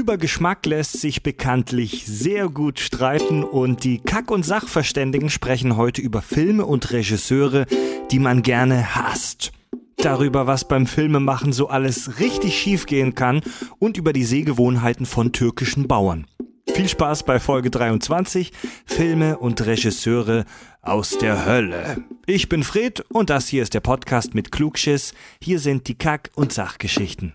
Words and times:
Über 0.00 0.16
Geschmack 0.16 0.64
lässt 0.64 0.98
sich 0.98 1.22
bekanntlich 1.22 2.06
sehr 2.06 2.48
gut 2.48 2.80
streiten 2.80 3.44
und 3.44 3.84
die 3.84 3.98
Kack- 3.98 4.30
und 4.30 4.46
Sachverständigen 4.46 5.28
sprechen 5.28 5.76
heute 5.76 6.00
über 6.00 6.22
Filme 6.22 6.64
und 6.64 6.90
Regisseure, 6.90 7.66
die 8.10 8.18
man 8.18 8.40
gerne 8.40 8.94
hasst. 8.94 9.52
Darüber, 9.98 10.46
was 10.46 10.66
beim 10.66 10.86
Filmemachen 10.86 11.52
so 11.52 11.68
alles 11.68 12.18
richtig 12.18 12.58
schiefgehen 12.58 13.14
kann 13.14 13.42
und 13.78 13.98
über 13.98 14.14
die 14.14 14.24
Sehgewohnheiten 14.24 15.04
von 15.04 15.32
türkischen 15.32 15.86
Bauern. 15.86 16.26
Viel 16.72 16.88
Spaß 16.88 17.24
bei 17.24 17.38
Folge 17.38 17.68
23, 17.68 18.52
Filme 18.86 19.36
und 19.36 19.66
Regisseure 19.66 20.46
aus 20.80 21.18
der 21.18 21.44
Hölle. 21.44 22.02
Ich 22.24 22.48
bin 22.48 22.62
Fred 22.62 23.04
und 23.10 23.28
das 23.28 23.48
hier 23.48 23.62
ist 23.62 23.74
der 23.74 23.80
Podcast 23.80 24.34
mit 24.34 24.50
Klugschiss. 24.50 25.12
Hier 25.42 25.58
sind 25.58 25.88
die 25.88 25.98
Kack- 25.98 26.30
und 26.36 26.54
Sachgeschichten. 26.54 27.34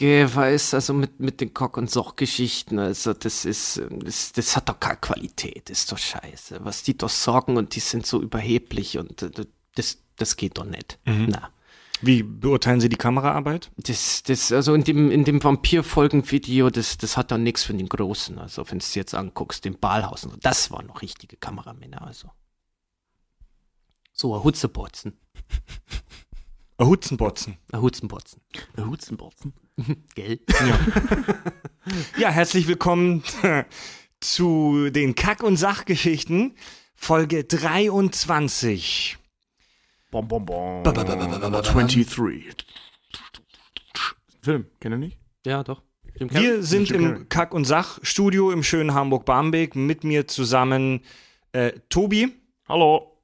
Weiß, 0.00 0.74
also 0.74 0.94
mit, 0.94 1.20
mit 1.20 1.40
den 1.40 1.54
Kock- 1.54 1.76
und 1.76 1.90
Soch-Geschichten, 1.90 2.78
also 2.78 3.14
das 3.14 3.44
ist, 3.44 3.82
das, 3.90 4.32
das 4.32 4.56
hat 4.56 4.68
doch 4.68 4.78
keine 4.78 4.96
Qualität, 4.96 5.68
das 5.70 5.80
ist 5.80 5.92
doch 5.92 5.98
scheiße. 5.98 6.64
Was 6.64 6.82
die 6.82 6.96
doch 6.96 7.08
sorgen 7.08 7.56
und 7.56 7.74
die 7.74 7.80
sind 7.80 8.06
so 8.06 8.20
überheblich 8.20 8.98
und 8.98 9.22
äh, 9.22 9.46
das, 9.74 9.98
das 10.16 10.36
geht 10.36 10.58
doch 10.58 10.64
nicht. 10.64 10.98
Na. 11.04 11.50
Wie 12.00 12.22
beurteilen 12.22 12.80
Sie 12.80 12.88
die 12.88 12.96
Kameraarbeit? 12.96 13.70
Das, 13.76 14.22
das, 14.22 14.52
also 14.52 14.74
in 14.74 14.84
dem, 14.84 15.10
in 15.10 15.24
dem 15.24 15.42
Vampir-Folgen-Video, 15.42 16.70
das, 16.70 16.96
das 16.96 17.16
hat 17.16 17.32
doch 17.32 17.38
nichts 17.38 17.64
für 17.64 17.74
den 17.74 17.88
Großen. 17.88 18.38
Also, 18.38 18.62
wenn 18.70 18.78
du 18.78 18.84
es 18.84 18.94
jetzt 18.94 19.14
anguckst, 19.14 19.64
den 19.64 19.78
Balhausen, 19.78 20.32
das 20.40 20.70
waren 20.70 20.86
noch 20.86 21.02
richtige 21.02 21.36
Kameramänner, 21.36 22.02
also. 22.02 22.30
So, 24.12 24.34
ein 24.34 24.44
Hutzepotzen. 24.44 25.18
Ein 26.76 26.86
Hutzenbotzen. 26.86 27.58
Ein 27.72 27.82
Hutzenbotzen. 27.82 28.40
Ein 28.76 28.86
Hutzenbotzen. 28.86 29.52
Gell? 30.14 30.40
Ja, 32.18 32.28
herzlich 32.28 32.66
willkommen 32.68 33.22
zu 34.20 34.90
den 34.90 35.14
Kack- 35.14 35.42
und 35.42 35.56
Sachgeschichten, 35.56 36.54
Folge 36.94 37.44
23. 37.44 39.16
Bom, 40.10 40.28
bom, 40.28 40.44
bom. 40.44 40.84
23. 40.84 42.06
Film, 44.42 44.66
kennt 44.80 44.94
ihr 44.94 44.98
nicht? 44.98 45.18
Ja, 45.46 45.64
doch. 45.64 45.82
Wir 46.14 46.62
sind 46.62 46.90
im 46.90 47.30
Kack- 47.30 47.54
und 47.54 47.64
Sachstudio 47.64 48.50
im 48.50 48.62
schönen 48.62 48.92
Hamburg-Barmbek. 48.92 49.74
Mit 49.76 50.04
mir 50.04 50.28
zusammen 50.28 51.00
äh, 51.52 51.72
Tobi, 51.88 52.34
Hallo. 52.68 53.18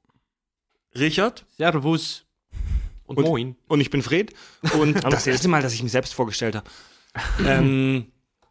Richard 0.96 1.44
Servus. 1.58 2.23
Und, 3.06 3.18
Und- 3.18 3.24
Moin. 3.26 3.56
und 3.68 3.80
ich 3.80 3.90
bin 3.90 4.02
Fred. 4.02 4.32
Und 4.78 5.02
das 5.12 5.26
erste 5.26 5.48
Mal, 5.48 5.62
dass 5.62 5.74
ich 5.74 5.82
mich 5.82 5.92
selbst 5.92 6.14
vorgestellt 6.14 6.56
habe. 6.56 6.68
ähm, 7.46 8.06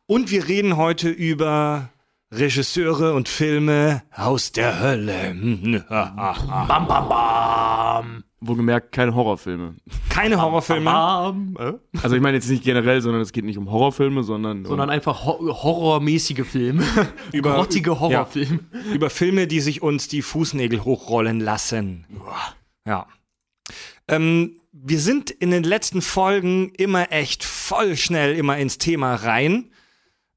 und 0.05 0.31
wir 0.31 0.47
reden 0.47 0.77
heute 0.77 1.09
über 1.09 1.89
Regisseure 2.31 3.13
und 3.13 3.29
Filme 3.29 4.03
aus 4.15 4.51
der 4.51 4.79
Hölle. 4.79 5.35
Bam, 5.89 6.87
bam, 6.87 7.09
bam. 7.09 8.23
Wohlgemerkt, 8.45 8.91
keine 8.91 9.15
Horrorfilme. 9.15 9.75
Keine 10.09 10.41
Horrorfilme. 10.41 10.83
Bam. 10.85 11.55
Also 12.01 12.15
ich 12.17 12.21
meine 12.21 12.35
jetzt 12.35 12.49
nicht 12.49 12.63
generell, 12.63 13.01
sondern 13.01 13.21
es 13.21 13.31
geht 13.31 13.45
nicht 13.45 13.57
um 13.57 13.71
Horrorfilme, 13.71 14.23
sondern, 14.23 14.65
Sondern 14.65 14.89
um, 14.89 14.93
einfach 14.93 15.23
ho 15.25 15.39
horrormäßige 15.63 16.45
Filme. 16.45 16.83
Über- 17.31 17.53
Grottige 17.55 17.99
Horrorfilme. 18.01 18.59
über 18.93 19.09
Filme, 19.09 19.47
die 19.47 19.61
sich 19.61 19.81
uns 19.81 20.09
die 20.09 20.21
Fußnägel 20.21 20.83
hochrollen 20.83 21.39
lassen. 21.39 22.05
Ja. 22.85 23.07
Ähm, 24.13 24.59
wir 24.71 24.99
sind 24.99 25.29
in 25.29 25.51
den 25.51 25.63
letzten 25.63 26.01
Folgen 26.01 26.69
immer 26.75 27.11
echt 27.11 27.43
voll 27.43 27.95
schnell 27.95 28.35
immer 28.35 28.57
ins 28.57 28.77
Thema 28.77 29.15
rein. 29.15 29.71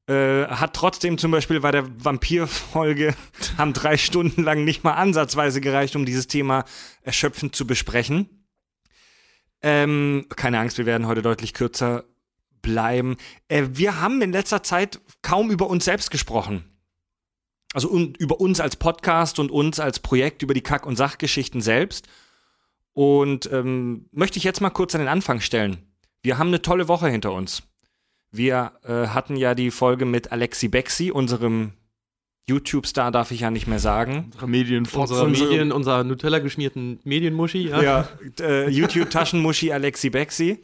Äh, 0.07 0.47
hat 0.47 0.75
trotzdem 0.75 1.19
zum 1.19 1.31
Beispiel 1.31 1.61
bei 1.61 1.73
der 1.73 1.87
Vampir-Folge 2.05 3.15
haben 3.59 3.73
drei 3.73 3.97
Stunden 3.97 4.43
lang 4.45 4.65
nicht 4.65 4.85
mal 4.85 4.95
ansatzweise 4.95 5.61
gereicht, 5.61 5.97
um 5.97 6.07
dieses 6.07 6.27
Thema 6.29 6.65
erschöpfend 7.03 7.57
zu 7.57 7.67
besprechen. 7.67 8.47
Ähm, 9.63 10.27
keine 10.37 10.61
Angst, 10.61 10.79
wir 10.79 10.87
werden 10.87 11.07
heute 11.07 11.23
deutlich 11.23 11.55
kürzer 11.55 12.05
bleiben. 12.63 13.17
Äh, 13.49 13.65
wir 13.73 14.01
haben 14.01 14.23
in 14.23 14.33
letzter 14.33 14.63
Zeit 14.63 15.01
kaum 15.23 15.51
über 15.51 15.69
uns 15.69 15.85
selbst 15.85 16.11
gesprochen. 16.11 16.65
Also 17.75 17.91
un 17.91 18.15
über 18.15 18.41
uns 18.41 18.61
als 18.61 18.77
Podcast 18.77 19.39
und 19.39 19.51
uns 19.51 19.81
als 19.81 19.99
Projekt, 19.99 20.43
über 20.43 20.55
die 20.55 20.63
Kack- 20.63 20.87
und 20.87 20.97
Sachgeschichten 20.97 21.61
selbst. 21.61 22.07
Und 22.97 23.51
ähm, 23.53 24.07
möchte 24.11 24.39
ich 24.39 24.45
jetzt 24.45 24.63
mal 24.63 24.71
kurz 24.71 24.95
an 24.95 25.03
den 25.03 25.09
Anfang 25.09 25.41
stellen. 25.43 25.77
Wir 26.23 26.39
haben 26.39 26.47
eine 26.49 26.63
tolle 26.63 26.89
Woche 26.89 27.09
hinter 27.09 27.31
uns. 27.35 27.63
Wir 28.33 28.73
äh, 28.85 29.09
hatten 29.09 29.37
ja 29.37 29.55
die 29.55 29.71
Folge 29.71 30.07
mit 30.07 30.33
Alexi 30.33 30.69
Bexi, 30.69 31.11
unserem 31.11 31.73
YouTube-Star, 32.49 33.11
darf 33.11 33.33
ich 33.33 33.41
ja 33.41 33.51
nicht 33.51 33.67
mehr 33.67 33.81
sagen. 33.81 34.31
unsere 34.33 34.49
Medien 34.49 34.87
Unsere 34.91 35.25
Unsere- 35.25 35.49
Medien, 35.51 35.73
unser 35.73 36.05
Nutella 36.05 36.39
geschmierten 36.39 36.99
Medienmuschi. 37.05 37.69
Ja. 37.69 37.83
Ja, 37.83 38.09
äh, 38.41 38.71
YouTube-Taschenmuschi 38.71 39.73
Alexi 39.73 40.09
Bexi. 40.09 40.63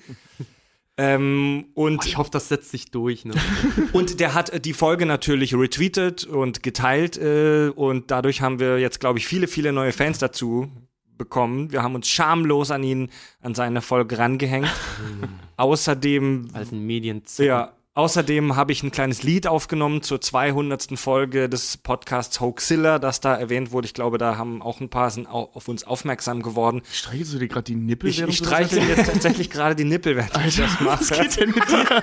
Ähm, 0.96 1.66
und 1.74 2.06
Ich 2.06 2.16
hoffe, 2.16 2.30
das 2.30 2.48
setzt 2.48 2.70
sich 2.70 2.90
durch. 2.90 3.26
Ne? 3.26 3.34
Und 3.92 4.20
der 4.20 4.32
hat 4.32 4.48
äh, 4.50 4.60
die 4.60 4.72
Folge 4.72 5.04
natürlich 5.04 5.54
retweetet 5.54 6.24
und 6.24 6.62
geteilt 6.62 7.16
äh, 7.16 7.70
und 7.74 8.10
dadurch 8.10 8.40
haben 8.42 8.58
wir 8.60 8.78
jetzt, 8.78 9.00
glaube 9.00 9.18
ich, 9.18 9.26
viele, 9.26 9.48
viele 9.48 9.72
neue 9.72 9.92
Fans 9.92 10.18
dazu 10.18 10.70
bekommen. 11.22 11.70
Wir 11.72 11.82
haben 11.82 11.94
uns 11.94 12.08
schamlos 12.08 12.70
an 12.70 12.82
ihn, 12.82 13.10
an 13.40 13.54
seine 13.54 13.80
Folge 13.80 14.18
rangehängt. 14.18 14.68
außerdem, 15.56 16.48
Als 16.52 16.72
ein 16.72 16.84
Medien. 16.84 17.22
ja, 17.38 17.72
außerdem 17.94 18.56
habe 18.56 18.72
ich 18.72 18.82
ein 18.82 18.90
kleines 18.90 19.22
Lied 19.22 19.46
aufgenommen 19.46 20.02
zur 20.02 20.20
200. 20.20 20.98
Folge 20.98 21.48
des 21.48 21.76
Podcasts 21.76 22.40
Hoaxilla, 22.40 22.98
das 22.98 23.20
da 23.20 23.34
erwähnt 23.36 23.70
wurde. 23.70 23.86
Ich 23.86 23.94
glaube, 23.94 24.18
da 24.18 24.36
haben 24.36 24.62
auch 24.62 24.80
ein 24.80 24.88
paar 24.88 25.10
sind 25.10 25.28
au- 25.28 25.50
auf 25.54 25.68
uns 25.68 25.84
aufmerksam 25.84 26.42
geworden. 26.42 26.82
Streichelst 26.90 27.34
du 27.34 27.38
dir 27.38 27.48
gerade 27.48 27.64
die 27.64 27.74
Nippel? 27.76 28.08
Ich, 28.10 28.20
ich 28.20 28.38
streichle 28.38 28.80
jetzt 28.80 29.06
tatsächlich 29.12 29.50
gerade 29.50 29.76
die 29.76 29.84
Nippel, 29.84 30.16
während 30.16 30.46
ich 30.46 30.56
das 30.56 30.80
mache. 30.80 31.00
Was 31.00 31.10
geht 31.10 31.36
denn 31.40 31.50
mit 31.50 31.68
dir? 31.68 32.02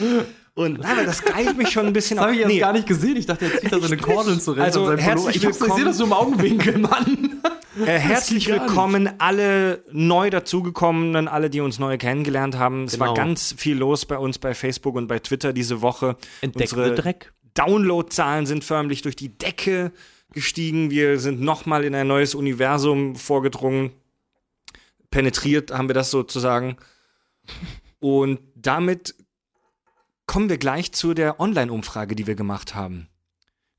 Und 0.58 0.80
nein, 0.80 1.06
das 1.06 1.22
geilt 1.22 1.56
mich 1.56 1.68
schon 1.68 1.86
ein 1.86 1.92
bisschen 1.92 2.16
Das 2.16 2.24
habe 2.26 2.34
ich 2.34 2.40
auf. 2.44 2.48
jetzt 2.50 2.54
Nee. 2.56 2.58
gar 2.60 2.72
nicht 2.72 2.88
gesehen. 2.88 3.16
Ich 3.16 3.26
dachte, 3.26 3.44
er 3.44 3.60
zieht 3.60 3.72
da 3.72 3.78
so 3.78 3.86
eine 3.86 3.96
Kordeln 3.96 4.40
zurecht. 4.40 4.64
Also, 4.64 4.90
herzlich 4.96 5.36
ich, 5.36 5.46
hab's- 5.46 5.54
ich 5.56 5.60
willkommen. 5.60 5.76
sehe 5.76 5.84
das 5.84 5.96
so 5.98 6.04
im 6.04 6.12
Augenwinkel, 6.12 6.78
Mann. 6.78 7.40
Äh, 7.86 7.96
herzlich 8.00 8.46
gar 8.46 8.54
nicht. 8.54 8.62
willkommen 8.70 9.08
alle 9.18 9.84
neu 9.92 10.30
dazugekommenen, 10.30 11.28
alle, 11.28 11.48
die 11.48 11.60
uns 11.60 11.78
neu 11.78 11.96
kennengelernt 11.96 12.58
haben. 12.58 12.86
Es 12.86 12.98
war 12.98 13.14
Genau. 13.14 13.24
ganz 13.28 13.54
viel 13.56 13.76
los 13.76 14.04
bei 14.04 14.18
uns 14.18 14.40
bei 14.40 14.52
Facebook 14.52 14.96
und 14.96 15.06
bei 15.06 15.20
Twitter 15.20 15.52
diese 15.52 15.80
Woche. 15.80 16.16
Entdeckt 16.40 16.72
Unsere 16.72 16.96
Dreck. 16.96 17.32
Downloadzahlen 17.54 18.46
sind 18.46 18.64
förmlich 18.64 19.02
durch 19.02 19.14
die 19.14 19.28
Decke 19.28 19.92
gestiegen. 20.32 20.90
Wir 20.90 21.20
sind 21.20 21.40
nochmal 21.40 21.84
in 21.84 21.94
ein 21.94 22.08
neues 22.08 22.34
Universum 22.34 23.14
vorgedrungen. 23.14 23.92
Penetriert 25.12 25.70
haben 25.70 25.88
wir 25.88 25.94
das 25.94 26.10
sozusagen. 26.10 26.78
Und 28.00 28.40
damit 28.56 29.14
kommen 30.28 30.48
wir 30.48 30.58
gleich 30.58 30.92
zu 30.92 31.14
der 31.14 31.40
Online-Umfrage, 31.40 32.14
die 32.14 32.28
wir 32.28 32.36
gemacht 32.36 32.76
haben. 32.76 33.08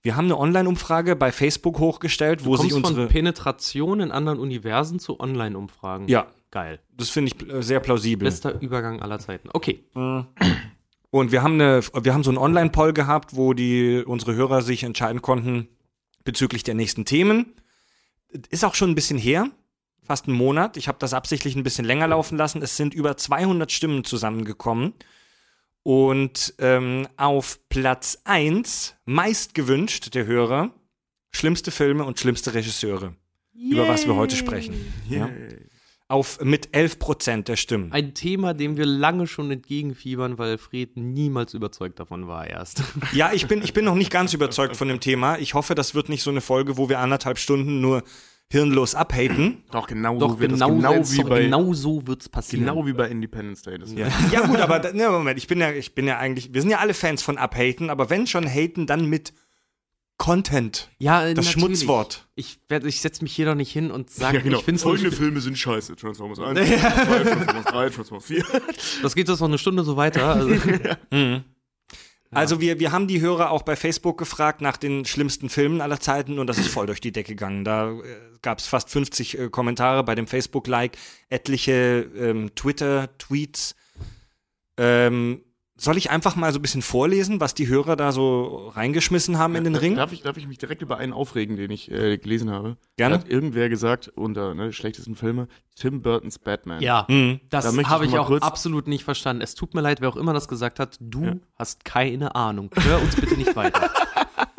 Wir 0.01 0.17
haben 0.17 0.25
eine 0.25 0.37
Online-Umfrage 0.37 1.15
bei 1.15 1.31
Facebook 1.31 1.79
hochgestellt, 1.79 2.43
wo 2.43 2.57
sich 2.57 2.73
unsere. 2.73 3.03
von 3.03 3.07
Penetration 3.07 3.99
in 3.99 4.11
anderen 4.11 4.39
Universen 4.39 4.99
zu 4.99 5.19
Online-Umfragen. 5.19 6.07
Ja, 6.07 6.27
Geil. 6.51 6.79
das 6.95 7.09
finde 7.09 7.31
ich 7.31 7.49
äh, 7.49 7.61
sehr 7.61 7.79
plausibel. 7.79 8.25
Bester 8.25 8.59
Übergang 8.61 9.01
aller 9.01 9.19
Zeiten. 9.19 9.49
Okay. 9.53 9.83
Und 11.11 11.31
wir 11.31 11.43
haben 11.43 11.53
eine, 11.53 11.81
wir 11.81 12.13
haben 12.13 12.23
so 12.23 12.31
einen 12.31 12.37
Online-Poll 12.37 12.93
gehabt, 12.93 13.35
wo 13.35 13.53
die 13.53 14.03
unsere 14.05 14.35
Hörer 14.35 14.61
sich 14.61 14.83
entscheiden 14.83 15.21
konnten 15.21 15.67
bezüglich 16.23 16.63
der 16.63 16.75
nächsten 16.75 17.05
Themen. 17.05 17.53
Ist 18.49 18.63
auch 18.63 18.75
schon 18.75 18.89
ein 18.91 18.95
bisschen 18.95 19.17
her, 19.17 19.49
fast 20.01 20.27
einen 20.27 20.37
Monat. 20.37 20.77
Ich 20.77 20.87
habe 20.87 20.97
das 20.99 21.13
absichtlich 21.13 21.55
ein 21.55 21.63
bisschen 21.63 21.85
länger 21.85 22.07
laufen 22.07 22.37
lassen. 22.37 22.61
Es 22.61 22.77
sind 22.77 22.93
über 22.93 23.17
200 23.17 23.71
Stimmen 23.71 24.03
zusammengekommen. 24.03 24.93
Und 25.89 26.53
ähm, 26.59 27.07
auf 27.17 27.67
Platz 27.67 28.19
1, 28.23 28.93
meist 29.05 29.55
gewünscht 29.55 30.13
der 30.13 30.27
Hörer, 30.27 30.69
schlimmste 31.31 31.71
Filme 31.71 32.03
und 32.03 32.19
schlimmste 32.19 32.53
Regisseure, 32.53 33.15
über 33.55 33.87
was 33.87 34.05
wir 34.05 34.15
heute 34.15 34.35
sprechen. 34.35 34.75
Ja? 35.09 35.31
Auf, 36.07 36.41
mit 36.41 36.75
11 36.75 36.99
Prozent 36.99 37.47
der 37.47 37.55
Stimmen. 37.55 37.91
Ein 37.91 38.13
Thema, 38.13 38.53
dem 38.53 38.77
wir 38.77 38.85
lange 38.85 39.25
schon 39.25 39.49
entgegenfiebern, 39.49 40.37
weil 40.37 40.59
Fred 40.59 40.95
niemals 40.95 41.55
überzeugt 41.55 41.99
davon 41.99 42.27
war 42.27 42.45
erst. 42.45 42.83
Ja, 43.11 43.31
ich 43.33 43.47
bin, 43.47 43.63
ich 43.63 43.73
bin 43.73 43.85
noch 43.85 43.95
nicht 43.95 44.11
ganz 44.11 44.35
überzeugt 44.35 44.77
von 44.77 44.89
dem 44.89 44.99
Thema. 44.99 45.39
Ich 45.39 45.55
hoffe, 45.55 45.73
das 45.73 45.95
wird 45.95 46.07
nicht 46.07 46.21
so 46.21 46.29
eine 46.29 46.41
Folge, 46.41 46.77
wo 46.77 46.87
wir 46.89 46.99
anderthalb 46.99 47.39
Stunden 47.39 47.81
nur 47.81 48.03
hirnlos 48.51 48.95
abhaten. 48.95 49.63
Doch, 49.71 49.85
genau 49.87 50.17
Doch, 50.17 50.31
so 50.31 50.39
wird 50.39 50.51
genau, 50.53 50.69
genau 50.75 50.93
jetzt 50.93 51.13
wie 51.15 51.23
bei 51.23 51.43
genau 51.43 51.71
so 51.73 52.05
wird's 52.07 52.27
passieren. 52.29 52.65
genau 52.65 52.85
wie 52.85 52.93
bei 52.93 53.07
Independence 53.07 53.61
Day. 53.61 53.77
Das 53.77 53.93
Ja. 53.93 54.07
ja 54.31 54.47
gut, 54.47 54.57
aber 54.59 54.91
ne, 54.91 55.09
Moment, 55.09 55.37
ich 55.37 55.47
bin 55.47 55.59
ja, 55.59 55.71
ich 55.71 55.93
bin 55.93 56.07
ja 56.07 56.17
eigentlich, 56.17 56.53
wir 56.53 56.61
sind 56.61 56.71
ja 56.71 56.79
alle 56.79 56.93
Fans 56.95 57.21
von 57.21 57.37
abhaten, 57.37 57.89
aber 57.91 58.09
wenn 58.09 58.25
schon 58.27 58.47
haten, 58.47 58.87
dann 58.87 59.05
mit 59.05 59.33
Content. 60.17 60.89
Ja, 60.97 61.25
äh, 61.27 61.33
Das 61.33 61.45
natürlich. 61.45 61.77
Schmutzwort. 61.79 62.27
Ich, 62.35 62.59
werd- 62.67 62.83
ich 62.85 62.99
setze 62.99 63.23
mich 63.23 63.33
hier 63.33 63.45
doch 63.45 63.55
nicht 63.55 63.71
hin 63.71 63.89
und 63.91 64.09
sage, 64.09 64.37
ja, 64.37 64.43
genau. 64.43 64.57
ich 64.59 64.65
finde 64.65 64.81
Folgende 64.81 65.11
Filme 65.13 65.39
sind 65.39 65.57
scheiße. 65.57 65.95
Transformers 65.95 66.39
1, 66.39 66.59
Transformers 66.69 67.05
2, 67.07 67.23
Transformers 67.23 67.65
3, 67.65 67.89
Transformers 67.89 68.25
4. 68.25 68.43
Das 69.01 69.15
geht 69.15 69.29
jetzt 69.29 69.39
noch 69.39 69.47
eine 69.47 69.57
Stunde 69.57 69.83
so 69.83 69.95
weiter. 69.95 70.25
Also, 70.35 70.49
Also 72.31 72.61
wir, 72.61 72.79
wir 72.79 72.91
haben 72.91 73.07
die 73.07 73.21
Hörer 73.21 73.49
auch 73.49 73.63
bei 73.63 73.75
Facebook 73.75 74.17
gefragt 74.17 74.61
nach 74.61 74.77
den 74.77 75.03
schlimmsten 75.05 75.49
Filmen 75.49 75.81
aller 75.81 75.99
Zeiten 75.99 76.37
und 76.37 76.47
das 76.47 76.59
ist 76.59 76.67
voll 76.67 76.85
durch 76.85 77.01
die 77.01 77.11
Decke 77.11 77.33
gegangen. 77.33 77.63
Da 77.63 77.91
äh, 77.91 78.01
gab 78.41 78.59
es 78.59 78.67
fast 78.67 78.89
50 78.91 79.39
äh, 79.39 79.49
Kommentare 79.49 80.03
bei 80.03 80.13
dem 80.13 80.27
Facebook-Like, 80.27 80.97
etliche 81.29 82.07
ähm, 82.15 82.51
Twitter-Tweets. 82.53 83.75
Ähm, 84.77 85.41
soll 85.81 85.97
ich 85.97 86.09
einfach 86.11 86.35
mal 86.35 86.51
so 86.51 86.59
ein 86.59 86.61
bisschen 86.61 86.81
vorlesen, 86.81 87.39
was 87.39 87.53
die 87.53 87.67
Hörer 87.67 87.95
da 87.95 88.11
so 88.11 88.69
reingeschmissen 88.75 89.37
haben 89.37 89.55
in 89.55 89.63
den 89.63 89.75
Ring? 89.75 89.95
Darf 89.95 90.11
ich, 90.11 90.21
darf 90.23 90.35
ich 90.35 90.45
mich 90.47 90.57
direkt 90.57 90.81
über 90.81 90.97
einen 90.97 91.13
aufregen, 91.13 91.55
den 91.55 91.71
ich 91.71 91.89
äh, 91.89 92.17
gelesen 92.17 92.51
habe? 92.51 92.75
Gerne. 92.97 93.15
Da 93.17 93.21
hat 93.23 93.29
irgendwer 93.29 93.69
gesagt, 93.69 94.09
unter 94.09 94.53
ne, 94.53 94.73
schlechtesten 94.73 95.15
Filme, 95.15 95.47
Tim 95.75 96.01
Burtons 96.01 96.37
Batman. 96.39 96.81
ja, 96.81 97.05
Mhm. 97.07 97.39
das 97.49 97.63
Da 97.73 97.79
ich 97.81 97.87
habe 97.87 98.05
ich 98.05 98.11
mal 98.11 98.19
auch 98.19 98.27
kurz- 98.27 98.43
absolut 98.43 98.87
nicht 98.87 99.05
verstanden. 99.05 99.41
Es 99.41 99.55
tut 99.55 99.73
mir 99.73 99.81
leid, 99.81 100.01
wer 100.01 100.09
auch 100.09 100.17
immer 100.17 100.33
das 100.33 100.49
gesagt 100.49 100.79
hat. 100.79 100.97
Du 100.99 101.23
Ja. 101.23 101.35
hast 101.57 101.85
keine 101.85 102.35
Ahnung. 102.35 102.69
Hör 102.75 103.01
uns 103.01 103.15
bitte 103.15 103.35
nicht 103.35 103.55
weiter. 103.55 103.89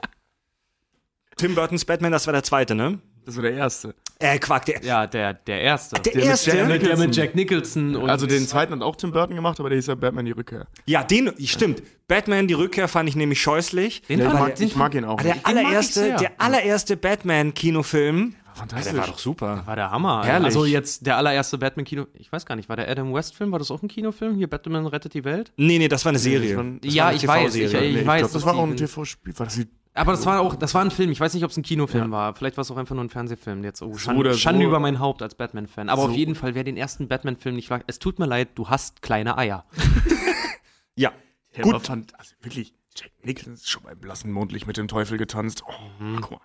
Tim 1.37 1.55
Burtons 1.55 1.85
Batman, 1.85 2.13
das 2.13 2.27
war 2.27 2.33
der 2.33 2.43
zweite, 2.43 2.75
ne? 2.75 2.99
Das 3.25 3.37
war 3.37 3.43
der 3.43 3.55
erste. 3.55 3.95
Äh, 4.23 4.39
Quack, 4.39 4.67
der, 4.67 4.83
Ja, 4.85 5.07
der, 5.07 5.33
der 5.35 5.61
erste. 5.63 6.01
der, 6.01 6.15
mit 6.15 6.25
erste. 6.25 6.51
Jack 6.51 6.57
der 6.69 6.79
Nicholson. 6.79 6.99
mit 7.07 7.17
Jack 7.17 7.35
Nicholson 7.35 7.97
und 7.97 8.11
Also 8.11 8.27
den 8.27 8.47
zweiten 8.47 8.73
hat 8.75 8.83
auch 8.83 8.95
Tim 8.97 9.13
Burton 9.13 9.35
gemacht, 9.35 9.59
aber 9.59 9.71
der 9.71 9.77
hieß 9.77 9.87
ja 9.87 9.95
Batman 9.95 10.27
die 10.27 10.33
Rückkehr. 10.33 10.67
Ja, 10.87 11.03
den, 11.03 11.33
stimmt. 11.47 11.83
Batman, 12.07 12.47
die 12.47 12.55
Rückkehr 12.55 12.87
fand 12.89 13.09
ich 13.09 13.17
nämlich 13.17 13.41
scheußlich. 13.41 14.03
den 14.03 14.19
Ja, 14.21 14.27
ich, 14.29 14.33
mag, 14.35 14.55
den 14.57 14.67
ich 14.67 14.77
mag 14.77 14.95
ihn 14.95 15.05
auch. 15.05 15.15
Aber 15.15 15.23
der 15.23 15.33
Den 15.35 15.39
ich 15.41 15.47
allererste, 15.47 16.17
der 16.21 16.33
allererste 16.39 16.97
Batman-Kinofilm, 16.97 18.35
Fantastisch. 18.53 18.93
der 18.93 19.01
war 19.01 19.07
doch 19.07 19.19
super. 19.19 19.63
war 19.65 19.77
der 19.77 19.91
Hammer. 19.91 20.23
Herrlich. 20.25 20.45
Also 20.47 20.65
jetzt 20.65 21.07
der 21.07 21.17
allererste 21.17 21.57
Batman-Kino, 21.57 22.07
ich 22.15 22.31
weiß 22.31 22.45
gar 22.47 22.57
nicht, 22.57 22.69
war 22.69 22.77
der 22.77 22.89
Adam 22.91 23.15
West-Film, 23.15 23.53
war 23.53 23.59
das 23.59 23.71
auch 23.71 23.83
ein 23.83 23.89
Kinofilm? 23.89 24.35
Hier, 24.37 24.49
Batman 24.51 24.87
rettet 24.87 25.15
die 25.15 25.25
Welt? 25.25 25.53
Nee, 25.57 25.79
nee, 25.79 25.89
das 25.89 26.05
war 26.05 26.11
eine 26.11 26.19
Serie. 26.19 26.49
das 26.57 26.57
war 26.59 26.65
das 26.83 26.95
ja, 26.95 27.05
war 27.05 27.09
eine 27.11 27.17
ich 27.17 27.27
weiß, 27.29 27.55
ich, 27.55 27.63
ich 27.63 27.73
Nee, 27.73 27.87
ich 28.01 28.07
weiß. 28.07 28.19
glaub, 28.19 28.33
das 28.33 28.33
dass 28.33 28.45
war 28.45 28.57
auch 28.57 28.65
ein 28.67 28.77
TV-Spiel. 28.77 29.39
War 29.39 29.47
das 29.47 29.55
die 29.55 29.69
Aber 30.01 30.13
das 30.13 30.25
war 30.27 30.41
auch, 30.41 30.55
das 30.57 30.73
war 30.75 30.83
ein 30.83 30.91
Film. 30.91 31.11
Ich 31.11 31.21
weiß 31.21 31.35
nicht, 31.35 31.45
ob 31.45 31.51
es 31.51 31.57
ein 31.57 31.63
Kinofilm 31.63 32.11
war. 32.11 32.35
Vielleicht 32.35 32.57
war 32.57 32.63
es 32.63 32.71
auch 32.71 32.77
einfach 32.77 32.95
nur 32.95 33.05
ein 33.05 33.11
Fernsehfilm. 33.11 33.63
Jetzt, 33.65 33.83
oh, 33.83 33.95
Schande, 33.97 34.21
oder 34.21 34.33
so. 34.33 34.39
Schande 34.39 34.65
über 34.65 34.81
mein 34.81 34.99
Haupt 34.99 35.21
als 35.23 35.35
Batman-Fan. 35.35 35.89
Aber 35.89 36.03
So. 36.03 36.09
auf 36.09 36.15
jeden 36.15 36.35
Fall, 36.35 36.55
wer 36.55 36.65
den 36.65 36.77
ersten 36.77 37.07
Batman-Film 37.09 37.55
nicht 37.57 37.69
mag, 37.71 37.85
es 37.87 37.99
tut 37.99 38.19
mir 38.19 38.27
leid, 38.27 38.51
du 38.55 38.69
hast 38.69 39.03
kleine 39.03 39.37
Eier. 39.37 39.67
Ja. 40.95 41.13
Der 41.57 41.65
Gut. 41.65 41.87
fand, 41.87 42.19
also 42.19 42.35
wirklich, 42.41 42.73
Jack 42.97 43.11
Nicholson 43.23 43.55
ist 43.55 43.69
schon 43.69 43.83
beim 43.83 43.99
blassen 43.99 44.33
Mondlicht 44.33 44.67
mit 44.67 44.77
dem 44.77 44.89
Teufel 44.89 45.19
getanzt. 45.19 45.63
Oh, 45.67 45.73
guck 46.21 46.31
mal. 46.33 46.41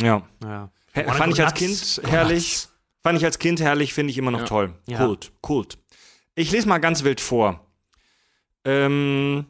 Ja. 0.00 0.22
Ja. 0.42 0.70
Her 0.92 1.12
fand 1.14 1.32
go 1.32 1.38
ich 1.38 1.44
als? 1.44 1.54
Kind 1.54 2.02
herrlich. 2.10 2.68
Fand 3.02 3.18
ich 3.18 3.24
als 3.24 3.38
Kind 3.38 3.60
herrlich, 3.60 3.94
finde 3.94 4.10
ich 4.10 4.18
immer 4.18 4.30
noch 4.30 4.40
Ja. 4.40 4.46
toll. 4.46 4.74
Ja. 4.86 4.98
Kult, 4.98 5.32
kult. 5.40 5.78
Ich 6.34 6.50
lese 6.52 6.68
mal 6.68 6.78
ganz 6.78 7.04
wild 7.04 7.20
vor. 7.20 7.64
Ähm, 8.64 9.46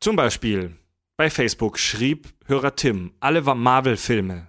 zum 0.00 0.16
Beispiel 0.16 0.76
bei 1.16 1.30
Facebook 1.30 1.78
schrieb 1.78 2.33
Hörer 2.46 2.76
Tim, 2.76 3.14
alle 3.20 3.46
Marvel-Filme, 3.54 4.48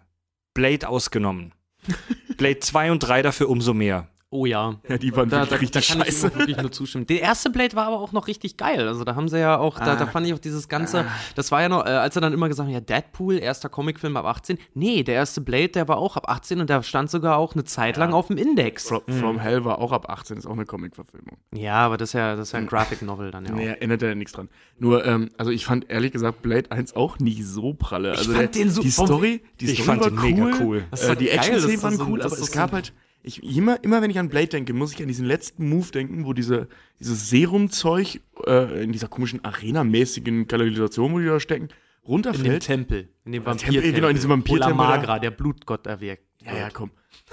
Blade 0.53 0.87
ausgenommen. 0.89 1.53
Blade 2.37 2.59
2 2.59 2.91
und 2.91 2.99
3 2.99 3.21
dafür 3.21 3.49
umso 3.49 3.73
mehr. 3.73 4.09
Oh 4.31 4.45
ja. 4.45 4.75
Ja, 4.89 4.97
die 4.97 5.15
waren 5.15 5.29
Da, 5.29 5.45
da, 5.45 5.51
wirklich 5.51 5.71
da 5.71 5.79
richtig 5.79 5.97
kann 5.97 6.07
ich 6.07 6.13
scheiße. 6.15 6.27
auch 6.27 6.35
wirklich 6.39 6.57
nur 6.57 6.71
zustimmen. 6.71 7.05
Der 7.05 7.21
erste 7.21 7.49
Blade 7.51 7.73
war 7.75 7.85
aber 7.87 7.99
auch 8.01 8.11
noch 8.11 8.27
richtig 8.27 8.57
geil. 8.57 8.85
Also 8.87 9.03
da 9.05 9.15
haben 9.15 9.29
sie 9.29 9.39
ja 9.39 9.57
auch, 9.57 9.77
da, 9.79 9.93
Ah. 9.93 9.95
da 9.95 10.07
fand 10.07 10.27
ich 10.27 10.33
auch 10.33 10.39
dieses 10.39 10.67
ganze, 10.67 11.05
das 11.35 11.51
war 11.51 11.61
ja 11.61 11.69
noch, 11.69 11.85
äh, 11.85 11.89
als 11.89 12.15
er 12.17 12.21
dann 12.21 12.33
immer 12.33 12.49
gesagt 12.49 12.67
hat, 12.67 12.73
ja, 12.73 12.81
Deadpool, 12.81 13.37
erster 13.37 13.69
Comicfilm 13.69 14.17
ab 14.17 14.25
18. 14.25 14.57
Nee, 14.73 15.03
der 15.03 15.15
erste 15.15 15.39
Blade, 15.41 15.69
der 15.69 15.87
war 15.87 15.99
auch 15.99 16.17
ab 16.17 16.27
18 16.27 16.59
und 16.59 16.69
der 16.69 16.81
stand 16.83 17.09
sogar 17.11 17.37
auch 17.37 17.53
eine 17.53 17.63
Zeit 17.63 17.95
lang 17.97 18.13
auf 18.13 18.27
dem 18.27 18.37
Index. 18.37 18.87
From, 18.89 19.03
From 19.07 19.39
Hell 19.39 19.63
war 19.63 19.79
auch 19.79 19.91
ab 19.93 20.09
18, 20.09 20.37
ist 20.37 20.47
auch 20.47 20.53
eine 20.53 20.65
Comic-Verfilmung. 20.65 21.37
Ja, 21.53 21.75
aber 21.85 21.95
das 21.97 22.09
ist 22.09 22.13
ja, 22.13 22.35
das 22.35 22.49
ist 22.49 22.51
ja 22.53 22.59
ein 22.59 22.67
Graphic 22.67 23.03
Novel 23.03 23.31
dann 23.31 23.45
ja 23.45 23.51
auch. 23.53 23.55
Nee, 23.57 23.67
erinnert 23.67 24.01
ja 24.01 24.15
nichts 24.15 24.33
dran. 24.33 24.49
Nur, 24.79 25.05
ähm, 25.05 25.29
also 25.37 25.51
ich 25.51 25.65
fand 25.65 25.89
ehrlich 25.89 26.11
gesagt 26.11 26.41
Blade 26.41 26.71
1 26.71 26.95
auch 26.95 27.19
nicht 27.19 27.45
so 27.45 27.73
pralle. 27.73 28.11
Also 28.11 28.31
fand 28.33 28.53
der, 28.55 28.63
den 28.63 28.69
so- 28.71 28.81
Die 28.81 28.89
Story, 28.91 29.41
die 29.61 29.65
Ich 29.67 29.83
Story 29.83 29.99
fand 29.99 30.01
war 30.01 30.11
cool. 30.11 30.31
mega 30.31 30.51
cool. 30.61 30.83
Äh, 30.91 31.15
die 31.15 31.29
Action-Szenen 31.29 31.83
waren 31.83 31.97
so- 31.97 32.05
cool, 32.07 32.21
aber 32.21 32.33
es 32.37 32.51
gab 32.51 32.71
halt, 32.73 32.91
ich, 33.25 33.43
immer, 33.57 33.83
immer 33.83 34.01
wenn 34.01 34.09
ich 34.09 34.19
an 34.19 34.29
Blade 34.29 34.47
denke, 34.47 34.73
muss 34.73 34.93
ich 34.93 35.01
an 35.01 35.07
diesen 35.07 35.25
letzten 35.25 35.67
Move 35.69 35.91
denken, 35.91 36.25
wo 36.25 36.33
diese, 36.33 36.67
dieses 36.99 37.29
Serumzeug 37.29 38.21
äh, 38.45 38.83
in 38.83 38.91
dieser 38.91 39.07
komischen 39.07 39.43
Arena-mäßigen 39.43 40.47
Kanalisation, 40.47 41.11
wo 41.13 41.19
die 41.19 41.25
da 41.25 41.39
stecken, 41.39 41.63
In 41.65 41.69
dem 41.69 42.07
runterfällt. 42.07 42.63
Tempel, 42.63 43.09
in 43.25 43.31
dem 43.31 43.43
Tempel, 43.43 43.45
Vampir-Tempel. 43.45 43.91
genau, 43.93 44.07
in 44.09 44.15
diesem 44.15 44.29
Vampir-Tempel. 44.31 44.73
Magra, 44.75 45.19
der 45.19 45.31
Blutgott 45.31 45.87
erwirkt. 45.87 46.23
Ja, 46.45 46.55
ja, 46.55 46.69
komm. 46.71 46.91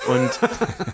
Und, 0.09 0.31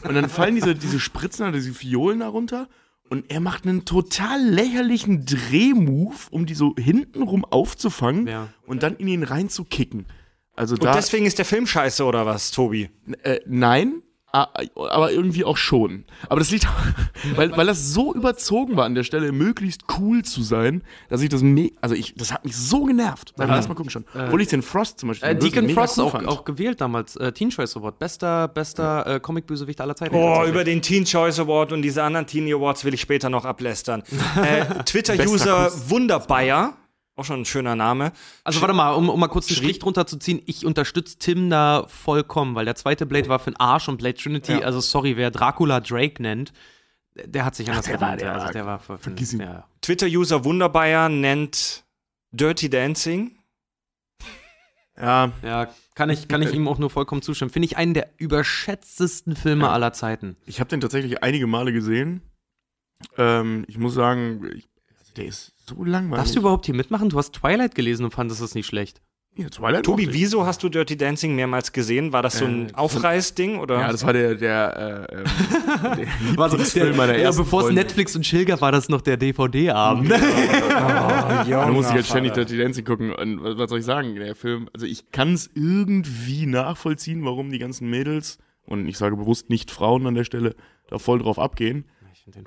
und 0.08 0.14
dann 0.14 0.28
fallen 0.28 0.56
diese, 0.56 0.74
diese 0.74 0.98
Spritzen, 0.98 1.44
oder 1.44 1.52
diese 1.52 1.72
Fiolen 1.72 2.18
da 2.20 2.28
runter. 2.28 2.68
Und 3.10 3.30
er 3.32 3.40
macht 3.40 3.66
einen 3.66 3.84
total 3.84 4.42
lächerlichen 4.42 5.24
Drehmove, 5.24 6.28
um 6.30 6.44
die 6.44 6.54
so 6.54 6.74
hintenrum 6.76 7.44
aufzufangen 7.44 8.26
Ja. 8.26 8.48
und 8.66 8.82
dann 8.82 8.96
in 8.96 9.08
ihn 9.08 9.22
reinzukicken. 9.22 10.06
Also 10.56 10.74
Und 10.74 10.84
da, 10.84 10.92
deswegen 10.94 11.24
ist 11.24 11.38
der 11.38 11.44
Film 11.44 11.66
scheiße, 11.66 12.04
oder 12.04 12.26
was, 12.26 12.50
Tobi? 12.50 12.90
äh, 13.22 13.38
nein, 13.46 14.02
aber 14.32 15.10
irgendwie 15.10 15.44
auch 15.44 15.56
schon. 15.56 16.04
Aber 16.28 16.38
das 16.40 16.50
liegt, 16.50 16.66
weil, 17.36 17.56
weil 17.56 17.66
das 17.66 17.92
so 17.92 18.14
überzogen 18.14 18.76
war 18.76 18.84
an 18.84 18.94
der 18.94 19.04
Stelle, 19.04 19.32
möglichst 19.32 19.84
cool 19.98 20.22
zu 20.22 20.42
sein, 20.42 20.82
dass 21.08 21.22
ich 21.22 21.28
das, 21.30 21.42
me 21.42 21.70
also 21.80 21.94
ich, 21.94 22.14
das 22.14 22.32
hat 22.32 22.44
mich 22.44 22.54
so 22.56 22.84
genervt. 22.84 23.34
Beim 23.36 23.48
ersten 23.50 23.70
Mal 23.70 23.74
gucken 23.74 23.90
schon. 23.90 24.04
Obwohl 24.14 24.42
ich 24.42 24.48
den 24.48 24.62
Frost 24.62 25.00
zum 25.00 25.08
Beispiel 25.10 25.28
Äh, 25.30 25.36
Deacon 25.36 25.66
mega 25.66 25.80
Frost 25.80 25.98
cool 25.98 26.04
auch, 26.04 26.10
fand. 26.12 26.28
auch 26.28 26.44
gewählt 26.44 26.80
damals, 26.80 27.16
äh, 27.16 27.32
Teen 27.32 27.50
Choice 27.50 27.76
Award. 27.76 27.98
Bester, 27.98 28.48
bester 28.48 29.06
äh, 29.06 29.20
Comic-Bösewicht 29.20 29.80
aller 29.80 29.96
Zeiten. 29.96 30.14
Oh, 30.14 30.44
über 30.46 30.62
den 30.64 30.82
Teen 30.82 31.04
Choice 31.04 31.38
Award 31.40 31.72
und 31.72 31.82
diese 31.82 32.02
anderen 32.02 32.26
Teen 32.26 32.52
Awards 32.52 32.84
will 32.84 32.92
ich 32.94 33.00
später 33.00 33.30
noch 33.30 33.44
ablästern. 33.46 34.02
äh, 34.42 34.82
Twitter-User 34.84 35.70
Wunderbayer, 35.88 36.74
auch 37.18 37.24
schon 37.24 37.40
ein 37.40 37.44
schöner 37.44 37.74
Name. 37.76 38.12
Also 38.44 38.60
warte 38.60 38.74
mal, 38.74 38.92
um, 38.92 39.08
um 39.10 39.18
mal 39.20 39.28
kurz 39.28 39.48
einen 39.48 39.56
Strich 39.56 39.78
drunter 39.78 40.06
zu 40.06 40.18
ziehen, 40.18 40.40
ich 40.46 40.64
unterstütze 40.64 41.18
Tim 41.18 41.50
da 41.50 41.84
vollkommen, 41.88 42.54
weil 42.54 42.64
der 42.64 42.74
zweite 42.76 43.06
Blade 43.06 43.28
war 43.28 43.38
für 43.38 43.50
den 43.50 43.56
Arsch 43.60 43.88
und 43.88 43.96
Blade 43.98 44.14
Trinity, 44.16 44.52
Ja. 44.52 44.60
also 44.60 44.80
sorry, 44.80 45.16
wer 45.16 45.30
Dracula 45.30 45.80
Drake 45.80 46.22
nennt, 46.22 46.52
der 47.14 47.44
hat 47.44 47.54
sich 47.56 47.68
anders 47.68 47.86
der 47.86 47.94
war- 48.00 48.08
verdient. 48.08 48.20
der 48.22 48.32
also 48.34 48.44
war- 48.46 48.52
der 48.52 48.66
war 48.66 48.78
für, 48.78 48.98
vergiss 48.98 49.32
ihn. 49.32 49.40
Ja. 49.40 49.66
Twitter-User 49.82 50.44
Wunderbayer 50.44 51.08
nennt 51.08 51.84
Dirty 52.30 52.70
Dancing. 52.70 53.32
Ja, 55.00 55.30
ja, 55.42 55.68
kann 55.94 56.10
ich, 56.10 56.26
kann 56.26 56.42
ich 56.42 56.52
ihm 56.52 56.66
auch 56.66 56.78
nur 56.78 56.90
vollkommen 56.90 57.22
zustimmen. 57.22 57.50
Finde 57.52 57.66
ich 57.66 57.76
einen 57.76 57.94
der 57.94 58.10
überschätztesten 58.16 59.36
Filme 59.36 59.64
Ja. 59.66 59.70
aller 59.72 59.92
Zeiten. 59.92 60.36
Ich 60.46 60.58
habe 60.58 60.68
den 60.70 60.80
tatsächlich 60.80 61.22
einige 61.22 61.46
Male 61.46 61.72
gesehen. 61.72 62.20
Ähm, 63.16 63.64
ich 63.68 63.78
muss 63.78 63.94
sagen, 63.94 64.50
ich, 64.56 64.68
der 65.18 65.26
ist 65.26 65.52
so 65.66 65.84
langweilig. 65.84 66.16
Darfst 66.16 66.34
du 66.36 66.40
überhaupt 66.40 66.66
hier 66.66 66.74
mitmachen? 66.74 67.08
Du 67.10 67.18
hast 67.18 67.32
Twilight 67.32 67.74
gelesen 67.74 68.04
und 68.04 68.12
fandest 68.12 68.40
es 68.40 68.54
nicht 68.54 68.66
schlecht. 68.66 69.02
ja, 69.36 69.48
Twilight 69.48 69.84
Tobi, 69.84 70.08
wieso 70.12 70.46
hast 70.46 70.62
du 70.62 70.68
Dirty 70.68 70.96
Dancing 70.96 71.36
mehrmals 71.36 71.72
gesehen? 71.72 72.12
War 72.12 72.22
das 72.22 72.38
so 72.38 72.44
ein 72.46 72.70
Äh, 72.70 72.74
Aufreißding 72.74 73.58
oder? 73.58 73.80
Ja, 73.80 73.92
das 73.92 74.04
war 74.04 74.12
der, 74.12 74.34
der, 74.34 75.08
äh, 75.10 75.14
ähm, 75.16 75.24
der 76.30 76.36
War 76.36 76.48
so, 76.50 76.56
Lieblingsfilm 76.56 76.96
meiner 76.96 77.14
ja, 77.16 77.24
ersten 77.24 77.42
bevor 77.42 77.68
es. 77.68 77.74
Netflix 77.74 78.16
und 78.16 78.22
Chill 78.22 78.44
gab, 78.46 78.60
war 78.62 78.72
das 78.72 78.88
noch 78.88 79.00
der 79.02 79.16
DVD-Abend. 79.16 80.10
Da 81.48 81.68
muss 81.70 81.88
ich 81.88 81.94
jetzt 81.96 82.08
ständig 82.10 82.32
Dirty 82.34 82.56
Dancing 82.58 82.84
gucken. 82.84 83.12
Und 83.12 83.42
was, 83.42 83.58
was 83.58 83.70
soll 83.70 83.78
ich 83.80 83.84
sagen? 83.84 84.14
Der 84.16 84.34
Film, 84.34 84.68
also 84.74 84.86
ich 84.86 85.10
kann 85.12 85.34
es 85.34 85.50
irgendwie 85.54 86.46
nachvollziehen, 86.46 87.24
warum 87.24 87.50
die 87.50 87.58
ganzen 87.58 87.88
Mädels, 87.90 88.38
und 88.66 88.86
ich 88.86 88.98
sage 88.98 89.16
bewusst 89.16 89.50
nicht 89.50 89.70
Frauen 89.70 90.06
an 90.06 90.14
der 90.14 90.24
Stelle, 90.24 90.54
da 90.88 90.98
voll 90.98 91.18
drauf 91.20 91.38
abgehen. 91.38 91.84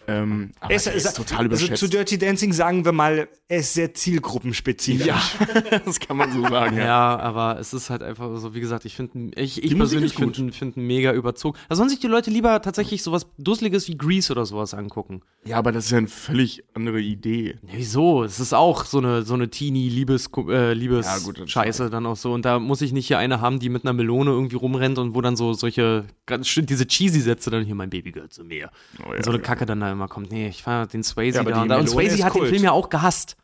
Ähm, 0.07 0.51
aber 0.59 0.73
Es, 0.73 0.87
ist 0.87 1.15
total 1.15 1.39
also 1.39 1.47
überschätzt. 1.47 1.79
zu 1.79 1.87
Dirty 1.87 2.17
Dancing 2.17 2.53
sagen 2.53 2.85
wir 2.85 2.91
mal, 2.91 3.27
er 3.47 3.57
ist 3.57 3.73
sehr 3.73 3.93
zielgruppenspezifisch. 3.93 5.05
ja, 5.05 5.21
das 5.85 5.99
kann 5.99 6.17
man 6.17 6.31
so 6.31 6.41
sagen. 6.41 6.77
Ja. 6.77 6.85
Ja, 6.85 7.19
aber 7.19 7.59
es 7.59 7.73
ist 7.73 7.89
halt 7.89 8.03
einfach 8.03 8.37
so, 8.37 8.53
wie 8.53 8.59
gesagt, 8.59 8.85
ich 8.85 8.95
finde, 8.95 9.39
ich, 9.39 9.63
ich 9.63 9.75
persönlich 9.75 10.13
finde 10.15 10.51
find 10.51 10.77
ihn 10.77 10.87
mega 10.87 11.13
überzogen. 11.13 11.57
Da 11.69 11.75
sollen 11.75 11.89
sich 11.89 11.99
die 11.99 12.07
Leute 12.07 12.29
lieber 12.29 12.61
tatsächlich 12.61 13.03
sowas 13.03 13.27
Dusseliges 13.37 13.87
wie 13.87 13.95
Grease 13.97 14.31
oder 14.31 14.45
sowas 14.45 14.73
angucken. 14.73 15.21
ja, 15.45 15.57
aber 15.57 15.71
das 15.71 15.85
ist 15.85 15.91
ja 15.91 15.97
eine 15.97 16.07
völlig 16.07 16.63
andere 16.73 16.99
Idee. 17.01 17.57
Ja, 17.63 17.73
wieso? 17.75 18.23
Es 18.23 18.39
ist 18.39 18.53
auch 18.53 18.85
so 18.85 18.97
eine, 18.99 19.23
so 19.23 19.33
eine 19.33 19.49
Teenie-Liebes, 19.49 20.29
äh, 20.49 20.73
Liebes 20.73 21.05
Ja, 21.05 21.17
gut, 21.19 21.49
Scheiße 21.49 21.89
dann 21.89 22.05
auch 22.05 22.15
so. 22.15 22.33
Und 22.33 22.45
da 22.45 22.59
muss 22.59 22.81
ich 22.81 22.93
nicht 22.93 23.07
hier 23.07 23.17
eine 23.17 23.41
haben, 23.41 23.59
die 23.59 23.69
mit 23.69 23.83
einer 23.83 23.93
Melone 23.93 24.31
irgendwie 24.31 24.55
rumrennt 24.55 24.97
und 24.97 25.15
wo 25.15 25.21
dann 25.21 25.35
so 25.35 25.53
solche, 25.53 26.05
ganz 26.25 26.47
schön 26.47 26.65
diese 26.65 26.87
cheesy 26.87 27.21
Sätze 27.21 27.49
dann 27.49 27.63
hier, 27.63 27.75
mein 27.75 27.89
Baby 27.89 28.11
gehört 28.11 28.33
zu 28.33 28.43
mir. 28.43 28.69
Oh, 28.99 29.11
ja, 29.11 29.17
und 29.17 29.25
so 29.25 29.31
eine 29.31 29.39
ja. 29.39 29.43
Kacke 29.45 29.65
dann 29.71 29.79
da 29.81 29.91
immer 29.91 30.07
kommt. 30.07 30.31
Nee, 30.31 30.47
ich 30.47 30.63
fand 30.63 30.93
den 30.93 31.03
Swayze 31.03 31.35
Ja, 31.35 31.41
aber 31.41 31.51
da. 31.51 31.63
die 31.63 31.69
Und, 31.71 31.79
und 31.79 31.89
Swayze 31.89 32.23
hat 32.23 32.33
den 32.33 32.39
Kult. 32.39 32.49
Film 32.51 32.63
ja 32.63 32.71
auch 32.71 32.89
gehasst. 32.89 33.35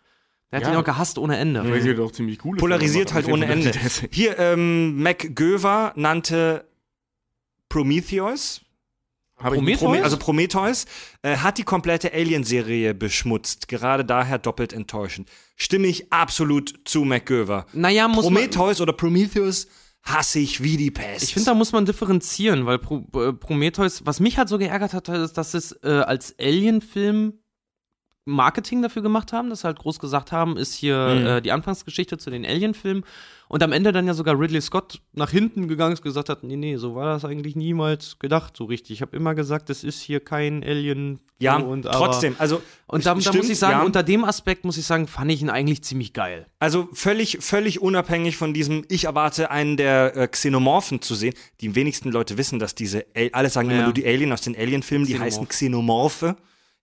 Der 0.52 0.60
hat 0.60 0.68
Ja. 0.68 0.74
ihn 0.74 0.78
auch 0.80 0.84
gehasst 0.86 1.18
ohne 1.18 1.38
Ende. 1.38 1.70
Weil 1.70 1.82
sie 1.82 1.94
doch 1.96 2.12
ziemlich 2.12 2.44
cool 2.46 2.56
Polarisiert 2.58 3.14
halt 3.14 3.28
ohne 3.28 3.48
Ende. 3.48 3.72
Hier, 4.12 4.40
ähm, 4.40 5.02
MacGöver 5.02 5.92
nannte 5.96 6.66
Prometheus. 7.70 8.62
Prometheus? 9.38 9.80
Prome 9.80 10.04
also 10.04 10.18
Prometheus 10.18 10.86
äh, 11.22 11.38
hat 11.38 11.60
die 11.60 11.64
komplette 11.64 12.12
Alien-Serie 12.12 12.96
beschmutzt. 12.96 13.68
Gerade 13.68 14.04
daher 14.04 14.40
doppelt 14.40 14.74
enttäuschend. 14.74 15.30
Stimme 15.56 15.88
ich 15.88 16.12
absolut 16.12 16.74
zu 16.86 17.04
McGöver. 17.04 17.68
Naja, 17.74 18.08
muss 18.08 18.26
man, 18.26 18.34
Prometheus 18.34 18.82
oder 18.82 18.94
Prometheus 18.94 19.68
hasse 20.08 20.40
ich 20.40 20.64
wie 20.64 20.78
die 20.78 20.92
Pest. 20.92 21.24
ich 21.24 21.34
finde, 21.34 21.48
da 21.48 21.54
muss 21.54 21.72
man 21.72 21.86
differenzieren, 21.86 22.66
weil 22.66 22.80
äh, 22.80 23.34
Prometheus, 23.34 24.06
was 24.06 24.20
mich 24.20 24.38
halt 24.38 24.50
so 24.50 24.58
geärgert 24.58 24.94
hat, 24.94 25.10
ist, 25.10 25.34
dass 25.34 25.54
es 25.54 25.74
äh, 25.84 25.90
als 25.90 26.36
Alien-Film 26.40 27.34
Marketing 28.28 28.82
dafür 28.82 29.02
gemacht 29.02 29.34
haben, 29.34 29.50
dass 29.50 29.62
sie 29.62 29.68
halt 29.68 29.80
groß 29.80 29.98
gesagt 30.00 30.32
haben, 30.32 30.58
ist 30.58 30.74
hier 30.76 30.98
Mhm. 30.98 31.26
äh, 31.26 31.42
die 31.42 31.52
Anfangsgeschichte 31.52 32.18
zu 32.18 32.30
den 32.30 32.46
Alien-Filmen 32.46 33.04
und 33.48 33.64
am 33.64 33.72
Ende 33.72 33.92
dann 33.94 34.06
ja 34.06 34.14
sogar 34.14 34.38
Ridley 34.40 34.60
Scott 34.62 35.00
nach 35.14 35.32
hinten 35.32 35.68
gegangen 35.70 35.94
ist, 35.94 36.02
gesagt 36.02 36.28
hat, 36.30 36.44
nee, 36.44 36.58
nee, 36.58 36.76
so 36.76 36.94
war 36.96 37.06
das 37.14 37.24
eigentlich 37.26 37.56
niemals 37.56 38.20
gedacht, 38.20 38.58
so 38.58 38.66
richtig. 38.66 38.92
Ich 38.98 39.02
habe 39.02 39.16
immer 39.16 39.34
gesagt, 39.36 39.70
das 39.70 39.84
ist 39.86 40.02
hier 40.02 40.20
kein 40.20 40.64
Alien. 40.64 41.20
ja, 41.40 41.56
und, 41.56 41.84
trotzdem. 41.84 42.36
Also, 42.40 42.62
Und 42.88 43.06
da, 43.06 43.14
da 43.16 43.22
stimmt, 43.22 43.38
muss 43.38 43.50
ich 43.50 43.58
sagen, 43.60 43.80
ja. 43.80 43.86
unter 43.86 44.04
dem 44.04 44.24
Aspekt 44.26 44.66
muss 44.66 44.76
ich 44.78 44.86
sagen, 44.86 45.08
fand 45.08 45.32
ich 45.32 45.42
ihn 45.42 45.50
eigentlich 45.50 45.82
ziemlich 45.84 46.12
geil. 46.14 46.48
Also 46.60 46.90
völlig, 46.94 47.38
völlig 47.42 47.82
unabhängig 47.82 48.36
von 48.38 48.54
diesem, 48.54 48.84
ich 48.90 49.06
erwarte 49.06 49.50
einen 49.52 49.78
der 49.78 50.18
äh, 50.18 50.28
Xenomorphen 50.28 51.02
zu 51.02 51.16
sehen. 51.16 51.34
Die 51.62 51.76
wenigsten 51.76 52.12
Leute 52.12 52.38
wissen, 52.38 52.60
dass 52.60 52.76
diese, 52.76 53.06
Al- 53.16 53.30
alle 53.32 53.50
sagen 53.50 53.70
immer 53.70 53.80
Ja. 53.80 53.84
nur 53.86 53.94
die 53.94 54.06
Alien 54.06 54.34
aus 54.34 54.42
den 54.42 54.56
Alien-Filmen, 54.58 55.06
die 55.08 55.18
heißen 55.20 55.48
Xenomorphe. 55.48 56.36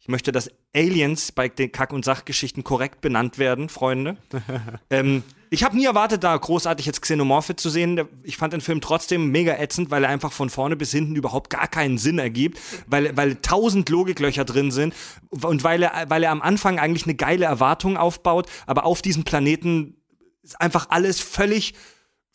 Ich 0.05 0.09
möchte, 0.09 0.33
dass 0.33 0.51
Aliens 0.77 1.33
bei 1.33 1.49
den 1.49 1.73
Kack- 1.73 1.95
und 1.95 2.05
Sachgeschichten 2.05 2.63
korrekt 2.63 3.01
benannt 3.01 3.39
werden, 3.39 3.71
Freunde. 3.71 4.19
ähm, 4.91 5.23
ich 5.49 5.65
habe 5.65 5.77
nie 5.79 5.87
erwartet, 5.87 6.23
da 6.23 6.37
großartig 6.37 6.85
jetzt 6.85 7.01
Xenomorphe 7.01 7.57
zu 7.57 7.71
sehen. 7.71 8.07
Ich 8.23 8.37
fand 8.37 8.53
den 8.53 8.61
Film 8.61 8.83
trotzdem 8.83 9.31
mega 9.31 9.55
ätzend, 9.55 9.91
weil 9.91 10.05
er 10.05 10.11
einfach 10.11 10.31
von 10.31 10.51
vorne 10.51 10.77
bis 10.77 10.91
hinten 10.91 11.17
überhaupt 11.17 11.49
gar 11.49 11.69
keinen 11.69 11.97
Sinn 11.97 12.19
ergibt, 12.19 12.61
weil, 12.87 13.17
weil 13.17 13.37
tausend 13.37 13.89
Logiklöcher 13.89 14.45
drin 14.45 14.71
sind 14.73 14.95
und 15.31 15.65
weil 15.65 15.83
er, 15.85 16.11
weil 16.11 16.23
er 16.23 16.33
am 16.33 16.43
Anfang 16.43 16.79
eigentlich 16.79 17.05
eine 17.05 17.15
geile 17.15 17.47
Erwartung 17.47 17.97
aufbaut, 17.97 18.47
aber 18.67 18.85
auf 18.85 19.01
diesem 19.01 19.25
Planeten 19.25 19.97
ist 20.43 20.61
einfach 20.61 20.91
alles 20.91 21.21
völlig, 21.21 21.73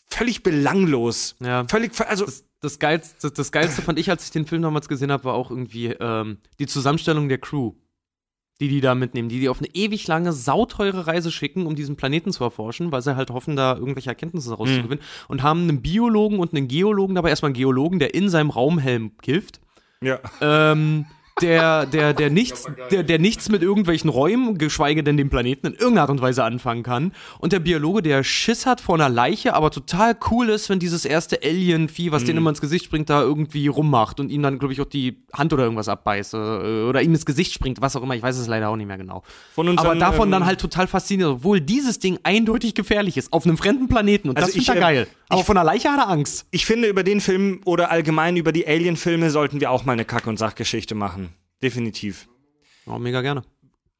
völlig 0.08 0.42
belanglos. 0.42 1.36
Ja. 1.40 1.66
Völlig, 1.68 1.92
also 2.02 2.26
Das, 2.26 2.49
das, 2.62 2.80
Geilste, 2.80 3.32
das 3.32 3.52
Geilste 3.52 3.82
fand 3.82 4.00
ich, 4.00 4.10
als 4.10 4.26
ich 4.26 4.32
den 4.32 4.46
Film 4.46 4.62
damals 4.62 4.88
gesehen 4.88 5.12
habe, 5.12 5.26
war 5.26 5.34
auch 5.34 5.52
irgendwie 5.52 5.88
ähm, 5.88 6.38
die 6.60 6.68
Zusammenstellung 6.68 7.30
der 7.30 7.38
Crew, 7.38 7.74
die 8.60 8.68
die 8.68 8.82
da 8.82 8.96
mitnehmen, 8.96 9.30
die 9.30 9.40
die 9.40 9.50
auf 9.50 9.60
eine 9.60 9.74
ewig 9.74 10.08
lange, 10.08 10.34
sauteure 10.34 11.08
Reise 11.08 11.32
schicken, 11.32 11.66
um 11.66 11.76
diesen 11.76 11.96
Planeten 11.96 12.34
zu 12.34 12.44
erforschen, 12.44 12.92
weil 12.92 13.02
sie 13.02 13.16
halt 13.16 13.30
hoffen, 13.30 13.56
da 13.56 13.76
irgendwelche 13.76 14.10
Erkenntnisse 14.10 14.54
rauszugewinnen 14.54 15.04
und 15.30 15.44
haben 15.44 15.64
einen 15.64 15.82
Biologen 15.82 16.40
und 16.40 16.54
einen 16.54 16.68
Geologen, 16.68 17.16
dabei 17.16 17.30
erstmal 17.30 17.50
einen 17.50 17.56
Geologen, 17.56 18.00
der 18.00 18.14
in 18.14 18.30
seinem 18.30 18.50
Raumhelm 18.50 19.18
kifft. 19.22 19.62
ja. 20.02 20.20
Ähm, 20.42 21.06
der, 21.42 21.86
der, 21.86 22.14
der, 22.14 22.30
nichts, 22.30 22.68
der, 22.92 23.04
der 23.04 23.20
nichts 23.20 23.50
mit 23.50 23.62
irgendwelchen 23.62 24.10
Räumen, 24.10 24.58
geschweige 24.58 25.04
denn 25.04 25.18
dem 25.18 25.30
Planeten, 25.30 25.68
in 25.68 25.74
irgendeiner 25.74 26.02
Art 26.02 26.10
und 26.10 26.22
Weise 26.22 26.44
anfangen 26.44 26.84
kann. 26.84 27.14
Und 27.40 27.54
der 27.54 27.60
Biologe, 27.60 28.02
der 28.02 28.24
Schiss 28.24 28.66
hat 28.66 28.82
vor 28.82 28.96
einer 28.96 29.10
Leiche, 29.10 29.54
aber 29.54 29.72
total 29.72 30.16
cool 30.32 30.50
ist, 30.50 30.70
wenn 30.70 30.80
dieses 30.80 31.06
erste 31.06 31.40
Alien-Vieh, 31.44 32.12
was 32.12 32.24
denen 32.24 32.38
immer 32.38 32.50
ins 32.50 32.62
Gesicht 32.62 32.86
springt, 32.86 33.10
da 33.10 33.22
irgendwie 33.22 33.68
rummacht 33.68 34.20
und 34.20 34.32
ihm 34.32 34.42
dann, 34.42 34.60
glaube 34.60 34.74
ich, 34.74 34.82
auch 34.82 34.86
die 34.86 35.18
Hand 35.34 35.54
oder 35.54 35.64
irgendwas 35.64 35.90
abbeißt. 35.90 36.34
Oder, 36.36 36.88
oder 36.90 37.02
ihm 37.02 37.14
ins 37.14 37.26
Gesicht 37.26 37.54
springt, 37.54 37.82
was 37.82 37.96
auch 37.96 38.04
immer. 38.04 38.16
Ich 38.16 38.24
weiß 38.24 38.38
es 38.38 38.48
leider 38.48 38.70
auch 38.70 38.76
nicht 38.76 38.88
mehr 38.88 38.98
genau. 38.98 39.24
Von 39.54 39.68
unseren, 39.68 39.86
aber 39.86 40.00
davon 40.00 40.28
ähm, 40.28 40.32
dann 40.32 40.46
halt 40.46 40.60
total 40.60 40.88
fasziniert, 40.88 41.30
obwohl 41.30 41.62
dieses 41.62 42.00
Ding 42.00 42.20
eindeutig 42.24 42.76
gefährlich 42.76 43.18
ist, 43.18 43.32
auf 43.34 43.46
einem 43.46 43.58
fremden 43.58 43.88
Planeten. 43.88 44.30
Und 44.30 44.38
Also 44.38 44.48
das 44.48 44.56
ich, 44.56 44.70
ich 44.70 44.76
äh, 44.76 44.80
geil. 44.80 45.08
Aber 45.30 45.44
von 45.44 45.58
einer 45.58 45.66
Leiche 45.66 45.92
hat 45.92 46.00
er 46.00 46.10
Angst. 46.10 46.48
Ich 46.52 46.66
finde, 46.66 46.88
über 46.88 47.04
den 47.04 47.22
Film 47.22 47.62
oder 47.66 47.92
allgemein 47.92 48.36
über 48.36 48.52
die 48.52 48.68
Alien-Filme 48.68 49.30
sollten 49.30 49.60
wir 49.60 49.70
auch 49.72 49.86
mal 49.86 49.94
eine 49.94 50.06
Kack- 50.06 50.28
und 50.28 50.38
Sachgeschichte 50.38 50.96
machen. 50.96 51.29
Definitiv. 51.62 52.30
Oh, 52.86 52.98
mega 52.98 53.22
gerne. 53.22 53.44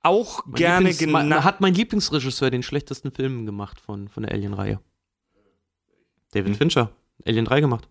Auch 0.02 0.46
Mein 0.46 0.56
gerne 0.56 0.94
genau. 0.94 1.44
Hat 1.44 1.62
mein 1.62 1.74
Lieblingsregisseur 1.74 2.50
den 2.50 2.64
schlechtesten 2.64 3.12
Film 3.12 3.46
gemacht 3.46 3.80
von, 3.82 4.08
von 4.08 4.24
der 4.24 4.32
Alien-Reihe? 4.32 4.80
David 6.32 6.54
Hm. 6.54 6.56
Fincher. 6.56 6.92
Alien 7.26 7.46
3 7.46 7.62
gemacht. 7.62 7.90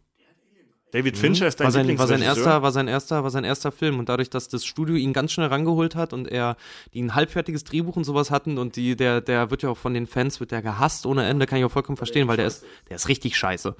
David 0.91 1.19
Fincher 1.19 1.47
ist 1.47 1.61
dein 1.61 1.67
War 1.67 1.73
sein, 1.73 1.99
war, 1.99 2.07
sein 2.07 2.23
erster, 2.23 2.63
war, 2.63 2.73
sein 2.73 2.89
erster, 2.89 3.23
war 3.23 3.31
sein 3.31 3.45
erster 3.45 3.71
Film. 3.73 3.99
Und 3.99 4.09
dadurch, 4.09 4.31
dass 4.31 4.49
das 4.49 4.65
Studio 4.65 4.97
ihn 4.97 5.13
ganz 5.13 5.33
schnell 5.33 5.49
rangeholt 5.49 5.95
hat 5.95 6.15
und 6.15 6.29
er 6.29 6.57
die 6.95 7.03
ein 7.03 7.15
halbfertiges 7.15 7.65
Drehbuch 7.65 7.97
und 7.97 8.05
sowas 8.05 8.31
hatten 8.31 8.57
und 8.57 8.77
die, 8.77 8.97
der, 8.97 9.21
der 9.21 9.51
wird 9.51 9.63
ja 9.63 9.69
auch 9.69 9.77
von 9.77 9.93
den 9.93 10.07
Fans, 10.07 10.41
wird 10.41 10.51
der 10.51 10.63
gehasst 10.63 11.05
ohne 11.05 11.27
Ende, 11.27 11.45
kann 11.45 11.59
ich 11.59 11.65
auch 11.67 11.71
vollkommen 11.71 11.99
verstehen, 11.99 12.27
weil 12.27 12.39
der 12.39 12.47
ist, 12.47 12.65
der 12.89 12.97
ist 12.97 13.09
richtig 13.09 13.37
scheiße. 13.37 13.77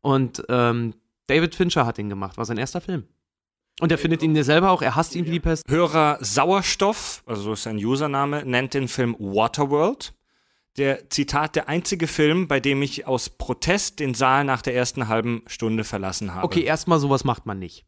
Und 0.00 0.42
ähm, 0.48 0.94
David 1.28 1.54
Fincher 1.54 1.86
hat 1.86 1.98
ihn 1.98 2.08
gemacht, 2.08 2.36
war 2.36 2.44
sein 2.44 2.58
erster 2.58 2.80
Film. 2.80 3.04
Und 3.80 3.90
er 3.90 3.98
findet 3.98 4.22
ihn 4.22 4.34
ja 4.36 4.42
selber 4.44 4.70
auch, 4.70 4.82
er 4.82 4.94
hasst 4.96 5.14
ihn 5.16 5.24
wie 5.26 5.30
die 5.30 5.40
Pest. 5.40 5.64
Hörer 5.68 6.18
Sauerstoff, 6.20 7.22
also 7.26 7.42
so 7.42 7.52
ist 7.54 7.62
sein 7.62 7.76
Username, 7.76 8.44
nennt 8.44 8.74
den 8.74 8.88
Film 8.88 9.16
Waterworld. 9.18 10.14
Der 10.76 11.10
Zitat, 11.10 11.56
der 11.56 11.68
einzige 11.68 12.06
Film, 12.06 12.46
bei 12.46 12.60
dem 12.60 12.80
ich 12.82 13.06
aus 13.06 13.28
Protest 13.30 13.98
den 13.98 14.14
Saal 14.14 14.44
nach 14.44 14.62
der 14.62 14.74
ersten 14.74 15.08
halben 15.08 15.42
Stunde 15.46 15.82
verlassen 15.84 16.34
habe. 16.34 16.44
Okay, 16.44 16.62
erstmal 16.62 17.00
sowas 17.00 17.24
macht 17.24 17.44
man 17.46 17.58
nicht. 17.58 17.84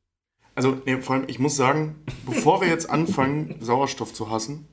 Also, 0.55 0.77
nee, 0.85 1.01
vor 1.01 1.17
allem, 1.17 1.25
ich 1.29 1.39
muss 1.39 1.57
sagen, 1.57 2.03
bevor 2.27 2.61
wir 2.61 2.69
jetzt 2.69 2.91
anfangen, 2.91 3.57
Sauerstoff 3.61 4.13
zu 4.13 4.31
hassen, 4.31 4.67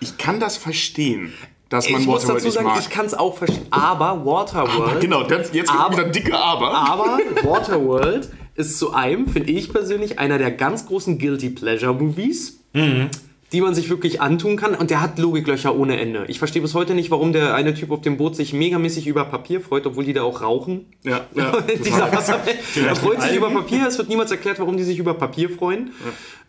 ich 0.00 0.18
kann 0.18 0.38
das 0.38 0.56
verstehen, 0.56 1.32
dass 1.68 1.88
man 1.90 2.00
Ich 2.02 2.06
muss 2.06 2.22
Waterworld 2.22 2.36
dazu 2.38 2.46
nicht 2.46 2.54
sagen, 2.54 2.66
mag. 2.68 2.80
ich 2.80 2.90
kann 2.90 3.06
es 3.06 3.14
auch 3.14 3.36
verstehen. 3.38 3.66
Aber 3.70 4.24
Waterworld. 4.24 5.00
genau, 5.00 5.22
das, 5.24 5.52
jetzt 5.52 5.68
kommt 5.70 5.80
Aber- 5.80 5.96
wieder 5.98 6.08
dicke 6.10 6.38
Aber. 6.38 6.72
Aber 6.74 7.18
Waterworld 7.42 8.30
ist 8.56 8.78
zu 8.78 8.92
einem, 8.92 9.28
finde 9.28 9.52
ich 9.52 9.72
persönlich, 9.72 10.18
einer 10.18 10.38
der 10.38 10.50
ganz 10.50 10.86
großen 10.86 11.18
Guilty 11.18 11.50
Pleasure 11.50 11.94
Movies, 11.94 12.60
die 13.52 13.60
man 13.60 13.74
sich 13.74 13.88
wirklich 13.90 14.20
antun 14.20 14.56
kann. 14.56 14.74
Und 14.74 14.90
der 14.90 15.00
hat 15.00 15.18
Logiklöcher 15.18 15.76
ohne 15.76 16.00
Ende. 16.00 16.24
Ich 16.28 16.38
verstehe 16.38 16.62
bis 16.62 16.74
heute 16.74 16.94
nicht, 16.94 17.10
warum 17.10 17.32
der 17.32 17.54
eine 17.54 17.74
Typ 17.74 17.90
auf 17.90 18.00
dem 18.00 18.16
Boot 18.16 18.34
sich 18.34 18.52
megamäßig 18.52 19.06
über 19.06 19.24
Papier 19.24 19.60
freut, 19.60 19.86
obwohl 19.86 20.04
die 20.04 20.12
da 20.12 20.22
auch 20.22 20.42
rauchen. 20.42 20.86
Ja, 21.04 21.26
ja, 21.34 21.60
dieser 21.84 22.12
Wasserwelt. 22.12 22.58
Er 22.76 22.96
freut 22.96 23.22
sich 23.22 23.36
über 23.36 23.50
Papier. 23.50 23.86
Es 23.86 23.98
wird 23.98 24.08
niemals 24.08 24.30
erklärt, 24.30 24.58
warum 24.58 24.76
die 24.76 24.84
sich 24.84 24.98
über 24.98 25.14
Papier 25.14 25.48
freuen. 25.48 25.92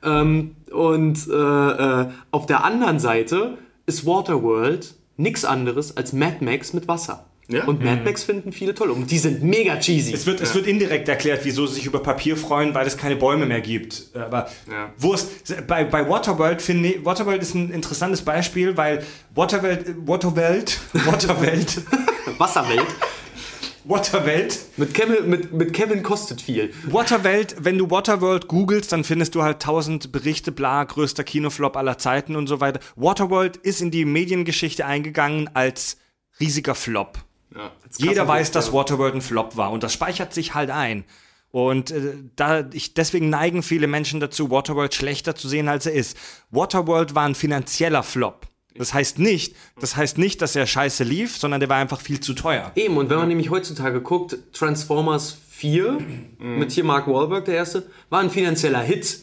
Ähm, 0.04 0.56
und 0.72 1.28
äh, 1.28 1.34
äh, 1.34 2.08
auf 2.32 2.46
der 2.46 2.64
anderen 2.64 3.00
Seite 3.00 3.58
ist 3.86 4.06
Waterworld 4.06 4.96
nichts 5.18 5.46
anderes 5.46 5.98
als 5.98 6.14
Mad 6.14 6.38
Max 6.42 6.74
mit 6.74 6.88
Wasser. 6.88 7.27
Ja. 7.50 7.64
Und 7.64 7.82
Mad 7.84 8.02
Max 8.04 8.24
finden 8.24 8.52
viele 8.52 8.76
toll. 8.76 8.90
Und 8.92 9.10
die 9.10 9.18
sind 9.18 9.42
mega 9.42 9.78
cheesy. 9.78 10.14
Es 10.14 10.26
wird, 10.26 10.42
es 10.42 10.54
wird 10.54 10.68
indirekt 10.68 11.08
erklärt, 11.08 11.42
wieso 11.44 11.66
sie 11.66 11.76
sich 11.76 11.86
über 11.86 12.00
Papier 12.00 12.36
freuen, 12.36 12.74
weil 12.74 12.86
es 12.86 12.98
keine 12.98 13.16
Bäume 13.16 13.46
mehr 13.46 13.62
gibt. 13.62 14.08
Aber 14.14 14.50
Ja. 14.70 14.92
Wurst. 14.98 15.30
Bei, 15.66 15.86
bei 15.86 16.10
Waterworld 16.10 16.62
finde 16.62 16.90
ich, 16.90 17.06
Waterworld 17.06 17.42
ist 17.42 17.56
ein 17.56 17.70
interessantes 17.72 18.22
Beispiel, 18.22 18.76
weil 18.76 19.04
Waterworld, 19.34 19.86
Waterworld, 20.06 20.80
Waterwelt, 21.06 21.82
Wasserwelt. 22.38 22.86
Waterwelt, 23.86 24.60
Mit 24.76 24.94
Kevin, 24.94 25.30
mit, 25.30 25.54
mit 25.54 25.72
Kevin 25.72 26.04
kostet 26.04 26.42
viel. 26.42 26.74
Waterwelt, 26.88 27.56
wenn 27.60 27.78
du 27.78 27.90
Waterworld 27.90 28.50
googelst, 28.50 28.92
dann 28.92 29.06
findest 29.06 29.34
du 29.34 29.44
halt 29.44 29.62
tausend 29.62 30.12
Berichte, 30.12 30.52
bla, 30.52 30.84
größter 30.84 31.24
Kinoflop 31.24 31.78
aller 31.78 31.98
Zeiten 31.98 32.36
und 32.36 32.48
so 32.48 32.60
weiter. 32.60 32.82
Waterworld 32.98 33.56
ist 33.56 33.82
in 33.82 33.90
die 33.90 34.04
Mediengeschichte 34.04 34.86
eingegangen 34.86 35.50
als 35.54 35.96
riesiger 36.42 36.76
Flop. 36.76 37.20
Ja. 37.58 37.72
Jeder 37.98 38.28
weiß, 38.28 38.52
dass 38.52 38.72
Waterworld 38.72 39.16
ein 39.16 39.22
Flop 39.22 39.58
war 39.58 39.72
und 39.72 39.84
das 39.84 39.94
speichert 39.94 40.34
sich 40.34 40.54
halt 40.54 40.70
ein. 40.70 41.06
Und 41.52 41.92
äh, 41.92 42.16
da 42.36 42.66
ich, 42.72 42.94
deswegen 42.94 43.30
neigen 43.30 43.64
viele 43.64 43.88
Menschen 43.88 44.20
dazu, 44.20 44.52
Waterworld 44.52 44.94
schlechter 44.94 45.36
zu 45.36 45.48
sehen, 45.48 45.68
als 45.68 45.86
er 45.86 45.94
ist. 45.94 46.18
Waterworld 46.52 47.16
war 47.16 47.26
ein 47.26 47.36
finanzieller 47.36 48.04
Flop. 48.04 48.48
Das 48.76 48.94
heißt 48.94 49.18
nicht, 49.18 49.56
das 49.80 49.96
heißt 49.96 50.20
nicht, 50.20 50.42
dass 50.42 50.56
er 50.56 50.68
scheiße 50.68 51.04
lief, 51.04 51.38
sondern 51.38 51.60
der 51.60 51.70
war 51.70 51.78
einfach 51.78 52.00
viel 52.00 52.20
zu 52.20 52.34
teuer. 52.34 52.72
Eben, 52.76 52.98
und 52.98 53.10
wenn 53.10 53.18
man 53.18 53.28
nämlich 53.28 53.50
heutzutage 53.50 54.02
guckt, 54.02 54.38
Transformers 54.54 55.36
4 55.50 55.98
mit 56.38 56.72
hier 56.72 56.84
Mark 56.84 57.08
Wahlberg, 57.08 57.46
der 57.46 57.56
erste, 57.56 57.90
war 58.10 58.20
ein 58.20 58.30
finanzieller 58.30 58.82
Hit. 58.82 59.22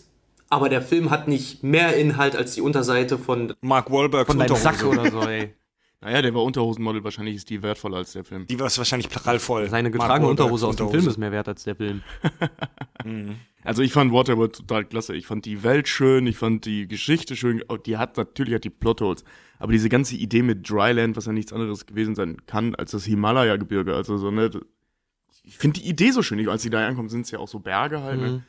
Aber 0.50 0.68
der 0.68 0.82
Film 0.82 1.10
hat 1.10 1.28
nicht 1.28 1.62
mehr 1.62 1.96
Inhalt 1.96 2.36
als 2.36 2.54
die 2.54 2.60
Unterseite 2.60 3.18
von. 3.18 3.54
Mark 3.60 3.90
Wahlbergs 3.90 4.26
Von 4.26 4.38
deinem 4.38 4.56
Sack 4.56 4.82
Unterhose. 4.84 5.00
oder 5.00 5.10
so, 5.10 5.28
ey. 5.28 5.54
Naja, 6.04 6.20
der 6.20 6.34
war 6.34 6.42
Unterhosenmodel, 6.44 7.02
wahrscheinlich 7.02 7.34
ist 7.36 7.48
die 7.48 7.62
wertvoller 7.62 7.96
als 7.96 8.12
der 8.12 8.24
Film. 8.24 8.46
Die 8.46 8.60
war 8.60 8.70
wahrscheinlich 8.76 9.08
prallvoll. 9.08 9.68
Seine 9.70 9.90
getragene 9.90 10.28
Unterhose 10.28 10.66
aus 10.66 10.76
dem 10.76 10.90
Film 10.90 11.08
ist 11.08 11.16
mehr 11.16 11.32
wert 11.32 11.48
als 11.48 11.64
der 11.64 11.74
Film. 11.76 12.02
Also 13.64 13.80
ich 13.82 13.92
fand 13.92 14.12
Waterworld 14.12 14.54
total 14.56 14.84
klasse. 14.84 15.14
Ich 15.14 15.26
fand 15.26 15.46
die 15.46 15.62
Welt 15.62 15.88
schön, 15.88 16.26
ich 16.26 16.36
fand 16.36 16.66
die 16.66 16.86
Geschichte 16.86 17.34
schön. 17.34 17.62
Oh, 17.68 17.78
Die 17.78 17.96
hat 17.96 18.16
natürlich 18.18 18.54
hat 18.54 18.64
die 18.64 18.70
Plotholes, 18.70 19.24
aber 19.58 19.72
diese 19.72 19.88
ganze 19.88 20.16
Idee 20.16 20.42
mit 20.42 20.68
Dryland, 20.68 21.16
was 21.16 21.24
ja 21.26 21.32
nichts 21.32 21.52
anderes 21.52 21.86
gewesen 21.86 22.14
sein 22.14 22.36
kann 22.46 22.74
als 22.74 22.90
das 22.90 23.04
Himalaya-Gebirge, 23.06 23.94
also 23.94 24.18
so 24.18 24.30
ne. 24.30 24.50
Ich 25.44 25.56
finde 25.56 25.80
die 25.80 25.88
Idee 25.88 26.10
so 26.10 26.22
schön. 26.22 26.38
Ich- 26.38 26.48
Als 26.48 26.62
sie 26.62 26.70
da 26.70 26.86
ankommen, 26.86 27.08
sind 27.08 27.22
es 27.22 27.30
ja 27.30 27.38
auch 27.38 27.48
so 27.48 27.58
Berge 27.58 28.02
halt. 28.02 28.20
Ne? 28.20 28.44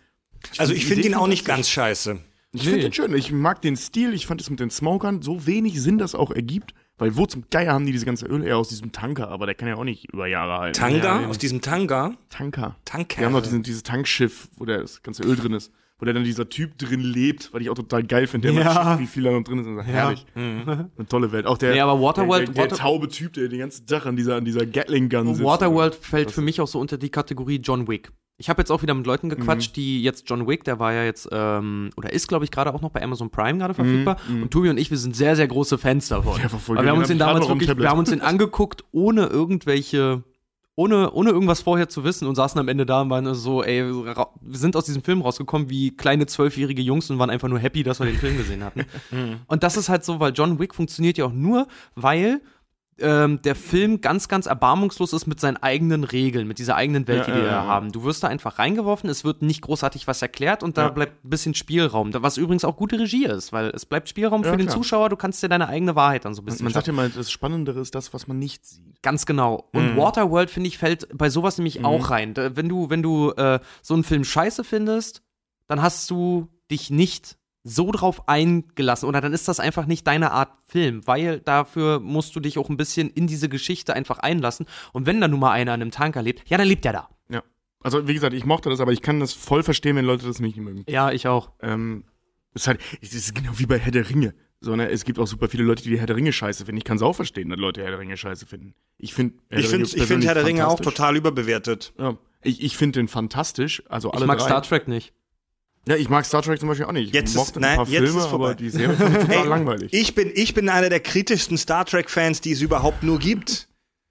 Also 0.57 0.73
find 0.73 0.77
ich 0.77 0.79
die 0.83 0.87
finde 0.87 1.01
Idee 1.01 1.09
ihn 1.09 1.15
auch 1.15 1.27
nicht 1.27 1.45
ganz 1.45 1.69
scheiße. 1.69 2.19
Ich 2.53 2.63
finde 2.63 2.79
den 2.81 2.93
schön. 2.93 3.13
Ich 3.15 3.31
mag 3.33 3.61
den 3.61 3.75
Stil. 3.75 4.13
Ich 4.13 4.25
fand 4.27 4.39
es 4.41 4.49
mit 4.49 4.59
den 4.61 4.69
Smokern 4.69 5.21
so 5.21 5.45
wenig 5.45 5.81
Sinn, 5.81 5.97
das 5.97 6.15
auch 6.15 6.31
ergibt. 6.31 6.73
Weil 6.97 7.17
wo 7.17 7.25
zum 7.25 7.43
Geier 7.51 7.73
haben 7.73 7.85
die 7.85 7.91
diese 7.91 8.05
ganze 8.05 8.25
Öl? 8.25 8.47
Ja, 8.47 8.55
aus 8.55 8.69
diesem 8.69 8.91
Tanker, 8.93 9.27
aber 9.29 9.45
der 9.45 9.55
kann 9.55 9.67
ja 9.67 9.75
auch 9.75 9.83
nicht 9.83 10.11
über 10.13 10.27
Jahre 10.27 10.59
halten. 10.59 10.79
Tanga? 10.79 11.21
Ja, 11.21 11.27
aus 11.27 11.37
diesem 11.37 11.59
Tanga? 11.61 12.13
Tanker. 12.29 12.77
Tanker. 12.85 13.17
Wir 13.19 13.25
haben 13.25 13.33
noch 13.33 13.41
diesen, 13.41 13.63
dieses 13.63 13.83
Tankschiff, 13.83 14.47
wo 14.57 14.65
der, 14.65 14.79
das 14.81 15.03
ganze 15.03 15.23
Öl 15.23 15.35
drin 15.35 15.53
ist. 15.53 15.71
Wo 15.97 16.03
der 16.05 16.13
dann 16.13 16.25
dieser 16.25 16.49
Typ 16.49 16.77
drin 16.77 16.99
lebt, 16.99 17.53
was 17.53 17.61
ich 17.61 17.69
auch 17.69 17.73
total 17.75 18.03
geil 18.03 18.27
finde. 18.27 18.51
Der 18.51 18.61
Ja. 18.63 18.99
wie 18.99 19.07
viel 19.07 19.23
da 19.23 19.31
noch 19.31 19.43
drin 19.43 19.59
ist. 19.59 19.67
Und 19.67 19.75
sagt, 19.77 19.87
Herrlich. 19.87 20.25
Eine 20.35 20.89
tolle 21.07 21.31
Welt. 21.31 21.45
Auch 21.45 21.57
der, 21.57 21.73
Nee, 21.73 21.79
aber 21.79 22.01
Waterworld- 22.01 22.47
der, 22.49 22.53
der, 22.53 22.63
der 22.67 22.71
Water- 22.71 22.81
taube 22.81 23.07
Typ, 23.07 23.31
der 23.33 23.47
den 23.47 23.59
ganzen 23.59 23.87
Tag 23.87 24.05
an 24.05 24.15
dieser, 24.17 24.35
an 24.35 24.43
dieser 24.45 24.65
Gatling-Gun 24.65 25.27
sitzt. 25.35 25.43
Waterworld 25.45 25.95
fällt 25.95 26.31
für 26.31 26.41
mich 26.41 26.59
auch 26.59 26.67
so 26.67 26.79
unter 26.79 26.97
die 26.97 27.09
Kategorie 27.09 27.61
John 27.63 27.87
Wick. 27.87 28.11
Ich 28.37 28.49
habe 28.49 28.61
jetzt 28.61 28.69
auch 28.69 28.81
wieder 28.81 28.93
mit 28.93 29.05
Leuten 29.07 29.29
gequatscht, 29.29 29.71
Mhm. 29.71 29.73
die 29.75 30.03
jetzt 30.03 30.29
John 30.29 30.45
Wick, 30.45 30.65
der 30.65 30.77
war 30.77 30.91
ja 30.93 31.03
jetzt, 31.05 31.29
ähm, 31.31 31.89
oder 31.95 32.11
ist, 32.11 32.27
glaube 32.27 32.43
ich, 32.43 32.51
gerade 32.51 32.73
auch 32.73 32.81
noch 32.81 32.89
bei 32.91 33.01
Amazon 33.01 33.29
Prime 33.29 33.57
gerade 33.57 33.71
Mhm, 33.73 33.75
verfügbar. 33.75 34.17
Und 34.29 34.51
Tobi 34.51 34.69
und 34.69 34.77
ich, 34.77 34.91
wir 34.91 34.97
sind 34.97 35.15
sehr, 35.15 35.35
sehr 35.37 35.47
große 35.47 35.77
Fans 35.77 36.09
davon. 36.09 36.41
War 36.41 36.49
voll 36.49 36.83
wir 36.83 36.89
haben 36.91 36.97
uns 36.97 37.07
Den 37.07 37.17
damals 37.17 37.47
wirklich, 37.47 37.77
wir 37.77 37.89
haben 37.89 37.99
uns 37.99 38.09
den 38.09 38.19
angeguckt, 38.21 38.83
ohne 38.91 39.27
irgendwelche, 39.27 40.23
ohne, 40.75 41.11
ohne 41.13 41.29
irgendwas 41.29 41.61
vorher 41.61 41.87
zu 41.87 42.03
wissen 42.03 42.27
und 42.27 42.35
saßen 42.35 42.59
am 42.59 42.67
Ende 42.67 42.85
da 42.85 43.01
und 43.03 43.09
waren 43.09 43.33
so, 43.35 43.63
ey, 43.63 43.81
wir 43.85 44.27
sind 44.51 44.75
aus 44.75 44.83
diesem 44.83 45.01
Film 45.03 45.21
rausgekommen 45.21 45.69
wie 45.69 45.95
kleine 45.95 46.25
zwölfjährige 46.25 46.81
Jungs 46.81 47.09
und 47.09 47.17
waren 47.19 47.29
einfach 47.29 47.47
nur 47.47 47.59
happy, 47.59 47.83
dass 47.83 47.99
wir 48.01 48.05
den 48.05 48.17
Film 48.17 48.35
gesehen 48.35 48.65
hatten. 48.65 48.83
und 49.47 49.63
das 49.63 49.77
ist 49.77 49.87
halt 49.87 50.03
so, 50.03 50.19
weil 50.19 50.33
John 50.33 50.59
Wick 50.59 50.75
funktioniert 50.75 51.17
ja 51.17 51.23
auch 51.25 51.31
nur, 51.33 51.69
weil 51.95 52.41
ähm, 52.99 53.41
der 53.41 53.55
Film 53.55 53.99
ganz, 53.99 54.27
ganz 54.29 54.45
erbarmungslos 54.45 55.11
ist 55.11 55.27
mit 55.27 55.39
seinen 55.39 55.57
eigenen 55.57 56.03
Regeln, 56.05 56.47
mit 56.47 56.59
dieser 56.59 56.75
eigenen 56.75 57.07
Welt, 57.07 57.27
Ja, 57.27 57.33
die 57.33 57.39
wir 57.41 57.45
ja, 57.45 57.51
da 57.51 57.63
ja. 57.63 57.67
haben. 57.67 57.91
Du 57.91 58.03
wirst 58.03 58.23
da 58.23 58.29
einfach 58.29 58.57
reingeworfen, 58.57 59.09
es 59.09 59.23
wird 59.25 59.41
nicht 59.41 59.61
großartig 59.61 60.07
was 60.07 60.21
erklärt 60.21 60.63
und 60.63 60.77
da 60.77 60.89
bleibt 60.89 61.25
ein 61.25 61.29
bisschen 61.29 61.55
Spielraum, 61.55 62.11
was 62.13 62.37
übrigens 62.37 62.63
auch 62.63 62.77
gute 62.77 62.97
Regie 62.99 63.25
ist, 63.25 63.51
weil 63.51 63.67
es 63.69 63.85
bleibt 63.85 64.07
Spielraum 64.07 64.43
für 64.43 64.55
den. 64.57 64.69
Zuschauer, 64.69 65.09
du 65.09 65.15
kannst 65.15 65.43
dir 65.43 65.49
deine 65.49 65.67
eigene 65.67 65.95
Wahrheit 65.95 66.25
dann 66.25 66.33
so 66.33 66.41
ein 66.41 66.45
bisschen 66.45 66.63
Man 66.63 66.73
sagt 66.73 66.85
schaffen. 66.87 66.97
ja 66.97 67.03
mal, 67.03 67.09
das 67.09 67.31
Spannendere 67.31 67.79
ist 67.79 67.95
das, 67.95 68.13
was 68.13 68.27
man 68.27 68.39
nicht 68.39 68.65
sieht. 68.65 69.01
Ganz 69.01 69.25
genau. 69.25 69.69
Und 69.73 69.95
Waterworld, 69.97 70.49
finde 70.49 70.67
ich, 70.69 70.77
fällt 70.77 71.07
bei 71.17 71.29
sowas 71.29 71.57
nämlich 71.57 71.83
auch 71.85 72.09
rein. 72.09 72.33
Da, 72.33 72.55
wenn 72.55 72.67
du, 72.69 72.89
wenn 72.89 73.03
du 73.03 73.31
äh, 73.31 73.59
so 73.81 73.93
einen 73.93 74.03
Film 74.03 74.23
scheiße 74.23 74.63
findest, 74.63 75.21
dann 75.67 75.81
hast 75.81 76.09
du 76.09 76.47
dich 76.71 76.89
nicht 76.89 77.37
so 77.67 77.91
drauf 77.91 78.29
eingelassen 78.29 79.09
oder 79.09 79.21
dann 79.21 79.33
ist 79.33 79.47
das 79.47 79.59
einfach 79.59 79.87
nicht 79.87 80.05
deine 80.05 80.31
Art 80.31 80.51
Film, 80.65 81.05
weil 81.07 81.39
dafür 81.39 81.99
musst 81.99 82.35
du 82.35 82.39
dich 82.39 82.59
auch 82.59 82.69
ein 82.69 82.77
bisschen 82.77 83.09
in 83.09 83.25
diese 83.25 83.49
Geschichte 83.49 83.95
einfach 83.95 84.19
einlassen. 84.19 84.67
Und 84.93 85.07
wenn 85.07 85.19
da 85.19 85.27
nun 85.27 85.39
mal 85.39 85.51
einer 85.51 85.73
an 85.73 85.81
einem 85.81 85.91
Tanker 85.91 86.21
lebt, 86.21 86.47
ja, 86.47 86.57
dann 86.59 86.67
lebt 86.67 86.85
er 86.85 86.93
da. 86.93 87.09
Ja. 87.27 87.41
Also, 87.81 88.07
wie 88.07 88.13
gesagt, 88.13 88.33
ich 88.33 88.45
mochte 88.45 88.69
das, 88.69 88.79
aber 88.79 88.91
ich 88.93 89.01
kann 89.01 89.19
das 89.19 89.33
voll 89.33 89.63
verstehen, 89.63 89.95
wenn 89.95 90.05
Leute 90.05 90.27
das 90.27 90.39
nicht 90.39 90.57
mögen. 90.57 90.85
Ja, 90.87 91.11
ich 91.11 91.27
auch. 91.27 91.51
Ähm, 91.59 92.03
es 92.53 92.61
ist 92.61 92.67
halt, 92.67 92.79
es 93.01 93.13
ist 93.15 93.33
genau 93.33 93.51
wie 93.57 93.65
bei 93.65 93.79
Herr 93.79 93.91
der 93.91 94.09
Ringe. 94.09 94.35
So, 94.61 94.75
ne? 94.75 94.89
Es 94.89 95.03
gibt 95.03 95.17
auch 95.17 95.27
super 95.27 95.49
viele 95.49 95.63
Leute, 95.63 95.81
die 95.81 95.99
Herr 95.99 96.05
der 96.05 96.15
Ringe 96.15 96.33
scheiße 96.33 96.65
finden. 96.65 96.77
Ich 96.77 96.83
kann 96.83 96.97
es 96.97 97.03
auch 97.03 97.15
verstehen, 97.15 97.49
dass 97.49 97.59
Leute 97.59 97.81
Herr 97.81 97.89
der 97.89 97.99
Ringe 97.99 98.15
scheiße 98.15 98.45
finden. 98.45 98.75
Ich 98.99 99.15
finde 99.15 99.35
Ich 99.49 99.67
finde 99.67 99.85
ich 99.85 100.03
find 100.03 100.23
Herr 100.23 100.35
der 100.35 100.45
Ringe 100.45 100.67
auch 100.67 100.79
total 100.79 101.15
überbewertet. 101.15 101.93
Ja, 101.97 102.15
ich 102.43 102.63
ich 102.63 102.77
finde 102.77 102.99
den 102.99 103.07
fantastisch. 103.07 103.81
Also 103.89 104.11
alle 104.11 104.21
Ich 104.21 104.27
mag 104.27 104.37
drei. 104.37 104.45
Star 104.45 104.61
Trek 104.61 104.87
nicht. 104.87 105.13
Ja, 105.87 105.95
ich 105.95 106.09
mag 106.09 106.25
Star 106.25 106.41
Trek 106.41 106.59
zum 106.59 106.69
Beispiel 106.69 106.85
auch 106.87 106.91
nicht. 106.91 107.09
Ich 107.09 107.13
Jetzt 107.13 107.29
ist- 107.29 107.35
mochte 107.35 107.59
nein, 107.59 107.71
ein 107.71 107.75
paar 107.77 107.85
Filme, 107.85 108.07
ist 108.19 108.25
aber 108.25 108.55
die 108.55 108.69
Serie 108.69 108.95
fand 108.97 109.15
ich 109.17 109.21
total 109.23 109.35
Ey, 109.43 109.47
langweilig. 109.47 109.93
Ich 109.93 110.15
bin, 110.15 110.31
ich 110.33 110.53
bin 110.53 110.67
einer 110.69 110.89
der 110.89 110.99
kritischsten 110.99 111.57
Star 111.57 111.85
Trek-Fans, 111.85 112.41
die 112.41 112.53
es 112.53 112.61
überhaupt 112.61 113.03
nur 113.03 113.19
gibt. 113.19 113.67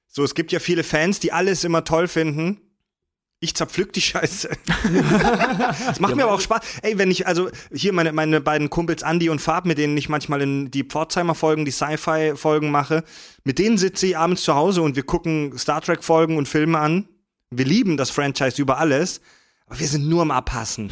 So, 0.07 0.23
es 0.23 0.35
gibt 0.37 0.53
ja 0.53 0.61
viele 0.61 0.85
Fans, 0.85 1.19
die 1.19 1.33
alles 1.33 1.65
immer 1.65 1.83
toll 1.85 2.07
finden. 2.07 2.61
Ich 3.41 3.55
zerpflück 3.57 3.93
die 3.93 4.01
Scheiße. 4.01 4.49
Es 5.91 6.01
macht 6.01 6.17
mir 6.17 6.23
aber 6.25 6.33
auch 6.35 6.41
Spaß. 6.41 6.61
Ey, 6.83 6.97
wenn 6.99 7.11
ich, 7.11 7.27
also 7.27 7.51
hier 7.73 7.93
meine, 7.93 8.13
meine 8.13 8.41
beiden 8.41 8.71
Kumpels 8.71 9.03
Andy 9.03 9.29
und 9.29 9.41
Fab, 9.41 9.67
mit 9.67 9.77
denen 9.77 9.97
ich 9.97 10.09
manchmal 10.09 10.41
in 10.43 10.71
die 10.71 10.85
Pforzheimer-Folgen, 10.85 11.65
die 11.65 11.71
Sci-Fi-Folgen 11.73 12.71
mache, 12.71 13.05
mit 13.43 13.59
denen 13.59 13.77
sitze 13.77 14.07
ich 14.07 14.17
abends 14.17 14.43
zu 14.43 14.55
Hause 14.55 14.81
und 14.83 14.97
wir 14.97 15.03
gucken 15.03 15.57
Star 15.59 15.81
Trek-Folgen 15.83 16.37
und 16.39 16.49
Filme 16.49 16.79
an. 16.79 17.09
Wir 17.51 17.65
lieben 17.67 17.97
das 17.97 18.11
Franchise 18.11 18.61
über 18.63 18.79
alles. 18.79 19.21
Aber 19.75 19.81
wir 19.81 19.89
sind 19.89 20.09
nur 20.09 20.23
am 20.23 20.31
Abhassen. 20.31 20.89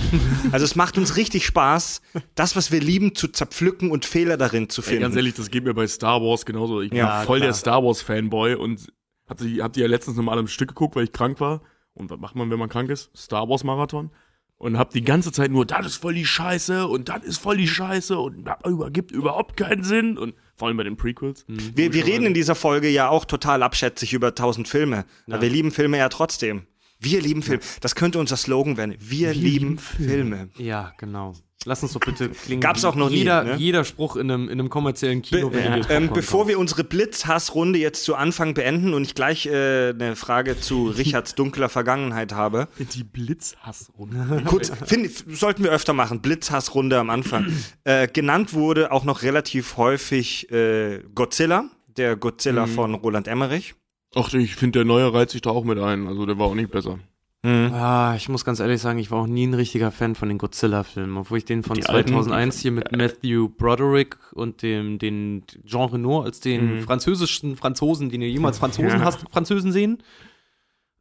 Also 0.51 0.65
es 0.65 0.75
macht 0.75 0.99
uns 0.99 1.17
richtig 1.17 1.47
Spaß, 1.47 2.03
das, 2.35 2.57
was 2.57 2.73
wir 2.73 2.81
lieben, 2.81 3.15
zu 3.15 3.29
zerpflücken 3.29 3.93
und 3.93 4.05
Fehler 4.05 4.37
darin 4.37 4.69
zu 4.69 4.81
Ey, 4.83 4.87
finden. 4.89 5.03
ganz 5.03 5.15
ehrlich, 5.17 5.35
das 5.35 5.51
geht 5.51 5.63
mir 5.63 5.73
bei 5.73 5.87
Star 5.87 6.21
Wars 6.21 6.45
genauso. 6.45 6.81
Ich 6.81 6.91
bin 6.91 6.99
Ja, 6.99 7.23
voll 7.23 7.39
klar. 7.39 7.49
der 7.51 7.55
Star 7.55 7.85
Wars 7.85 8.03
Fanboy 8.03 8.55
und 8.57 8.93
habt 9.29 9.41
ihr, 9.43 9.63
habt 9.63 9.77
ihr 9.77 9.83
ja 9.85 9.89
letztens 9.89 10.17
nochmal 10.17 10.37
am 10.39 10.49
Stück 10.49 10.69
geguckt, 10.71 10.97
weil 10.97 11.05
ich 11.05 11.13
krank 11.13 11.39
war. 11.41 11.63
Und 11.95 12.11
was 12.11 12.19
macht 12.19 12.35
man, 12.35 12.51
wenn 12.51 12.59
man 12.59 12.69
krank 12.69 12.91
ist? 12.91 13.11
Star 13.17 13.49
Wars 13.49 13.63
Marathon. 13.63 14.11
Und 14.57 14.79
hab 14.79 14.91
die 14.91 15.03
ganze 15.03 15.31
Zeit 15.33 15.51
nur, 15.51 15.67
das 15.67 15.87
ist 15.87 15.97
voll 15.97 16.15
die 16.15 16.25
Scheiße 16.27 16.87
und 16.89 17.09
das 17.09 17.23
ist 17.25 17.39
voll 17.39 17.57
die 17.57 17.67
Scheiße 17.69 18.17
und 18.19 18.45
das 18.45 18.57
übergibt 18.67 19.11
überhaupt 19.11 19.57
keinen 19.57 19.83
Sinn. 19.85 20.17
Und 20.19 20.35
vor 20.57 20.69
allem 20.69 20.77
bei 20.77 20.85
den 20.85 20.97
Prequels. 20.97 21.45
Wir, 21.49 21.93
wir 21.93 22.07
reden 22.07 22.27
in 22.27 22.35
dieser 22.35 22.55
Folge 22.55 22.89
ja 22.89 23.09
auch 23.09 23.25
total 23.25 23.63
abschätzig 23.63 24.13
über 24.13 24.35
tausend 24.35 24.69
Filme. 24.69 25.05
Aber 25.29 25.41
wir 25.43 25.51
lieben 25.51 25.71
Filme 25.73 25.99
ja 25.99 26.09
trotzdem. 26.09 26.63
Wir 27.03 27.21
lieben 27.21 27.43
Filme. 27.43 27.63
Das 27.81 27.95
könnte 27.95 28.19
unser 28.19 28.37
Slogan 28.37 28.77
werden. 28.77 28.97
Wir, 28.99 29.35
lieben 29.35 29.79
Filme. 29.79 30.49
Ja, 30.57 30.93
genau. 30.99 31.35
Lass 31.65 31.83
uns 31.83 31.93
doch 31.93 32.01
bitte 32.01 32.29
klingen. 32.29 32.61
Gab's 32.61 32.85
auch 32.85 32.95
noch 32.95 33.11
nie, 33.11 33.19
jeder, 33.19 33.45
ne? 33.45 33.57
jeder 33.57 33.85
Spruch 33.85 34.17
in 34.17 34.31
einem, 34.31 34.49
in 34.49 34.59
einem 34.59 34.69
kommerziellen 34.69 35.23
Kino. 35.23 35.49
Be 35.51 35.63
du 35.63 35.81
dir 35.81 35.91
ähm, 35.91 36.11
bevor 36.13 36.49
wir 36.49 36.59
unsere 36.59 36.83
Blitzhassrunde 36.85 37.79
jetzt 37.79 38.05
zu 38.05 38.15
Anfang 38.17 38.55
beenden 38.55 38.95
und 38.95 39.03
ich 39.03 39.15
gleich 39.15 39.47
äh, 39.47 39.91
eine 39.91 40.17
Frage 40.17 40.59
zu 40.59 40.89
Richards 40.97 41.35
dunkler 41.35 41.69
Vergangenheit 41.69 42.33
habe. 42.33 42.69
Die 42.79 43.05
Blitzhassrunde. 43.05 44.43
Kurz, 44.47 44.73
find, 44.85 45.11
sollten 45.29 45.63
wir 45.63 45.71
öfter 45.71 45.93
machen. 45.93 46.21
Blitzhassrunde 46.21 46.99
am 46.99 47.11
Anfang. 47.11 47.47
Äh, 47.85 48.07
genannt 48.07 48.55
wurde 48.55 48.93
auch 48.93 49.05
noch 49.05 49.23
relativ 49.23 49.77
häufig 49.77 50.51
äh, 50.53 51.01
Godzilla, 51.15 51.65
der 51.97 52.17
Godzilla 52.17 52.67
von 52.67 52.95
Roland 52.95 53.27
Emmerich. 53.27 53.75
Ach, 54.15 54.33
ich 54.35 54.57
finde, 54.57 54.81
der 54.81 54.85
neue 54.85 55.13
reizt 55.13 55.33
sich 55.33 55.41
da 55.43 55.51
auch 55.51 55.65
mit 55.65 55.79
ein. 55.79 56.07
Also 56.07 56.27
der 56.27 56.39
war 56.39 56.47
auch 56.47 56.55
nicht 56.55 56.71
besser. 56.71 56.99
Ah, 57.45 58.15
ich 58.17 58.29
muss 58.29 58.45
ganz 58.45 58.61
ehrlich 58.61 58.81
sagen, 58.81 59.01
ich 59.01 59.11
war 59.11 59.23
auch 59.23 59.27
nie 59.27 59.45
ein 59.49 59.55
richtiger 59.55 59.91
Fan 59.91 60.15
von 60.15 60.29
den 60.29 60.39
Godzilla-Filmen, 60.39 61.17
obwohl 61.17 61.39
ich 61.39 61.45
den 61.45 61.65
von 61.65 61.75
Die 61.75 61.85
alten, 61.87 62.11
2001 62.11 62.55
die 62.57 62.63
hier 62.63 62.71
mit 62.71 62.93
Matthew 62.93 63.49
Broderick 63.49 64.17
und 64.33 64.63
dem 64.63 65.01
den 65.01 65.43
Jean 65.67 65.89
Reno 65.91 66.23
als 66.23 66.39
den 66.39 66.83
französischen 66.83 67.57
Franzosen, 67.57 68.11
den 68.11 68.23
ihr 68.23 68.31
jemals 68.31 68.59
Franzosen 68.59 69.01
Ja. 69.01 69.05
hast, 69.05 69.25
Französen 69.33 69.73
sehen. 69.73 70.05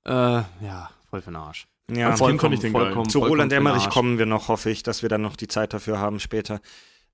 Äh, 0.03 0.11
ja, 0.11 0.89
voll 1.11 1.21
für 1.21 1.29
den 1.29 1.35
Arsch. 1.35 1.67
Ja, 1.91 2.09
Als 2.09 2.19
Kind 2.21 2.41
fand 2.41 2.53
ich 2.55 2.59
den 2.61 2.73
geil. 2.73 2.91
Zu 3.07 3.19
Roland 3.19 3.51
für 3.51 3.59
den 3.59 3.67
Emmerich 3.67 3.89
kommen 3.89 4.17
wir 4.17 4.25
noch, 4.25 4.47
hoffe 4.47 4.71
ich, 4.71 4.81
dass 4.81 5.03
wir 5.03 5.09
dann 5.09 5.21
noch 5.21 5.35
die 5.35 5.47
Zeit 5.47 5.73
dafür 5.73 5.99
haben 5.99 6.19
später. 6.19 6.59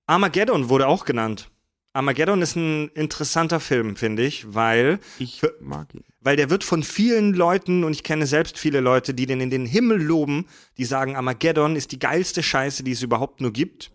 Armageddon 0.05 0.69
wurde 0.69 0.87
auch 0.87 1.03
genannt. 1.03 1.49
Armageddon 1.97 2.41
ist 2.41 2.55
ein 2.55 2.89
interessanter 2.89 3.59
Film, 3.59 3.95
finde 3.95 4.23
ich, 4.23 4.53
weil, 4.53 4.99
Ich 5.19 5.41
mag 5.59 5.93
ihn. 5.93 6.03
weil 6.21 6.35
der 6.35 6.49
wird 6.49 6.63
von 6.63 6.83
vielen 6.83 7.33
Leuten, 7.33 7.83
und 7.83 7.91
ich 7.91 8.03
kenne 8.03 8.25
selbst 8.27 8.57
viele 8.57 8.79
Leute, 8.79 9.13
die 9.13 9.25
den 9.25 9.41
in 9.41 9.49
den 9.49 9.65
Himmel 9.65 10.01
loben, 10.01 10.45
die 10.77 10.85
sagen, 10.85 11.15
Armageddon 11.15 11.75
ist 11.75 11.91
die 11.91 11.99
geilste 11.99 12.43
Scheiße, 12.43 12.83
die 12.83 12.91
es 12.91 13.01
überhaupt 13.01 13.41
nur 13.41 13.51
gibt. 13.51 13.91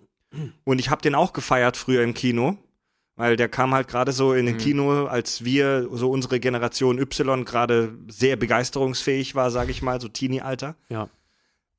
Und 0.65 0.79
ich 0.79 0.89
habe 0.91 1.03
den 1.03 1.15
auch 1.15 1.33
gefeiert 1.33 1.77
früher 1.77 2.03
im 2.03 2.15
Kino, 2.15 2.57
weil 3.17 3.37
der 3.37 3.49
kam 3.49 3.75
halt 3.75 3.87
gerade 3.87 4.13
so 4.13 4.33
in 4.33 4.47
den 4.47 4.57
Kino, 4.57 5.05
als 5.05 5.45
wir, 5.45 5.89
so 5.93 6.11
unsere 6.11 6.41
Generation 6.41 6.99
Y, 6.99 7.45
gerade 7.45 7.95
sehr 8.09 8.37
begeisterungsfähig 8.37 9.35
war, 9.35 9.51
sage 9.51 9.71
ich 9.71 9.83
mal, 9.83 10.01
so 10.01 10.09
Teenie-Alter. 10.09 10.75
Ja. 10.89 11.09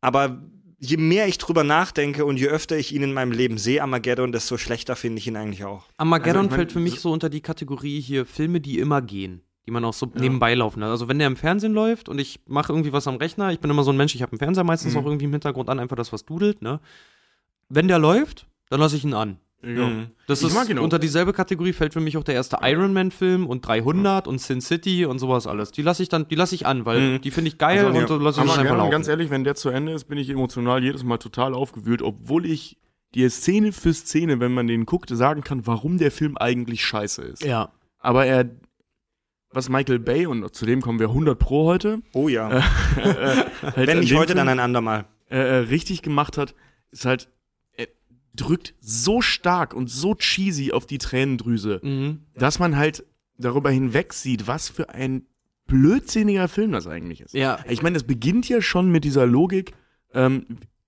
Aber 0.02 0.42
je 0.84 0.98
mehr 0.98 1.28
ich 1.28 1.38
drüber 1.38 1.64
nachdenke 1.64 2.26
und 2.26 2.38
je 2.38 2.48
öfter 2.48 2.78
ich 2.78 2.94
ihn 2.94 3.04
in 3.04 3.14
meinem 3.14 3.32
Leben 3.32 3.58
sehe, 3.58 3.82
Armageddon, 3.82 4.32
desto 4.32 4.58
schlechter 4.58 4.96
finde 4.96 5.20
ich 5.20 5.28
ihn 5.28 5.38
eigentlich 5.38 5.64
auch. 5.64 5.86
Armageddon 5.98 6.36
Also 6.36 6.46
ich 6.46 6.50
mein, 6.52 6.58
fällt 6.58 6.72
für 6.74 6.80
mich 6.80 7.00
so 7.00 7.12
unter 7.12 7.30
die 7.30 7.42
Kategorie 7.42 8.02
hier 8.02 8.26
Filme, 8.26 8.60
die 8.60 8.80
immer 8.80 9.02
gehen. 9.02 9.42
Die 9.66 9.72
man 9.72 9.86
auch 9.86 9.94
so 9.94 10.12
nebenbei 10.14 10.56
laufen 10.56 10.84
hat. 10.84 10.90
Also 10.90 11.08
wenn 11.08 11.20
der 11.20 11.28
im 11.28 11.38
Fernsehen 11.38 11.74
läuft 11.74 12.10
und 12.10 12.20
ich 12.20 12.42
mache 12.48 12.74
irgendwie 12.74 12.92
was 12.92 13.08
am 13.08 13.16
Rechner, 13.16 13.54
ich 13.54 13.62
bin 13.62 13.72
immer 13.72 13.84
so 13.84 13.92
ein 13.92 13.98
Mensch, 13.98 14.14
ich 14.14 14.22
habe 14.22 14.34
einen 14.34 14.40
Fernseher 14.40 14.66
meistens 14.66 14.94
auch 14.98 15.06
irgendwie 15.06 15.24
im 15.24 15.32
Hintergrund 15.32 15.70
an, 15.70 15.80
einfach 15.80 15.96
das, 15.96 16.12
was 16.12 16.26
dudelt, 16.26 16.62
ne? 16.62 16.82
Wenn 17.70 17.88
der 17.88 17.98
läuft, 17.98 18.46
dann 18.70 18.82
lasse 18.82 18.98
ich 18.98 19.06
ihn 19.06 19.14
an. 19.14 19.38
Ja. 19.66 19.92
Das 20.28 20.42
Ich 20.42 20.48
ist 20.50 20.54
mag 20.56 20.70
ihn 20.70 20.78
auch. 20.78 20.84
unter 20.84 21.00
dieselbe 21.00 21.32
Kategorie 21.34 21.74
fällt 21.74 21.94
für 21.94 22.00
mich 22.02 22.18
auch 22.18 22.24
der 22.24 22.36
erste 22.36 22.58
Iron 22.62 22.92
Man 22.94 23.12
Film 23.12 23.48
und 23.48 23.66
300 23.66 24.28
und 24.28 24.40
Sin 24.42 24.60
City 24.62 25.06
und 25.06 25.20
sowas 25.20 25.48
alles. 25.48 25.72
Die 25.72 25.82
lasse 25.82 26.04
ich 26.04 26.10
dann, 26.10 26.28
die 26.28 26.36
lasse 26.36 26.54
ich 26.56 26.66
an, 26.66 26.86
weil 26.86 27.20
die 27.20 27.32
finde 27.32 27.48
ich 27.50 27.58
geil 27.58 27.86
Also, 27.86 27.98
und 28.00 28.08
so 28.08 28.18
lasse 28.18 28.42
ich 28.44 28.50
Aber 28.52 28.60
einfach 28.60 28.78
laufen. 28.78 28.92
ganz 28.92 29.08
ehrlich, 29.08 29.30
wenn 29.30 29.44
der 29.44 29.56
zu 29.56 29.70
Ende 29.70 29.94
ist, 29.94 30.06
bin 30.06 30.18
ich 30.18 30.30
emotional 30.30 30.84
jedes 30.84 31.04
Mal 31.04 31.18
total 31.18 31.54
aufgewühlt, 31.54 32.02
obwohl 32.02 32.46
ich 32.46 32.78
dir 33.16 33.30
Szene 33.30 33.72
für 33.72 33.94
Szene, 33.94 34.40
wenn 34.40 34.54
man 34.54 34.68
den 34.68 34.86
guckt, 34.86 35.10
sagen 35.10 35.44
kann, 35.44 35.66
warum 35.68 35.98
der 35.98 36.12
Film 36.12 36.36
eigentlich 36.38 36.84
scheiße 36.84 37.22
ist. 37.22 37.44
ja. 37.44 37.72
Aber 38.00 38.26
er, 38.26 38.50
was 39.52 39.70
Michael 39.70 40.00
Bay, 40.00 40.26
und 40.26 40.54
zu 40.54 40.66
dem 40.66 40.82
kommen 40.82 41.00
wir 41.00 41.08
100 41.08 41.40
pro 41.40 41.66
heute, 41.68 42.02
Oh 42.14 42.28
ja. 42.28 42.50
halt 42.52 43.76
Wenn 43.88 44.00
nicht 44.00 44.14
heute, 44.16 44.34
Film, 44.34 44.38
dann 44.40 44.50
ein 44.50 44.60
andermal. 44.60 45.06
äh, 45.30 45.38
äh, 45.38 45.56
richtig 45.70 46.02
gemacht 46.02 46.38
hat, 46.38 46.54
ist 46.92 47.06
halt, 47.06 47.30
drückt 48.36 48.74
so 48.80 49.22
stark 49.22 49.74
und 49.74 49.90
so 49.90 50.16
cheesy 50.16 50.72
auf 50.72 50.86
die 50.86 50.98
Tränendrüse, 50.98 51.80
Mhm. 51.84 52.22
dass 52.36 52.60
man 52.60 52.76
halt 52.78 53.06
darüber 53.38 53.70
hinweg 53.70 54.14
sieht, 54.14 54.48
was 54.48 54.70
für 54.70 54.90
ein 54.90 55.26
blödsinniger 55.68 56.48
Film 56.48 56.72
das 56.72 56.88
eigentlich 56.88 57.22
ist. 57.22 57.34
Ja. 57.34 57.60
Ich 57.70 57.82
meine, 57.82 57.98
es 57.98 58.04
beginnt 58.04 58.50
ja 58.50 58.62
schon 58.62 58.92
mit 58.92 59.04
dieser 59.04 59.26
Logik, 59.26 59.74
ähm, 60.14 60.46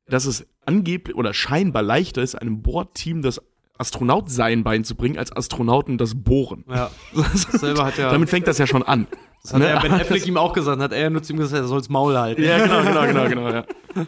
dass 0.07 0.25
es 0.25 0.45
angeblich 0.65 1.15
oder 1.15 1.33
scheinbar 1.33 1.81
leichter 1.81 2.21
ist, 2.21 2.35
einem 2.35 2.61
Bordteam 2.61 3.21
das 3.21 3.41
Astronaut 3.77 4.29
sein 4.29 4.63
beizubringen, 4.63 5.17
als 5.17 5.35
Astronauten 5.35 5.97
das 5.97 6.15
Bohren. 6.15 6.63
Ja. 6.69 6.91
Selber 7.33 7.85
hat 7.85 7.97
ja. 7.97 8.11
Damit 8.11 8.29
fängt 8.29 8.47
das 8.47 8.57
ja 8.57 8.67
schon 8.67 8.83
an. 8.83 9.07
Das 9.41 9.53
hat 9.53 9.61
ja 9.61 9.79
Ben 9.79 9.91
Affleck 9.91 10.25
ihm 10.25 10.37
auch 10.37 10.53
gesagt, 10.53 10.81
hat 10.81 10.91
er 10.93 11.09
nur 11.09 11.21
zu 11.21 11.33
ihm 11.33 11.37
gesagt, 11.39 11.61
er 11.61 11.67
soll's 11.67 11.89
Maul 11.89 12.17
halten. 12.17 12.41
Ja, 12.43 12.57
genau, 12.57 12.83
genau, 12.83 13.05
genau, 13.05 13.29
genau, 13.29 13.49
ja. 13.49 13.65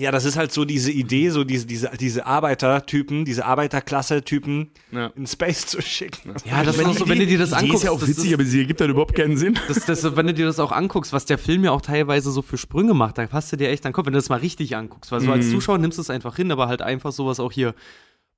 Ja, 0.00 0.10
das 0.10 0.24
ist 0.24 0.36
halt 0.36 0.50
so 0.50 0.64
diese 0.64 0.90
Idee, 0.90 1.30
so 1.30 1.44
diese, 1.44 1.66
diese, 1.66 1.88
diese 2.00 2.26
Arbeitertypen, 2.26 3.24
diese 3.24 3.44
Arbeiterklasse-Typen 3.44 4.70
Ja. 4.90 5.06
in 5.14 5.26
Space 5.26 5.66
zu 5.66 5.80
schicken. 5.82 6.34
Ja, 6.44 6.64
das 6.64 6.76
ist 6.78 6.84
auch 6.84 6.94
so, 6.94 7.08
wenn 7.08 7.20
du 7.20 7.26
dir 7.26 7.38
das 7.38 7.50
Die 7.50 7.54
anguckst. 7.56 7.76
ist 7.76 7.82
ja 7.84 7.90
auch 7.92 8.00
das 8.00 8.08
witzig, 8.08 8.26
ist- 8.30 8.34
aber 8.34 8.44
sie 8.44 8.58
ergibt 8.58 8.80
dann 8.80 8.90
überhaupt 8.90 9.14
keinen 9.14 9.36
Sinn. 9.36 9.56
Das, 9.68 9.84
das, 9.86 10.16
wenn 10.16 10.26
du 10.26 10.34
dir 10.34 10.46
das 10.46 10.58
auch 10.58 10.72
anguckst, 10.72 11.12
was 11.12 11.26
der 11.26 11.38
Film 11.38 11.62
ja 11.64 11.70
auch 11.70 11.80
teilweise 11.80 12.32
so 12.32 12.42
für 12.42 12.58
Sprünge 12.58 12.92
macht, 12.92 13.18
da 13.18 13.26
passt 13.28 13.52
du 13.52 13.56
dir 13.56 13.68
echt 13.68 13.86
an 13.86 13.90
den 13.90 13.94
Kopf, 13.94 14.06
wenn 14.06 14.12
du 14.12 14.18
das 14.18 14.28
mal 14.28 14.40
richtig 14.40 14.74
anguckst. 14.76 15.12
Weil 15.12 15.20
so 15.20 15.30
als 15.30 15.48
Zuschauer 15.50 15.78
nimmst 15.78 15.98
du 15.98 16.02
es 16.02 16.10
einfach 16.10 16.34
hin, 16.34 16.50
aber 16.50 16.66
halt 16.66 16.82
einfach 16.82 17.12
sowas 17.12 17.38
auch 17.38 17.52
hier. 17.52 17.74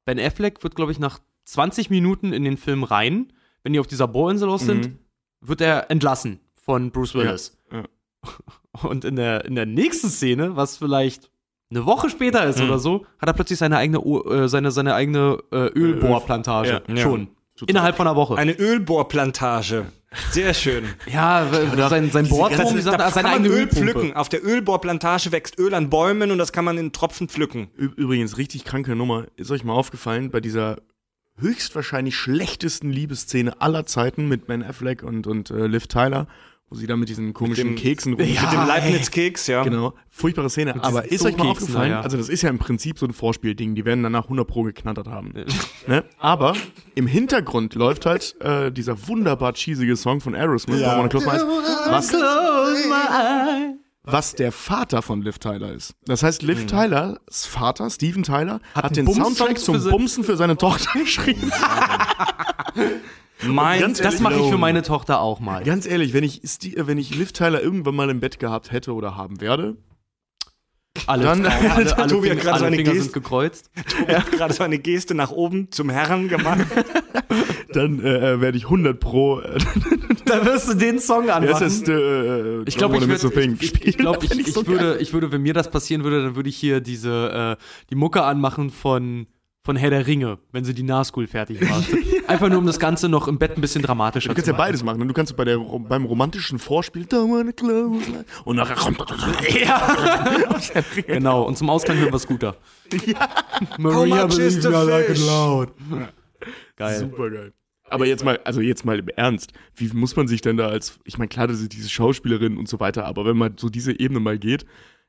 Ben 0.04 0.20
Affleck 0.20 0.62
wird, 0.62 0.74
glaube 0.76 0.92
ich, 0.92 0.98
nach 0.98 1.20
20 1.46 1.88
Minuten 1.90 2.32
in 2.34 2.44
den 2.44 2.58
Film 2.58 2.84
rein, 2.84 3.32
wenn 3.62 3.72
die 3.72 3.80
auf 3.80 3.86
dieser 3.86 4.08
Bohrinsel 4.08 4.48
aus 4.50 4.62
sind, 4.62 4.90
wird 5.40 5.60
er 5.62 5.90
entlassen 5.90 6.38
von 6.54 6.90
Bruce 6.90 7.14
Willis. 7.14 7.56
Ja, 7.72 7.84
Und 8.82 9.04
in 9.06 9.16
der, 9.16 9.46
in 9.46 9.54
der 9.54 9.64
nächsten 9.66 10.10
Szene, 10.10 10.54
was 10.56 10.76
vielleicht 10.76 11.30
eine 11.70 11.84
Woche 11.84 12.10
später 12.10 12.44
ist 12.46 12.60
oder 12.60 12.78
so, 12.78 13.06
hat 13.18 13.28
er 13.28 13.32
plötzlich 13.32 13.58
seine 13.58 13.76
eigene, 13.76 13.98
äh, 13.98 14.48
seine, 14.48 14.70
seine 14.70 14.94
eigene 14.94 15.38
äh, 15.52 15.66
Ölbohrplantage. 15.68 16.82
Ja, 16.86 16.94
ja. 16.94 17.02
Schon. 17.02 17.28
Total. 17.56 17.70
Innerhalb 17.70 17.96
von 17.96 18.06
einer 18.06 18.16
Woche. 18.16 18.36
Eine 18.36 18.52
Ölbohrplantage. 18.52 19.86
Sehr 20.30 20.54
schön. 20.54 20.84
ja, 21.06 21.46
weil 21.50 21.88
sein, 21.88 22.10
sein 22.10 22.28
Bohrturm, 22.28 22.76
wie 22.76 22.80
sagt 22.80 23.00
da 23.00 23.10
seine 23.10 23.28
kann 23.28 23.32
man 23.32 23.32
eigene 23.32 23.48
Öl 23.48 23.62
Ölpumpe. 23.62 23.92
pflücken. 23.92 24.12
Auf 24.14 24.28
der 24.28 24.44
Ölbohrplantage 24.44 25.32
wächst 25.32 25.58
Öl 25.58 25.74
an 25.74 25.90
Bäumen 25.90 26.30
und 26.30 26.38
das 26.38 26.52
kann 26.52 26.64
man 26.64 26.78
in 26.78 26.92
Tropfen 26.92 27.28
pflücken. 27.28 27.68
Übrigens, 27.76 28.36
richtig 28.36 28.64
kranke 28.64 28.94
Nummer. 28.94 29.24
Ist 29.36 29.50
euch 29.50 29.64
mal 29.64 29.72
aufgefallen, 29.72 30.30
bei 30.30 30.40
dieser 30.40 30.76
höchstwahrscheinlich 31.38 32.16
schlechtesten 32.16 32.90
Liebesszene 32.90 33.60
aller 33.60 33.86
Zeiten 33.86 34.28
mit 34.28 34.46
Ben 34.46 34.62
Affleck 34.62 35.02
und, 35.02 35.26
und 35.26 35.50
äh, 35.50 35.66
Liv 35.66 35.86
Tyler, 35.86 36.26
wo 36.68 36.76
sie 36.76 36.86
da 36.86 36.96
mit 36.96 37.08
diesen 37.08 37.32
komischen 37.32 37.68
dem- 37.68 37.76
Keksen 37.76 38.14
rum. 38.14 38.22
Mit 38.26 38.36
dem 38.36 38.66
Leibniz-Keks, 38.66 39.46
ja. 39.46 39.62
Genau, 39.62 39.94
furchtbare 40.10 40.50
Szene. 40.50 40.74
Aber 40.82 41.02
diesen 41.02 41.14
ist 41.14 41.24
euch 41.24 41.36
mal 41.36 41.46
aufgefallen, 41.48 41.90
ja. 41.92 42.00
also 42.00 42.16
das 42.16 42.28
ist 42.28 42.42
ja 42.42 42.50
im 42.50 42.58
Prinzip 42.58 42.98
so 42.98 43.06
ein 43.06 43.12
Vorspielding, 43.12 43.74
die 43.74 43.84
werden 43.84 44.02
danach 44.02 44.24
100 44.24 44.46
Pro 44.46 44.62
geknattert 44.64 45.06
haben. 45.06 45.32
ne? 45.86 46.04
Aber 46.18 46.54
im 46.94 47.06
Hintergrund 47.06 47.74
läuft 47.74 48.04
halt 48.06 48.34
äh, 48.40 48.72
dieser 48.72 49.06
wunderbar 49.08 49.52
cheesige 49.52 49.96
Song 49.96 50.20
von 50.20 50.34
Aerosmith, 50.34 50.80
Ja. 50.80 51.06
Close 51.08 51.24
My 51.26 51.32
Eyes, 51.32 51.44
was, 51.90 52.12
was 54.02 54.34
der 54.34 54.52
Vater 54.52 55.02
von 55.02 55.22
Liv 55.22 55.38
Tyler 55.38 55.72
ist. 55.72 55.94
Das 56.04 56.22
heißt, 56.22 56.42
Liv 56.42 56.66
Tylers 56.66 57.46
Vater, 57.46 57.90
Steven 57.90 58.22
Tyler, 58.22 58.60
hat, 58.74 58.84
einen 58.96 59.06
den 59.06 59.14
Soundtrack 59.14 59.58
zum 59.58 59.78
se- 59.78 59.90
Bumsen 59.90 60.24
für 60.24 60.36
seine 60.36 60.56
Tochter 60.56 60.90
geschrieben. 60.98 61.50
Mein 63.42 63.80
Ganz 63.80 63.98
Das 63.98 64.20
mache 64.20 64.34
ich 64.40 64.48
für 64.48 64.58
meine 64.58 64.82
Tochter 64.82 65.20
auch 65.20 65.40
mal. 65.40 65.62
Ganz 65.64 65.86
ehrlich, 65.86 66.12
wenn 66.14 66.24
ich, 66.24 66.42
äh, 66.44 66.86
wenn 66.86 66.98
ich 66.98 67.14
Liv 67.14 67.32
Tyler 67.32 67.62
irgendwann 67.62 67.94
mal 67.94 68.08
im 68.10 68.20
Bett 68.20 68.38
gehabt 68.38 68.72
hätte 68.72 68.94
oder 68.94 69.16
haben 69.16 69.40
werde, 69.40 69.76
Alle, 71.06 71.24
Dann- 71.24 71.44
alle, 71.46 71.96
alle, 71.98 72.06
Tobi 72.08 72.30
hat 72.30 72.38
Finger, 72.38 72.42
gerade 72.42 72.50
alle 72.52 72.58
seine 72.60 72.76
Finger 72.76 72.92
Gest- 72.92 73.02
sind 73.02 73.12
gekreuzt. 73.12 73.70
gerade 74.32 74.54
so 74.54 74.62
eine 74.64 74.78
Geste 74.78 75.14
nach 75.14 75.30
oben 75.30 75.70
zum 75.70 75.90
Herren 75.90 76.28
gemacht. 76.28 76.60
dann 77.72 78.00
äh, 78.00 78.40
werde 78.40 78.56
ich 78.56 78.64
100 78.64 78.98
Pro. 78.98 79.40
Äh, 79.40 79.58
Da 80.24 80.44
wirst 80.46 80.68
du 80.70 80.74
den 80.74 80.98
Song 80.98 81.26
das 81.26 81.36
anmachen. 81.36 81.66
ist, 81.66 81.88
äh, 81.88 82.62
ich 82.62 82.76
glaube, 82.78 82.96
ich, 82.96 83.06
würd, 83.06 83.20
Thing 83.34 83.58
ich, 83.60 83.74
ich, 83.74 83.86
ich, 83.88 83.98
glaub, 83.98 84.24
ich, 84.24 84.30
ich, 84.38 84.52
so 84.52 84.66
würde, 84.66 84.96
ich 84.98 85.12
würde, 85.12 85.30
wenn 85.30 85.42
mir 85.42 85.52
das 85.54 85.70
passieren 85.70 86.02
würde, 86.02 86.22
dann 86.24 86.34
würde 86.36 86.48
ich 86.48 86.56
hier 86.56 86.80
diese, 86.80 87.56
äh, 87.60 87.62
die 87.90 87.94
Mucke 87.94 88.22
anmachen 88.24 88.70
von, 88.70 89.26
von 89.66 89.76
Herr 89.76 89.90
der 89.90 90.06
Ringe, 90.06 90.38
wenn 90.52 90.64
sie 90.64 90.74
die 90.74 90.84
Nahschool 90.84 91.26
fertig 91.26 91.60
macht. 91.60 91.88
Einfach 92.28 92.48
nur, 92.48 92.58
um 92.58 92.66
das 92.66 92.78
Ganze 92.78 93.08
noch 93.08 93.26
im 93.28 93.38
Bett 93.38 93.56
ein 93.56 93.60
bisschen 93.60 93.82
dramatischer 93.82 94.28
Du 94.28 94.34
kannst 94.34 94.46
zu 94.46 94.52
ja 94.52 94.56
machen. 94.56 94.68
beides 94.68 94.84
machen. 94.84 95.00
ne? 95.00 95.06
Du 95.06 95.12
kannst 95.12 95.36
bei 95.36 95.44
der, 95.44 95.58
beim 95.58 96.04
romantischen 96.04 96.58
Vorspiel 96.60 97.06
und 98.44 98.56
nachher 98.56 98.76
kommt 98.76 98.98
Genau, 101.06 101.42
und 101.42 101.58
zum 101.58 101.68
Ausklang 101.68 101.98
hören 101.98 102.12
wir 102.12 102.18
Scooter. 102.18 102.56
How 102.92 103.78
Maria, 103.78 104.30
the 104.30 104.68
me, 104.68 104.84
like 104.84 105.10
it 105.10 105.18
loud. 105.18 105.70
Geil. 106.76 106.98
super 107.00 107.30
geil. 107.30 107.52
Aber 107.90 108.06
jetzt 108.06 108.24
mal, 108.24 108.38
also 108.44 108.60
jetzt 108.60 108.84
mal 108.84 108.98
im 108.98 109.08
Ernst, 109.08 109.52
wie 109.74 109.88
muss 109.92 110.16
man 110.16 110.28
sich 110.28 110.40
denn 110.40 110.56
da 110.56 110.68
als, 110.68 110.98
ich 111.04 111.18
meine, 111.18 111.28
klar, 111.28 111.48
das 111.48 111.60
ist 111.60 111.72
diese 111.72 111.88
Schauspielerin 111.88 112.56
und 112.56 112.68
so 112.68 112.80
weiter, 112.80 113.04
aber 113.04 113.24
wenn 113.24 113.36
man 113.36 113.56
so 113.58 113.68
diese 113.68 113.98
Ebene 113.98 114.20
mal 114.20 114.38
geht, 114.38 114.64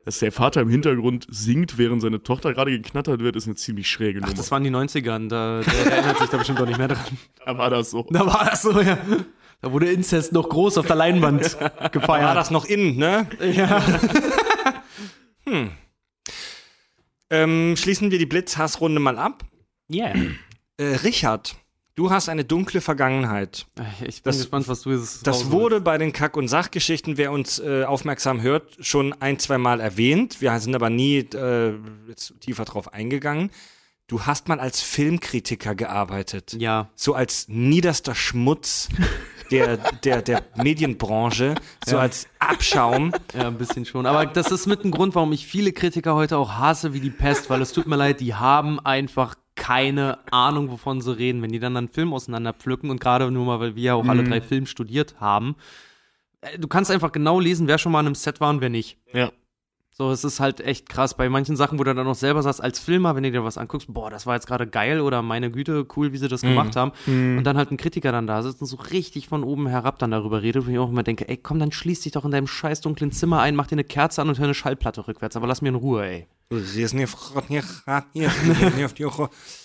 dass 0.07 0.19
der 0.19 0.31
Vater 0.31 0.61
im 0.61 0.69
Hintergrund 0.69 1.27
singt, 1.29 1.77
während 1.77 2.01
seine 2.01 2.23
Tochter 2.23 2.53
gerade 2.53 2.71
geknattert 2.71 3.19
wird, 3.19 3.35
ist 3.35 3.45
eine 3.45 3.55
ziemlich 3.55 3.91
schräge 3.91 4.19
Ach, 4.23 4.27
Nummer. 4.27 4.37
das 4.37 4.49
waren 4.51 4.63
die 4.63 4.69
90ern, 4.69 5.27
da, 5.27 5.59
der, 5.59 5.83
der 5.83 5.91
erinnert 5.97 6.19
sich 6.19 6.29
da 6.29 6.37
bestimmt 6.37 6.59
doch 6.61 6.65
nicht 6.65 6.77
mehr 6.77 6.87
dran. 6.87 7.03
da 7.45 7.57
war 7.57 7.69
das 7.69 7.91
so. 7.91 8.07
Da 8.09 8.25
war 8.25 8.45
das 8.49 8.61
so, 8.61 8.79
ja. 8.79 8.97
Da 9.59 9.69
wurde 9.73 9.91
Inzest 9.91 10.31
noch 10.31 10.47
groß 10.47 10.77
auf 10.77 10.87
der 10.87 10.95
Leinwand 10.95 11.59
War 11.79 11.89
gefeiert. 11.89 12.37
das 12.37 12.51
noch 12.51 12.63
in, 12.63 12.95
ne? 12.95 13.27
Ja. 13.51 13.83
Ähm, 17.29 17.75
schließen 17.75 18.09
wir 18.09 18.19
die 18.19 18.25
Blitzhassrunde 18.25 19.01
mal 19.01 19.17
ab. 19.17 19.43
Yeah. 19.91 20.13
Äh, 20.77 20.95
Richard, 21.03 21.57
du 21.97 22.09
hast 22.11 22.29
eine 22.29 22.45
dunkle 22.45 22.79
Vergangenheit. 22.79 23.65
Ich 24.05 24.23
bin 24.23 24.31
Das- 24.31 24.37
gespannt, 24.37 24.69
was 24.69 24.83
du 24.83 24.91
jetzt 24.91 25.27
Das 25.27 25.51
wurde 25.51 25.81
bei 25.81 25.97
den 25.97 26.13
Kack- 26.13 26.37
und 26.37 26.47
Sachgeschichten, 26.47 27.17
wer 27.17 27.33
uns 27.33 27.59
äh, 27.59 27.83
aufmerksam 27.83 28.41
hört, 28.41 28.77
schon 28.79 29.13
ein, 29.19 29.37
zwei 29.39 29.57
Mal 29.57 29.81
erwähnt. 29.81 30.39
Wir 30.39 30.57
sind 30.61 30.73
aber 30.75 30.89
nie 30.89 31.17
äh, 31.17 31.73
tiefer 32.39 32.63
drauf 32.63 32.93
eingegangen. 32.93 33.51
Du 34.07 34.25
hast 34.25 34.47
mal 34.47 34.61
als 34.61 34.79
Filmkritiker 34.81 35.75
gearbeitet. 35.75 36.53
Ja. 36.57 36.89
So 36.95 37.13
als 37.13 37.49
niederster 37.49 38.15
Schmutz 38.15 38.87
der, 39.51 39.75
der, 40.05 40.21
der 40.21 40.43
Medienbranche, 40.55 41.55
so 41.85 41.95
Ja. 41.97 42.03
als 42.03 42.27
Abschaum. 42.39 43.11
Ja, 43.33 43.47
ein 43.47 43.57
bisschen 43.57 43.85
schon. 43.85 44.05
Aber 44.05 44.25
das 44.25 44.49
ist 44.51 44.65
mit 44.65 44.85
ein 44.85 44.91
Grund, 44.91 45.13
warum 45.15 45.33
ich 45.33 45.45
viele 45.45 45.73
Kritiker 45.73 46.15
heute 46.15 46.37
auch 46.37 46.53
hasse 46.53 46.93
wie 46.93 47.01
die 47.01 47.09
Pest, 47.09 47.49
weil 47.49 47.61
es 47.61 47.73
tut 47.73 47.85
mir 47.87 47.97
leid, 47.97 48.21
die 48.21 48.33
haben 48.35 48.79
einfach 48.79 49.35
keine 49.57 50.19
Ahnung, 50.31 50.71
wovon 50.71 51.01
sie 51.01 51.17
reden. 51.17 51.41
Wenn 51.41 51.51
die 51.51 51.59
dann 51.59 51.75
einen 51.75 51.89
Film 51.89 52.13
auseinander 52.13 52.53
pflücken 52.53 52.89
und 52.89 53.01
gerade 53.01 53.29
nur 53.29 53.45
mal, 53.45 53.59
weil 53.59 53.75
wir 53.75 53.83
ja 53.83 53.93
auch 53.95 54.07
alle 54.07 54.23
drei 54.23 54.39
Film 54.39 54.65
studiert 54.65 55.19
haben, 55.19 55.57
äh, 56.39 56.57
du 56.57 56.69
kannst 56.69 56.89
einfach 56.89 57.11
genau 57.11 57.41
lesen, 57.41 57.67
wer 57.67 57.77
schon 57.77 57.91
mal 57.91 57.99
an 57.99 58.05
einem 58.05 58.15
Set 58.15 58.39
war 58.39 58.51
und 58.51 58.61
wer 58.61 58.69
nicht. 58.69 58.97
Ja. 59.11 59.31
So, 59.97 60.11
es 60.11 60.23
ist 60.23 60.39
halt 60.39 60.61
echt 60.61 60.89
krass. 60.89 61.15
Bei 61.17 61.27
manchen 61.27 61.55
Sachen, 61.55 61.79
wo 61.79 61.83
du 61.83 61.95
dann 61.95 62.05
auch 62.05 62.13
selber 62.13 62.43
sagst, 62.43 62.61
als 62.61 62.77
Filmer, 62.77 63.15
wenn 63.15 63.23
du 63.23 63.31
dir 63.31 63.43
was 63.43 63.57
anguckst, 63.57 63.91
boah, 63.91 64.11
das 64.11 64.27
war 64.27 64.35
jetzt 64.35 64.45
gerade 64.45 64.67
geil 64.67 65.01
oder 65.01 65.23
meine 65.23 65.49
Güte, 65.49 65.87
cool, 65.95 66.13
wie 66.13 66.17
sie 66.17 66.27
das 66.27 66.41
gemacht 66.41 66.75
haben. 66.75 66.91
Und 67.37 67.43
dann 67.45 67.57
halt 67.57 67.71
ein 67.71 67.77
Kritiker 67.77 68.11
dann 68.11 68.27
da 68.27 68.43
sitzt 68.43 68.61
und 68.61 68.67
so 68.67 68.77
richtig 68.77 69.27
von 69.27 69.43
oben 69.43 69.65
herab 69.65 69.97
dann 69.97 70.11
darüber 70.11 70.43
redet, 70.43 70.67
wo 70.67 70.69
ich 70.69 70.77
auch 70.77 70.89
immer 70.89 71.01
denke, 71.01 71.27
ey, 71.27 71.37
komm, 71.37 71.57
dann 71.57 71.71
schließ 71.71 72.01
dich 72.01 72.11
doch 72.11 72.25
in 72.25 72.29
deinem 72.31 72.45
scheiß 72.45 72.81
dunklen 72.81 73.11
Zimmer 73.11 73.41
ein, 73.41 73.55
mach 73.55 73.65
dir 73.65 73.73
eine 73.73 73.83
Kerze 73.85 74.21
an 74.21 74.29
und 74.29 74.37
hör 74.37 74.45
eine 74.45 74.53
Schallplatte 74.53 75.07
rückwärts, 75.07 75.35
aber 75.35 75.47
lass 75.47 75.63
mir 75.63 75.69
in 75.69 75.75
Ruhe, 75.75 76.05
ey. 76.05 76.27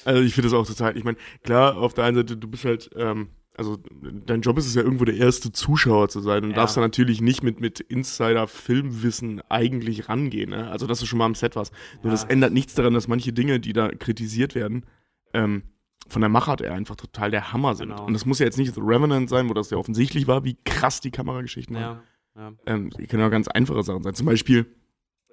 Also 0.06 0.22
ich 0.22 0.34
finde 0.34 0.48
das 0.48 0.58
auch 0.58 0.66
total, 0.66 0.96
ich 0.96 1.04
meine, 1.04 1.18
klar, 1.42 1.76
auf 1.76 1.92
der 1.92 2.04
einen 2.04 2.16
Seite, 2.16 2.38
du 2.38 2.48
bist 2.48 2.64
halt, 2.64 2.88
ähm, 2.96 3.28
also 3.56 3.78
dein 4.26 4.40
Job 4.40 4.56
ist 4.58 4.66
es 4.66 4.74
ja 4.74 4.82
irgendwo 4.82 5.04
der 5.04 5.16
erste 5.16 5.52
Zuschauer 5.52 6.08
zu 6.08 6.20
sein 6.20 6.42
und 6.44 6.50
Ja. 6.50 6.56
darfst 6.56 6.76
da 6.76 6.80
natürlich 6.80 7.20
nicht 7.20 7.42
mit, 7.42 7.60
mit 7.60 7.80
Insider-Filmwissen 7.80 9.42
eigentlich 9.48 10.08
rangehen, 10.08 10.50
ne? 10.50 10.70
Also 10.70 10.86
dass 10.86 11.00
du 11.00 11.06
schon 11.06 11.18
mal 11.18 11.26
am 11.26 11.34
Set 11.34 11.54
warst. 11.56 11.72
Nur 12.02 12.10
das 12.10 12.24
ändert 12.24 12.52
nichts 12.52 12.74
daran, 12.74 12.94
dass 12.94 13.08
manche 13.08 13.32
Dinge, 13.32 13.60
die 13.60 13.72
da 13.72 13.88
kritisiert 13.90 14.54
werden, 14.54 14.86
ähm, 15.34 15.62
von 16.08 16.20
der 16.20 16.28
Machart 16.28 16.60
her 16.62 16.72
einfach 16.74 16.96
total 16.96 17.30
der 17.30 17.52
Hammer 17.52 17.74
sind. 17.74 17.90
Genau. 17.90 18.04
Und 18.06 18.14
das 18.14 18.26
muss 18.26 18.38
ja 18.38 18.46
jetzt 18.46 18.58
nicht 18.58 18.74
The 18.74 18.80
Revenant 18.82 19.28
sein, 19.28 19.48
wo 19.48 19.54
das 19.54 19.70
ja 19.70 19.76
offensichtlich 19.78 20.26
war, 20.26 20.44
wie 20.44 20.56
krass 20.64 21.00
die 21.00 21.10
Kamerageschichten 21.10 21.76
waren. 21.76 22.00
Ja, 22.36 22.42
ja. 22.42 22.52
Ähm, 22.66 22.90
die 22.90 23.06
können 23.06 23.22
ja 23.22 23.28
ganz 23.28 23.48
einfache 23.48 23.82
Sachen 23.82 24.02
sein. 24.02 24.14
Zum 24.14 24.26
Beispiel, 24.26 24.66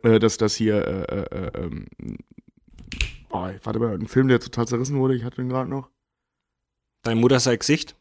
äh, 0.04 0.20
dass 0.20 0.38
das 0.38 0.56
hier, 0.56 0.86
äh, 0.86 1.16
äh, 1.16 1.48
äh, 1.48 1.64
ähm, 1.64 1.86
oh, 3.30 3.50
warte 3.64 3.80
mal, 3.80 3.94
ein 3.96 4.08
Film, 4.08 4.28
der 4.28 4.40
total 4.40 4.68
zerrissen 4.68 4.98
wurde, 5.00 5.16
ich 5.16 5.24
hatte 5.24 5.38
den 5.38 5.50
gerade 5.50 5.70
noch. 5.70 5.90
Deine 7.04 7.20
Mutter 7.20 7.40
sei 7.40 7.56
Gesicht. 7.56 7.96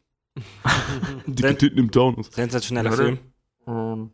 Dicke 1.27 1.57
Titten 1.57 1.77
im 1.79 1.91
Taunus. 1.91 2.27
Sensationeller. 2.31 2.91
Film. 2.91 3.19
Ähm, 3.67 4.11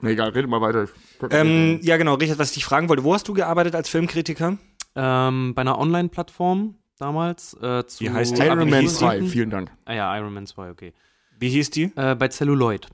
na 0.00 0.10
egal, 0.10 0.30
redet 0.30 0.50
mal 0.50 0.60
weiter. 0.60 0.88
Ähm, 1.30 1.78
ja, 1.82 1.96
genau, 1.96 2.14
Richard, 2.14 2.38
was 2.38 2.48
ich 2.50 2.54
dich 2.54 2.64
fragen 2.64 2.88
wollte, 2.88 3.04
wo 3.04 3.12
hast 3.14 3.28
du 3.28 3.34
gearbeitet 3.34 3.74
als 3.74 3.88
Filmkritiker? 3.88 4.56
Ähm, 4.96 5.54
bei 5.54 5.60
einer 5.60 5.78
Online-Plattform 5.78 6.74
damals 6.98 7.54
äh, 7.62 7.86
zu 7.86 8.04
Wie 8.04 8.10
heißt 8.10 8.36
die? 8.38 8.42
Iron 8.42 8.68
Man 8.70 8.80
hieß 8.80 8.92
die? 8.94 8.98
2, 8.98 9.22
vielen 9.24 9.50
Dank. 9.50 9.70
Ah 9.84 9.92
ja, 9.94 10.16
Iron 10.18 10.32
Man 10.32 10.46
2, 10.46 10.70
okay. 10.70 10.92
Wie 11.38 11.48
hieß 11.50 11.70
die? 11.70 11.92
Äh, 11.96 12.14
bei 12.14 12.28
Celluloid 12.28 12.86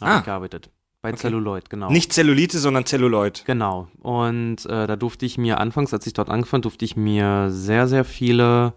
habe 0.00 0.10
Ah. 0.12 0.18
ich 0.18 0.24
gearbeitet. 0.24 0.70
Bei 1.00 1.12
Celluloid, 1.12 1.70
genau. 1.70 1.90
Nicht 1.90 2.12
Zellulite, 2.12 2.58
sondern 2.58 2.84
Zelluloid. 2.84 3.44
Genau. 3.46 3.86
Und 4.00 4.66
äh, 4.66 4.86
da 4.88 4.96
durfte 4.96 5.26
ich 5.26 5.38
mir 5.38 5.58
anfangs, 5.60 5.94
als 5.94 6.06
ich 6.08 6.12
dort 6.12 6.28
angefangen, 6.28 6.62
durfte 6.62 6.84
ich 6.84 6.96
mir 6.96 7.50
sehr, 7.50 7.86
sehr 7.86 8.04
viele 8.04 8.74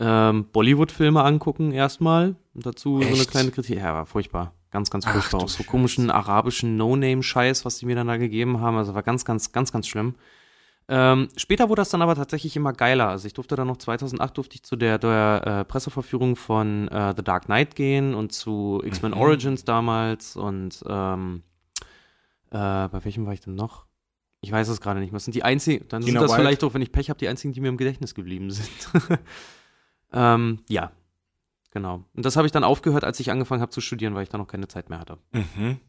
ähm, 0.00 0.46
Bollywood-Filme 0.52 1.22
angucken 1.22 1.70
erstmal. 1.72 2.34
Und 2.54 2.66
dazu 2.66 3.00
so 3.00 3.06
eine 3.06 3.16
Echt? 3.16 3.30
kleine 3.30 3.50
Kritik. 3.50 3.76
Ja, 3.78 3.94
war 3.94 4.06
furchtbar. 4.06 4.54
Ganz, 4.70 4.90
ganz 4.90 5.06
Ach, 5.06 5.12
furchtbar. 5.12 5.38
du 5.40 5.44
Auch 5.44 5.48
so 5.48 5.58
Scheiße. 5.58 5.68
komischen 5.70 6.10
arabischen 6.10 6.76
No-Name-Scheiß, 6.76 7.64
was 7.64 7.78
die 7.78 7.86
mir 7.86 7.96
dann 7.96 8.06
da 8.06 8.16
gegeben 8.16 8.60
haben. 8.60 8.76
Also 8.76 8.94
war 8.94 9.02
ganz, 9.02 9.24
ganz, 9.24 9.52
ganz, 9.52 9.72
ganz 9.72 9.86
schlimm. 9.86 10.14
Ähm, 10.88 11.28
später 11.36 11.68
wurde 11.68 11.82
das 11.82 11.90
dann 11.90 12.02
aber 12.02 12.16
tatsächlich 12.16 12.56
immer 12.56 12.72
geiler. 12.72 13.08
Also 13.10 13.26
ich 13.26 13.34
durfte 13.34 13.54
dann 13.54 13.68
noch 13.68 13.76
2008 13.76 14.36
durfte 14.36 14.54
ich 14.56 14.62
zu 14.64 14.74
der, 14.74 14.98
der 14.98 15.42
äh, 15.60 15.64
Presseverführung 15.64 16.34
von 16.34 16.88
äh, 16.88 17.14
The 17.16 17.22
Dark 17.22 17.44
Knight 17.44 17.76
gehen 17.76 18.14
und 18.14 18.32
zu 18.32 18.80
X-Men 18.84 19.12
Mhm. 19.12 19.18
Origins 19.18 19.64
damals 19.64 20.34
und 20.34 20.82
ähm, 20.88 21.42
äh, 22.50 22.88
bei 22.88 23.04
welchem 23.04 23.24
war 23.26 23.32
ich 23.34 23.40
denn 23.40 23.54
noch? 23.54 23.86
Ich 24.40 24.50
weiß 24.50 24.66
es 24.68 24.80
gerade 24.80 24.98
nicht 24.98 25.12
mehr. 25.12 25.18
Das 25.18 25.24
sind 25.26 25.34
die 25.34 25.44
einzigen, 25.44 25.86
dann 25.88 26.02
sind 26.02 26.14
das 26.14 26.30
Wild? 26.30 26.40
vielleicht 26.40 26.64
auch, 26.64 26.74
wenn 26.74 26.82
ich 26.82 26.90
Pech 26.90 27.08
habe, 27.10 27.18
die 27.18 27.28
einzigen, 27.28 27.52
die 27.52 27.60
mir 27.60 27.68
im 27.68 27.76
Gedächtnis 27.76 28.14
geblieben 28.14 28.50
sind. 28.50 28.68
ähm, 30.12 30.60
ja, 30.68 30.92
genau. 31.70 32.04
Und 32.14 32.24
das 32.24 32.36
habe 32.36 32.46
ich 32.46 32.52
dann 32.52 32.64
aufgehört, 32.64 33.04
als 33.04 33.20
ich 33.20 33.30
angefangen 33.30 33.62
habe 33.62 33.72
zu 33.72 33.80
studieren, 33.80 34.14
weil 34.14 34.22
ich 34.22 34.28
da 34.28 34.38
noch 34.38 34.48
keine 34.48 34.68
Zeit 34.68 34.90
mehr 34.90 35.00
hatte. 35.00 35.18
Mhm. 35.32 35.80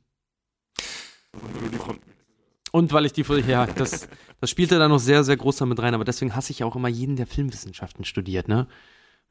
Und 2.72 2.94
weil 2.94 3.06
ich 3.06 3.14
die, 3.14 3.24
ja, 3.48 3.66
das, 3.66 4.08
das 4.40 4.50
spielte 4.50 4.80
da 4.80 4.88
noch 4.88 5.00
sehr, 5.00 5.24
sehr 5.24 5.38
groß 5.38 5.58
damit 5.58 5.80
rein, 5.82 5.94
aber 5.94 6.06
deswegen 6.06 6.36
hasse 6.36 6.52
ich 6.52 6.64
auch 6.64 6.76
immer 6.76 6.88
jeden, 6.88 7.18
der 7.18 7.28
Filmwissenschaften 7.28 8.06
studiert, 8.06 8.48
ne? 8.48 8.68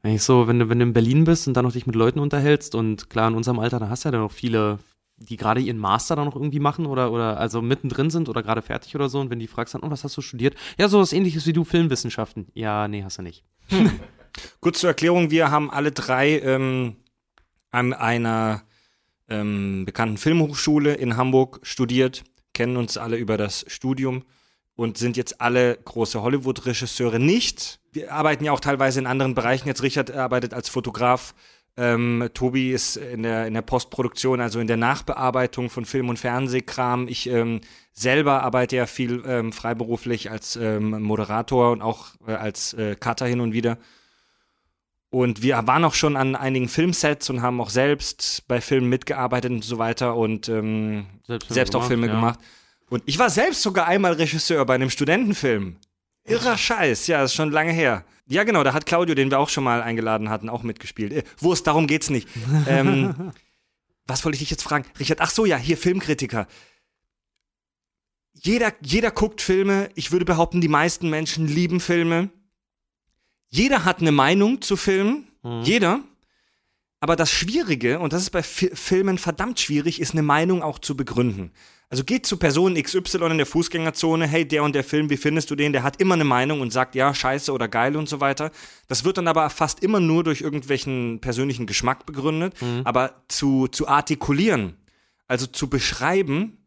Wenn 0.03 0.15
ich 0.15 0.23
so, 0.23 0.47
wenn 0.47 0.59
du, 0.59 0.69
wenn 0.69 0.79
du 0.79 0.85
in 0.85 0.93
Berlin 0.93 1.25
bist 1.25 1.47
und 1.47 1.55
dann 1.55 1.65
noch 1.65 1.73
dich 1.73 1.85
mit 1.85 1.95
Leuten 1.95 2.19
unterhältst 2.19 2.73
und 2.73 3.09
klar, 3.09 3.27
in 3.27 3.35
unserem 3.35 3.59
Alter, 3.59 3.79
da 3.79 3.89
hast 3.89 4.03
du 4.03 4.07
ja 4.07 4.11
dann 4.11 4.21
noch 4.21 4.31
viele, 4.31 4.79
die 5.17 5.37
gerade 5.37 5.61
ihren 5.61 5.77
Master 5.77 6.15
dann 6.15 6.25
noch 6.25 6.35
irgendwie 6.35 6.59
machen 6.59 6.87
oder, 6.87 7.11
oder 7.11 7.39
also 7.39 7.61
mittendrin 7.61 8.09
sind 8.09 8.27
oder 8.27 8.41
gerade 8.41 8.63
fertig 8.63 8.95
oder 8.95 9.09
so 9.09 9.19
und 9.19 9.29
wenn 9.29 9.37
die 9.37 9.47
fragst 9.47 9.75
dann, 9.75 9.83
oh, 9.83 9.91
was 9.91 10.03
hast 10.03 10.17
du 10.17 10.21
studiert? 10.21 10.55
Ja, 10.79 10.87
so 10.87 10.99
was 10.99 11.13
ähnliches 11.13 11.45
wie 11.45 11.53
du, 11.53 11.63
Filmwissenschaften. 11.63 12.47
Ja, 12.53 12.87
nee, 12.87 13.03
hast 13.03 13.19
du 13.19 13.21
nicht. 13.21 13.43
Kurz 14.59 14.79
zur 14.79 14.89
Erklärung, 14.89 15.31
wir 15.31 15.51
haben 15.51 15.69
alle 15.71 15.91
drei 15.91 16.39
ähm, 16.39 16.95
an 17.71 17.93
einer 17.93 18.63
ähm, 19.29 19.85
bekannten 19.85 20.17
Filmhochschule 20.17 20.93
in 20.93 21.17
Hamburg 21.17 21.59
studiert, 21.63 22.23
kennen 22.53 22.77
uns 22.77 22.97
alle 22.97 23.17
über 23.17 23.37
das 23.37 23.65
Studium 23.67 24.23
und 24.75 24.97
sind 24.97 25.17
jetzt 25.17 25.41
alle 25.41 25.77
große 25.77 26.21
Hollywood-Regisseure 26.21 27.19
nicht. 27.19 27.79
Wir 27.91 28.13
arbeiten 28.13 28.43
ja 28.43 28.51
auch 28.51 28.59
teilweise 28.59 28.99
in 28.99 29.07
anderen 29.07 29.35
Bereichen. 29.35 29.67
Jetzt 29.67 29.83
Richard 29.83 30.11
arbeitet 30.11 30.53
als 30.53 30.69
Fotograf. 30.69 31.33
Ähm, 31.77 32.29
Tobi 32.33 32.71
ist 32.71 32.97
in 32.97 33.23
der, 33.23 33.47
in 33.47 33.53
der 33.53 33.61
Postproduktion, 33.61 34.41
also 34.41 34.59
in 34.59 34.67
der 34.67 34.77
Nachbearbeitung 34.77 35.69
von 35.69 35.85
Film- 35.85 36.09
und 36.09 36.19
Fernsehkram. 36.19 37.07
Ich 37.07 37.27
ähm, 37.29 37.61
selber 37.93 38.43
arbeite 38.43 38.75
ja 38.75 38.85
viel 38.85 39.23
ähm, 39.25 39.53
freiberuflich 39.53 40.29
als 40.29 40.57
ähm, 40.57 41.01
Moderator 41.01 41.71
und 41.71 41.81
auch 41.81 42.07
äh, 42.27 42.33
als 42.33 42.73
äh, 42.73 42.95
Cutter 42.95 43.25
hin 43.25 43.39
und 43.39 43.53
wieder. 43.53 43.77
Und 45.11 45.41
wir 45.41 45.67
waren 45.67 45.83
auch 45.83 45.93
schon 45.93 46.15
an 46.15 46.37
einigen 46.37 46.69
Filmsets 46.69 47.29
und 47.29 47.41
haben 47.41 47.59
auch 47.59 47.69
selbst 47.69 48.47
bei 48.47 48.61
Filmen 48.61 48.87
mitgearbeitet 48.87 49.51
und 49.51 49.63
so 49.63 49.77
weiter 49.77 50.15
und 50.15 50.47
ähm, 50.47 51.05
Selbst, 51.27 51.53
selbst 51.53 51.75
auch 51.75 51.85
Filme 51.85 52.07
ja. 52.07 52.13
gemacht. 52.13 52.39
Und 52.89 53.03
ich 53.05 53.19
war 53.19 53.29
selbst 53.29 53.61
sogar 53.61 53.87
einmal 53.87 54.13
Regisseur 54.13 54.65
bei 54.65 54.75
einem 54.75 54.89
Studentenfilm. 54.89 55.75
Irrer 56.23 56.57
Scheiß, 56.57 57.07
ja, 57.07 57.23
ist 57.23 57.33
schon 57.33 57.51
lange 57.51 57.73
her. 57.73 58.05
Ja, 58.25 58.45
genau, 58.45 58.63
da 58.63 58.71
hat 58.71 58.85
Claudio, 58.85 59.13
den 59.13 59.29
wir 59.29 59.39
auch 59.39 59.49
schon 59.49 59.65
mal 59.65 59.81
eingeladen 59.81 60.29
hatten, 60.29 60.47
auch 60.47 60.63
mitgespielt. 60.63 61.11
Äh, 61.11 61.23
Wurst, 61.39 61.67
darum 61.67 61.87
geht's 61.87 62.09
nicht. 62.09 62.29
ähm, 62.67 63.33
was 64.07 64.23
wollte 64.23 64.35
ich 64.35 64.39
dich 64.39 64.51
jetzt 64.51 64.63
fragen? 64.63 64.85
Richard, 64.97 65.19
ach 65.19 65.31
so, 65.31 65.45
ja, 65.45 65.57
hier 65.57 65.75
Filmkritiker. 65.77 66.47
Jeder, 68.33 68.73
jeder 68.81 69.11
guckt 69.11 69.41
Filme. 69.41 69.89
Ich 69.95 70.13
würde 70.13 70.23
behaupten, 70.23 70.61
die 70.61 70.69
meisten 70.69 71.09
Menschen 71.09 71.47
lieben 71.47 71.81
Filme. 71.81 72.29
Jeder 73.51 73.85
hat 73.85 73.99
eine 73.99 74.11
Meinung 74.11 74.61
zu 74.61 74.75
Filmen. 74.77 75.27
Jeder. 75.63 75.99
Aber 77.01 77.15
das 77.15 77.31
Schwierige, 77.31 77.99
und 77.99 78.13
das 78.13 78.21
ist 78.21 78.29
bei 78.29 78.43
Fi 78.43 78.71
Filmen 78.73 79.17
verdammt 79.17 79.59
schwierig, 79.59 79.99
ist 79.99 80.13
eine 80.13 80.21
Meinung 80.21 80.61
auch 80.63 80.79
zu 80.79 80.95
begründen. 80.95 81.51
Also 81.89 82.05
geht 82.05 82.25
zu 82.25 82.37
Person 82.37 82.75
XY 82.75 83.31
in 83.31 83.37
der 83.37 83.45
Fußgängerzone, 83.45 84.25
hey, 84.25 84.47
der 84.47 84.63
und 84.63 84.75
der 84.75 84.85
Film, 84.85 85.09
wie 85.09 85.17
findest 85.17 85.51
du 85.51 85.55
den? 85.55 85.73
Der 85.73 85.83
hat 85.83 85.99
immer 85.99 86.13
eine 86.13 86.23
Meinung 86.23 86.61
und 86.61 86.71
sagt, 86.71 86.95
ja, 86.95 87.13
scheiße 87.13 87.51
oder 87.51 87.67
geil 87.67 87.97
und 87.97 88.07
so 88.07 88.21
weiter. 88.21 88.51
Das 88.87 89.03
wird 89.03 89.17
dann 89.17 89.27
aber 89.27 89.49
fast 89.49 89.83
immer 89.83 89.99
nur 89.99 90.23
durch 90.23 90.39
irgendwelchen 90.39 91.19
persönlichen 91.19 91.65
Geschmack 91.65 92.05
begründet. 92.05 92.53
Aber 92.85 93.23
zu, 93.27 93.67
zu 93.67 93.89
artikulieren, 93.89 94.77
also 95.27 95.47
zu 95.47 95.69
beschreiben, 95.69 96.59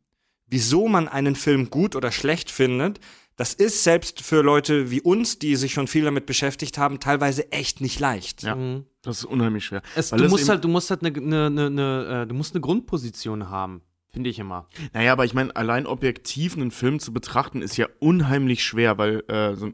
wieso 0.47 0.89
man 0.89 1.09
einen 1.09 1.37
Film 1.37 1.71
gut 1.71 1.97
oder 1.97 2.13
schlecht 2.13 2.51
findet, 2.51 3.01
das 3.37 3.55
ist 3.55 3.83
selbst 3.83 4.21
für 4.21 4.43
Leute 4.43 4.91
wie 4.91 5.01
uns, 5.01 5.39
die 5.39 5.57
sich 5.57 5.73
schon 5.73 5.89
viel 5.89 6.05
damit 6.05 6.27
beschäftigt 6.27 6.79
haben, 6.79 7.01
teilweise 7.01 7.51
echt 7.51 7.81
nicht 7.81 7.99
leicht. 7.99 8.43
Ja, 8.43 8.57
das 9.03 9.19
ist 9.19 9.25
unheimlich 9.25 9.65
schwer. 9.65 9.83
Es, 9.97 10.11
du, 10.11 10.29
musst 10.29 10.49
halt, 10.49 10.65
du 10.65 10.69
musst 10.69 10.91
halt 10.91 11.05
eine, 11.05 11.47
eine, 11.47 11.67
eine, 11.67 12.23
äh, 12.23 12.27
du 12.27 12.35
musst 12.35 12.55
eine 12.55 12.61
Grundposition 12.61 13.51
haben, 13.51 13.83
finde 14.09 14.31
ich 14.31 14.39
immer. 14.39 14.69
Naja, 14.93 15.13
aber 15.13 15.25
ich 15.25 15.35
meine, 15.35 15.55
allein 15.57 15.87
objektiv 15.87 16.57
einen 16.57 16.71
Film 16.71 17.01
zu 17.01 17.13
betrachten, 17.13 17.61
ist 17.61 17.77
ja 17.77 17.89
unheimlich 17.99 18.63
schwer, 18.63 18.99
weil 18.99 19.25
äh, 19.29 19.57
so 19.57 19.73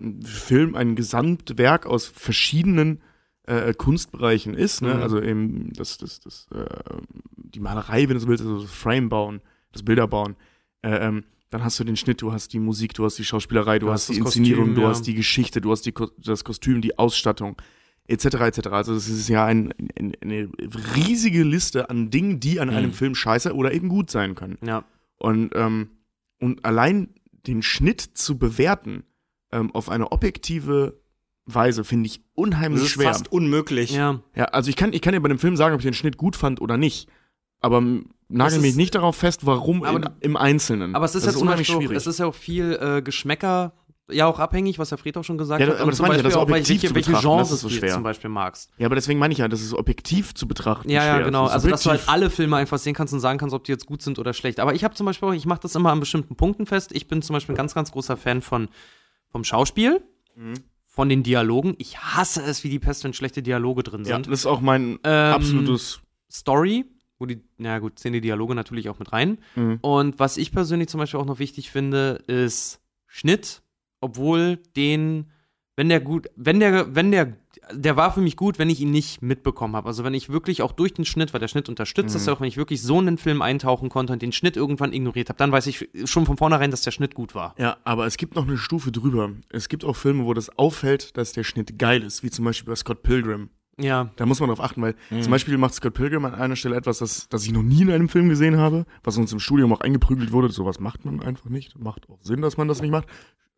ein 0.00 0.22
Film 0.22 0.74
ein 0.74 0.94
Gesamtwerk 0.94 1.86
aus 1.86 2.06
verschiedenen 2.06 3.02
äh, 3.44 3.74
Kunstbereichen 3.74 4.54
ist. 4.54 4.82
Ne? 4.82 4.94
Mhm. 4.94 5.02
Also 5.02 5.20
eben 5.20 5.72
das, 5.72 5.98
das, 5.98 6.20
das, 6.20 6.46
äh, 6.54 6.66
die 7.36 7.60
Malerei, 7.60 8.08
wenn 8.08 8.14
du 8.14 8.20
so 8.20 8.28
willst, 8.28 8.42
also 8.42 8.62
das 8.62 8.70
Frame 8.70 9.08
bauen, 9.08 9.40
das 9.72 9.82
Bilder 9.82 10.06
bauen. 10.06 10.36
Äh, 10.82 11.06
ähm, 11.06 11.24
dann 11.50 11.62
hast 11.64 11.78
du 11.78 11.84
den 11.84 11.96
Schnitt, 11.96 12.22
du 12.22 12.32
hast 12.32 12.52
die 12.52 12.58
Musik, 12.60 12.94
du 12.94 13.04
hast 13.04 13.18
die 13.18 13.24
Schauspielerei, 13.24 13.78
du, 13.78 13.86
Du 13.86 13.92
hast 13.92 14.08
hast 14.08 14.16
die 14.16 14.18
das 14.20 14.26
Inszenierung, 14.36 14.64
Kostüm, 14.66 14.74
du 14.76 14.80
ja. 14.82 14.88
hast 14.88 15.02
die 15.02 15.14
Geschichte, 15.14 15.60
du 15.60 15.70
hast 15.72 15.82
die, 15.84 15.94
das 16.18 16.44
Kostüm, 16.44 16.80
die 16.80 16.98
Ausstattung, 16.98 17.60
etc. 18.06 18.24
etc. 18.24 18.66
Also 18.68 18.94
es 18.94 19.08
ist 19.08 19.28
ja 19.28 19.44
ein, 19.44 19.74
ein, 19.98 20.14
eine 20.20 20.48
riesige 20.96 21.42
Liste 21.42 21.90
an 21.90 22.10
Dingen, 22.10 22.40
die 22.40 22.60
an 22.60 22.70
einem 22.70 22.92
Film 22.92 23.14
scheiße 23.14 23.54
oder 23.54 23.72
eben 23.72 23.88
gut 23.88 24.10
sein 24.10 24.34
können. 24.34 24.58
Ja. 24.64 24.84
Und, 25.18 25.50
ähm, 25.54 25.90
und 26.40 26.64
allein 26.64 27.10
den 27.46 27.62
Schnitt 27.62 28.00
zu 28.00 28.38
bewerten 28.38 29.04
ähm, 29.52 29.74
auf 29.74 29.88
eine 29.88 30.12
objektive 30.12 31.00
Weise 31.46 31.84
finde 31.84 32.06
ich 32.06 32.18
Das 32.18 32.26
unheimlich 32.34 32.84
ist 32.84 32.90
schwer. 32.90 33.08
fast 33.08 33.32
unmöglich. 33.32 33.90
Ja. 33.90 34.22
Ja, 34.36 34.44
also 34.46 34.70
ich 34.70 34.76
kann, 34.76 34.92
ich 34.92 35.02
kann 35.02 35.14
dir 35.14 35.20
bei 35.20 35.28
einem 35.28 35.38
Film 35.40 35.56
sagen, 35.56 35.74
ob 35.74 35.80
ich 35.80 35.86
den 35.86 35.94
Schnitt 35.94 36.16
gut 36.16 36.36
fand 36.36 36.60
oder 36.60 36.76
nicht. 36.76 37.08
Aber 37.60 37.80
Das 37.80 37.90
nagel 38.30 38.56
ist- 38.56 38.62
mich 38.62 38.76
nicht 38.76 38.94
darauf 38.94 39.16
fest, 39.16 39.44
warum 39.46 39.82
Aber 39.84 39.98
im, 39.98 40.04
im 40.20 40.36
Einzelnen. 40.36 40.94
Aber 40.94 41.04
es 41.04 41.14
ist 41.14 41.26
das 41.26 41.34
ja 41.34 41.40
unheimlich 41.40 41.68
Beispiel 41.68 41.88
auch, 41.88 41.92
es 41.92 42.06
ist 42.06 42.18
ja 42.18 42.26
auch 42.26 42.34
viel 42.34 42.78
äh, 42.80 43.02
Geschmäcker, 43.02 43.72
ja 44.12 44.26
auch 44.26 44.40
abhängig, 44.40 44.78
was 44.80 44.88
der 44.88 44.98
Fred 44.98 45.16
auch 45.16 45.22
schon 45.22 45.38
gesagt 45.38 45.60
Ja, 45.60 45.68
hat. 45.68 45.78
aber 45.80 45.90
das 45.92 46.00
meine 46.00 46.14
ich 46.14 46.18
ja, 46.18 46.22
das 46.24 46.34
auch, 46.34 46.48
welche, 46.48 46.72
objektiv 46.72 46.88
zu 46.88 46.94
welche 46.96 47.10
betrachten, 47.10 47.28
Genres 47.28 47.48
das 47.48 47.54
ist 47.56 47.60
so 47.60 47.68
du 47.68 47.74
schwer. 47.74 47.88
jetzt 47.88 47.94
zum 47.94 48.02
Beispiel 48.02 48.30
magst. 48.30 48.70
ja, 48.78 48.86
aber 48.86 48.96
deswegen 48.96 49.20
meine 49.20 49.32
ich 49.32 49.38
ja, 49.38 49.46
das 49.46 49.60
ist 49.60 49.72
objektiv 49.72 50.34
zu 50.34 50.48
betrachten. 50.48 50.90
Ja, 50.90 51.04
ja, 51.04 51.14
schwer. 51.14 51.24
genau. 51.26 51.44
Das 51.44 51.52
Also, 51.52 51.68
dass 51.68 51.82
du 51.84 51.90
halt 51.90 52.02
alle 52.08 52.28
Filme 52.28 52.56
einfach 52.56 52.78
sehen 52.78 52.94
kannst 52.94 53.14
und 53.14 53.20
sagen 53.20 53.38
kannst, 53.38 53.54
ob 53.54 53.62
die 53.64 53.70
jetzt 53.72 53.86
gut 53.86 54.02
sind 54.02 54.18
oder 54.18 54.32
schlecht. 54.32 54.58
Aber 54.58 54.74
ich 54.74 54.82
habe 54.82 54.94
zum 54.94 55.06
Beispiel 55.06 55.28
auch, 55.28 55.32
ich 55.32 55.46
mache 55.46 55.60
das 55.62 55.76
immer 55.76 55.92
an 55.92 56.00
bestimmten 56.00 56.34
Punkten 56.34 56.66
fest. 56.66 56.90
Ich 56.92 57.06
bin 57.06 57.22
zum 57.22 57.34
Beispiel 57.34 57.54
ein 57.54 57.56
ganz, 57.56 57.72
ganz 57.74 57.92
großer 57.92 58.16
Fan 58.16 58.42
von, 58.42 58.68
vom 59.30 59.44
Schauspiel, 59.44 60.02
Mhm. 60.34 60.54
von 60.86 61.08
den 61.08 61.22
Dialogen. 61.22 61.74
Ich 61.78 61.98
hasse 61.98 62.42
es, 62.42 62.64
wie 62.64 62.68
die 62.68 62.80
Pest, 62.80 63.04
wenn 63.04 63.12
schlechte 63.12 63.42
Dialoge 63.44 63.84
drin 63.84 64.04
Ja, 64.04 64.16
sind. 64.16 64.26
das 64.26 64.40
ist 64.40 64.46
auch 64.46 64.60
mein 64.60 64.98
Ähm, 65.04 65.34
absolutes. 65.34 66.00
Story, 66.28 66.84
wo 67.20 67.26
die, 67.26 67.42
na 67.58 67.78
gut, 67.78 67.98
zählen 67.98 68.14
die 68.14 68.20
Dialoge 68.20 68.54
natürlich 68.54 68.88
auch 68.88 68.98
mit 68.98 69.12
rein. 69.12 69.38
Mhm. 69.54 69.78
Und 69.82 70.18
was 70.18 70.38
ich 70.38 70.50
persönlich 70.50 70.88
zum 70.88 70.98
Beispiel 70.98 71.20
auch 71.20 71.26
noch 71.26 71.38
wichtig 71.38 71.70
finde, 71.70 72.22
ist 72.26 72.80
Schnitt, 73.06 73.62
obwohl 74.00 74.56
den, 74.74 75.30
wenn 75.76 75.90
der 75.90 76.00
gut, 76.00 76.28
wenn 76.34 76.60
der, 76.60 76.94
wenn 76.94 77.10
der, 77.10 77.36
der 77.72 77.96
war 77.96 78.12
für 78.12 78.22
mich 78.22 78.36
gut, 78.36 78.58
wenn 78.58 78.70
ich 78.70 78.80
ihn 78.80 78.90
nicht 78.90 79.20
mitbekommen 79.20 79.76
habe. 79.76 79.86
Also 79.86 80.02
wenn 80.02 80.14
ich 80.14 80.30
wirklich 80.30 80.62
auch 80.62 80.72
durch 80.72 80.94
den 80.94 81.04
Schnitt, 81.04 81.34
weil 81.34 81.40
der 81.40 81.48
Schnitt 81.48 81.68
unterstützt 81.68 82.14
das 82.14 82.24
ja 82.24 82.32
auch, 82.32 82.40
wenn 82.40 82.48
ich 82.48 82.56
wirklich 82.56 82.80
so 82.80 82.98
in 82.98 83.06
den 83.06 83.18
Film 83.18 83.42
eintauchen 83.42 83.90
konnte 83.90 84.14
und 84.14 84.22
den 84.22 84.32
Schnitt 84.32 84.56
irgendwann 84.56 84.94
ignoriert 84.94 85.28
habe, 85.28 85.36
dann 85.36 85.52
weiß 85.52 85.66
ich 85.66 85.88
schon 86.04 86.24
von 86.24 86.38
vornherein, 86.38 86.70
dass 86.70 86.82
der 86.82 86.90
Schnitt 86.90 87.14
gut 87.14 87.34
war. 87.34 87.54
Ja, 87.58 87.76
aber 87.84 88.06
es 88.06 88.16
gibt 88.16 88.34
noch 88.34 88.46
eine 88.46 88.56
Stufe 88.56 88.92
drüber. 88.92 89.32
Es 89.50 89.68
gibt 89.68 89.84
auch 89.84 89.96
Filme, 89.96 90.24
wo 90.24 90.32
das 90.32 90.48
auffällt, 90.58 91.16
dass 91.18 91.32
der 91.32 91.44
Schnitt 91.44 91.78
geil 91.78 92.02
ist, 92.02 92.22
wie 92.22 92.30
zum 92.30 92.46
Beispiel 92.46 92.70
bei 92.70 92.76
Scott 92.76 93.02
Pilgrim. 93.02 93.50
Ja. 93.82 94.10
Da 94.16 94.26
muss 94.26 94.40
man 94.40 94.48
drauf 94.48 94.60
achten, 94.60 94.82
weil 94.82 94.94
Mhm. 95.10 95.22
zum 95.22 95.30
Beispiel 95.30 95.56
macht 95.58 95.74
Scott 95.74 95.94
Pilgrim 95.94 96.24
an 96.24 96.34
einer 96.34 96.56
Stelle 96.56 96.76
etwas, 96.76 96.98
das, 96.98 97.28
das 97.28 97.44
ich 97.44 97.52
noch 97.52 97.62
nie 97.62 97.82
in 97.82 97.90
einem 97.90 98.08
Film 98.08 98.28
gesehen 98.28 98.56
habe, 98.58 98.84
was 99.02 99.16
uns 99.16 99.32
im 99.32 99.40
Studium 99.40 99.72
auch 99.72 99.80
eingeprügelt 99.80 100.32
wurde. 100.32 100.50
Sowas 100.50 100.80
macht 100.80 101.04
man 101.04 101.20
einfach 101.22 101.48
nicht. 101.50 101.78
Macht 101.78 102.08
auch 102.10 102.18
Sinn, 102.22 102.42
dass 102.42 102.56
man 102.56 102.68
das 102.68 102.80
nicht 102.82 102.90
macht. 102.90 103.06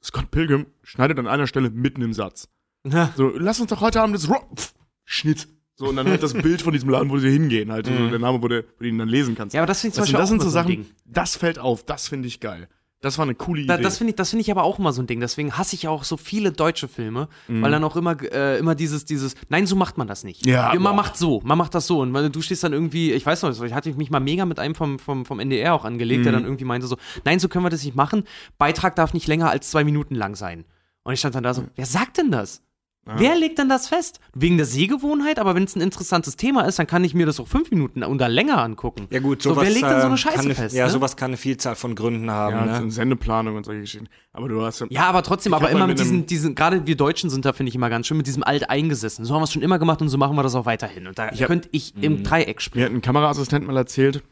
Scott 0.03 0.31
Pilgrim 0.31 0.67
schneidet 0.83 1.19
an 1.19 1.27
einer 1.27 1.47
Stelle 1.47 1.71
mitten 1.71 2.03
im 2.03 2.13
Satz. 2.13 2.49
So, 3.17 3.31
lass 3.37 3.61
uns 3.61 3.71
doch 3.71 3.81
heute 3.81 4.01
Abend 4.03 4.17
das 4.17 4.29
Ro 4.29 4.37
Pff, 4.57 4.75
Schnitt. 5.05 5.47
So, 5.75 5.89
und 5.89 5.97
dann 5.97 6.07
halt 6.09 6.23
das 6.23 6.35
Bild 6.35 6.61
von 6.63 6.73
diesem 6.73 6.91
Laden, 6.91 7.11
wo 7.11 7.19
sie 7.19 7.31
hingehen, 7.31 7.73
halt. 7.73 7.87
So 7.87 7.93
der 7.93 8.19
Name, 8.19 8.43
wo 8.43 8.49
du, 8.49 8.63
wo 8.63 8.83
du 8.83 8.89
ihn 8.89 8.99
dann 8.99 9.09
lesen 9.09 9.35
kannst. 9.35 9.55
Mhm. 9.55 9.57
Ja, 9.57 9.63
aber 9.63 9.67
das 9.69 9.81
finde 9.81 9.93
ich 9.93 9.95
zum 9.95 10.03
Beispiel 10.03 10.19
das 10.21 10.29
sind 10.29 10.43
so 10.43 10.49
Sachen, 10.51 10.69
Ding. 10.69 10.87
das 11.07 11.37
fällt 11.37 11.59
auf, 11.59 11.85
das 11.85 12.09
finde 12.09 12.29
ich 12.29 12.41
geil. 12.41 12.69
Das 13.03 13.19
war 13.19 13.25
eine 13.25 13.35
coole 13.35 13.61
Idee. 13.62 13.69
Da, 13.69 13.77
das 13.77 13.99
finde 13.99 14.12
ich, 14.12 14.17
das 14.17 14.31
finde 14.31 14.41
ich 14.43 14.51
aber 14.51 14.62
auch 14.62 14.79
immer 14.79 14.93
so 14.93 15.03
ein 15.03 15.07
Ding. 15.07 15.21
Deswegen 15.21 15.59
hasse 15.59 15.75
ich 15.75 15.83
ja 15.83 15.91
auch 15.91 16.05
so 16.05 16.17
viele 16.17 16.53
deutsche 16.53 16.88
Filme, 16.88 17.29
Mhm. 17.49 17.61
weil 17.61 17.71
dann 17.73 17.85
auch 17.85 17.97
immer, 17.97 18.17
äh, 18.33 18.59
immer 18.59 18.75
dieses, 18.75 19.05
dieses, 19.05 19.35
nein, 19.51 19.67
so 19.67 19.77
macht 19.77 19.99
man 19.99 20.07
das 20.07 20.23
nicht. 20.25 20.47
Ja, 20.47 20.69
man 20.75 20.83
boah. 20.83 20.93
macht 20.95 21.17
so, 21.19 21.41
man 21.45 21.59
macht 21.59 21.75
das 21.75 21.87
so. 21.87 22.01
Und 22.01 22.15
weil 22.15 22.31
du 22.31 22.41
stehst 22.41 22.62
dann 22.65 22.73
irgendwie, 22.73 23.12
ich 23.12 23.27
weiß 23.27 23.43
noch, 23.43 23.61
ich 23.62 23.75
hatte 23.75 23.93
mich 23.95 24.11
mal 24.11 24.21
mega 24.21 24.45
mit 24.47 24.59
einem 24.59 24.75
vom, 24.75 24.99
vom, 24.99 25.27
vom 25.27 25.41
NDR 25.41 25.75
auch 25.75 25.85
angelegt, 25.85 26.21
Mhm. 26.21 26.25
der 26.25 26.33
dann 26.33 26.45
irgendwie 26.45 26.65
meinte 26.65 26.87
so, 26.87 26.97
nein, 27.25 27.38
so 27.41 27.49
können 27.49 27.65
wir 27.65 27.71
das 27.71 27.85
nicht 27.85 27.97
machen. 27.97 28.23
Beitrag 28.57 28.95
darf 28.97 29.12
nicht 29.15 29.27
länger 29.27 29.51
als 29.51 29.69
zwei 29.71 29.85
Minuten 29.85 30.15
lang 30.15 30.37
sein. 30.37 30.65
Und 31.03 31.12
ich 31.12 31.19
stand 31.19 31.35
dann 31.35 31.43
da 31.43 31.53
so, 31.53 31.65
wer 31.75 31.87
sagt 31.87 32.19
denn 32.19 32.31
das? 32.31 32.62
Wer 33.05 33.35
legt 33.35 33.59
denn 33.59 33.69
das 33.69 33.88
fest? 33.88 34.21
Wegen 34.33 34.57
der 34.59 34.67
Sehgewohnheit, 34.67 35.41
aber 35.41 35.57
wenn 35.57 35.65
es 35.65 35.75
ein 35.75 35.81
interessantes 35.81 36.37
Thema 36.37 36.62
ist, 36.67 36.79
dann 36.79 36.87
kann 36.87 37.03
ich 37.03 37.15
mir 37.15 37.27
das 37.27 37.41
auch 37.41 37.49
fünf 37.49 37.71
Minuten 37.73 38.05
oder 38.05 38.29
länger 38.29 38.62
angucken. 38.62 39.09
Ja 39.11 39.19
gut, 39.19 39.43
so, 39.43 39.51
sowas, 39.51 39.65
wer 39.65 39.71
legt 39.73 39.85
denn 39.85 40.01
so 40.01 40.07
eine 40.07 40.15
äh, 40.15 40.19
Scheiße 40.19 40.38
eine, 40.38 40.55
fest? 40.55 40.75
Ja, 40.77 40.85
ne? 40.85 40.91
sowas 40.91 41.17
kann 41.17 41.31
eine 41.31 41.37
Vielzahl 41.37 41.75
von 41.75 41.97
Gründen 41.97 42.31
haben. 42.31 42.55
Ja, 42.55 42.65
ne? 42.65 42.81
so 42.85 42.91
Sendeplanung 42.91 43.57
und 43.57 43.65
solche 43.65 43.81
Geschichten. 43.81 44.07
Aber 44.33 44.49
du 44.49 44.62
hast 44.62 44.85
Ja, 44.91 45.03
aber 45.09 45.25
trotzdem, 45.25 45.53
Ich 45.53 45.57
aber 45.57 45.71
immer 45.71 45.88
mit 45.88 45.99
diesen, 45.99 46.27
diesen, 46.27 46.55
gerade 46.55 46.87
wir 46.87 46.97
Deutschen 46.97 47.29
sind 47.29 47.45
da, 47.45 47.53
finde 47.53 47.71
ich 47.71 47.75
immer 47.75 47.91
ganz 47.91 48.07
schön, 48.07 48.17
mit 48.17 48.29
diesem 48.29 48.45
alt 48.45 48.71
eingesessen. 48.71 49.25
So 49.25 49.35
haben 49.35 49.41
wir 49.41 49.45
es 49.45 49.53
schon 49.53 49.62
immer 49.62 49.81
gemacht 49.81 50.01
und 50.01 50.09
so 50.09 50.17
machen 50.17 50.37
wir 50.37 50.45
das 50.45 50.55
auch 50.55 50.67
weiterhin. 50.67 51.09
Und 51.09 51.19
da 51.19 51.27
hab- 51.27 51.47
könnte 51.49 51.69
ich 51.73 51.95
Mhm. 51.97 52.03
im 52.05 52.23
Dreieck 52.23 52.57
Mir 52.57 52.61
spielen. 52.61 52.85
hat 52.85 52.93
ein 52.93 53.03
Kameraassistent 53.03 53.67
mal 53.67 53.77
erzählt, 53.77 54.23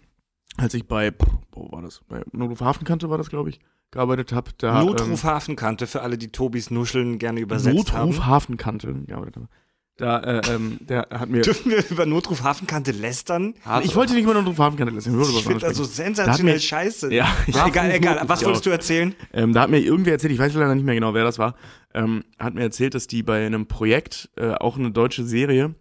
als 0.56 0.74
ich 0.74 0.86
bei, 0.86 1.12
wo 1.52 1.70
war 1.72 1.82
das? 1.82 2.00
Bei 2.08 2.22
Notruf 2.32 2.60
Hafenkante 2.60 3.08
war 3.10 3.18
das, 3.18 3.30
glaube 3.30 3.50
ich, 3.50 3.60
gearbeitet 3.90 4.32
habe. 4.32 4.50
Da, 4.58 4.82
Notruf 4.84 5.24
Hafenkante 5.24 5.86
für 5.86 6.02
alle, 6.02 6.18
die 6.18 6.28
Tobis 6.32 6.70
Nuscheln 6.70 7.18
gerne 7.18 7.40
übersetzt 7.40 7.76
Notruf 7.76 7.94
haben. 7.94 8.26
Hafenkante 8.26 8.94
gearbeitet 9.06 9.36
habe. 9.36 9.48
Da, 9.96 10.18
äh, 10.20 10.40
ähm, 10.54 10.78
der 10.80 11.08
hat 11.10 11.28
mir. 11.28 11.42
Dürfen 11.42 11.70
wir 11.70 11.84
über 11.90 12.06
Notruf 12.06 12.42
Hafenkante 12.42 12.90
lästern? 12.90 13.52
Ich 13.82 13.94
wollte 13.94 14.14
nicht 14.14 14.22
über 14.24 14.32
Notruf 14.32 14.56
Hafenkante 14.58 14.94
lassen. 14.94 15.10
Ich, 15.10 15.16
wollte 15.16 15.30
Ich 15.32 15.44
finde 15.44 15.60
das 15.60 15.76
so 15.76 15.84
sensationell 15.84 16.54
mir- 16.54 16.60
scheiße. 16.60 17.12
Ja, 17.12 17.28
ich- 17.46 17.54
egal, 17.54 17.90
egal. 17.90 18.22
Was 18.26 18.40
Ja. 18.40 18.46
wolltest 18.46 18.64
du 18.64 18.70
erzählen? 18.70 19.14
Ähm, 19.34 19.52
da 19.52 19.60
hat 19.62 19.70
mir 19.70 19.78
irgendwer 19.78 20.14
erzählt, 20.14 20.32
ich 20.32 20.38
weiß 20.38 20.54
leider 20.54 20.74
nicht 20.74 20.84
mehr 20.86 20.94
genau, 20.94 21.12
wer 21.12 21.24
das 21.24 21.38
war, 21.38 21.54
ähm, 21.92 22.24
hat 22.38 22.54
mir 22.54 22.62
erzählt, 22.62 22.94
dass 22.94 23.08
die 23.08 23.22
bei 23.22 23.44
einem 23.44 23.66
Projekt, 23.66 24.30
äh, 24.36 24.52
auch 24.54 24.78
eine 24.78 24.90
deutsche 24.90 25.24
Serie, 25.24 25.74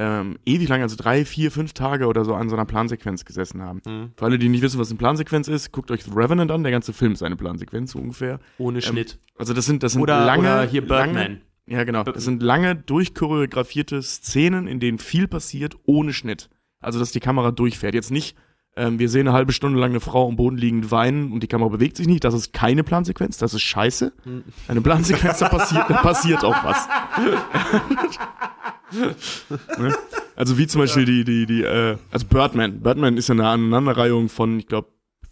ähm, 0.00 0.38
ewig 0.46 0.66
lang, 0.66 0.80
also 0.80 0.96
drei, 0.96 1.26
vier, 1.26 1.50
fünf 1.50 1.74
Tage 1.74 2.06
oder 2.06 2.24
so 2.24 2.34
an 2.34 2.48
so 2.48 2.56
einer 2.56 2.64
Plansequenz 2.64 3.26
gesessen 3.26 3.60
haben. 3.60 3.82
Mhm. 3.84 4.12
Für 4.16 4.24
alle, 4.24 4.38
die 4.38 4.48
nicht 4.48 4.62
wissen, 4.62 4.80
was 4.80 4.88
eine 4.88 4.96
Plansequenz 4.96 5.46
ist, 5.46 5.72
guckt 5.72 5.90
euch 5.90 6.04
The 6.04 6.12
Revenant 6.14 6.50
an, 6.50 6.62
der 6.62 6.72
ganze 6.72 6.94
Film 6.94 7.12
ist 7.12 7.22
eine 7.22 7.36
Plansequenz, 7.36 7.92
so 7.92 7.98
ungefähr. 7.98 8.40
Ohne 8.56 8.80
Schnitt. 8.80 9.18
Also 9.36 9.52
das 9.52 9.66
sind, 9.66 9.82
das 9.82 9.92
sind 9.92 10.00
Oder, 10.00 10.24
lange, 10.24 10.40
oder 10.40 10.62
hier 10.62 10.80
Birdman. 10.80 11.14
lange, 11.14 11.40
ja 11.66 11.84
genau, 11.84 12.02
das 12.04 12.24
sind 12.24 12.42
lange 12.42 12.76
durchchoreografierte 12.76 14.00
Szenen, 14.00 14.66
in 14.66 14.80
denen 14.80 14.98
viel 14.98 15.28
passiert, 15.28 15.76
ohne 15.84 16.14
Schnitt. 16.14 16.48
Also 16.80 16.98
dass 16.98 17.10
die 17.10 17.20
Kamera 17.20 17.50
durchfährt. 17.50 17.92
Jetzt 17.92 18.10
nicht, 18.10 18.38
ähm, 18.76 18.98
wir 18.98 19.10
sehen 19.10 19.28
eine 19.28 19.36
halbe 19.36 19.52
Stunde 19.52 19.78
lang 19.78 19.90
eine 19.90 20.00
Frau 20.00 20.28
am 20.28 20.36
Boden 20.36 20.56
liegend 20.56 20.90
weinen 20.90 21.30
und 21.30 21.42
die 21.42 21.46
Kamera 21.46 21.68
bewegt 21.68 21.98
sich 21.98 22.06
nicht. 22.06 22.24
Das 22.24 22.32
ist 22.32 22.54
keine 22.54 22.84
Plansequenz, 22.84 23.36
das 23.36 23.52
ist 23.52 23.60
scheiße. 23.60 24.14
Eine 24.66 24.80
Plansequenz, 24.80 25.40
da 25.40 25.50
passiert, 25.50 25.90
da 25.90 26.00
passiert 26.00 26.42
auch 26.42 26.64
was. 26.64 26.88
ne? 28.92 29.94
Also 30.36 30.56
wie 30.56 30.66
zum 30.66 30.80
Beispiel 30.80 31.04
die, 31.04 31.24
die, 31.24 31.46
die, 31.46 31.62
äh, 31.62 31.96
also 32.10 32.26
Birdman. 32.26 32.80
Birdman 32.80 33.16
ist 33.16 33.28
ja 33.28 33.34
eine 33.34 33.48
Aneinanderreihung 33.48 34.28
von, 34.28 34.58
ich 34.58 34.66
glaube, 34.66 34.88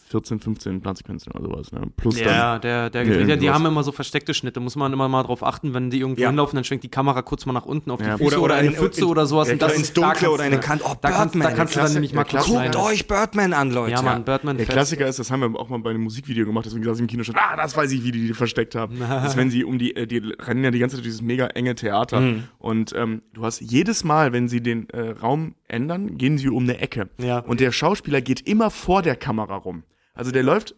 14, 0.09 0.40
15 0.40 0.81
Plansequenzen 0.81 1.33
oder 1.33 1.44
sowas. 1.44 1.73
Ne? 1.73 1.83
Plus 1.97 2.16
dann 2.16 2.27
Ja, 2.27 2.59
der, 2.59 2.90
der, 2.90 3.05
Ja, 3.05 3.27
ja, 3.27 3.37
die 3.37 3.51
haben 3.51 3.64
immer 3.66 3.83
so 3.83 3.92
versteckte 3.92 4.35
Schnitte, 4.35 4.61
muss 4.61 4.75
man 4.77 4.92
immer 4.92 5.09
mal 5.09 5.23
drauf 5.23 5.42
achten, 5.44 5.75
wenn 5.75 5.90
die 5.90 6.01
irgendwo 6.01 6.23
Ja. 6.23 6.29
hinlaufen, 6.29 6.57
dann 6.57 6.64
schwenkt 6.64 6.85
die 6.85 6.88
Kamera 6.88 7.23
kurz 7.23 7.47
mal 7.47 7.53
nach 7.53 7.66
unten 7.66 7.90
auf 7.90 8.01
die 8.01 8.07
Ja. 8.07 8.16
Füße 8.16 8.25
Oder- 8.27 8.37
oder, 8.37 8.44
oder 8.44 8.55
eine 8.57 8.68
in- 8.68 8.75
Pfütze 8.75 9.07
oder 9.07 9.27
sowas. 9.27 9.51
und 9.51 9.61
das 9.62 9.75
ins 9.77 9.92
Dunkle 9.92 10.31
oder 10.31 10.44
eine 10.44 10.59
Kante. 10.61 10.85
Oh, 10.87 10.94
da 11.01 11.11
kannst, 11.11 11.35
da 11.35 11.38
Birdman, 11.40 11.57
kannst 11.57 11.75
du 11.75 11.79
der 11.79 11.85
dann 11.85 11.92
nämlich 11.94 12.12
mal 12.14 12.25
der 12.25 12.40
Guckt 12.40 12.77
euch 12.77 13.07
Birdman 13.07 13.53
an, 13.53 13.71
Leute. 13.71 13.92
Ja, 13.92 14.03
Mann, 14.03 14.25
Birdman 14.25 14.57
Der. 14.57 14.66
Klassiker 14.66 15.07
ist, 15.07 15.18
das 15.18 15.31
haben 15.31 15.40
wir 15.40 15.59
auch 15.61 15.68
mal 15.68 15.79
bei 15.79 15.90
einem 15.90 16.03
Musikvideo 16.03 16.47
gemacht, 16.47 16.66
deswegen 16.66 16.85
saß 16.85 16.97
ich 16.97 17.03
im 17.03 17.07
Kino 17.07 17.23
schon, 17.25 17.37
ah, 17.37 17.57
das 17.57 17.77
weiß 17.77 17.92
ich, 17.92 18.03
wie 18.05 18.12
die 18.12 18.27
die 18.27 18.35
versteckt 18.35 18.75
haben. 18.75 18.99
das 19.01 19.31
ist, 19.33 19.37
wenn 19.37 19.51
sie 19.51 19.64
um 19.64 19.79
die, 19.79 19.94
äh, 19.97 20.07
die 20.07 20.18
rennen 20.40 20.64
ja 20.64 20.71
die 20.71 20.79
ganze 20.79 20.97
Zeit 20.97 21.05
durch 21.05 21.09
dieses 21.12 21.23
mega 21.23 21.47
enge 21.49 21.75
Theater. 21.75 22.21
Mhm. 22.21 22.44
Und 22.59 22.94
ähm, 22.97 23.23
du 23.35 23.44
hast 23.44 23.61
jedes 23.61 24.05
Mal, 24.05 24.33
wenn 24.33 24.49
sie 24.49 24.62
den 24.62 24.88
äh, 24.90 25.11
Raum 25.11 25.55
ändern, 25.68 26.16
gehen 26.18 26.38
sie 26.38 26.49
um 26.49 26.62
eine 26.64 26.79
Ecke. 26.79 27.09
Ja. 27.18 27.40
Und 27.40 27.61
der 27.61 27.73
Schauspieler 27.73 28.21
geht 28.21 28.47
immer 28.49 28.71
vor 28.71 29.03
der 29.03 29.16
Kamera 29.16 29.57
rum. 29.57 29.83
Also 30.19 30.31
der 30.33 30.43
läuft 30.43 30.75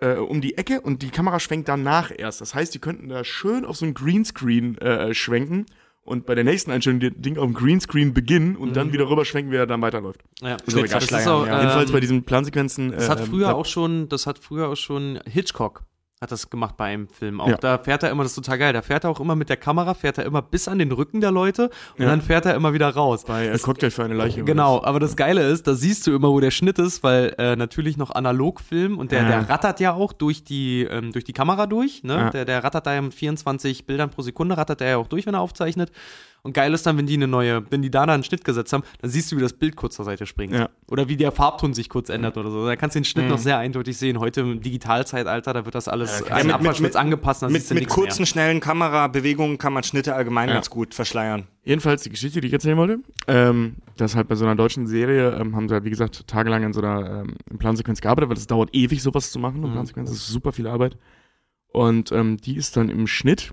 äh, 0.00 0.14
um 0.14 0.40
die 0.40 0.56
Ecke 0.58 0.80
und 0.80 1.02
die 1.02 1.10
Kamera 1.10 1.40
schwenkt 1.40 1.68
danach 1.68 2.10
erst. 2.16 2.40
Das 2.40 2.54
heißt, 2.54 2.74
die 2.74 2.78
könnten 2.78 3.08
da 3.08 3.24
schön 3.24 3.64
auf 3.64 3.76
so 3.76 3.86
ein 3.86 3.94
Greenscreen 3.94 4.78
äh, 4.78 5.14
schwenken 5.14 5.66
und 6.02 6.24
bei 6.26 6.34
der 6.36 6.44
nächsten 6.44 6.70
Einstellung 6.70 7.00
das 7.00 7.12
Ding 7.16 7.36
auf 7.38 7.44
dem 7.46 7.54
Greenscreen 7.54 8.14
beginnen 8.14 8.56
und 8.56 8.68
Mhm. 8.70 8.74
dann 8.74 8.92
wieder 8.92 9.08
rüberschwenken, 9.10 9.50
wer 9.52 9.66
dann 9.66 9.82
weiterläuft. 9.82 10.20
Ja. 10.40 10.56
Das 10.58 10.72
ist 10.74 11.26
auch, 11.26 11.46
ja. 11.46 11.58
Jedenfalls 11.60 11.88
ähm, 11.90 11.92
bei 11.94 12.00
diesen 12.00 12.22
Plansequenzen. 12.24 12.92
Das 12.92 13.08
hat 13.08 13.20
äh, 13.20 13.24
früher 13.26 13.48
da- 13.48 13.52
auch 13.54 13.66
schon, 13.66 14.08
das 14.08 14.26
hat 14.26 14.38
früher 14.38 14.68
auch 14.68 14.76
schon 14.76 15.18
Hitchcock 15.26 15.82
hat 16.18 16.32
das 16.32 16.48
gemacht 16.48 16.78
bei 16.78 16.86
einem 16.86 17.08
Film. 17.08 17.42
Auch 17.42 17.48
Ja. 17.48 17.56
da 17.58 17.76
fährt 17.76 18.02
er 18.02 18.10
immer, 18.10 18.22
das 18.22 18.32
ist 18.32 18.36
total 18.36 18.56
geil, 18.58 18.72
da 18.72 18.80
fährt 18.80 19.04
er 19.04 19.10
auch 19.10 19.20
immer 19.20 19.36
mit 19.36 19.50
der 19.50 19.58
Kamera, 19.58 19.92
fährt 19.92 20.16
er 20.16 20.24
immer 20.24 20.40
bis 20.40 20.66
an 20.66 20.78
den 20.78 20.90
Rücken 20.90 21.20
der 21.20 21.30
Leute 21.30 21.64
und 21.98 22.04
Ja. 22.04 22.06
dann 22.06 22.22
fährt 22.22 22.46
er 22.46 22.54
immer 22.54 22.72
wieder 22.72 22.88
raus. 22.88 23.24
Bei 23.24 23.46
äh, 23.48 23.58
Cocktail 23.58 23.90
für 23.90 24.02
eine 24.04 24.14
Leiche. 24.14 24.42
Genau, 24.42 24.82
aber 24.82 24.98
das 24.98 25.14
Geile 25.16 25.46
ist, 25.46 25.66
da 25.66 25.74
siehst 25.74 26.06
du 26.06 26.14
immer, 26.14 26.30
wo 26.30 26.40
der 26.40 26.50
Schnitt 26.50 26.78
ist, 26.78 27.02
weil 27.02 27.34
äh, 27.36 27.54
natürlich 27.54 27.98
noch 27.98 28.10
Analogfilm 28.14 28.96
und 28.98 29.12
der, 29.12 29.22
Ja. 29.24 29.28
der 29.28 29.48
rattert 29.50 29.78
ja 29.80 29.92
auch 29.92 30.14
durch 30.14 30.42
die, 30.42 30.84
ähm, 30.84 31.12
durch 31.12 31.24
die 31.24 31.34
Kamera 31.34 31.66
durch. 31.66 32.02
Ne? 32.02 32.30
Der, 32.32 32.46
der 32.46 32.64
rattert 32.64 32.86
da 32.86 32.94
ja 32.94 33.02
mit 33.02 33.12
24 33.12 33.84
Bildern 33.86 34.08
pro 34.08 34.22
Sekunde, 34.22 34.56
rattert 34.56 34.80
der 34.80 34.88
ja 34.88 34.96
auch 34.96 35.08
durch, 35.08 35.26
wenn 35.26 35.34
er 35.34 35.40
aufzeichnet. 35.40 35.92
Und 36.46 36.52
geil 36.52 36.72
ist 36.72 36.86
dann, 36.86 36.96
wenn 36.96 37.06
die 37.06 37.14
eine 37.14 37.26
neue, 37.26 37.64
wenn 37.70 37.82
die 37.82 37.90
da 37.90 38.02
dann 38.06 38.10
einen 38.14 38.22
Schnitt 38.24 38.44
gesetzt 38.44 38.72
haben, 38.72 38.84
dann 39.00 39.10
siehst 39.10 39.32
du, 39.32 39.36
wie 39.36 39.40
das 39.40 39.52
Bild 39.52 39.74
kurz 39.74 39.96
zur 39.96 40.04
Seite 40.04 40.26
springt. 40.26 40.54
Ja. 40.54 40.68
Oder 40.88 41.08
wie 41.08 41.16
der 41.16 41.32
Farbton 41.32 41.74
sich 41.74 41.88
kurz 41.88 42.08
ändert 42.08 42.36
oder 42.38 42.50
so. 42.52 42.64
Da 42.64 42.76
kannst 42.76 42.94
du 42.94 43.00
den 43.00 43.04
Schnitt 43.04 43.28
noch 43.28 43.38
sehr 43.38 43.58
eindeutig 43.58 43.96
sehen. 43.98 44.20
Heute 44.20 44.42
im 44.42 44.60
Digitalzeitalter, 44.60 45.52
da 45.52 45.64
wird 45.64 45.74
das 45.74 45.88
alles 45.88 46.22
Ja, 46.28 46.36
mit- 46.44 46.52
Abwaschmittel 46.54 46.82
mit- 46.82 46.96
angepasst. 46.96 47.42
Mit, 47.48 47.70
mit 47.72 47.88
kurzen, 47.88 48.20
mehr. 48.22 48.26
schnellen 48.26 48.60
Kamerabewegungen 48.60 49.58
kann 49.58 49.72
man 49.72 49.82
Schnitte 49.82 50.14
allgemein 50.14 50.48
Ja. 50.48 50.54
ganz 50.54 50.70
gut 50.70 50.94
verschleiern. 50.94 51.48
Jedenfalls 51.64 52.02
die 52.02 52.10
Geschichte, 52.10 52.40
die 52.40 52.46
ich 52.46 52.52
erzählen 52.52 52.76
wollte, 52.76 53.00
ähm, 53.26 53.74
dass 53.96 54.14
halt 54.14 54.28
bei 54.28 54.36
so 54.36 54.44
einer 54.44 54.54
deutschen 54.54 54.86
Serie 54.86 55.32
ähm, 55.40 55.56
haben 55.56 55.68
sie 55.68 55.74
halt, 55.74 55.84
wie 55.84 55.90
gesagt, 55.90 56.28
tagelang 56.28 56.62
in 56.62 56.72
so 56.72 56.80
einer 56.80 57.22
ähm, 57.24 57.58
Plansequenz 57.58 58.00
gearbeitet, 58.00 58.30
weil 58.30 58.36
es 58.36 58.46
dauert 58.46 58.70
ewig, 58.72 59.02
sowas 59.02 59.32
zu 59.32 59.40
machen. 59.40 59.64
Und 59.64 59.70
Mhm. 59.70 59.74
Plansequenz 59.74 60.12
ist 60.12 60.28
super 60.28 60.52
viel 60.52 60.68
Arbeit. 60.68 60.96
Und 61.72 62.12
ähm, 62.12 62.36
die 62.36 62.56
ist 62.56 62.76
dann 62.76 62.88
im 62.88 63.08
Schnitt 63.08 63.52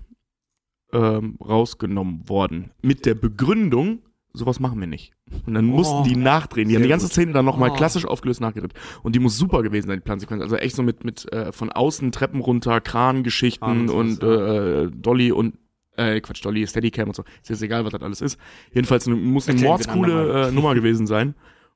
ähm, 0.94 1.36
rausgenommen 1.44 2.28
worden. 2.28 2.70
Mit 2.82 3.04
der 3.06 3.14
Begründung, 3.14 4.00
sowas 4.32 4.60
machen 4.60 4.80
wir 4.80 4.86
nicht. 4.86 5.12
Und 5.46 5.54
dann 5.54 5.64
mussten 5.64 6.04
die 6.04 6.16
nachdrehen. 6.16 6.68
Die 6.68 6.74
haben 6.76 6.82
die 6.82 6.88
ganze 6.88 7.08
Szene 7.08 7.32
dann 7.32 7.44
nochmal 7.44 7.70
Oh. 7.70 7.74
klassisch 7.74 8.04
aufgelöst 8.04 8.40
nachgedreht. 8.40 8.74
Und 9.02 9.14
die 9.14 9.18
muss 9.18 9.36
super 9.38 9.62
gewesen 9.62 9.88
sein, 9.88 9.98
die 9.98 10.04
Plansequenz. 10.04 10.42
Also 10.42 10.56
echt 10.56 10.76
so 10.76 10.82
mit, 10.82 11.04
mit 11.04 11.30
äh, 11.32 11.50
von 11.52 11.70
außen 11.72 12.12
Treppen 12.12 12.40
runter, 12.40 12.80
Krangeschichten 12.80 13.86
Kran 13.86 13.90
und 13.90 14.22
äh, 14.22 14.90
Dolly 14.90 15.32
und 15.32 15.54
äh, 15.96 16.20
Quatsch, 16.20 16.44
Dolly, 16.44 16.66
Steadicam 16.66 17.08
und 17.08 17.16
so. 17.16 17.22
Ist 17.42 17.50
jetzt 17.50 17.62
egal, 17.62 17.84
was 17.84 17.92
das 17.92 18.02
alles 18.02 18.20
ist. 18.20 18.38
Jedenfalls 18.72 19.06
muss 19.06 19.48
eine 19.48 19.60
mordscoole 19.60 20.48
äh, 20.48 20.52
Nummer 20.52 20.74
gewesen 20.74 21.06
sein. 21.06 21.34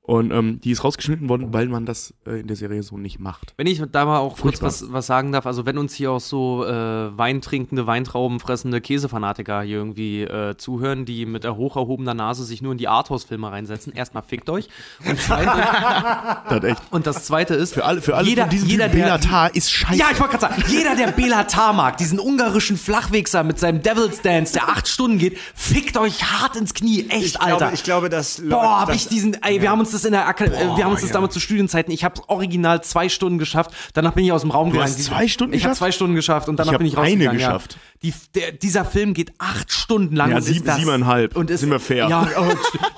Und 0.09 0.31
ähm, 0.33 0.59
die 0.64 0.71
ist 0.71 0.85
rausgeschnitten 0.85 1.29
worden, 1.29 1.53
weil 1.53 1.68
man 1.68 1.85
das 1.85 2.14
äh, 2.27 2.40
in 2.40 2.47
der 2.47 2.57
Serie 2.57 2.83
so 2.83 2.97
nicht 2.97 3.21
macht. 3.21 3.53
Wenn 3.59 3.66
ich 3.66 3.83
da 3.92 4.07
mal 4.07 4.16
auch 4.21 4.38
kurz 4.38 4.59
Furchtbar. 4.59 4.68
was, 4.68 4.90
was 4.90 5.07
sagen 5.07 5.33
darf, 5.33 5.44
also 5.44 5.66
wenn 5.66 5.77
uns 5.77 5.92
hier 5.92 6.12
auch 6.12 6.21
so 6.21 6.64
äh, 6.64 6.71
weintrinkende, 7.18 7.87
Weintrauben 7.87 8.40
fressende 8.40 8.81
Käsefanatiker 8.81 9.61
hier 9.61 9.77
irgendwie 9.77 10.23
äh, 10.23 10.57
zuhören, 10.57 11.05
die 11.05 11.27
mit 11.27 11.44
der 11.44 11.57
hoch 11.57 11.77
erhobener 11.77 12.14
Nase 12.14 12.44
sich 12.44 12.62
nur 12.62 12.73
in 12.73 12.79
die 12.79 12.88
Arthouse-Filme 12.88 13.51
reinsetzen, 13.53 13.92
erstmal 13.92 14.23
fickt 14.23 14.49
euch. 14.49 14.68
Und, 15.07 15.21
zweitens, 15.21 15.53
Das 16.49 16.77
und 16.90 17.07
das 17.07 17.25
zweite 17.27 17.53
ist, 17.55 17.75
Für 17.75 17.85
alle, 17.85 18.01
für 18.01 18.16
alle 18.16 18.27
jeder, 18.27 18.47
von 18.47 18.57
jeder, 18.66 18.85
Typen, 18.87 18.99
der, 19.01 19.05
Benatar 19.18 19.55
ist 19.55 19.71
scheiße. 19.71 19.99
ja, 19.99 20.07
ich 20.11 20.18
wollte 20.21 20.38
gerade 20.38 20.55
sagen, 20.55 20.64
jeder, 20.68 20.97
der 20.97 21.09
Belatar 21.12 21.75
mag, 21.75 21.99
diesen 21.99 22.18
ungarischen 22.18 22.79
Flachwichser 22.79 23.44
mit 23.44 23.59
seinem 23.59 23.83
Devil's 23.83 24.23
Dance, 24.23 24.55
der 24.55 24.71
acht 24.71 24.88
Stunden 24.88 25.18
geht, 25.18 25.37
fickt 25.55 25.99
euch 25.99 26.25
hart 26.25 26.57
ins 26.57 26.73
Knie, 26.73 27.07
echt, 27.11 27.27
Ich 27.27 27.40
Alter. 27.42 27.57
glaube, 27.59 27.75
ich 27.75 27.83
glaube, 27.85 28.09
dass 28.09 28.40
Boah, 28.49 28.81
hab 28.81 28.87
dass- 28.88 28.97
ich 28.97 29.09
diesen, 29.09 29.35
ey, 29.42 29.61
wir 29.61 29.68
haben 29.71 29.81
uns 29.81 29.90
das 29.90 29.97
in 30.04 30.12
der 30.12 30.26
Akademie, 30.28 30.76
wir 30.76 30.84
haben 30.84 30.92
uns 30.92 31.00
das 31.00 31.11
ja. 31.11 31.14
damals 31.14 31.34
zu 31.34 31.40
Studienzeiten, 31.40 31.92
ich 31.92 32.04
habe 32.04 32.20
original 32.28 32.82
zwei 32.82 33.08
Stunden 33.08 33.38
geschafft, 33.38 33.70
danach 33.94 34.12
bin 34.12 34.24
ich 34.24 34.32
aus 34.32 34.42
dem 34.42 34.50
Raum 34.50 34.70
gegangen. 34.70 34.88
hast 34.90 35.02
zwei 35.04 35.28
Stunden 35.28 35.54
Ich 35.54 35.64
habe 35.64 35.74
zwei 35.74 35.92
Stunden 35.92 36.14
geschafft 36.14 36.48
und 36.48 36.56
danach 36.58 36.72
Ich 36.72 36.78
bin 36.78 36.87
ich 36.87 36.96
eine 36.98 37.06
rausgegangen. 37.06 37.38
geschafft. 37.38 37.74
Ja. 37.74 37.80
Die, 38.02 38.14
der, 38.34 38.52
dieser 38.52 38.84
Film 38.84 39.12
geht 39.14 39.32
acht 39.38 39.72
Stunden 39.72 40.14
lang 40.14 40.30
Ja, 40.30 40.37
und 40.37 40.42
sieben- 40.42 40.58
ist 40.58 40.68
das, 40.68 40.76
siebeneinhalb. 40.76 41.37
Und 41.37 41.50
ist, 41.50 41.61
Sind 41.61 41.70
wir 41.70 41.80
fair. 41.80 42.08
Ja, 42.08 42.28
oh, 42.38 42.44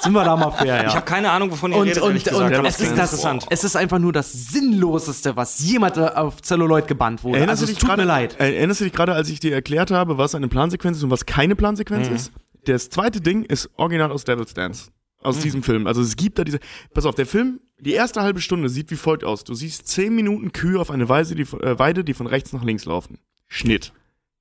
sind 0.00 0.12
wir 0.12 0.24
da 0.24 0.36
mal 0.36 0.50
fair, 0.50 0.82
ja. 0.82 0.88
Ich 0.88 0.94
habe 0.94 1.06
keine 1.06 1.30
Ahnung, 1.30 1.50
wovon 1.50 1.72
ihr 1.72 1.78
und, 1.78 1.88
redet, 1.88 2.02
und, 2.02 2.14
gesagt, 2.14 2.36
und 2.36 2.54
aber 2.54 2.68
es, 2.68 2.80
ist 2.80 2.90
das, 2.98 3.12
interessant. 3.12 3.46
es 3.50 3.64
ist 3.64 3.76
einfach 3.76 3.98
nur 3.98 4.12
das 4.12 4.32
Sinnloseste, 4.32 5.36
was 5.36 5.58
jemand 5.60 5.96
äh, 5.96 6.00
auf 6.02 6.42
Celluloid 6.42 6.86
gebannt 6.86 7.24
wurde. 7.24 7.38
Erinnerst 7.38 7.62
also 7.62 7.66
du 7.66 7.72
es 7.72 7.76
dich 7.76 7.80
tut 7.80 7.88
gerade, 7.88 8.02
mir 8.02 8.08
leid. 8.08 8.36
Erinnerst 8.38 8.80
du 8.80 8.84
dich 8.84 8.92
gerade, 8.92 9.14
als 9.14 9.28
ich 9.30 9.40
dir 9.40 9.54
erklärt 9.54 9.90
habe, 9.90 10.18
was 10.18 10.34
eine 10.34 10.48
Plansequenz 10.48 10.98
ist 10.98 11.04
und 11.04 11.10
was 11.10 11.24
keine 11.26 11.56
Plansequenz 11.56 12.08
Mhm. 12.08 12.14
ist? 12.16 12.32
Das 12.66 12.90
zweite 12.90 13.20
Ding 13.22 13.44
ist 13.44 13.70
original 13.76 14.12
aus 14.12 14.24
Devil's 14.24 14.52
Dance. 14.52 14.90
Aus 15.22 15.38
Mhm. 15.38 15.42
diesem 15.42 15.62
Film. 15.62 15.86
Also 15.86 16.00
es 16.02 16.16
gibt 16.16 16.38
da 16.38 16.44
diese. 16.44 16.60
Pass 16.94 17.04
auf, 17.04 17.14
der 17.14 17.26
Film, 17.26 17.60
die 17.78 17.92
erste 17.92 18.22
halbe 18.22 18.40
Stunde 18.40 18.68
sieht 18.68 18.90
wie 18.90 18.96
folgt 18.96 19.22
aus. 19.24 19.44
Du 19.44 19.54
siehst 19.54 19.86
zehn 19.88 20.14
Minuten 20.14 20.52
Kühe 20.52 20.80
auf 20.80 20.90
eine 20.90 21.08
Weise, 21.08 21.34
die, 21.34 21.42
äh, 21.42 21.78
Weide, 21.78 22.04
die 22.04 22.14
von 22.14 22.26
rechts 22.26 22.52
nach 22.52 22.64
links 22.64 22.84
laufen. 22.86 23.18
Schnitt. 23.48 23.92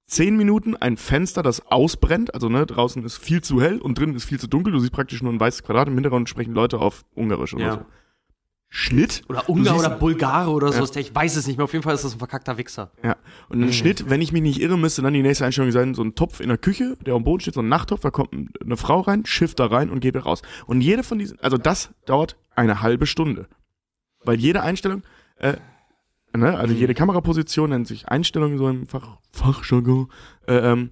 Zehn 0.07 0.37
Minuten 0.37 0.75
ein 0.75 0.97
Fenster, 0.97 1.43
das 1.43 1.67
ausbrennt. 1.67 2.33
Also 2.33 2.49
ne, 2.49 2.65
draußen 2.65 3.03
ist 3.05 3.17
viel 3.17 3.41
zu 3.43 3.61
hell 3.61 3.77
und 3.79 3.97
drinnen 3.99 4.15
ist 4.15 4.23
viel 4.25 4.39
zu 4.39 4.47
dunkel. 4.47 4.73
Du 4.73 4.79
siehst 4.79 4.91
praktisch 4.93 5.21
nur 5.21 5.31
ein 5.31 5.39
weißes 5.39 5.63
Quadrat. 5.63 5.87
Im 5.87 5.93
Hintergrund 5.95 6.29
sprechen 6.29 6.53
Leute 6.53 6.79
auf 6.79 7.05
Ungarisch 7.13 7.53
oder 7.53 7.63
Ja. 7.65 7.73
so. 7.73 7.85
Schnitt. 8.71 9.23
Oder 9.27 9.49
Ungar 9.49 9.79
oder 9.79 9.89
Bulgare 9.89 10.51
oder 10.51 10.71
so. 10.71 10.83
Ja. 10.83 10.99
Ich 10.99 11.13
weiß 11.13 11.35
es 11.35 11.47
nicht 11.47 11.57
mehr. 11.57 11.63
Auf 11.63 11.73
jeden 11.73 11.83
Fall 11.83 11.95
ist 11.95 12.03
das 12.03 12.13
ein 12.13 12.19
verkackter 12.19 12.57
Wichser. 12.57 12.91
Ja. 13.03 13.15
Und 13.49 13.63
ein 13.63 13.73
Schnitt, 13.73 14.09
wenn 14.09 14.21
ich 14.21 14.31
mich 14.31 14.43
nicht 14.43 14.61
irre, 14.61 14.77
müsste 14.77 15.01
dann 15.01 15.13
die 15.13 15.23
nächste 15.23 15.45
Einstellung 15.45 15.71
sein, 15.71 15.95
so 15.95 16.03
ein 16.03 16.13
Topf 16.13 16.39
in 16.39 16.49
der 16.49 16.59
Küche, 16.59 16.95
der 17.03 17.15
am 17.15 17.23
Boden 17.23 17.41
steht, 17.41 17.55
so 17.55 17.61
ein 17.61 17.67
Nachttopf, 17.67 18.01
da 18.01 18.11
kommt 18.11 18.29
eine 18.31 18.77
Frau 18.77 18.99
rein, 18.99 19.25
schifft 19.25 19.59
da 19.59 19.65
rein 19.65 19.89
und 19.89 20.01
geht 20.01 20.13
wieder 20.13 20.23
raus. 20.23 20.43
Und 20.67 20.81
jede 20.81 21.01
von 21.01 21.17
diesen, 21.17 21.39
also 21.39 21.57
das 21.57 21.89
dauert 22.05 22.37
eine 22.55 22.81
halbe 22.81 23.07
Stunde. 23.07 23.47
Weil 24.23 24.39
jede 24.39 24.61
Einstellung, 24.61 25.01
äh, 25.37 25.55
ne, 26.37 26.55
also 26.55 26.73
jede 26.73 26.93
Kameraposition 26.93 27.71
nennt 27.71 27.87
sich 27.87 28.07
Einstellung 28.07 28.59
so 28.59 28.69
im 28.69 28.85
Fach, 28.85 29.17
Fachjargon, 29.31 30.11
äh, 30.47 30.53
ähm, 30.53 30.91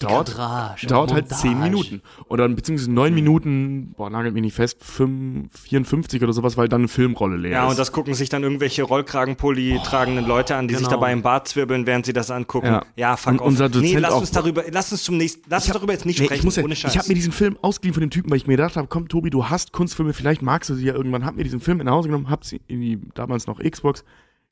dauert, 0.00 0.28
Kadrage, 0.30 0.86
dauert 0.86 1.12
halt. 1.12 1.28
10 1.28 1.60
Minuten. 1.60 2.02
Oder 2.28 2.48
beziehungsweise 2.48 2.90
9 2.90 3.14
Minuten, 3.14 3.92
boah, 3.96 4.10
nagelt 4.10 4.34
mich 4.34 4.42
nicht 4.42 4.54
fest, 4.54 4.78
5, 4.82 5.48
54 5.58 6.22
oder 6.22 6.32
sowas, 6.32 6.56
weil 6.56 6.68
dann 6.68 6.80
eine 6.82 6.88
Filmrolle 6.88 7.36
leer 7.36 7.50
Ja, 7.52 7.64
ist. 7.66 7.70
und 7.70 7.78
das 7.78 7.92
gucken 7.92 8.14
sich 8.14 8.28
dann 8.28 8.42
irgendwelche 8.42 8.82
Rollkragenpulli 8.82 9.80
tragenden 9.84 10.26
Leute 10.26 10.56
an, 10.56 10.68
die 10.68 10.74
sich 10.74 10.84
genau. 10.86 10.96
dabei 10.98 11.12
im 11.12 11.22
Bart 11.22 11.48
zwirbeln, 11.48 11.86
während 11.86 12.06
sie 12.06 12.12
das 12.12 12.30
angucken. 12.30 12.66
Ja. 12.66 12.84
Ja, 12.96 13.16
fuck 13.16 13.32
Und 13.34 13.40
off. 13.40 13.46
unser 13.48 13.68
nee, 13.68 13.74
Dozent 13.74 14.00
lass 14.00 14.12
auch. 14.12 14.20
uns 14.20 14.30
darüber, 14.30 14.64
lass 14.70 14.92
uns 14.92 15.02
zum 15.02 15.16
nächsten, 15.16 15.42
lass 15.48 15.66
uns 15.66 15.74
darüber 15.74 15.92
jetzt 15.92 16.06
nicht 16.06 16.18
Nee, 16.18 16.24
sprechen, 16.26 16.40
ich 16.40 16.44
muss 16.44 16.56
ja, 16.56 16.64
ohne 16.64 16.76
Scheiß. 16.76 16.92
ich 16.92 16.98
habe 16.98 17.08
mir 17.08 17.14
diesen 17.14 17.32
Film 17.32 17.56
ausgeliehen 17.62 17.94
von 17.94 18.00
dem 18.00 18.10
Typen, 18.10 18.30
weil 18.30 18.36
ich 18.38 18.46
mir 18.46 18.56
gedacht 18.56 18.76
habe, 18.76 18.88
komm 18.88 19.08
Tobi, 19.08 19.30
du 19.30 19.48
hast 19.48 19.72
Kunstfilme, 19.72 20.12
vielleicht 20.12 20.42
magst 20.42 20.70
du 20.70 20.74
sie 20.74 20.86
ja 20.86 20.94
irgendwann. 20.94 21.24
Hab 21.24 21.36
mir 21.36 21.44
diesen 21.44 21.60
Film 21.60 21.78
nach 21.78 21.92
Hause 21.92 22.08
genommen, 22.08 22.30
hab 22.30 22.44
sie 22.44 22.60
in 22.66 22.80
die 22.80 22.98
damals 23.14 23.46
noch 23.46 23.60
Xbox 23.60 24.04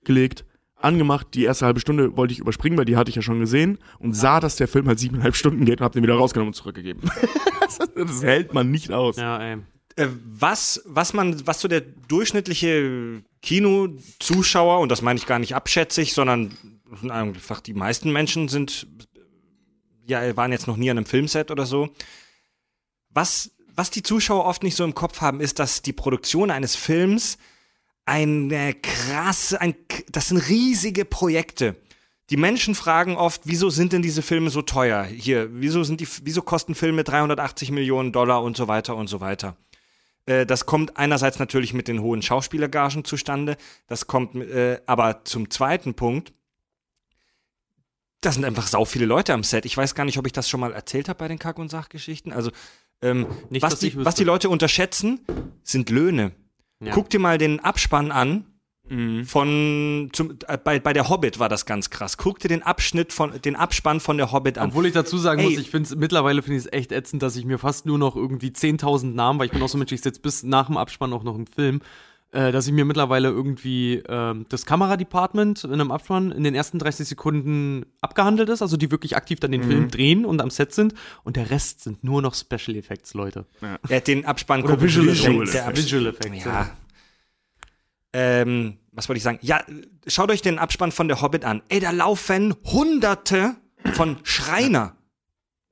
gelegt, 0.05 0.45
angemacht. 0.81 1.29
Die 1.35 1.45
erste 1.45 1.67
halbe 1.67 1.81
Stunde 1.81 2.17
wollte 2.17 2.33
ich 2.33 2.39
überspringen, 2.39 2.79
weil 2.79 2.85
die 2.85 2.97
hatte 2.97 3.11
ich 3.11 3.17
ja 3.17 3.23
schon 3.23 3.41
gesehen 3.41 3.79
und 3.99 4.15
sah, 4.15 4.41
dass 4.41 4.57
der 4.57 4.69
Film 4.69 4.87
halt 4.87 4.99
siebeneinhalb 4.99 5.37
Stunden 5.37 5.65
geht 5.65 5.81
und 5.81 5.85
hab 5.85 5.93
den 5.93 6.03
wieder 6.03 6.15
rausgenommen 6.15 6.51
und 6.51 6.55
zurückgegeben. 6.55 7.11
das, 7.95 8.23
hält 8.23 8.55
man 8.55 8.71
nicht 8.71 8.93
aus. 8.93 9.17
Ja, 9.17 9.39
ey. 9.39 9.59
äh, 9.97 10.09
was, 10.25 10.83
was 10.87 11.13
man, 11.13 11.47
was 11.47 11.61
so 11.61 11.69
der 11.69 11.81
durchschnittliche 11.81 13.23
Kinozuschauer, 13.43 14.81
und 14.81 14.91
das 14.91 15.03
meine 15.03 15.19
ich 15.19 15.27
gar 15.27 15.39
nicht 15.39 15.55
abschätzig, 15.55 16.15
sondern 16.15 16.57
einfach 17.09 17.61
die 17.61 17.75
meisten 17.75 18.13
Menschen 18.13 18.49
sind, 18.49 18.87
ja, 20.07 20.37
waren 20.37 20.53
jetzt 20.53 20.67
noch 20.67 20.77
nie 20.77 20.91
an 20.91 20.97
einem 20.97 21.07
Filmset 21.07 21.51
oder 21.51 21.67
so. 21.67 21.91
Was, 23.11 23.51
was 23.75 23.91
die 23.91 24.03
Zuschauer 24.03 24.45
oft 24.45 24.63
nicht 24.63 24.77
so 24.77 24.85
im 24.85 24.95
Kopf 24.95 25.21
haben, 25.21 25.41
ist, 25.41 25.59
dass 25.59 25.83
die 25.83 25.93
Produktion 25.93 26.51
eines 26.51 26.77
Films 26.77 27.39
eine 28.09 28.75
krasse, 28.75 29.61
ein, 29.61 29.75
das 30.11 30.29
sind 30.29 30.39
riesige 30.49 31.05
Projekte. 31.05 31.77
Die 32.31 32.37
Menschen 32.37 32.75
fragen 32.75 33.17
oft, 33.17 33.43
wieso 33.45 33.71
sind 33.71 33.93
denn 33.93 34.03
diese 34.03 34.23
Filme 34.23 34.51
so 34.51 34.63
teuer? 34.63 35.05
Hier, 35.05 35.49
wieso 35.53 35.85
sind 35.85 36.01
die, 36.01 36.09
wieso 36.25 36.43
kosten 36.43 36.75
Filme 36.75 37.05
380 37.05 37.71
Millionen 37.71 38.13
Dollar 38.13 38.43
und 38.43 38.57
so 38.57 38.67
weiter 38.67 38.97
und 38.97 39.09
so 39.09 39.21
weiter? 39.21 39.57
Äh, 40.27 40.47
Das 40.47 40.67
kommt 40.67 40.97
einerseits 40.97 41.39
natürlich 41.39 41.75
mit 41.75 41.87
den 41.87 42.01
hohen 42.01 42.23
Schauspielergagen 42.23 43.05
zustande. 43.05 43.57
Das 43.87 44.07
kommt, 44.07 44.35
äh, 44.37 44.81
aber 44.87 45.25
zum 45.25 45.51
zweiten 45.51 45.95
Punkt, 45.95 46.33
da 48.21 48.33
sind 48.33 48.45
einfach 48.45 48.67
sau 48.67 48.85
viele 48.85 49.07
Leute 49.07 49.33
am 49.33 49.45
Set. 49.45 49.65
Ich 49.65 49.77
weiß 49.77 49.95
gar 49.95 50.05
nicht, 50.05 50.19
ob 50.19 50.27
ich 50.27 50.33
das 50.33 50.49
schon 50.49 50.61
mal 50.61 50.73
erzählt 50.73 51.09
habe 51.09 51.19
bei 51.19 51.29
den 51.29 51.39
Kack- 51.39 51.59
und 51.59 51.71
Sachgeschichten. 51.71 52.33
Also, 52.33 52.51
ähm, 53.01 53.27
Nicht, 53.51 53.63
was, 53.63 53.79
die, 53.79 53.95
was 54.05 54.17
die 54.17 54.25
Leute 54.25 54.49
unterschätzen, 54.49 55.21
sind 55.63 55.89
Löhne. 55.91 56.33
Ja. 56.85 56.93
Guck 56.93 57.11
dir 57.11 57.19
mal 57.19 57.39
den 57.39 57.61
Abspann 57.61 58.13
an. 58.13 58.45
Mhm. 58.91 59.25
Von 59.27 60.09
zum, 60.13 60.39
äh, 60.47 60.57
bei, 60.57 60.81
bei 60.81 60.93
der 60.95 61.09
Hobbit 61.09 61.39
war 61.39 61.49
das 61.49 61.67
ganz 61.67 61.91
krass. 61.91 62.17
Guck 62.17 62.39
dir 62.39 62.49
den 62.49 62.63
Abschnitt 62.63 63.13
von 63.13 63.39
den 63.43 63.55
Abspann 63.55 64.01
von 64.01 64.17
der 64.17 64.33
Hobbit 64.33 64.57
an. 64.57 64.71
Obwohl 64.71 64.87
ich 64.87 64.95
dazu 64.95 65.19
sagen 65.19 65.41
Ey. 65.41 65.51
muss, 65.51 65.59
ich 65.59 65.71
finde 65.71 65.89
es 65.89 65.97
mittlerweile 65.97 66.43
finde 66.43 66.59
ich 66.59 66.65
es 66.65 66.73
echt 66.73 66.93
ätzend, 66.93 67.23
dass 67.23 67.37
ich 67.37 67.45
mir 67.45 67.59
fast 67.59 67.85
nur 67.85 67.99
noch 67.99 68.17
irgendwie 68.17 68.49
10.000 68.49 69.15
Namen, 69.15 69.39
weil 69.39 69.47
ich 69.47 69.53
bin 69.53 69.63
auch 69.63 69.69
so 69.69 69.77
Mensch, 69.77 69.93
ich 69.93 70.01
sitze 70.01 70.21
bis 70.21 70.43
nach 70.43 70.67
dem 70.67 70.79
Abspann 70.79 71.13
auch 71.13 71.23
noch 71.23 71.37
im 71.37 71.47
Film, 71.47 71.81
äh, 72.33 72.53
dass 72.53 72.67
ich 72.67 72.73
mir 72.73 72.85
mittlerweile 72.85 73.29
irgendwie 73.29 74.03
ähm, 74.09 74.45
das 74.51 74.67
Kameradepartment 74.67 75.65
in 75.65 75.73
einem 75.73 75.91
Abspann 75.91 76.31
in 76.31 76.45
den 76.45 76.55
ersten 76.55 76.79
30 76.79 77.09
Sekunden 77.09 77.87
abgehandelt 78.03 78.49
ist, 78.51 78.61
also 78.61 78.77
die 78.77 78.91
wirklich 78.91 79.17
aktiv 79.17 79.41
dann 79.41 79.53
den 79.53 79.63
Mhm. 79.63 79.71
Film 79.71 79.91
drehen 79.91 80.25
und 80.27 80.41
am 80.43 80.51
Set 80.51 80.73
sind 80.75 80.93
und 81.25 81.37
der 81.37 81.51
Rest 81.51 81.81
sind 81.85 82.05
nur 82.05 82.21
noch 82.21 82.35
Special 82.35 82.77
Effects, 82.77 83.15
Leute. 83.15 83.47
Er 83.89 83.97
hat 83.97 84.07
den 84.09 84.27
Abspann 84.27 84.63
Oder. 84.63 84.81
Visual 84.81 85.07
Der- 85.07 85.15
Effects. 85.69 85.77
Visual 85.85 86.07
Effects. 86.07 86.45
Ja. 86.45 86.71
Ähm, 88.13 88.79
was 88.93 89.09
wollte 89.09 89.19
ich 89.19 89.23
sagen? 89.23 89.39
Ja, 89.43 89.63
schaut 90.07 90.31
euch 90.31 90.43
den 90.43 90.59
Abspann 90.59 90.93
von 90.93 91.09
der 91.09 91.21
Hobbit 91.23 91.45
an. 91.45 91.63
Ey, 91.69 91.81
da 91.81 91.91
laufen 91.91 92.55
Hunderte 92.65 93.55
von 93.95 94.17
Schreiner 94.25 94.97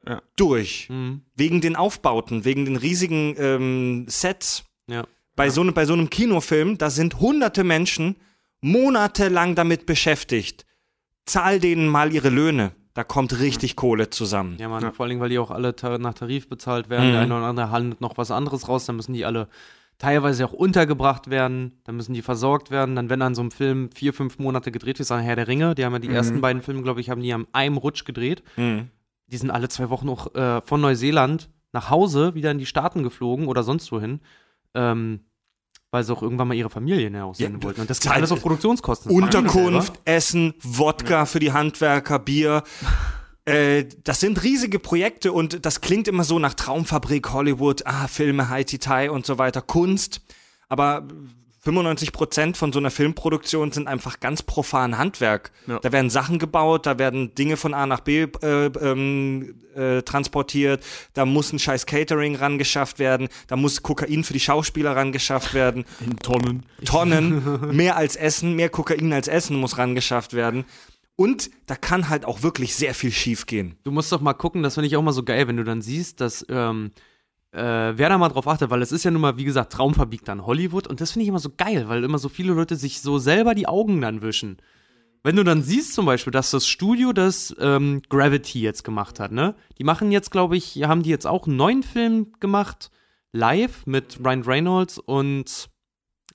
Ja. 0.07 0.23
durch. 0.37 0.89
Mhm. 0.91 1.23
Wegen 1.35 1.61
den 1.61 1.77
Aufbauten, 1.77 2.45
wegen 2.45 2.65
den 2.65 2.77
riesigen 2.77 3.35
ähm, 3.39 4.05
Sets. 4.09 4.65
Ja. 4.87 5.05
Bei, 5.37 5.51
so, 5.51 5.71
bei 5.73 5.85
so 5.85 5.93
einem 5.93 6.11
Kinofilm, 6.11 6.79
da 6.79 6.91
sind 6.91 7.21
hunderte 7.21 7.63
Menschen 7.63 8.17
monatelang 8.63 9.55
damit 9.55 9.87
beschäftigt. 9.87 10.67
Zahl 11.27 11.61
denen 11.61 11.89
mal 11.89 12.13
ihre 12.13 12.31
Löhne. 12.31 12.73
Da 12.95 13.05
kommt 13.05 13.39
richtig 13.39 13.77
Kohle 13.77 14.09
zusammen. 14.09 14.57
Ja, 14.59 14.71
man, 14.71 14.93
vor 14.95 15.05
allen 15.05 15.11
Dingen, 15.11 15.21
weil 15.21 15.29
die 15.29 15.39
auch 15.39 15.51
alle 15.51 15.77
ta 15.77 15.99
nach 15.99 16.15
Tarif 16.15 16.49
bezahlt 16.49 16.89
werden. 16.89 17.09
Mhm. 17.09 17.13
Der 17.13 17.21
eine 17.21 17.37
oder 17.37 17.47
andere 17.47 17.71
handelt 17.71 18.01
noch 18.01 18.17
was 18.17 18.31
anderes 18.31 18.69
raus, 18.69 18.87
dann 18.87 18.97
müssen 18.97 19.13
die 19.13 19.27
alle 19.27 19.49
teilweise 19.99 20.47
auch 20.47 20.53
untergebracht 20.55 21.29
werden, 21.29 21.81
dann 21.85 21.97
müssen 21.97 22.15
die 22.15 22.23
versorgt 22.23 22.71
werden. 22.71 22.97
Dann, 22.97 23.11
wenn 23.11 23.21
an 23.21 23.35
so 23.35 23.43
einem 23.43 23.51
Film 23.51 23.91
vier, 23.93 24.15
fünf 24.15 24.39
Monate 24.39 24.73
gedreht 24.73 25.01
ist, 25.01 25.11
an 25.11 25.21
Herr 25.21 25.37
der 25.37 25.49
Ringe, 25.49 25.75
die 25.75 25.85
haben 25.85 25.93
ja 25.93 25.99
die 25.99 26.09
ersten 26.09 26.41
beiden 26.41 26.63
Filme, 26.63 26.83
glaube 26.83 27.01
ich, 27.01 27.11
haben 27.11 27.21
die 27.21 27.33
am 27.33 27.47
einem 27.53 27.77
Rutsch 27.77 28.05
gedreht. 28.05 28.43
Mhm. 28.57 28.89
Die 29.27 29.37
sind 29.37 29.51
alle 29.51 29.69
zwei 29.69 29.91
Wochen 29.91 30.09
auch 30.09 30.35
äh, 30.35 30.63
von 30.63 30.81
Neuseeland 30.81 31.51
nach 31.73 31.91
Hause 31.91 32.35
wieder 32.35 32.51
in 32.51 32.59
die 32.59 32.67
Staaten 32.67 33.03
geflogen 33.03 33.47
oder 33.47 33.63
sonst 33.63 33.91
wohin. 33.93 34.21
Ähm, 34.75 35.21
weil 35.97 36.05
sie 36.05 36.13
auch 36.13 36.21
irgendwann 36.21 36.49
mal 36.49 36.55
ihre 36.55 36.69
Familien 36.69 37.15
heraussenden 37.15 37.59
Ja, 37.59 37.65
wollten. 37.65 37.81
Und 37.81 37.89
das 37.89 38.01
geht 38.01 38.13
alles 38.13 38.31
auf 38.31 38.43
Produktionskosten. 38.43 39.11
Unterkunft. 39.11 39.95
Essen, 40.05 40.53
Wodka 40.63 41.25
für 41.25 41.41
die 41.41 41.53
Handwerker, 41.53 42.19
Bier. 42.19 42.63
Äh, 43.49 43.85
das 44.03 44.19
sind 44.19 44.43
riesige 44.43 44.81
Projekte 44.81 45.31
und 45.31 45.65
das 45.65 45.81
klingt 45.81 46.09
immer 46.09 46.25
so 46.25 46.41
nach 46.41 46.55
Traumfabrik, 46.55 47.33
Hollywood, 47.33 47.87
ah, 47.87 48.09
Filme, 48.09 48.49
High-Titai 48.49 49.09
und 49.09 49.25
so 49.25 49.39
weiter, 49.39 49.63
Kunst. 49.63 50.21
Aber 50.69 51.07
95 51.67 52.13
Prozent 52.13 52.57
von 52.57 52.73
so 52.73 52.79
einer 52.79 52.93
Filmproduktion 52.93 53.73
sind 53.73 53.89
einfach 53.89 54.21
ganz 54.21 54.45
profan 54.45 54.99
Handwerk. 54.99 55.51
Ja. 55.67 55.81
Da 55.81 55.91
werden 55.91 56.11
Sachen 56.11 56.39
gebaut, 56.39 56.87
da 56.87 56.97
werden 57.01 57.35
Dinge 57.35 57.57
von 57.57 57.75
A 57.75 57.87
nach 57.87 58.01
B 58.01 58.29
äh, 58.41 58.67
ähm, 58.67 59.57
äh, 59.75 60.03
transportiert, 60.03 60.85
da 61.15 61.25
muss 61.25 61.53
ein 61.53 61.59
scheiß 61.59 61.87
Catering 61.87 62.37
rangeschafft 62.37 63.01
werden, 63.01 63.29
da 63.49 63.57
muss 63.57 63.83
Kokain 63.83 64.23
für 64.23 64.33
die 64.33 64.41
Schauspieler 64.41 64.95
rangeschafft 64.95 65.55
werden. 65.55 65.85
In 66.01 66.17
Tonnen. 66.21 66.63
Tonnen, 66.85 67.75
mehr 67.75 67.97
als 67.97 68.15
Essen, 68.15 68.55
mehr 68.55 68.69
Kokain 68.69 69.13
als 69.13 69.27
Essen 69.27 69.57
muss 69.57 69.77
rangeschafft 69.77 70.35
werden. 70.35 70.67
Und 71.17 71.51
da 71.67 71.75
kann 71.75 72.09
halt 72.09 72.27
auch 72.27 72.45
wirklich 72.45 72.77
sehr 72.77 72.95
viel 72.95 73.11
schief 73.11 73.47
gehen. 73.47 73.75
Du 73.83 73.91
musst 73.91 74.13
doch 74.13 74.21
mal 74.21 74.35
gucken, 74.35 74.63
das 74.63 74.75
finde 74.75 74.87
ich 74.87 74.97
auch 74.97 75.03
mal 75.03 75.13
so 75.13 75.25
geil, 75.25 75.49
wenn 75.49 75.57
du 75.57 75.65
dann 75.65 75.83
siehst, 75.83 76.21
dass 76.21 76.47
ähm, 76.49 76.93
äh, 77.57 77.97
wer 77.97 78.09
da 78.09 78.19
mal 78.19 78.29
drauf 78.29 78.47
achtet, 78.47 78.71
weil 78.71 78.83
es 78.83 78.93
ist 78.93 79.05
ja 79.05 79.11
nun 79.11 79.23
mal, 79.23 79.37
wie 79.37 79.45
gesagt, 79.45 79.73
Traumfabrik 79.73 80.25
dann 80.25 80.45
Hollywood 80.45 80.87
und 80.87 81.01
das 81.01 81.13
finde 81.13 81.25
ich 81.25 81.29
immer 81.29 81.39
so 81.39 81.51
geil, 81.57 81.89
weil 81.89 82.05
immer 82.05 82.19
so 82.19 82.29
viele 82.29 82.53
Leute 82.53 82.77
sich 82.77 83.01
so 83.01 83.19
selber 83.19 83.55
die 83.55 83.67
Augen 83.67 84.01
dann 84.01 84.23
wischen. 84.23 84.59
Wenn 85.23 85.37
du 85.37 85.43
dann 85.43 85.63
siehst 85.63 85.95
zum 85.95 86.07
Beispiel, 86.07 86.31
dass 86.31 86.51
das 86.53 86.69
Studio 86.69 87.13
das 87.13 87.55
ähm, 87.59 88.03
Gravity 88.09 88.61
jetzt 88.61 88.85
gemacht 88.85 89.19
hat, 89.19 89.33
ne? 89.33 89.57
Die 89.79 89.85
machen 89.85 90.13
jetzt, 90.13 90.31
glaube 90.31 90.57
ich, 90.57 90.77
haben 90.85 91.03
die 91.03 91.11
jetzt 91.11 91.27
auch 91.27 91.47
einen 91.47 91.57
neuen 91.57 91.83
Film 91.83 92.33
gemacht, 92.39 92.91
live 93.33 93.87
mit 93.87 94.21
Ryan 94.25 94.43
Reynolds 94.43 94.99
und 94.99 95.69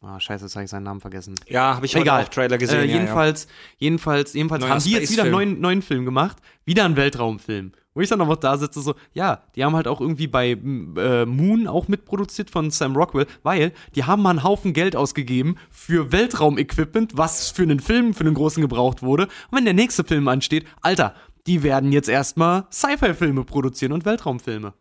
Ah, 0.03 0.19
scheiße, 0.19 0.45
jetzt 0.45 0.55
habe 0.55 0.63
ich 0.65 0.71
seinen 0.71 0.83
Namen 0.83 0.99
vergessen. 0.99 1.35
Ja, 1.47 1.75
habe 1.75 1.85
ich 1.85 1.95
Egal. 1.95 2.23
auch 2.23 2.29
Trailer 2.29 2.57
gesehen. 2.57 2.79
Äh, 2.79 2.85
ja, 2.85 2.93
jedenfalls, 2.95 3.47
jedenfalls, 3.77 4.33
jedenfalls 4.33 4.61
Neuer 4.61 4.71
haben 4.71 4.83
die 4.83 4.91
jetzt 4.91 5.11
wieder 5.11 5.23
einen 5.23 5.31
neuen, 5.31 5.61
neuen 5.61 5.81
Film 5.83 6.05
gemacht, 6.05 6.37
wieder 6.65 6.85
einen 6.85 6.95
Weltraumfilm. 6.95 7.73
Wo 7.93 7.99
ich 7.99 8.09
dann 8.09 8.19
noch 8.19 8.35
da 8.37 8.57
sitze, 8.57 8.81
so, 8.81 8.95
ja, 9.13 9.43
die 9.55 9.65
haben 9.65 9.75
halt 9.75 9.87
auch 9.87 9.99
irgendwie 9.99 10.27
bei 10.27 10.51
m, 10.51 10.95
äh, 10.97 11.25
Moon 11.25 11.67
auch 11.67 11.89
mitproduziert 11.89 12.49
von 12.49 12.71
Sam 12.71 12.95
Rockwell, 12.95 13.27
weil 13.43 13.73
die 13.95 14.05
haben 14.05 14.21
mal 14.21 14.29
einen 14.29 14.43
Haufen 14.43 14.71
Geld 14.71 14.95
ausgegeben 14.95 15.57
für 15.69 16.11
Weltraumequipment, 16.11 17.17
was 17.17 17.49
für 17.51 17.63
einen 17.63 17.81
Film, 17.81 18.13
für 18.13 18.23
einen 18.23 18.33
großen 18.33 18.61
gebraucht 18.61 19.03
wurde. 19.03 19.23
Und 19.23 19.57
wenn 19.57 19.65
der 19.65 19.73
nächste 19.73 20.05
Film 20.05 20.29
ansteht, 20.29 20.65
Alter, 20.81 21.15
die 21.47 21.63
werden 21.63 21.91
jetzt 21.91 22.07
erstmal 22.07 22.65
Sci-Fi-Filme 22.71 23.43
produzieren 23.43 23.91
und 23.91 24.05
Weltraumfilme. 24.05 24.73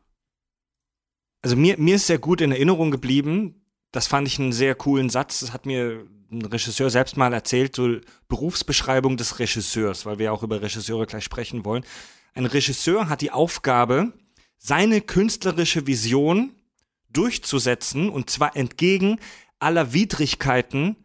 Also 1.42 1.56
mir, 1.56 1.78
mir 1.78 1.96
ist 1.96 2.06
sehr 2.06 2.18
gut 2.18 2.40
in 2.40 2.52
Erinnerung 2.52 2.90
geblieben. 2.90 3.62
Das 3.92 4.06
fand 4.06 4.28
ich 4.28 4.38
einen 4.38 4.52
sehr 4.52 4.74
coolen 4.74 5.10
Satz. 5.10 5.40
Das 5.40 5.52
hat 5.52 5.66
mir 5.66 6.06
ein 6.30 6.44
Regisseur 6.44 6.90
selbst 6.90 7.16
mal 7.16 7.32
erzählt, 7.32 7.74
so 7.74 7.96
Berufsbeschreibung 8.28 9.16
des 9.16 9.38
Regisseurs, 9.38 10.06
weil 10.06 10.18
wir 10.18 10.26
ja 10.26 10.32
auch 10.32 10.42
über 10.42 10.62
Regisseure 10.62 11.06
gleich 11.06 11.24
sprechen 11.24 11.64
wollen. 11.64 11.84
Ein 12.34 12.46
Regisseur 12.46 13.08
hat 13.08 13.20
die 13.20 13.30
Aufgabe, 13.32 14.12
seine 14.58 15.00
künstlerische 15.00 15.86
Vision 15.86 16.52
durchzusetzen 17.12 18.08
und 18.08 18.30
zwar 18.30 18.56
entgegen 18.56 19.18
aller 19.58 19.92
Widrigkeiten, 19.92 20.96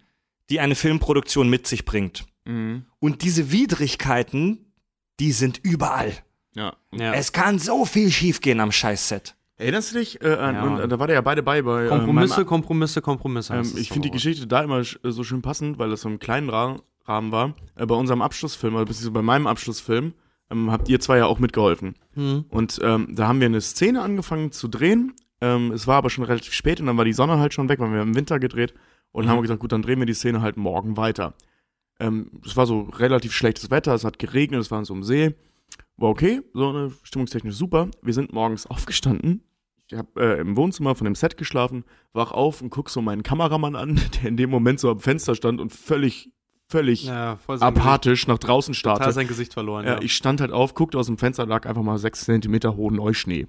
die 0.49 0.59
eine 0.59 0.76
Filmproduktion 0.76 1.49
mit 1.49 1.67
sich 1.67 1.84
bringt. 1.86 2.26
Mhm. 2.45 2.86
Und 2.99 3.23
diese 3.23 3.51
Widrigkeiten, 3.51 4.71
die 5.19 5.32
sind 5.32 5.59
überall. 5.63 6.13
Ja. 6.53 6.76
Ja. 6.93 7.13
Es 7.13 7.32
kann 7.32 7.59
so 7.59 7.86
viel 7.86 8.11
schiefgehen 8.11 8.59
am 8.59 8.71
Scheißset. 8.71 9.36
Erinnerst 9.57 9.93
du 9.93 9.99
dich? 9.99 10.21
Äh, 10.21 10.34
an, 10.36 10.55
Ja. 10.55 10.63
und, 10.63 10.80
äh, 10.80 10.88
da 10.88 10.99
war 10.99 11.07
der 11.07 11.15
ja 11.15 11.21
beide 11.21 11.41
bei. 11.41 11.61
bei 11.61 11.88
Kompromisse, 11.88 12.36
meinem- 12.38 12.45
Kompromisse, 12.47 13.01
Kompromisse. 13.01 13.53
Ähm, 13.55 13.73
ich 13.78 13.89
finde 13.89 14.09
die. 14.09 14.11
Geschichte 14.11 14.47
da 14.47 14.61
immer 14.61 14.80
sch- 14.82 15.05
äh, 15.07 15.11
so 15.11 15.23
schön 15.23 15.41
passend, 15.41 15.80
weil 15.80 15.89
das 15.89 16.01
so 16.01 16.09
im 16.09 16.19
kleinen 16.19 16.49
Ra 16.49 16.78
Rahmen 17.05 17.32
war. 17.32 17.53
Äh, 17.76 17.86
bei 17.86 17.95
unserem 17.95 18.21
Abschlussfilm, 18.21 18.76
oder 18.76 18.86
beziehungsweise 18.86 19.11
bei 19.11 19.21
meinem 19.21 19.47
Abschlussfilm, 19.47 20.13
ähm, 20.52 20.72
habt 20.72 20.89
ihr 20.89 21.00
zwei 21.00 21.18
ja 21.18 21.26
auch 21.26 21.39
mitgeholfen. 21.39 21.96
Hm. 22.14 22.46
Und 22.50 22.80
ähm, 22.84 23.16
da 23.16 23.28
haben 23.28 23.39
wir 23.39 23.48
eine 23.48 23.62
Szene 23.62 24.02
angefangen 24.02 24.52
zu 24.52 24.68
drehen. 24.68 25.14
Ähm, 25.41 25.72
es 25.72 25.88
war 25.88 25.98
aber 25.98 26.10
schon 26.10 26.24
relativ 26.24 26.54
spät 26.54 26.80
und 26.80 26.86
dann 26.88 26.98
war 26.98 27.06
die 27.06 27.14
Sonne 27.14 27.39
halt 27.39 27.54
schon 27.54 27.70
weg, 27.70 27.80
weil 27.80 27.91
wir 27.91 28.02
im 28.02 28.16
Winter 28.16 28.39
gedreht. 28.39 28.74
Und 29.12 29.30
haben 29.30 29.38
wir 29.38 29.43
gesagt, 29.43 29.62
gut, 29.62 29.72
dann 29.72 29.82
drehen 29.82 30.00
wir 30.00 30.06
die 30.06 30.14
Szene 30.14 30.41
halt 30.41 30.58
morgen 30.58 30.98
weiter. 30.98 31.36
Ähm, 32.00 32.32
es 32.46 32.58
war 32.58 32.66
so 32.66 32.82
relativ 32.82 33.32
schlechtes 33.32 33.72
Wetter, 33.72 33.93
es 33.93 34.04
hat 34.04 34.20
geregnet, 34.20 34.60
es 34.60 34.72
war 34.72 34.84
so 34.84 34.93
am 34.93 35.04
See. 35.04 35.34
war 35.96 36.10
okay, 36.10 36.41
so 36.54 36.70
eine 36.70 36.91
stimmungstechnisch 37.04 37.56
super. 37.56 37.89
Wir 38.02 38.14
sind 38.14 38.34
morgens 38.34 38.66
aufgestanden. 38.68 39.43
Ich 39.88 39.98
habe 39.98 40.10
äh, 40.20 40.39
im 40.41 40.58
Wohnzimmer 40.58 40.96
von 40.96 41.06
dem 41.06 41.16
Set 41.16 41.38
geschlafen, 41.38 41.86
wach 42.12 42.32
auf 42.32 42.62
und 42.62 42.72
guck 42.72 42.89
so 42.89 43.02
meinen 43.02 43.24
Kameramann 43.24 43.76
an, 43.76 43.96
der 44.22 44.30
in 44.30 44.38
dem 44.38 44.50
Moment 44.50 44.80
so 44.80 44.89
am 44.89 45.00
Fenster 45.00 45.36
stand 45.36 45.62
und 45.62 45.72
völlig, 45.72 46.32
völlig 46.76 47.05
Ja, 47.05 47.38
apathisch 47.59 48.28
nach 48.28 48.38
draußen 48.38 48.71
Gesicht, 48.73 48.84
total 48.84 48.97
starrte. 48.97 49.13
sein 49.13 49.28
Gesicht 49.28 49.53
verloren. 49.53 49.86
Ja, 49.86 50.01
ich 50.01 50.13
stand 50.13 50.41
halt 50.41 50.51
auf, 50.51 50.73
guckte 50.73 50.97
aus 50.97 51.05
dem 51.07 51.17
Fenster, 51.17 51.45
lag 51.45 51.65
einfach 51.65 51.84
mal 51.84 51.97
sechs 51.97 52.26
Zentimeter 52.26 52.76
hohen 52.76 52.95
Neuschnee. 52.95 53.47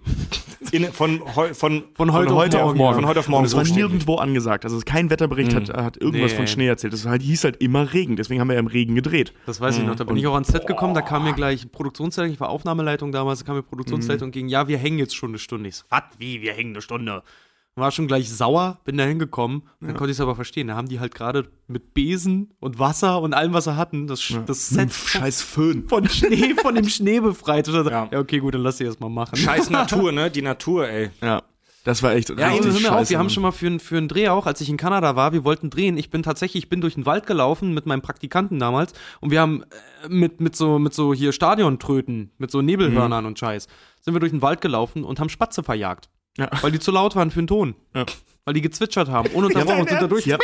In, 0.72 0.84
von, 0.86 1.22
heu, 1.36 1.54
von, 1.54 1.84
Von 1.94 2.12
heute, 2.12 2.28
Von 2.28 2.36
heute 2.36 2.62
auf 2.62 2.74
morgen. 2.74 2.94
Von 2.96 3.06
heute 3.06 3.20
auf 3.20 3.28
morgen 3.28 3.42
Und 3.42 3.46
es 3.46 3.54
war 3.56 3.64
so 3.64 3.74
nirgendwo 3.74 4.16
angesagt. 4.16 4.64
Also 4.64 4.80
kein 4.84 5.10
Wetterbericht 5.10 5.54
hat, 5.54 5.68
hat 5.68 5.96
irgendwas 5.96 6.32
Nee. 6.32 6.36
von 6.36 6.46
Schnee 6.46 6.66
erzählt. 6.66 6.92
Es 6.92 7.06
halt, 7.06 7.22
hieß 7.22 7.44
halt 7.44 7.62
immer 7.62 7.92
Regen. 7.92 8.16
Deswegen 8.16 8.40
haben 8.40 8.48
wir 8.48 8.54
ja 8.54 8.60
im 8.60 8.66
Regen 8.66 8.94
gedreht. 8.94 9.32
Das 9.46 9.60
weiß 9.60 9.78
ich 9.78 9.84
noch. 9.84 9.94
Da 9.96 10.04
bin 10.04 10.16
ich 10.16 10.26
auch 10.26 10.34
ans 10.34 10.48
Set 10.48 10.66
gekommen, 10.66 10.94
da 10.94 11.02
kam 11.02 11.24
mir 11.24 11.34
gleich 11.34 11.70
Produktionsleitung, 11.70 12.32
ich 12.32 12.40
war 12.40 12.48
Aufnahmeleitung 12.48 13.12
damals, 13.12 13.40
da 13.40 13.46
kam 13.46 13.56
mir 13.56 13.62
Produktionsleitung 13.62 14.30
gegen, 14.30 14.48
ja, 14.48 14.66
wir 14.68 14.78
hängen 14.78 14.98
jetzt 14.98 15.14
schon 15.16 15.30
eine 15.30 15.38
Stunde. 15.38 15.68
Ich 15.68 15.76
so, 15.76 15.84
was, 15.90 16.02
wie, 16.18 16.42
wir 16.42 16.52
hängen 16.52 16.70
eine 16.72 16.82
Stunde? 16.82 17.22
War 17.78 17.90
schon 17.90 18.06
gleich 18.06 18.32
sauer, 18.32 18.78
bin 18.84 18.96
da 18.96 19.04
hingekommen, 19.04 19.62
dann 19.82 19.92
konnte 19.92 20.06
ich 20.10 20.16
es 20.16 20.20
aber 20.22 20.34
verstehen. 20.34 20.68
Da 20.68 20.76
haben 20.76 20.88
die 20.88 20.98
halt 20.98 21.14
gerade 21.14 21.50
mit 21.66 21.92
Besen 21.92 22.54
und 22.58 22.78
Wasser 22.78 23.20
und 23.20 23.34
allem, 23.34 23.52
was 23.52 23.64
sie 23.64 23.76
hatten, 23.76 24.06
das, 24.06 24.32
das 24.46 24.70
Set 24.70 24.90
Scheiß 24.94 25.42
Föhn. 25.42 25.86
von 25.86 26.08
Schnee, 26.08 26.54
von 26.54 26.74
dem 26.74 26.88
Schnee 26.88 27.20
befreit. 27.20 27.68
Ja. 27.68 28.08
ja. 28.10 28.18
okay, 28.18 28.38
gut, 28.38 28.54
dann 28.54 28.62
lass 28.62 28.78
sie 28.78 28.84
erst 28.84 29.00
mal 29.00 29.10
machen. 29.10 29.36
Scheiß 29.36 29.68
Natur, 29.70 30.10
ne? 30.10 30.30
Die 30.30 30.40
Natur, 30.40 30.88
ey. 30.88 31.10
Ja, 31.20 31.42
das 31.84 32.02
war 32.02 32.14
echt 32.14 32.30
Ja, 32.30 32.48
richtig 32.48 32.72
hör 32.72 32.80
mir 32.92 32.96
auf, 32.98 33.10
wir 33.10 33.18
haben 33.18 33.28
schon 33.28 33.42
mal 33.42 33.52
für, 33.52 33.66
einen- 33.66 33.78
für 33.80 33.98
einen 33.98 34.08
Dreh 34.08 34.28
auch, 34.30 34.46
als 34.46 34.62
ich 34.62 34.70
in 34.70 34.78
Kanada 34.78 35.14
war, 35.14 35.34
wir 35.34 35.44
wollten 35.44 35.68
drehen. 35.68 35.98
Ich 35.98 36.08
bin 36.08 36.22
tatsächlich, 36.22 36.64
ich 36.64 36.68
bin 36.70 36.80
durch 36.80 36.94
den 36.94 37.04
Wald 37.04 37.26
gelaufen 37.26 37.74
mit 37.74 37.84
meinem 37.84 38.00
Praktikanten 38.00 38.58
damals 38.58 38.94
und 39.20 39.30
wir 39.32 39.42
haben 39.42 39.64
äh, 40.02 40.08
mit, 40.08 40.40
mit 40.40 40.56
so, 40.56 40.78
mit 40.78 40.94
so 40.94 41.12
hier 41.12 41.32
Stadiontröten, 41.32 42.30
mit 42.38 42.50
so 42.50 42.62
Nebelhörnern 42.62 43.24
Mhm. 43.24 43.28
und 43.28 43.38
Scheiß, 43.38 43.66
sind 44.00 44.14
wir 44.14 44.20
durch 44.20 44.32
den 44.32 44.40
Wald 44.40 44.62
gelaufen 44.62 45.04
und 45.04 45.20
haben 45.20 45.28
Spatze 45.28 45.62
verjagt. 45.62 46.08
Ja. 46.36 46.50
Weil 46.60 46.72
die 46.72 46.78
zu 46.78 46.90
laut 46.90 47.16
waren 47.16 47.30
für 47.30 47.40
den 47.40 47.46
Ton. 47.46 47.74
Ja. 47.94 48.04
Weil 48.44 48.54
die 48.54 48.60
gezwitschert 48.60 49.08
haben, 49.08 49.30
ununterbrochen 49.30 49.80
und 49.80 49.88
sind 49.88 50.00
da 50.02 50.06
durch, 50.06 50.26
Ja. 50.26 50.38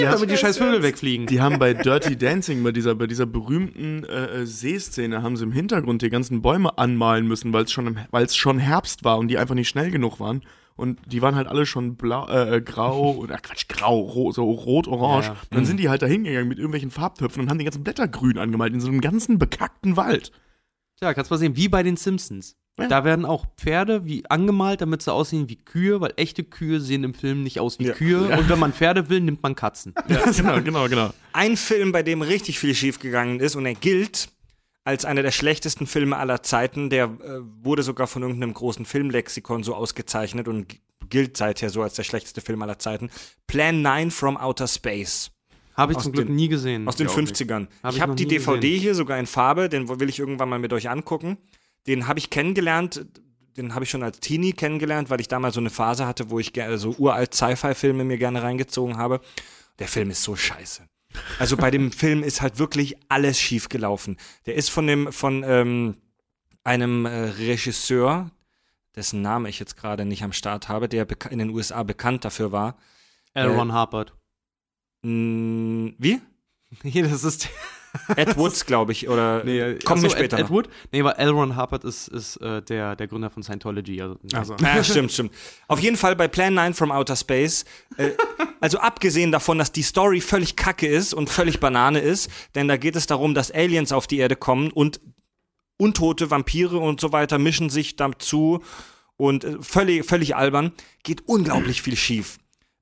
damit 0.00 0.30
die 0.30 0.36
scheiß 0.36 0.58
Vögel 0.58 0.82
wegfliegen. 0.82 1.26
Die 1.26 1.40
haben 1.40 1.58
bei 1.58 1.74
Dirty 1.74 2.16
Dancing, 2.16 2.62
bei 2.62 2.72
dieser, 2.72 2.94
bei 2.94 3.06
dieser 3.06 3.26
berühmten 3.26 4.04
äh, 4.04 4.40
äh, 4.40 4.46
Seeszene, 4.46 5.22
haben 5.22 5.36
sie 5.36 5.44
im 5.44 5.52
Hintergrund 5.52 6.02
die 6.02 6.10
ganzen 6.10 6.42
Bäume 6.42 6.78
anmalen 6.78 7.26
müssen, 7.28 7.52
weil 7.52 7.64
es 7.64 7.72
schon, 7.72 7.98
weil's 8.10 8.34
schon 8.36 8.58
Herbst 8.58 9.04
war 9.04 9.18
und 9.18 9.28
die 9.28 9.38
einfach 9.38 9.54
nicht 9.54 9.68
schnell 9.68 9.90
genug 9.90 10.18
waren. 10.18 10.42
Und 10.76 10.98
die 11.12 11.20
waren 11.20 11.34
halt 11.34 11.46
alle 11.46 11.66
schon 11.66 11.96
blau, 11.96 12.26
äh, 12.28 12.56
äh, 12.56 12.60
grau, 12.62 13.14
oder 13.18 13.36
Quatsch, 13.38 13.68
grau, 13.68 14.00
ro 14.00 14.32
so 14.32 14.50
rot, 14.50 14.88
orange. 14.88 15.26
Ja, 15.26 15.32
ja. 15.34 15.40
Dann 15.50 15.66
sind 15.66 15.76
die 15.78 15.90
halt 15.90 16.00
da 16.02 16.06
hingegangen 16.06 16.48
mit 16.48 16.58
irgendwelchen 16.58 16.90
Farbtöpfen 16.90 17.42
und 17.42 17.50
haben 17.50 17.58
die 17.58 17.64
ganzen 17.64 17.84
Blätter 17.84 18.08
grün 18.08 18.38
angemalt 18.38 18.72
in 18.72 18.80
so 18.80 18.88
einem 18.88 19.00
ganzen 19.02 19.38
bekackten 19.38 19.96
Wald. 19.96 20.32
Tja, 20.98 21.12
kannst 21.14 21.30
mal 21.30 21.36
sehen, 21.36 21.56
wie 21.56 21.68
bei 21.68 21.82
den 21.82 21.96
Simpsons. 21.96 22.56
Ja. 22.78 22.88
Da 22.88 23.04
werden 23.04 23.26
auch 23.26 23.44
Pferde 23.58 24.06
wie 24.06 24.24
angemalt, 24.30 24.80
damit 24.80 25.02
sie 25.02 25.12
aussehen 25.12 25.48
wie 25.50 25.56
Kühe, 25.56 26.00
weil 26.00 26.14
echte 26.16 26.44
Kühe 26.44 26.80
sehen 26.80 27.04
im 27.04 27.12
Film 27.12 27.42
nicht 27.42 27.60
aus 27.60 27.78
wie 27.78 27.84
Ja. 27.88 27.92
Kühe. 27.92 28.38
Und 28.38 28.48
wenn 28.48 28.58
man 28.58 28.72
Pferde 28.72 29.08
will, 29.10 29.20
nimmt 29.20 29.42
man 29.42 29.54
Katzen. 29.54 29.92
Ja, 30.08 30.30
genau, 30.36 30.60
genau, 30.62 30.88
genau. 30.88 31.10
Ein 31.34 31.56
Film, 31.58 31.92
bei 31.92 32.02
dem 32.02 32.22
richtig 32.22 32.58
viel 32.58 32.74
schiefgegangen 32.74 33.38
ist 33.40 33.54
und 33.54 33.66
er 33.66 33.74
gilt 33.74 34.30
als 34.84 35.04
einer 35.04 35.22
der 35.22 35.30
schlechtesten 35.30 35.86
Filme 35.86 36.16
aller 36.16 36.42
Zeiten. 36.42 36.88
Der 36.88 37.04
äh, 37.04 37.40
wurde 37.62 37.82
sogar 37.82 38.06
von 38.06 38.22
irgendeinem 38.22 38.54
großen 38.54 38.86
Filmlexikon 38.86 39.62
so 39.62 39.74
ausgezeichnet 39.74 40.48
und 40.48 40.76
gilt 41.10 41.36
seither 41.36 41.68
so 41.68 41.82
als 41.82 41.94
der 41.94 42.04
schlechteste 42.04 42.40
Film 42.40 42.62
aller 42.62 42.78
Zeiten. 42.78 43.10
Plan 43.46 43.82
9 43.82 44.10
from 44.10 44.36
Outer 44.38 44.68
Space 44.68 45.32
Habe 45.76 45.92
ich 45.92 45.98
Aus 45.98 46.04
zum 46.04 46.12
Glück 46.12 46.28
den- 46.28 46.36
nie 46.36 46.48
gesehen. 46.48 46.88
aus 46.88 46.96
den 46.96 47.08
Ja, 47.08 47.12
auch 47.12 47.16
nicht. 47.18 47.34
50ern. 47.34 47.66
Hab 47.82 47.90
ich 47.90 47.96
ich 47.96 48.02
habe 48.02 48.14
die 48.14 48.26
DVD 48.26 48.58
gesehen. 48.60 48.80
hier 48.80 48.94
sogar 48.94 49.18
in 49.18 49.26
Farbe, 49.26 49.68
den 49.68 49.86
will 50.00 50.08
ich 50.08 50.18
irgendwann 50.18 50.48
mal 50.48 50.58
mit 50.58 50.72
euch 50.72 50.88
angucken. 50.88 51.36
Den 51.86 52.06
habe 52.06 52.18
ich 52.18 52.30
kennengelernt, 52.30 53.06
den 53.56 53.74
habe 53.74 53.84
ich 53.84 53.90
schon 53.90 54.02
als 54.02 54.20
Teenie 54.20 54.52
kennengelernt, 54.52 55.10
weil 55.10 55.20
ich 55.20 55.28
damals 55.28 55.54
so 55.54 55.60
eine 55.60 55.70
Phase 55.70 56.06
hatte, 56.06 56.30
wo 56.30 56.38
ich 56.38 56.52
gerne 56.52 56.78
so 56.78 56.94
uralt 56.98 57.34
Sci-Fi-Filme 57.34 58.04
mir 58.04 58.18
gerne 58.18 58.42
reingezogen 58.42 58.96
habe. 58.96 59.20
Der 59.78 59.88
Film 59.88 60.10
ist 60.10 60.22
so 60.22 60.36
scheiße. 60.36 60.86
Also 61.38 61.56
bei 61.56 61.70
dem 61.70 61.92
Film 61.92 62.22
ist 62.22 62.40
halt 62.42 62.58
wirklich 62.58 62.96
alles 63.08 63.38
schief 63.38 63.68
gelaufen. 63.68 64.16
Der 64.46 64.54
ist 64.54 64.70
von 64.70 64.86
dem 64.86 65.12
von 65.12 65.42
ähm, 65.44 65.96
einem 66.64 67.06
äh, 67.06 67.24
Regisseur, 67.30 68.30
dessen 68.94 69.22
Name 69.22 69.48
ich 69.48 69.58
jetzt 69.58 69.76
gerade 69.76 70.04
nicht 70.04 70.22
am 70.22 70.32
Start 70.32 70.68
habe, 70.68 70.88
der 70.88 71.06
in 71.30 71.38
den 71.38 71.50
USA 71.50 71.82
bekannt 71.82 72.24
dafür 72.24 72.52
war. 72.52 72.76
L. 73.34 73.48
Ron 73.48 73.72
Harpert. 73.72 74.14
Mm, 75.02 75.88
wie? 75.98 76.20
Nee, 76.84 77.02
das 77.02 77.24
ist. 77.24 77.48
Ed 78.16 78.36
Woods, 78.36 78.66
glaube 78.66 78.92
ich, 78.92 79.08
oder 79.08 79.44
Nee, 79.44 79.74
kommen 79.84 80.02
wir 80.02 80.08
achso, 80.08 80.18
später 80.18 80.38
Ed, 80.38 80.42
noch. 80.42 80.48
Ed 80.50 80.54
Wood? 80.54 80.68
Nee, 80.92 81.04
weil 81.04 81.14
L. 81.14 81.30
Ron 81.30 81.56
Harpert 81.56 81.84
ist, 81.84 82.08
ist 82.08 82.36
äh, 82.36 82.62
der, 82.62 82.96
der 82.96 83.06
Gründer 83.06 83.30
von 83.30 83.42
Scientology. 83.42 84.00
Also, 84.00 84.18
Also. 84.32 84.56
Ja, 84.60 84.82
stimmt, 84.84 85.12
stimmt. 85.12 85.32
Auf 85.68 85.80
jeden 85.80 85.96
Fall 85.96 86.16
bei 86.16 86.28
Plan 86.28 86.54
9 86.54 86.74
from 86.74 86.90
Outer 86.90 87.16
Space. 87.16 87.64
Äh, 87.96 88.10
also 88.60 88.78
abgesehen 88.78 89.32
davon, 89.32 89.58
dass 89.58 89.72
die 89.72 89.82
Story 89.82 90.20
völlig 90.20 90.56
kacke 90.56 90.86
ist 90.86 91.14
und 91.14 91.30
völlig 91.30 91.60
Banane 91.60 92.00
ist, 92.00 92.30
denn 92.54 92.68
da 92.68 92.76
geht 92.76 92.96
es 92.96 93.06
darum, 93.06 93.34
dass 93.34 93.50
Aliens 93.50 93.92
auf 93.92 94.06
die 94.06 94.18
Erde 94.18 94.36
kommen 94.36 94.70
und 94.70 95.00
untote 95.76 96.30
Vampire 96.30 96.78
und 96.78 97.00
so 97.00 97.12
weiter 97.12 97.38
mischen 97.38 97.70
sich 97.70 97.96
dazu 97.96 98.62
und 99.16 99.44
äh, 99.44 99.56
völlig, 99.60 100.04
völlig 100.04 100.34
albern, 100.34 100.72
geht 101.02 101.22
unglaublich 101.26 101.82
viel 101.82 101.96
schief. 101.96 102.38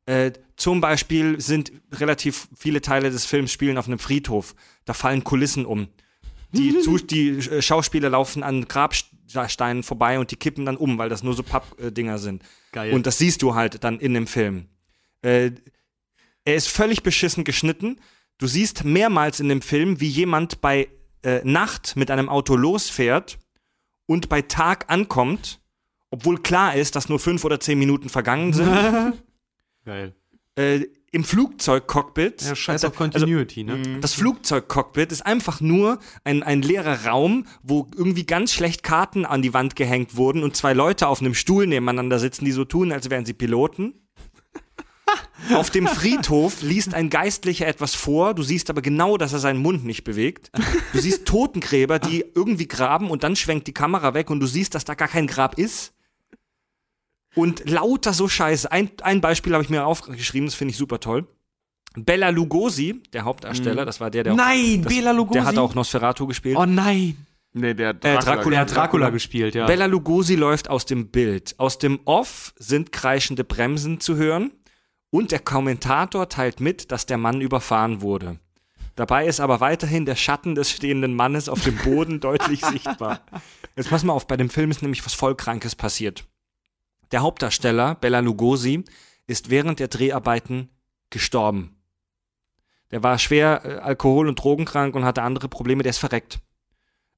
Äh, 0.08 0.32
zum 0.56 0.80
Beispiel 0.80 1.38
sind 1.38 1.70
relativ 1.92 2.48
viele 2.56 2.80
Teile 2.80 3.10
des 3.10 3.26
Films 3.26 3.52
spielen 3.52 3.76
auf 3.76 3.86
einem 3.86 3.98
Friedhof. 3.98 4.54
Da 4.86 4.94
fallen 4.94 5.22
Kulissen 5.22 5.66
um. 5.66 5.88
Die, 6.52 6.74
die 7.10 7.28
äh, 7.28 7.60
Schauspieler 7.60 8.08
laufen 8.08 8.42
an 8.42 8.66
Grabsteinen 8.66 9.82
vorbei 9.82 10.18
und 10.18 10.30
die 10.30 10.36
kippen 10.36 10.64
dann 10.64 10.78
um, 10.78 10.96
weil 10.96 11.10
das 11.10 11.22
nur 11.22 11.34
so 11.34 11.42
Pappdinger 11.42 12.16
sind. 12.16 12.42
Geil. 12.72 12.94
Und 12.94 13.06
das 13.06 13.18
siehst 13.18 13.42
du 13.42 13.54
halt 13.54 13.84
dann 13.84 14.00
in 14.00 14.14
dem 14.14 14.26
Film. 14.26 14.68
Äh, 15.20 15.50
er 16.46 16.54
ist 16.54 16.68
völlig 16.68 17.02
beschissen 17.02 17.44
geschnitten. 17.44 18.00
Du 18.38 18.46
siehst 18.46 18.84
mehrmals 18.84 19.40
in 19.40 19.50
dem 19.50 19.60
Film, 19.60 20.00
wie 20.00 20.08
jemand 20.08 20.62
bei 20.62 20.88
äh, 21.22 21.42
Nacht 21.44 21.96
mit 21.96 22.10
einem 22.10 22.30
Auto 22.30 22.56
losfährt 22.56 23.38
und 24.06 24.30
bei 24.30 24.40
Tag 24.40 24.86
ankommt, 24.88 25.60
obwohl 26.08 26.40
klar 26.40 26.76
ist, 26.76 26.96
dass 26.96 27.10
nur 27.10 27.18
fünf 27.18 27.44
oder 27.44 27.60
zehn 27.60 27.78
Minuten 27.78 28.08
vergangen 28.08 28.54
sind. 28.54 28.72
Geil. 29.88 30.14
äh, 30.56 30.84
Im 31.12 31.24
Flugzeugcockpit. 31.24 32.42
Ja, 32.42 32.54
scheiß 32.54 32.84
also, 32.84 32.88
auf 32.88 32.94
Continuity, 32.94 33.64
ne? 33.64 34.00
das 34.02 34.12
Flugzeugcockpit 34.12 35.10
ist 35.12 35.24
einfach 35.24 35.62
nur 35.62 35.98
ein, 36.24 36.42
ein 36.42 36.60
leerer 36.60 37.06
Raum, 37.06 37.46
wo 37.62 37.88
irgendwie 37.96 38.26
ganz 38.26 38.52
schlecht 38.52 38.82
Karten 38.82 39.24
an 39.24 39.40
die 39.40 39.54
Wand 39.54 39.76
gehängt 39.76 40.14
wurden 40.16 40.42
und 40.42 40.54
zwei 40.54 40.74
Leute 40.74 41.08
auf 41.08 41.22
einem 41.22 41.32
Stuhl 41.32 41.66
nebeneinander 41.66 42.18
sitzen, 42.18 42.44
die 42.44 42.52
so 42.52 42.66
tun, 42.66 42.92
als 42.92 43.08
wären 43.08 43.24
sie 43.24 43.32
Piloten. 43.32 43.94
Auf 45.54 45.70
dem 45.70 45.86
Friedhof 45.86 46.60
liest 46.60 46.92
ein 46.92 47.08
Geistlicher 47.08 47.66
etwas 47.66 47.94
vor, 47.94 48.34
du 48.34 48.42
siehst 48.42 48.68
aber 48.68 48.82
genau, 48.82 49.16
dass 49.16 49.32
er 49.32 49.38
seinen 49.38 49.62
Mund 49.62 49.86
nicht 49.86 50.04
bewegt. 50.04 50.50
Du 50.92 50.98
siehst 50.98 51.24
Totengräber, 51.24 51.98
die 51.98 52.26
irgendwie 52.34 52.68
graben 52.68 53.08
und 53.08 53.22
dann 53.22 53.36
schwenkt 53.36 53.66
die 53.68 53.72
Kamera 53.72 54.12
weg 54.12 54.28
und 54.28 54.40
du 54.40 54.46
siehst, 54.46 54.74
dass 54.74 54.84
da 54.84 54.92
gar 54.94 55.08
kein 55.08 55.26
Grab 55.26 55.56
ist. 55.56 55.94
Und 57.34 57.68
lauter 57.68 58.12
so 58.12 58.26
Scheiße. 58.28 58.70
Ein, 58.72 58.90
ein 59.02 59.20
Beispiel 59.20 59.52
habe 59.52 59.62
ich 59.62 59.70
mir 59.70 59.84
aufgeschrieben, 59.86 60.46
das 60.46 60.54
finde 60.54 60.72
ich 60.72 60.78
super 60.78 60.98
toll. 61.00 61.26
Bella 61.96 62.28
Lugosi, 62.30 63.02
der 63.12 63.24
Hauptdarsteller, 63.24 63.84
das 63.84 64.00
war 64.00 64.10
der, 64.10 64.24
der 64.24 64.32
auch, 64.32 64.36
Nein, 64.36 64.82
das, 64.82 64.92
Bela 64.92 65.10
Lugosi. 65.12 65.38
der 65.38 65.44
hat 65.46 65.58
auch 65.58 65.74
Nosferatu 65.74 66.26
gespielt. 66.26 66.56
Oh 66.58 66.66
nein. 66.66 67.26
Nee, 67.54 67.74
der 67.74 67.90
Äh, 67.90 67.94
Dracula. 67.94 68.20
Dracula. 68.20 68.50
Der 68.50 68.60
hat 68.60 68.76
Dracula 68.76 69.10
gespielt, 69.10 69.54
ja. 69.54 69.66
Bella 69.66 69.86
Lugosi 69.86 70.34
läuft 70.36 70.68
aus 70.70 70.84
dem 70.86 71.08
Bild. 71.08 71.54
Aus 71.58 71.78
dem 71.78 72.00
Off 72.04 72.52
sind 72.58 72.92
kreischende 72.92 73.42
Bremsen 73.42 74.00
zu 74.00 74.16
hören 74.16 74.52
und 75.10 75.32
der 75.32 75.38
Kommentator 75.40 76.28
teilt 76.28 76.60
mit, 76.60 76.92
dass 76.92 77.06
der 77.06 77.18
Mann 77.18 77.40
überfahren 77.40 78.02
wurde. 78.02 78.38
Dabei 78.94 79.26
ist 79.26 79.40
aber 79.40 79.60
weiterhin 79.60 80.04
der 80.04 80.16
Schatten 80.16 80.54
des 80.54 80.70
stehenden 80.70 81.14
Mannes 81.14 81.48
auf 81.48 81.62
dem 81.62 81.76
Boden 81.76 82.20
deutlich 82.20 82.64
sichtbar. 82.64 83.20
Jetzt 83.76 83.90
pass 83.90 84.04
mal 84.04 84.12
auf, 84.12 84.26
bei 84.26 84.36
dem 84.36 84.50
Film 84.50 84.70
ist 84.70 84.82
nämlich 84.82 85.04
was 85.06 85.14
Vollkrankes 85.14 85.74
passiert. 85.74 86.26
Der 87.10 87.22
Hauptdarsteller, 87.22 87.94
Bella 87.94 88.20
Lugosi, 88.20 88.84
ist 89.26 89.50
während 89.50 89.78
der 89.78 89.88
Dreharbeiten 89.88 90.70
gestorben. 91.10 91.76
Der 92.90 93.02
war 93.02 93.18
schwer 93.18 93.62
äh, 93.64 93.74
alkohol- 93.78 94.28
und 94.28 94.36
drogenkrank 94.36 94.94
und 94.94 95.04
hatte 95.04 95.22
andere 95.22 95.48
Probleme, 95.48 95.82
der 95.82 95.90
ist 95.90 95.98
verreckt. 95.98 96.40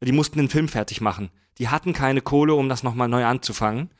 Die 0.02 0.12
mussten 0.12 0.38
den 0.38 0.48
Film 0.48 0.68
fertig 0.68 1.00
machen. 1.00 1.30
Die 1.58 1.68
hatten 1.68 1.92
keine 1.92 2.22
Kohle, 2.22 2.54
um 2.54 2.68
das 2.68 2.82
nochmal 2.82 3.08
neu 3.08 3.24
anzufangen. 3.24 3.90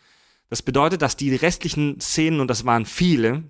Das 0.48 0.62
bedeutet, 0.62 1.02
dass 1.02 1.16
die 1.16 1.34
restlichen 1.34 2.00
Szenen, 2.00 2.40
und 2.40 2.48
das 2.48 2.64
waren 2.64 2.86
viele, 2.86 3.44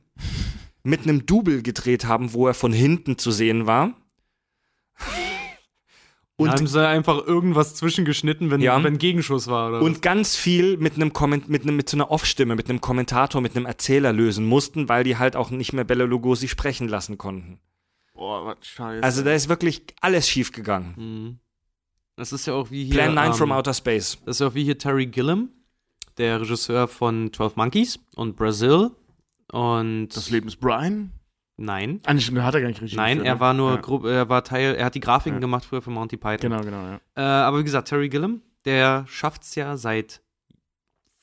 mit 0.83 1.03
einem 1.03 1.27
Double 1.27 1.63
gedreht 1.63 2.05
haben, 2.07 2.33
wo 2.33 2.47
er 2.47 2.55
von 2.55 2.73
hinten 2.73 3.19
zu 3.19 3.31
sehen 3.31 3.67
war. 3.67 3.95
Und 6.41 6.51
haben 6.51 6.67
sie 6.67 6.87
einfach 6.87 7.27
irgendwas 7.27 7.75
zwischengeschnitten, 7.75 8.51
wenn, 8.51 8.61
Ja. 8.61 8.83
wenn 8.83 8.99
Gegenschuss 8.99 9.47
war, 9.47 9.69
oder? 9.71 9.83
und 9.83 10.03
ganz 10.03 10.37
viel 10.37 10.77
mit 10.77 10.95
einem 10.95 11.13
Komment 11.13 11.49
mit 11.49 11.63
einem 11.63 11.77
mit 11.77 11.89
so 11.89 11.97
einer 11.97 12.11
Off-Stimme, 12.11 12.57
mit 12.57 12.69
einem 12.69 12.81
Kommentator, 12.81 13.41
mit 13.41 13.57
einem 13.57 13.67
Erzähler 13.67 14.13
lösen 14.13 14.47
mussten, 14.47 14.89
weil 14.89 15.05
die 15.05 15.17
halt 15.17 15.37
auch 15.37 15.51
nicht 15.51 15.73
mehr 15.73 15.85
Bella 15.85 16.05
Lugosi 16.05 16.49
sprechen 16.49 16.89
lassen 16.89 17.19
konnten. 17.19 17.59
Boah, 18.15 18.45
was 18.47 18.59
scheiße. 18.67 19.03
Also 19.03 19.23
da 19.23 19.33
ist 19.33 19.49
wirklich 19.49 19.83
alles 20.01 20.29
schief 20.29 20.53
gegangen. 20.53 20.95
Mhm. 20.97 21.39
Das 22.17 22.33
ist 22.33 22.47
ja 22.47 22.53
auch 22.55 22.71
wie 22.71 22.85
hier. 22.85 22.95
Plan 22.95 23.15
9 23.15 23.29
ähm, 23.29 23.35
from 23.35 23.53
Outer 23.53 23.73
Space. 23.73 24.19
Das 24.27 24.37
ist 24.37 24.41
ja 24.41 24.49
auch 24.49 24.55
wie 24.55 24.65
hier 24.65 24.77
Terry 24.77 25.07
Gilliam, 25.07 25.49
der 26.19 26.41
Regisseur 26.41 26.87
von 26.87 27.33
12 27.33 27.57
Monkeys 27.57 27.99
und 28.15 28.37
Brazil. 28.37 28.91
Und. 29.53 30.09
Das 30.09 30.31
Leben 30.31 30.49
ist 30.49 30.57
Brian? 30.61 31.13
Nein. 31.63 32.01
Ah, 32.07 32.15
da 32.15 32.43
hat 32.43 32.55
er 32.55 32.61
gar 32.63 32.69
nicht 32.69 32.81
Regie 32.81 32.97
Nein, 32.97 33.19
geführt, 33.19 33.35
er 33.37 33.41
war 33.41 33.53
nur, 33.55 33.73
Ja. 33.73 33.77
grob, 33.81 34.05
er 34.07 34.29
war 34.29 34.43
Teil, 34.45 34.75
er 34.77 34.87
hat 34.87 34.95
die 34.95 35.01
Grafiken 35.01 35.37
Ja. 35.37 35.41
gemacht 35.41 35.65
früher 35.67 35.83
für 35.83 35.91
Monty 35.91 36.17
Python. 36.17 36.51
Genau, 36.51 36.63
genau, 36.63 36.83
ja. 36.83 37.01
Äh, 37.17 37.21
aber 37.21 37.59
wie 37.59 37.65
gesagt, 37.65 37.89
Terry 37.89 38.09
Gilliam, 38.09 38.41
der 38.65 39.05
schafft 39.09 39.43
es 39.43 39.55
ja 39.55 39.77
seit 39.77 40.23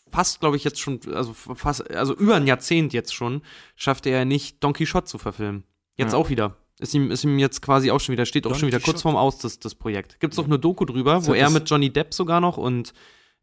fast, 0.10 0.40
glaube 0.40 0.56
ich, 0.56 0.64
jetzt 0.64 0.80
schon, 0.80 1.00
also 1.14 1.34
fast, 1.34 1.90
also 1.92 2.16
über 2.16 2.36
ein 2.36 2.48
Jahrzehnt 2.48 2.94
jetzt 2.94 3.14
schon, 3.14 3.42
schafft 3.76 4.06
er 4.06 4.26
nicht 4.26 4.64
Don 4.64 4.74
Quixote 4.74 5.06
zu 5.06 5.18
verfilmen. 5.18 5.64
Jetzt 5.96 6.14
Ja. 6.14 6.18
auch 6.20 6.30
wieder. 6.30 6.56
Ist 6.80 6.94
ihm, 6.94 7.10
ist 7.10 7.24
ihm 7.24 7.40
jetzt 7.40 7.62
quasi 7.62 7.90
auch 7.92 8.00
schon 8.00 8.14
wieder, 8.14 8.26
steht 8.28 8.46
auch 8.46 8.52
Don 8.52 8.60
schon 8.60 8.68
wieder 8.68 8.78
Quixote. 8.78 8.94
kurz 8.94 9.02
vorm 9.02 9.16
Aus, 9.16 9.40
das, 9.40 9.60
das 9.60 9.74
Projekt. 9.76 10.20
Gibt's 10.20 10.38
auch 10.40 10.46
eine 10.46 10.60
Doku 10.60 10.86
drüber, 10.86 11.26
wo 11.26 11.34
er 11.34 11.50
mit 11.50 11.70
Johnny 11.70 11.90
Depp 11.92 12.14
sogar 12.14 12.40
noch 12.40 12.58
und 12.58 12.94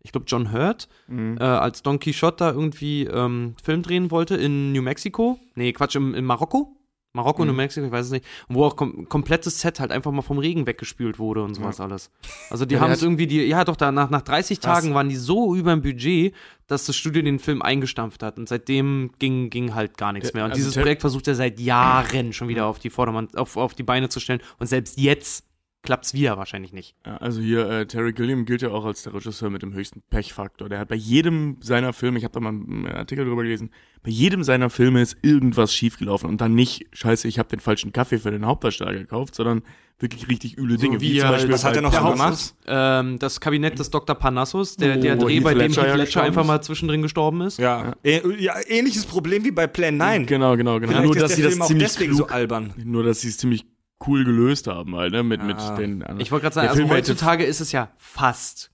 ich 0.01 0.13
glaube 0.13 0.27
John 0.29 0.53
Hurt 0.53 0.89
Mhm. 1.09 1.39
äh, 1.41 1.43
als 1.45 1.83
Don 1.83 1.99
Quixote 1.99 2.37
da 2.39 2.51
irgendwie 2.53 3.05
ähm, 3.05 3.55
Film 3.63 3.83
drehen 3.83 4.11
wollte 4.13 4.37
in 4.37 4.73
New 4.73 4.83
Mexico. 4.83 5.39
Nee, 5.57 5.73
Quatsch, 5.73 5.97
im, 5.97 6.15
in 6.15 6.25
Marokko. 6.25 6.77
Marokko, 7.15 7.43
Mhm. 7.43 7.49
New 7.49 7.55
Mexico, 7.55 7.87
ich 7.87 7.93
weiß 7.93 8.07
es 8.07 8.13
nicht. 8.13 8.27
Und 8.49 8.57
wo 8.57 8.65
auch 8.65 8.75
kom 8.77 9.09
komplettes 9.09 9.61
Set 9.61 9.79
halt 9.81 9.93
einfach 9.93 10.11
mal 10.11 10.23
vom 10.23 10.39
Regen 10.39 10.67
weggespült 10.67 11.19
wurde 11.19 11.43
und 11.45 11.55
sowas 11.55 11.81
alles. 11.81 12.11
Also 12.51 12.67
die 12.67 12.75
Ja, 12.75 12.81
haben 12.81 12.91
es 12.91 13.03
irgendwie, 13.03 13.27
die, 13.29 13.43
ja 13.43 13.65
doch, 13.65 13.77
da 13.77 13.93
nach, 13.93 14.11
nach 14.11 14.23
30 14.23 14.59
Tagen 14.61 14.95
waren 14.95 15.09
die 15.09 15.17
so 15.17 15.55
über 15.55 15.71
dem 15.71 15.81
Budget, 15.83 16.35
dass 16.67 16.87
das 16.87 16.97
Studio 16.97 17.23
den 17.23 17.39
Film 17.39 17.63
eingestampft 17.63 18.23
hat. 18.23 18.37
Und 18.37 18.49
seitdem 18.49 19.13
ging, 19.21 19.49
ging 19.49 19.75
halt 19.75 19.97
gar 19.97 20.13
nichts 20.13 20.31
Ja, 20.31 20.35
mehr. 20.35 20.45
Und 20.47 20.51
also 20.53 20.61
dieses 20.61 20.75
Projekt 20.75 21.03
versucht 21.03 21.29
er 21.29 21.37
seit 21.37 21.61
Jahren 21.61 22.33
schon 22.33 22.49
wieder 22.49 22.67
auf 22.67 22.81
die 22.81 22.91
Vordermann, 22.91 23.29
auf, 23.37 23.57
auf 23.57 23.75
die 23.75 23.85
Beine 23.85 24.09
zu 24.09 24.19
stellen. 24.19 24.41
Und 24.59 24.67
selbst 24.67 24.99
jetzt 24.99 25.45
klappt's 25.85 26.13
wieder 26.15 26.37
wahrscheinlich 26.37 26.73
nicht. 26.73 26.97
Ja, 27.07 27.19
also 27.19 27.41
hier, 27.41 27.69
äh, 27.71 27.87
Terry 27.87 28.13
Gilliam 28.13 28.45
gilt 28.45 28.63
ja 28.63 28.71
auch 28.71 28.85
als 28.85 29.05
der 29.05 29.15
Regisseur 29.15 29.51
mit 29.51 29.63
dem 29.63 29.73
höchsten 29.75 30.03
Pechfaktor. 30.11 30.69
Der 30.69 30.81
hat 30.81 30.89
bei 30.89 30.97
jedem 30.97 31.59
seiner 31.61 31.93
Filme, 31.93 32.19
ich 32.19 32.25
habe 32.25 32.33
da 32.35 32.41
mal 32.41 32.49
einen 32.49 32.87
Artikel 32.89 33.25
drüber 33.25 33.43
gelesen, 33.43 33.71
bei 34.03 34.11
jedem 34.11 34.43
seiner 34.43 34.71
Filme 34.71 35.01
ist 35.03 35.17
irgendwas 35.23 35.73
schiefgelaufen 35.73 36.29
und 36.29 36.41
dann 36.41 36.55
nicht, 36.55 36.87
scheiße, 36.93 37.29
ich 37.29 37.39
habe 37.39 37.49
den 37.49 37.61
falschen 37.61 37.93
Kaffee 37.93 38.19
für 38.19 38.33
den 38.33 38.45
Hauptdarsteller 38.45 38.95
gekauft, 38.95 39.35
sondern 39.37 39.63
wirklich 40.01 40.29
richtig 40.29 40.59
üble 40.59 40.77
Dinge. 40.77 41.01
wie 41.01 41.19
er 41.19 41.29
halt- 41.29 41.51
was 41.53 41.65
hat 41.65 41.77
er 41.77 41.83
noch 41.83 41.93
so 41.95 42.11
gemacht? 42.11 42.55
Ähm, 42.67 43.19
das 43.21 43.41
Kabinett 43.41 43.79
des 43.79 43.91
Dr. 43.91 44.17
Parnassus, 44.17 44.77
der, 44.77 44.97
Oh, 44.97 45.01
der 45.01 45.17
Dreh, 45.17 45.39
bei 45.41 45.55
dem 45.55 45.73
Heath 45.73 45.97
Ledger 45.97 46.23
einfach 46.23 46.45
mal 46.45 46.61
zwischendrin 46.63 47.01
gestorben 47.03 47.43
ist. 47.43 47.59
Ja. 47.59 47.95
Ä 48.05 48.21
ja. 48.39 48.55
Ähnliches 48.67 49.07
Problem 49.07 49.45
wie 49.45 49.53
bei 49.53 49.67
Plan 49.69 49.97
9. 49.97 50.27
Genau, 50.27 50.57
genau, 50.57 50.81
genau. 50.81 50.89
Vielleicht 50.93 51.05
Nur, 51.05 51.17
ist 51.17 51.23
dass 51.23 51.37
der 51.37 51.51
sie 51.51 51.59
das 51.59 51.69
ziemlich 51.69 51.89
deswegen 51.89 52.15
klug, 52.15 52.29
so 52.29 52.35
albern. 52.35 52.73
nur, 52.85 53.05
dass 53.05 53.21
sie 53.21 53.29
es 53.29 53.39
ziemlich 53.39 53.65
cool 54.07 54.25
gelöst 54.25 54.67
haben, 54.67 54.95
halt, 54.97 55.13
ne, 55.13 55.23
mit, 55.23 55.41
Ah. 55.41 55.45
mit 55.45 55.59
den 55.79 56.03
anderen. 56.03 56.21
Ich 56.21 56.31
wollte 56.31 56.43
gerade 56.45 56.55
sagen, 56.55 56.69
also 56.69 56.89
heutzutage 56.89 57.45
ist 57.45 57.61
es 57.61 57.73
ja 57.73 57.89
fast, 57.97 58.71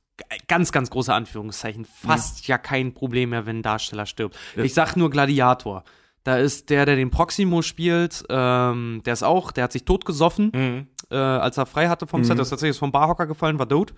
ganz, 0.48 0.70
ganz 0.72 0.90
große 0.90 1.12
Anführungszeichen, 1.14 1.84
fast 1.86 2.46
ja 2.46 2.58
kein 2.58 2.92
Problem 2.94 3.30
mehr, 3.30 3.46
wenn 3.46 3.58
ein 3.58 3.62
Darsteller 3.62 4.06
stirbt. 4.06 4.36
Ja. 4.56 4.64
Ich 4.64 4.74
sag 4.74 4.96
nur 4.96 5.10
Gladiator. 5.10 5.84
Da 6.24 6.36
ist 6.36 6.68
der, 6.68 6.84
der 6.84 6.96
den 6.96 7.10
Proximo 7.10 7.62
spielt, 7.62 8.24
ähm, 8.28 9.00
der 9.06 9.14
ist 9.14 9.22
auch, 9.22 9.52
der 9.52 9.64
hat 9.64 9.72
sich 9.72 9.84
totgesoffen, 9.86 10.50
Mhm. 10.54 10.86
äh, 11.10 11.16
als 11.16 11.56
er 11.56 11.64
frei 11.64 11.88
hatte 11.88 12.06
vom 12.06 12.24
Set. 12.24 12.38
Das 12.38 12.48
ist 12.48 12.50
tatsächlich 12.50 12.78
vom 12.78 12.92
Barhocker 12.92 13.26
gefallen, 13.26 13.58
war 13.58 13.68
tot. 13.68 13.94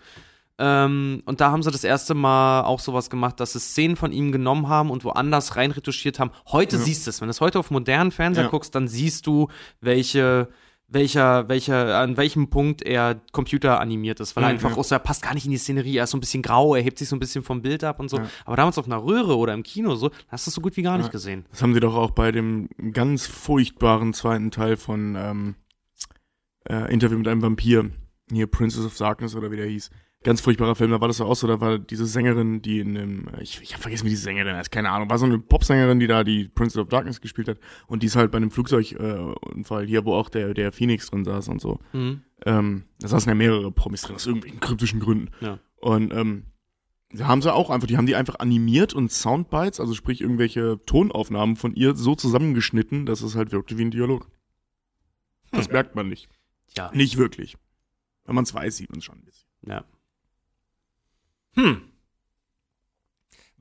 Ähm, 0.58 1.22
und 1.24 1.40
da 1.40 1.50
haben 1.50 1.62
sie 1.62 1.70
das 1.72 1.82
erste 1.82 2.14
Mal 2.14 2.62
auch 2.62 2.78
sowas 2.78 3.10
gemacht, 3.10 3.40
dass 3.40 3.54
sie 3.54 3.58
Szenen 3.60 3.96
von 3.96 4.12
ihm 4.12 4.30
genommen 4.30 4.68
haben 4.68 4.90
und 4.90 5.02
woanders 5.02 5.56
rein 5.56 5.70
retuschiert 5.72 6.20
haben. 6.20 6.30
Heute 6.52 6.78
siehst 6.78 7.06
du 7.06 7.10
es. 7.10 7.20
Wenn 7.20 7.26
du 7.28 7.30
es 7.30 7.40
heute 7.40 7.58
auf 7.58 7.70
modernen 7.70 8.12
Fernseher 8.12 8.44
Ja. 8.44 8.50
guckst, 8.50 8.74
dann 8.74 8.86
siehst 8.86 9.26
du, 9.26 9.48
welche, 9.80 10.48
welcher, 10.92 11.48
welcher, 11.48 11.98
an 11.98 12.16
welchem 12.16 12.48
Punkt 12.50 12.82
er 12.82 13.20
Computer 13.32 13.80
animiert 13.80 14.20
ist, 14.20 14.36
weil 14.36 14.44
er 14.44 14.48
Mhm. 14.48 14.54
einfach 14.54 14.76
auch 14.76 14.84
so, 14.84 14.94
er 14.94 14.98
passt 14.98 15.22
gar 15.22 15.34
nicht 15.34 15.44
in 15.44 15.50
die 15.50 15.58
Szenerie, 15.58 15.96
er 15.96 16.04
ist 16.04 16.10
so 16.10 16.16
ein 16.16 16.20
bisschen 16.20 16.42
grau, 16.42 16.74
er 16.74 16.82
hebt 16.82 16.98
sich 16.98 17.08
so 17.08 17.16
ein 17.16 17.20
bisschen 17.20 17.42
vom 17.42 17.62
Bild 17.62 17.84
ab 17.84 18.00
und 18.00 18.08
so. 18.08 18.18
Ja. 18.18 18.26
Aber 18.44 18.56
damals 18.56 18.78
auf 18.78 18.86
einer 18.86 19.02
Röhre 19.02 19.36
oder 19.36 19.54
im 19.54 19.62
Kino 19.62 19.94
so, 19.94 20.10
hast 20.28 20.46
du 20.46 20.50
es 20.50 20.54
so 20.54 20.60
gut 20.60 20.76
wie 20.76 20.82
gar 20.82 20.98
nicht 20.98 21.10
gesehen. 21.12 21.46
Das 21.50 21.62
haben 21.62 21.74
sie 21.74 21.80
doch 21.80 21.94
auch 21.94 22.10
bei 22.12 22.32
dem 22.32 22.68
ganz 22.92 23.26
furchtbaren 23.26 24.12
zweiten 24.14 24.50
Teil 24.50 24.76
von 24.76 25.16
ähm, 25.16 25.54
äh, 26.68 26.92
Interview 26.92 27.18
mit 27.18 27.28
einem 27.28 27.42
Vampir, 27.42 27.90
hier 28.30 28.46
Princess 28.46 28.84
of 28.84 28.96
Darkness 28.96 29.34
oder 29.34 29.50
wie 29.50 29.56
der 29.56 29.66
hieß. 29.66 29.90
Ganz 30.24 30.40
furchtbarer 30.40 30.76
Film, 30.76 30.92
da 30.92 31.00
war 31.00 31.08
das 31.08 31.20
auch 31.20 31.34
so, 31.34 31.46
da 31.46 31.60
war 31.60 31.78
diese 31.78 32.06
Sängerin, 32.06 32.62
die 32.62 32.78
in 32.78 32.94
dem, 32.94 33.28
äh, 33.28 33.42
ich, 33.42 33.60
ich 33.60 33.72
habe 33.72 33.82
vergessen, 33.82 34.04
wie 34.04 34.10
die 34.10 34.16
Sängerin 34.16 34.54
heißt, 34.54 34.70
keine 34.70 34.90
Ahnung, 34.90 35.10
war 35.10 35.18
so 35.18 35.26
eine 35.26 35.38
Popsängerin, 35.38 35.98
die 35.98 36.06
da 36.06 36.22
die 36.22 36.48
Princess 36.48 36.78
of 36.78 36.88
Darkness 36.88 37.20
gespielt 37.20 37.48
hat 37.48 37.58
und 37.88 38.02
die 38.02 38.06
ist 38.06 38.16
halt 38.16 38.30
bei 38.30 38.36
einem 38.36 38.50
Flugzeugunfall 38.50 39.84
äh, 39.84 39.86
hier, 39.86 40.04
wo 40.04 40.14
auch 40.14 40.28
der, 40.28 40.54
der 40.54 40.70
Phoenix 40.70 41.10
drin 41.10 41.24
saß 41.24 41.48
und 41.48 41.60
so. 41.60 41.80
Mhm. 41.92 42.22
Ähm, 42.46 42.84
da 43.00 43.08
saßen 43.08 43.28
ja 43.28 43.34
mehrere 43.34 43.72
Promis 43.72 44.02
drin, 44.02 44.14
aus 44.16 44.26
irgendwelchen 44.26 44.60
kryptischen 44.60 45.00
Gründen. 45.00 45.30
Ja. 45.40 45.58
Und 45.80 46.12
ähm, 46.14 46.44
da 47.10 47.26
haben 47.26 47.42
sie 47.42 47.52
auch 47.52 47.70
einfach, 47.70 47.86
die 47.86 47.96
haben 47.96 48.06
die 48.06 48.16
einfach 48.16 48.38
animiert 48.38 48.94
und 48.94 49.10
Soundbites, 49.10 49.80
also 49.80 49.92
sprich 49.94 50.20
irgendwelche 50.20 50.78
Tonaufnahmen 50.86 51.56
von 51.56 51.74
ihr 51.74 51.94
so 51.94 52.14
zusammengeschnitten, 52.14 53.06
dass 53.06 53.22
es 53.22 53.34
halt 53.34 53.52
wirkte 53.52 53.76
wie 53.76 53.84
ein 53.84 53.90
Dialog. 53.90 54.30
Das 55.50 55.68
merkt 55.68 55.94
man 55.94 56.08
nicht. 56.08 56.28
Ja. 56.76 56.90
Nicht 56.94 57.18
wirklich. 57.18 57.56
Wenn 58.24 58.34
man 58.34 58.44
es 58.44 58.54
weiß, 58.54 58.76
sieht 58.76 58.90
man 58.90 59.00
es 59.00 59.04
schon 59.04 59.16
ein 59.16 59.24
bisschen. 59.24 59.48
ja. 59.66 59.84
Hm. 61.54 61.82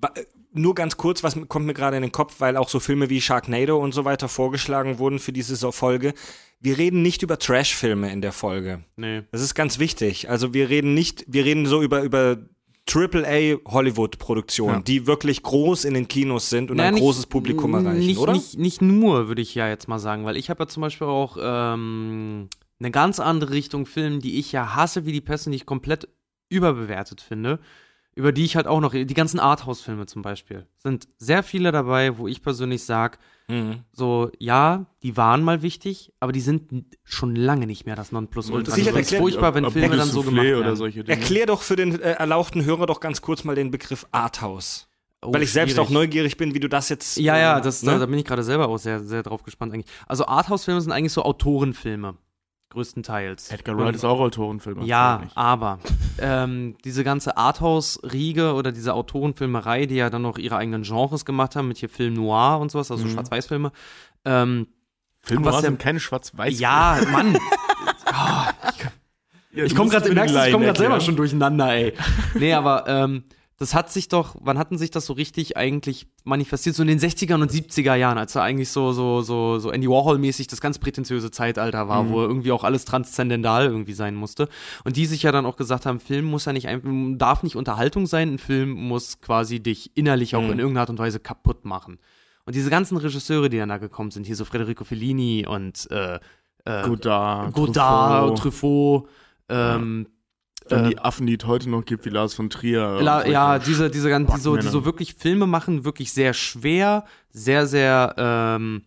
Äh, 0.02 0.24
Nur 0.54 0.76
ganz 0.76 0.98
kurz, 0.98 1.24
was 1.24 1.38
kommt 1.48 1.66
mir 1.66 1.74
gerade 1.74 1.96
in 1.96 2.02
den 2.02 2.12
Kopf, 2.12 2.36
weil 2.40 2.58
auch 2.58 2.68
so 2.70 2.80
Filme 2.82 3.10
wie 3.10 3.22
Sharknado 3.22 3.78
und 3.78 3.94
so 3.94 4.04
weiter 4.04 4.28
vorgeschlagen 4.28 5.00
wurden 5.00 5.20
für 5.20 5.32
diese 5.32 5.56
Folge. 5.72 6.14
Wir 6.60 6.78
reden 6.78 7.02
nicht 7.02 7.24
über 7.24 7.40
Trash-Filme 7.40 8.12
in 8.12 8.22
der 8.22 8.34
Folge. 8.34 8.84
Nee. 8.98 9.24
Das 9.32 9.42
ist 9.42 9.56
ganz 9.56 9.80
wichtig. 9.80 10.30
Also 10.30 10.54
wir 10.54 10.70
reden 10.70 10.94
nicht, 10.94 11.24
wir 11.28 11.46
reden 11.46 11.66
so 11.66 11.82
über, 11.82 12.02
über 12.04 12.38
AAA 12.92 13.60
Hollywood-Produktionen, 13.66 14.76
Ja. 14.80 14.82
die 14.82 15.08
wirklich 15.08 15.42
groß 15.42 15.86
in 15.86 15.94
den 15.94 16.08
Kinos 16.10 16.50
sind 16.50 16.70
und 16.70 16.78
Naja, 16.78 16.90
ein 16.90 16.96
nicht- 16.96 17.04
großes 17.04 17.28
Publikum 17.28 17.74
erreichen, 17.74 18.00
nicht, 18.06 18.18
oder? 18.20 18.34
Nicht, 18.34 18.58
nicht 18.60 18.82
nur, 18.82 19.28
würde 19.30 19.42
ich 19.42 19.56
ja 19.56 19.70
jetzt 19.70 19.88
mal 19.88 20.00
sagen, 20.00 20.26
weil 20.26 20.36
ich 20.36 20.50
habe 20.50 20.64
ja 20.64 20.68
zum 20.68 20.82
Beispiel 20.82 21.08
auch 21.08 21.38
ähm, 21.42 22.50
eine 22.80 22.92
ganz 22.92 23.20
andere 23.22 23.52
Richtung 23.54 23.86
Film, 23.86 24.20
die 24.20 24.38
ich 24.38 24.52
ja 24.52 24.76
hasse 24.76 25.06
wie 25.06 25.14
die 25.14 25.22
und 25.22 25.52
die 25.52 25.56
ich 25.56 25.66
komplett 25.66 26.10
überbewertet 26.50 27.22
finde, 27.22 27.60
über 28.16 28.32
die 28.32 28.44
ich 28.44 28.56
halt 28.56 28.68
auch 28.68 28.82
noch, 28.82 28.92
die 28.92 29.06
ganzen 29.14 29.40
Arthouse-Filme 29.40 30.06
zum 30.06 30.22
Beispiel, 30.22 30.66
sind 30.78 31.08
sehr 31.18 31.44
viele 31.44 31.72
dabei, 31.72 32.18
wo 32.18 32.28
ich 32.28 32.42
persönlich 32.42 32.84
sage, 32.84 33.18
Mhm. 33.48 33.80
so, 33.92 34.32
ja, 34.40 34.86
die 35.04 35.18
waren 35.18 35.44
mal 35.44 35.62
wichtig, 35.62 36.14
aber 36.22 36.32
die 36.32 36.40
sind 36.40 36.86
schon 37.04 37.36
lange 37.36 37.68
nicht 37.68 37.86
mehr 37.86 37.96
das 37.98 38.12
Nonplusultra. 38.14 38.74
Find's 38.76 38.88
erklärt- 38.96 39.20
furchtbar, 39.22 39.56
wenn 39.56 39.66
Ob- 39.66 39.70
ob 39.70 39.74
Filme 39.74 39.98
dann 39.98 40.08
so 40.10 40.24
gemacht 40.24 40.46
werden. 40.46 40.60
oder 40.62 40.76
solche 40.78 41.04
Dinge. 41.04 41.18
Erklär 41.20 41.46
doch 41.48 41.62
für 41.62 41.76
den 41.76 42.00
äh, 42.02 42.12
erlauchten 42.14 42.64
Hörer 42.64 42.86
doch 42.86 43.00
ganz 43.02 43.22
kurz 43.22 43.44
mal 43.44 43.56
den 43.56 43.70
Begriff 43.72 44.06
Arthouse. 44.12 44.88
Oh, 45.24 45.34
weil 45.34 45.44
ich 45.44 45.52
selbst 45.52 45.74
schwierig. 45.74 45.88
auch 45.88 45.92
neugierig 45.92 46.38
bin, 46.38 46.54
wie 46.56 46.60
du 46.60 46.68
das 46.70 46.90
jetzt. 46.90 47.18
Ja, 47.18 47.38
ja, 47.38 47.60
äh, 47.60 47.62
das, 47.62 47.84
ne? 47.84 47.92
da, 47.92 48.00
da 48.00 48.06
bin 48.08 48.18
ich 48.20 48.26
gerade 48.26 48.44
selber 48.44 48.68
auch 48.70 48.78
sehr, 48.78 49.02
sehr 49.02 49.22
drauf 49.22 49.44
gespannt 49.44 49.74
eigentlich. 49.74 49.92
Also 50.08 50.26
Arthouse-Filme 50.26 50.80
sind 50.82 50.92
eigentlich 50.92 51.14
so 51.14 51.24
Autorenfilme, 51.24 52.16
größtenteils. 52.72 53.52
Edgar 53.52 53.78
Wright 53.78 53.96
ist 53.96 54.04
auch 54.04 54.20
Autorenfilm. 54.20 54.82
Ja, 54.84 55.22
aber 55.36 55.80
ähm, 56.20 56.76
diese 56.84 57.04
ganze 57.04 57.38
Arthouse-Riege 57.38 58.54
oder 58.54 58.72
diese 58.72 58.94
Autorenfilmerei, 58.94 59.86
die 59.86 59.96
ja 59.96 60.10
dann 60.10 60.24
noch 60.24 60.38
ihre 60.38 60.58
eigenen 60.58 60.84
Genres 60.84 61.26
gemacht 61.26 61.56
haben, 61.56 61.68
mit 61.68 61.78
hier 61.78 61.90
Film 61.90 62.16
Noir 62.16 62.60
und 62.60 62.72
sowas, 62.72 62.92
also 62.92 63.06
Mhm. 63.06 63.12
Schwarz-Weiß-Filme. 63.12 63.72
Ähm, 64.26 64.68
was 65.28 65.38
was 65.46 65.56
der- 65.62 65.70
sind 65.70 65.80
keine 65.80 66.00
schwarz-weiß. 66.00 66.60
ja, 66.60 67.00
Mann, 67.12 67.38
ich 69.54 69.76
komme 69.76 69.90
gerade, 69.90 70.12
merkst 70.14 70.36
du, 70.36 70.46
ich 70.46 70.52
komme 70.52 70.66
gerade 70.66 70.80
selber 70.80 71.00
schon 71.02 71.16
durcheinander, 71.16 71.74
ey. 71.74 71.94
Nee, 72.36 72.54
aber 72.54 72.86
ähm, 72.88 73.24
das 73.62 73.76
hat 73.76 73.92
sich 73.92 74.10
doch, 74.10 74.36
wann 74.40 74.58
hatten 74.58 74.80
sich 74.80 74.90
das 74.90 75.06
so 75.06 75.14
richtig 75.14 75.56
eigentlich 75.56 76.08
manifestiert? 76.24 76.76
So 76.76 76.82
in 76.82 76.88
den 76.88 77.00
60ern 77.00 77.44
und 77.44 77.52
70er 77.52 77.94
Jahren, 77.94 78.18
als 78.18 78.34
da 78.34 78.42
eigentlich 78.42 78.70
so, 78.70 78.92
so, 78.92 79.22
so, 79.22 79.60
so 79.60 79.70
Andy 79.70 79.88
Warhol-mäßig 79.88 80.48
das 80.48 80.62
ganz 80.62 80.80
prätentiöse 80.80 81.30
Zeitalter 81.30 81.88
war, 81.88 82.10
wo 82.10 82.22
irgendwie 82.22 82.52
auch 82.52 82.64
alles 82.64 82.86
transzendental 82.86 83.68
irgendwie 83.68 83.94
sein 83.94 84.16
musste. 84.16 84.50
Und 84.84 84.96
die 84.98 85.06
sich 85.06 85.22
ja 85.22 85.32
dann 85.32 85.46
auch 85.46 85.58
gesagt 85.58 85.86
haben, 85.86 86.00
Film 86.00 86.26
muss 86.26 86.46
ja 86.46 86.54
nicht 86.54 86.70
einfach, 86.70 86.90
darf 87.20 87.44
nicht 87.44 87.56
Unterhaltung 87.56 88.08
sein, 88.08 88.34
ein 88.34 88.40
Film 88.40 88.72
muss 88.72 89.22
quasi 89.22 89.60
dich 89.60 89.96
innerlich 89.96 90.36
auch 90.36 90.42
in 90.42 90.58
irgendeiner 90.58 90.80
Art 90.80 90.90
und 90.90 90.98
Weise 90.98 91.20
kaputt 91.20 91.64
machen. 91.64 92.00
Und 92.48 92.56
diese 92.56 92.72
ganzen 92.72 92.98
Regisseure, 92.98 93.48
die 93.48 93.60
dann 93.60 93.70
da 93.70 93.78
gekommen 93.78 94.10
sind, 94.10 94.26
hier 94.26 94.36
so 94.36 94.44
Federico 94.44 94.86
Fellini 94.86 95.46
und 95.48 95.88
äh, 95.92 96.16
äh, 96.66 96.88
Godard, 96.88 97.54
Godard, 97.54 98.40
Truffaut, 98.40 99.06
Truffaut, 99.06 99.10
ähm, 99.50 100.08
dann 100.72 100.86
äh, 100.86 100.90
die 100.90 101.00
Affen, 101.00 101.28
die 101.28 101.38
es 101.40 101.46
heute 101.46 101.70
noch 101.70 101.86
gibt, 101.86 102.06
wie 102.06 102.10
Lars 102.10 102.34
von 102.34 102.50
Trier. 102.50 103.00
La, 103.02 103.22
und 103.22 103.32
ja, 103.32 103.60
diese, 103.60 103.90
diese 103.90 104.10
ganzen, 104.10 104.36
die 104.36 104.42
so, 104.42 104.58
die 104.58 104.68
so 104.68 104.86
wirklich 104.86 105.16
Filme 105.16 105.48
machen, 105.48 105.84
wirklich 105.86 106.12
sehr 106.14 106.34
schwer, 106.34 107.06
sehr, 107.32 107.68
sehr 107.68 108.16
ähm, 108.18 108.84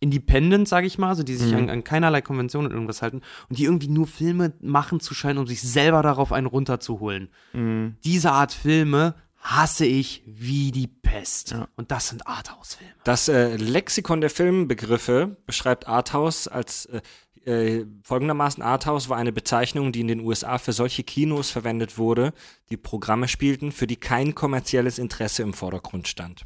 independent, 0.00 0.66
sage 0.66 0.86
ich 0.86 0.98
mal, 0.98 1.08
also 1.10 1.22
die 1.22 1.34
sich 1.34 1.52
Mhm. 1.52 1.58
an, 1.58 1.70
an 1.70 1.84
keinerlei 1.84 2.22
Konventionen 2.22 2.70
irgendwas 2.72 3.02
halten 3.02 3.20
und 3.48 3.58
die 3.58 3.64
irgendwie 3.64 3.88
nur 3.88 4.06
Filme 4.06 4.52
machen 4.60 5.00
zu 5.00 5.14
scheinen, 5.14 5.38
um 5.38 5.46
sich 5.46 5.60
selber 5.60 6.02
darauf 6.02 6.32
einen 6.32 6.46
runterzuholen. 6.46 7.28
Mhm. 7.52 7.96
Diese 8.04 8.32
Art 8.32 8.52
Filme 8.52 9.14
hasse 9.42 9.86
ich 9.86 10.22
wie 10.26 10.70
die 10.70 10.86
Pest. 10.86 11.52
Ja. 11.52 11.68
Und 11.76 11.90
das 11.90 12.08
sind 12.08 12.26
Arthouse-Filme. 12.26 12.92
Das 13.04 13.28
äh, 13.28 13.56
Lexikon 13.56 14.20
der 14.20 14.28
Filmbegriffe 14.30 15.36
beschreibt 15.46 15.88
Arthouse 15.88 16.46
als 16.48 16.86
äh, 16.86 17.00
Äh, 17.46 17.86
folgendermaßen, 18.02 18.62
Arthouse 18.62 19.08
war 19.08 19.16
eine 19.16 19.32
Bezeichnung, 19.32 19.92
die 19.92 20.00
in 20.00 20.08
den 20.08 20.20
USA 20.20 20.58
für 20.58 20.72
solche 20.72 21.02
Kinos 21.02 21.50
verwendet 21.50 21.96
wurde, 21.96 22.32
die 22.68 22.76
Programme 22.76 23.28
spielten, 23.28 23.72
für 23.72 23.86
die 23.86 23.96
kein 23.96 24.34
kommerzielles 24.34 24.98
Interesse 24.98 25.42
im 25.42 25.54
Vordergrund 25.54 26.06
stand. 26.06 26.42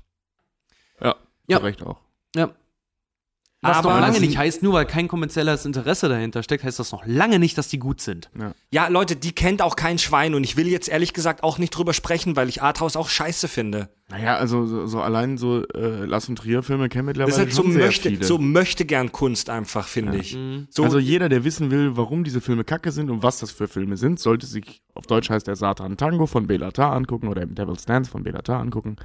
Ja, 1.01 1.17
Ja. 1.49 1.59
zu 1.59 1.65
Recht 1.65 1.83
auch. 1.83 2.01
Ja. 2.37 2.55
Was 3.65 3.79
Aber 3.79 3.95
noch 3.95 4.01
lange 4.01 4.13
das- 4.13 4.21
nicht 4.21 4.37
heißt, 4.39 4.63
nur 4.63 4.75
weil 4.75 4.85
kein 4.87 5.09
kommerzielles 5.09 5.65
Interesse 5.65 6.09
dahinter 6.09 6.43
steckt, 6.43 6.65
heißt 6.65 6.79
das 6.79 6.93
noch 6.93 7.05
lange 7.07 7.39
nicht, 7.39 7.57
dass 7.59 7.69
die 7.69 7.79
gut 7.79 8.01
sind. 8.01 8.31
Ja, 8.71 8.89
Leute, 8.89 9.17
die 9.17 9.33
kennt 9.33 9.63
auch 9.63 9.75
kein 9.77 9.99
Schwein 9.99 10.35
und 10.35 10.45
ich 10.45 10.57
will 10.57 10.69
jetzt 10.69 10.89
ehrlich 10.89 11.13
gesagt 11.15 11.43
auch 11.43 11.59
nicht 11.59 11.71
drüber 11.71 11.93
sprechen, 11.95 12.37
weil 12.37 12.49
ich 12.49 12.63
Arthouse 12.63 12.97
auch 12.97 13.09
scheiße 13.09 13.49
finde. 13.49 13.89
Naja, 14.11 14.37
also 14.37 14.67
so, 14.67 14.87
so 14.87 15.01
allein 15.01 15.39
so 15.39 15.65
äh, 15.69 16.05
Lass 16.05 16.29
und 16.29 16.37
Trier-Filme 16.37 16.91
kennen 16.91 17.07
mittlerweile 17.07 17.31
Das 17.31 17.39
ist 17.39 17.45
halt 17.47 17.55
so 17.55 17.63
schon 17.63 17.73
sehr 17.73 17.87
möchte, 17.87 18.11
viele. 18.11 18.25
so 18.25 18.37
möchte 18.37 18.85
gern 18.85 19.11
Kunst 19.13 19.49
einfach, 19.49 19.89
finde 19.89 20.19
ich. 20.19 20.37
So, 20.69 20.85
also 20.85 20.99
jeder, 20.99 21.31
der 21.31 21.43
wissen 21.45 21.71
will, 21.71 21.97
warum 21.97 22.23
diese 22.23 22.43
Filme 22.43 22.65
kacke 22.65 22.93
sind 22.93 23.09
und 23.11 23.23
was 23.23 23.39
das 23.39 23.51
für 23.51 23.67
Filme 23.67 23.97
sind, 23.97 24.21
sollte 24.21 24.45
sich, 24.47 24.83
auf 24.95 25.07
Deutsch 25.07 25.31
heißt 25.31 25.47
der 25.47 25.57
Satan 25.57 25.97
Tango 25.97 26.27
von 26.27 26.47
Belatar 26.47 26.93
angucken 26.93 27.29
oder 27.29 27.47
Devil's 27.47 27.87
Dance 27.87 28.11
von 28.11 28.23
Belatar 28.25 28.61
angucken. 28.61 28.97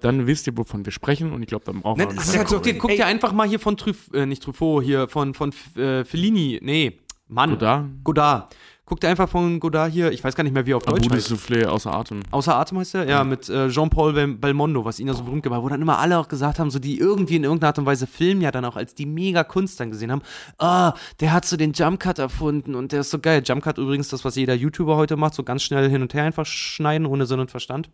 Dann 0.00 0.26
wisst 0.26 0.46
ihr, 0.46 0.56
wovon 0.56 0.84
wir 0.84 0.92
sprechen 0.92 1.32
und 1.32 1.42
ich 1.42 1.48
glaube, 1.48 1.64
dann 1.64 1.80
brauchen 1.80 1.98
wir 1.98 2.06
auch 2.08 2.12
das 2.14 2.28
ist 2.28 2.38
halt 2.38 2.48
so- 2.48 2.56
Guck 2.56 2.64
dir, 2.64 2.78
guck 2.78 2.90
Ey. 2.90 2.96
dir 2.96 3.06
einfach 3.06 3.32
mal 3.32 3.48
hier 3.48 3.58
von 3.58 3.76
Truf, 3.76 4.10
äh, 4.12 4.26
nicht 4.26 4.42
Truffaut, 4.42 4.84
hier 4.84 5.08
von, 5.08 5.34
von 5.34 5.52
äh, 5.76 6.04
Fellini, 6.04 6.58
nee, 6.62 7.00
Mann. 7.26 7.50
Godard? 7.50 7.86
Godard. 8.04 8.54
Guck 8.84 9.00
dir 9.00 9.08
einfach 9.08 9.28
von 9.28 9.60
Godard 9.60 9.92
hier, 9.92 10.12
ich 10.12 10.24
weiß 10.24 10.34
gar 10.34 10.44
nicht 10.44 10.54
mehr, 10.54 10.64
wie 10.64 10.70
er 10.72 10.78
auf 10.78 10.84
Deutsch 10.84 11.04
Abu 11.04 11.14
heißt. 11.14 11.30
Soufflé 11.30 11.66
außer 11.66 11.92
Atem. 11.92 12.20
Außer 12.30 12.56
Atem 12.56 12.78
heißt 12.78 12.94
er? 12.94 13.06
Ja, 13.06 13.22
mit 13.22 13.46
äh, 13.50 13.68
Jean-Paul 13.68 14.14
Bel 14.14 14.28
Belmondo, 14.28 14.82
was 14.86 14.98
ihn 14.98 15.08
ja 15.08 15.12
so 15.12 15.24
berühmt 15.24 15.42
gemacht 15.42 15.58
hat, 15.58 15.64
wo 15.64 15.68
dann 15.68 15.82
immer 15.82 15.98
alle 15.98 16.18
auch 16.18 16.28
gesagt 16.28 16.58
haben, 16.58 16.70
so 16.70 16.78
die 16.78 16.96
irgendwie 16.98 17.36
in 17.36 17.44
irgendeiner 17.44 17.68
Art 17.68 17.78
und 17.78 17.84
Weise 17.84 18.06
Film 18.06 18.40
ja 18.40 18.50
dann 18.50 18.64
auch 18.64 18.76
als 18.76 18.94
die 18.94 19.04
mega 19.04 19.44
Kunst 19.44 19.78
dann 19.78 19.90
gesehen 19.90 20.10
haben. 20.10 20.22
Ah, 20.56 20.94
der 21.20 21.34
hat 21.34 21.44
so 21.44 21.58
den 21.58 21.74
Jump 21.74 22.00
Cut 22.00 22.18
erfunden 22.18 22.74
und 22.74 22.92
der 22.92 23.00
ist 23.00 23.10
so 23.10 23.18
geil. 23.18 23.42
Jump 23.44 23.62
Cut 23.62 23.76
übrigens 23.76 24.08
das, 24.08 24.24
was 24.24 24.36
jeder 24.36 24.54
YouTuber 24.54 24.96
heute 24.96 25.18
macht, 25.18 25.34
so 25.34 25.42
ganz 25.42 25.64
schnell 25.64 25.90
hin 25.90 26.00
und 26.00 26.14
her 26.14 26.22
einfach 26.24 26.46
schneiden, 26.46 27.06
ohne 27.06 27.26
Sinn 27.26 27.40
und 27.40 27.50
Verstand. 27.50 27.90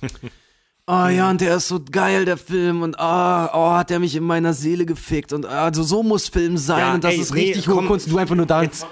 Oh 0.88 1.08
ja, 1.08 1.30
und 1.30 1.40
der 1.40 1.56
ist 1.56 1.66
so 1.66 1.80
geil, 1.90 2.24
der 2.24 2.36
Film. 2.36 2.82
Und 2.82 2.98
ah, 3.00 3.50
oh, 3.52 3.72
hat 3.76 3.90
der 3.90 3.98
mich 3.98 4.14
in 4.14 4.22
meiner 4.22 4.52
Seele 4.52 4.86
gefickt. 4.86 5.32
Und 5.32 5.44
also 5.44 5.82
so 5.82 6.04
muss 6.04 6.28
Film 6.28 6.56
sein. 6.56 6.78
Ja, 6.78 6.94
und 6.94 7.02
das 7.02 7.14
ey, 7.14 7.20
ist 7.20 7.34
nee, 7.34 7.40
richtig 7.40 7.68
hohe 7.68 7.84
Kunst. 7.86 8.06
Und 8.06 8.12
du 8.12 8.18
einfach 8.18 8.36
nur 8.36 8.46
da. 8.46 8.62
jetzt 8.62 8.86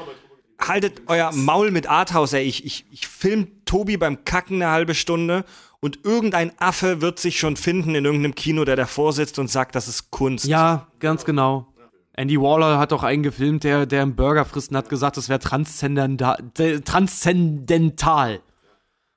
haltet 0.61 1.03
euer 1.07 1.31
Maul 1.33 1.71
mit 1.71 1.89
Arthouse, 1.89 2.33
ey. 2.33 2.43
Ich, 2.43 2.65
ich, 2.65 2.87
ich 2.91 3.07
film 3.07 3.49
Tobi 3.65 3.97
beim 3.97 4.25
Kacken 4.25 4.63
eine 4.63 4.73
halbe 4.73 4.95
Stunde 4.95 5.45
und 5.81 6.01
irgendein 6.05 6.53
Affe 6.59 7.01
wird 7.01 7.21
sich 7.21 7.39
schon 7.39 7.57
finden 7.57 7.95
in 7.95 8.05
irgendeinem 8.05 8.35
Kino, 8.35 8.65
der 8.65 8.77
davor 8.77 9.13
sitzt 9.13 9.39
und 9.39 9.49
sagt, 9.49 9.75
das 9.75 9.87
ist 9.87 10.11
Kunst. 10.11 10.47
Ja, 10.47 10.89
ganz 10.99 11.25
genau. 11.25 11.69
Andy 12.17 12.41
Waller 12.41 12.79
hat 12.79 12.93
auch 12.93 13.03
einen 13.03 13.23
gefilmt, 13.23 13.65
der, 13.65 13.87
der 13.87 14.03
einen 14.03 14.17
Burger 14.17 14.45
frisst 14.45 14.71
und 14.71 14.77
hat 14.77 14.89
gesagt, 14.89 15.17
das 15.17 15.29
wäre 15.29 15.41
de- 15.41 16.81
transzendental. 16.81 18.41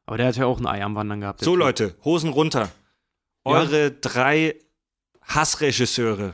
Aber 0.08 0.18
der 0.18 0.28
hat 0.28 0.38
ja 0.38 0.46
auch 0.46 0.60
ein 0.60 0.66
Ei 0.66 0.84
am 0.84 0.96
Wandern 0.96 1.20
gehabt. 1.20 1.42
So 1.42 1.52
Typ. 1.52 1.60
Leute, 1.60 1.96
Hosen 2.04 2.32
runter. 2.32 2.72
Eure 3.44 3.92
drei 3.92 4.56
Hassregisseure. 5.22 6.34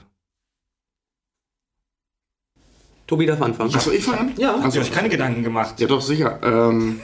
Tobi 3.07 3.25
darf 3.25 3.41
anfangen. 3.41 3.73
Achso, 3.73 3.91
ich 3.91 4.03
fange 4.03 4.19
an? 4.19 4.33
Ja. 4.37 4.55
Also, 4.55 4.79
euch 4.79 4.91
keine 4.91 5.09
Gedanken 5.09 5.43
gemacht. 5.43 5.79
ja, 5.79 5.87
doch, 5.87 6.01
sicher. 6.01 6.39
Ähm, 6.43 7.01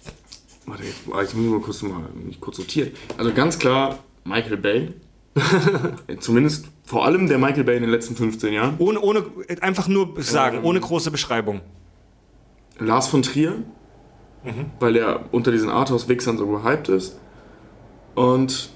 warte, 0.66 0.84
jetzt, 0.84 1.00
ah, 1.12 1.22
ich 1.22 1.34
muss 1.34 1.50
mal 1.50 1.60
kurz, 1.60 1.82
mal, 1.82 2.08
mich 2.14 2.40
kurz 2.40 2.56
sortiert. 2.56 2.96
Also 3.18 3.34
ganz 3.34 3.58
klar 3.58 3.98
Michael 4.24 4.56
Bay. 4.56 4.94
Zumindest 6.20 6.66
vor 6.84 7.04
allem 7.04 7.26
der 7.26 7.38
Michael 7.38 7.64
Bay 7.64 7.76
in 7.76 7.82
den 7.82 7.90
letzten 7.90 8.14
15 8.14 8.52
Jahren. 8.52 8.76
Ohne, 8.78 9.00
ohne, 9.00 9.24
einfach 9.60 9.88
nur 9.88 10.14
sagen, 10.22 10.62
ohne 10.62 10.80
große 10.80 11.10
Beschreibung. 11.10 11.60
Lars 12.78 13.08
von 13.08 13.22
Trier, 13.22 13.62
weil 14.80 14.96
er 14.96 15.20
unter 15.32 15.52
diesen 15.52 15.68
Arthouse-Wichsern 15.70 16.38
so 16.38 16.46
gehypt 16.46 16.88
ist. 16.88 17.18
Und 18.14 18.70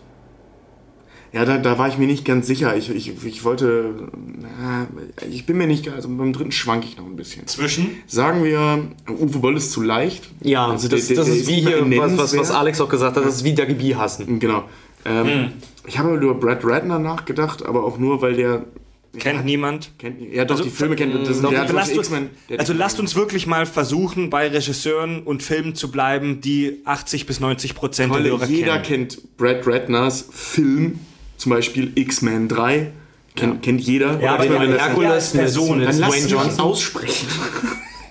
ja, 1.33 1.45
da, 1.45 1.59
da 1.59 1.79
war 1.79 1.87
ich 1.89 1.97
mir 1.97 2.09
nicht 2.09 2.25
ganz 2.25 2.47
sicher. 2.49 2.77
Ich, 2.77 2.91
ich, 2.95 3.25
ich 3.25 3.45
wollte, 3.45 3.95
na, 4.41 4.89
ich 5.31 5.47
bin 5.47 5.59
mir 5.59 5.69
nicht, 5.69 5.89
also 5.89 6.09
beim 6.09 6.33
dritten 6.33 6.51
schwank 6.51 6.85
ich 6.85 6.97
noch 6.97 7.07
ein 7.07 7.15
bisschen. 7.15 7.47
Zwischen? 7.47 7.91
Sagen 8.09 8.43
wir, 8.43 8.83
Uwe 9.09 9.39
Boll 9.39 9.57
ist 9.57 9.71
zu 9.71 9.81
leicht. 9.83 10.29
Ja, 10.43 10.67
Also 10.67 10.89
das, 10.89 11.07
der- 11.07 11.17
das 11.19 11.27
der 11.27 11.35
ist 11.37 11.47
wie 11.49 11.61
hier, 11.61 11.85
was, 11.99 12.19
was, 12.19 12.37
was. 12.37 12.51
Alex 12.51 12.81
auch 12.81 12.89
gesagt 12.89 13.17
hat, 13.17 13.25
das 13.25 13.37
ist 13.37 13.45
wie 13.45 13.55
Dagi 13.55 13.91
hassen. 13.93 14.41
Genau. 14.41 14.65
Ähm, 15.05 15.53
Ich 15.87 15.99
habe 15.99 16.15
über 16.17 16.35
Brad 16.35 16.65
Ratner 16.65 16.99
nachgedacht, 16.99 17.65
aber 17.65 17.85
auch 17.85 17.97
nur, 17.97 18.21
weil 18.23 18.35
der 18.35 18.65
Kennt 19.19 19.45
niemand. 19.45 19.91
kennt, 19.99 20.21
ja 20.33 20.45
doch 20.45 20.55
Also, 20.57 20.65
die 20.65 20.71
Filme 20.71 20.95
kennt. 20.95 21.13
Das, 21.27 21.41
doch, 21.43 21.51
der 21.51 21.63
hat 21.63 21.67
zum 21.69 21.77
Lasst 21.77 21.99
uns, 21.99 22.11
also 22.59 22.73
lasst 22.73 23.01
uns 23.01 23.17
wirklich 23.17 23.47
mal 23.49 23.67
versuchen, 23.67 24.31
bei 24.31 24.47
Regisseuren 24.49 25.23
und 25.25 25.43
Filmen 25.43 25.75
zu 25.75 25.91
bleiben, 25.91 26.41
die 26.41 26.81
80 26.85 27.27
bis 27.27 27.41
90 27.41 27.75
Prozent 27.75 28.15
der 28.15 28.23
Hörer 28.23 28.47
jeder 28.47 28.79
kennen. 28.79 29.09
kennt 29.09 29.37
Brad 29.37 29.67
Ratners 29.67 30.27
Film, 30.31 31.01
zum 31.37 31.51
Beispiel 31.51 31.91
X-Men 31.97 32.49
3. 32.49 32.93
Kennt, 33.37 33.63
kennt 33.63 33.81
jeder. 33.81 34.21
Ja, 34.21 34.35
aber 34.35 34.45
Oder 34.45 34.67
das- 34.67 34.81
Herkules 34.81 35.31
Person 35.33 35.81
ist 35.81 35.99
lass 35.99 36.11
Dwayne 36.11 36.23
mich 36.25 36.33
Johnson. 36.33 36.61
aussprechen. 36.61 37.29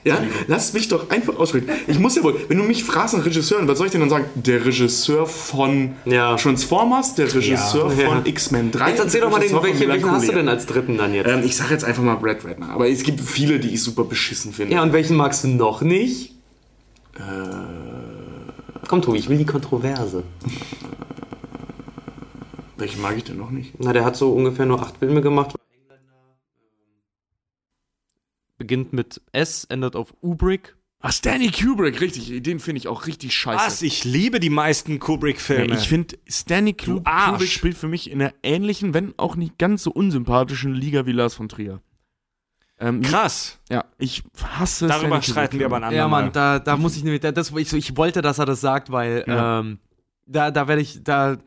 Ja, 0.05 0.17
lass 0.47 0.73
mich 0.73 0.87
doch 0.87 1.09
einfach 1.09 1.37
aussprechen. 1.37 1.69
Ich 1.87 1.99
muss 1.99 2.15
ja 2.15 2.23
wohl, 2.23 2.35
wenn 2.47 2.57
du 2.57 2.63
mich 2.63 2.83
fragst 2.83 3.17
nach 3.17 3.25
Regisseuren, 3.25 3.67
was 3.67 3.77
soll 3.77 3.87
ich 3.87 3.91
denn 3.91 4.01
dann 4.01 4.09
sagen? 4.09 4.25
Der 4.35 4.63
Regisseur 4.65 5.25
von 5.25 5.91
Ja. 6.05 6.35
Transformers, 6.37 7.15
der 7.15 7.33
Regisseur 7.33 7.91
Ja. 7.97 8.07
von 8.09 8.25
X-Men 8.25 8.71
3. 8.71 8.89
Jetzt 8.91 8.99
erzähl 8.99 9.21
doch 9.21 9.29
mal, 9.31 9.39
den, 9.39 9.51
welche, 9.61 9.87
welchen 9.87 10.11
hast 10.11 10.27
du 10.27 10.31
denn 10.33 10.47
als 10.47 10.65
dritten 10.65 10.97
dann 10.97 11.13
jetzt? 11.13 11.27
Ähm, 11.29 11.41
ich 11.43 11.55
sag 11.55 11.69
jetzt 11.71 11.83
einfach 11.83 12.01
mal 12.03 12.15
Brad 12.15 12.45
Ratner. 12.45 12.69
Aber 12.69 12.89
es 12.89 13.03
gibt 13.03 13.19
viele, 13.19 13.59
die 13.59 13.73
ich 13.73 13.83
super 13.83 14.05
beschissen 14.05 14.53
finde. 14.53 14.73
Ja, 14.75 14.83
und 14.83 14.93
welchen 14.93 15.17
magst 15.17 15.43
du 15.43 15.49
noch 15.49 15.81
nicht? 15.81 16.33
Komm, 18.87 19.01
Tobi, 19.01 19.17
ich 19.19 19.27
will 19.29 19.37
die 19.37 19.45
Kontroverse. 19.45 20.23
Welchen 22.77 23.01
mag 23.01 23.17
ich 23.17 23.25
denn 23.25 23.37
noch 23.37 23.51
nicht? 23.51 23.73
Na, 23.77 23.91
der 23.91 24.05
hat 24.05 24.15
so 24.15 24.31
ungefähr 24.31 24.65
nur 24.65 24.81
acht 24.81 24.95
Filme 24.97 25.21
gemacht. 25.21 25.55
Beginnt 28.59 28.93
mit 28.93 29.21
S, 29.31 29.63
endet 29.63 29.95
auf 29.95 30.13
Ubrick. 30.21 30.75
Ach, 31.01 31.11
Stanley 31.13 31.49
Kubrick, 31.49 32.01
richtig. 32.01 32.43
Den 32.43 32.59
finde 32.59 32.79
ich 32.79 32.87
auch 32.89 33.07
richtig 33.07 33.33
scheiße. 33.33 33.65
Was? 33.65 33.81
Ich 33.81 34.03
liebe 34.03 34.39
die 34.41 34.49
meisten 34.49 34.99
Kubrick-Filme. 34.99 35.73
Ja, 35.73 35.79
ich 35.79 35.87
finde, 35.87 36.17
Stanley 36.29 36.75
Arsch. 37.05 37.31
Kubrick 37.31 37.49
spielt 37.49 37.77
für 37.77 37.87
mich 37.87 38.11
in 38.11 38.21
einer 38.21 38.33
ähnlichen, 38.43 38.93
wenn 38.93 39.13
auch 39.17 39.35
nicht 39.37 39.57
ganz 39.57 39.83
so 39.83 39.91
unsympathischen 39.91 40.73
Liga 40.73 41.05
wie 41.05 41.13
Lars 41.13 41.33
von 41.35 41.47
Trier. 41.47 41.81
Ähm, 42.81 43.01
Krass. 43.01 43.59
Ja, 43.69 43.85
ich 43.97 44.23
hasse 44.41 44.87
Darüber 44.87 45.07
Stanley 45.07 45.23
streiten 45.23 45.59
wir 45.59 45.65
aber 45.67 45.77
Kubrick. 45.77 45.91
ein 45.93 45.97
Ja. 45.97 46.07
Mann, 46.09 46.31
da, 46.33 46.59
da 46.59 46.75
muss 46.77 46.95
ich 46.97 47.03
nämlich, 47.03 47.21
da- 47.21 47.31
das, 47.31 47.51
ich, 47.51 47.71
ich 47.73 47.95
wollte, 47.97 48.21
dass 48.21 48.39
er 48.39 48.45
das 48.45 48.59
sagt, 48.61 48.91
weil 48.91 49.23
Ja. 49.27 49.59
ähm, 49.61 49.79
da, 50.25 50.51
da 50.51 50.67
werde 50.67 50.81
ich, 50.81 51.01
da, 51.03 51.37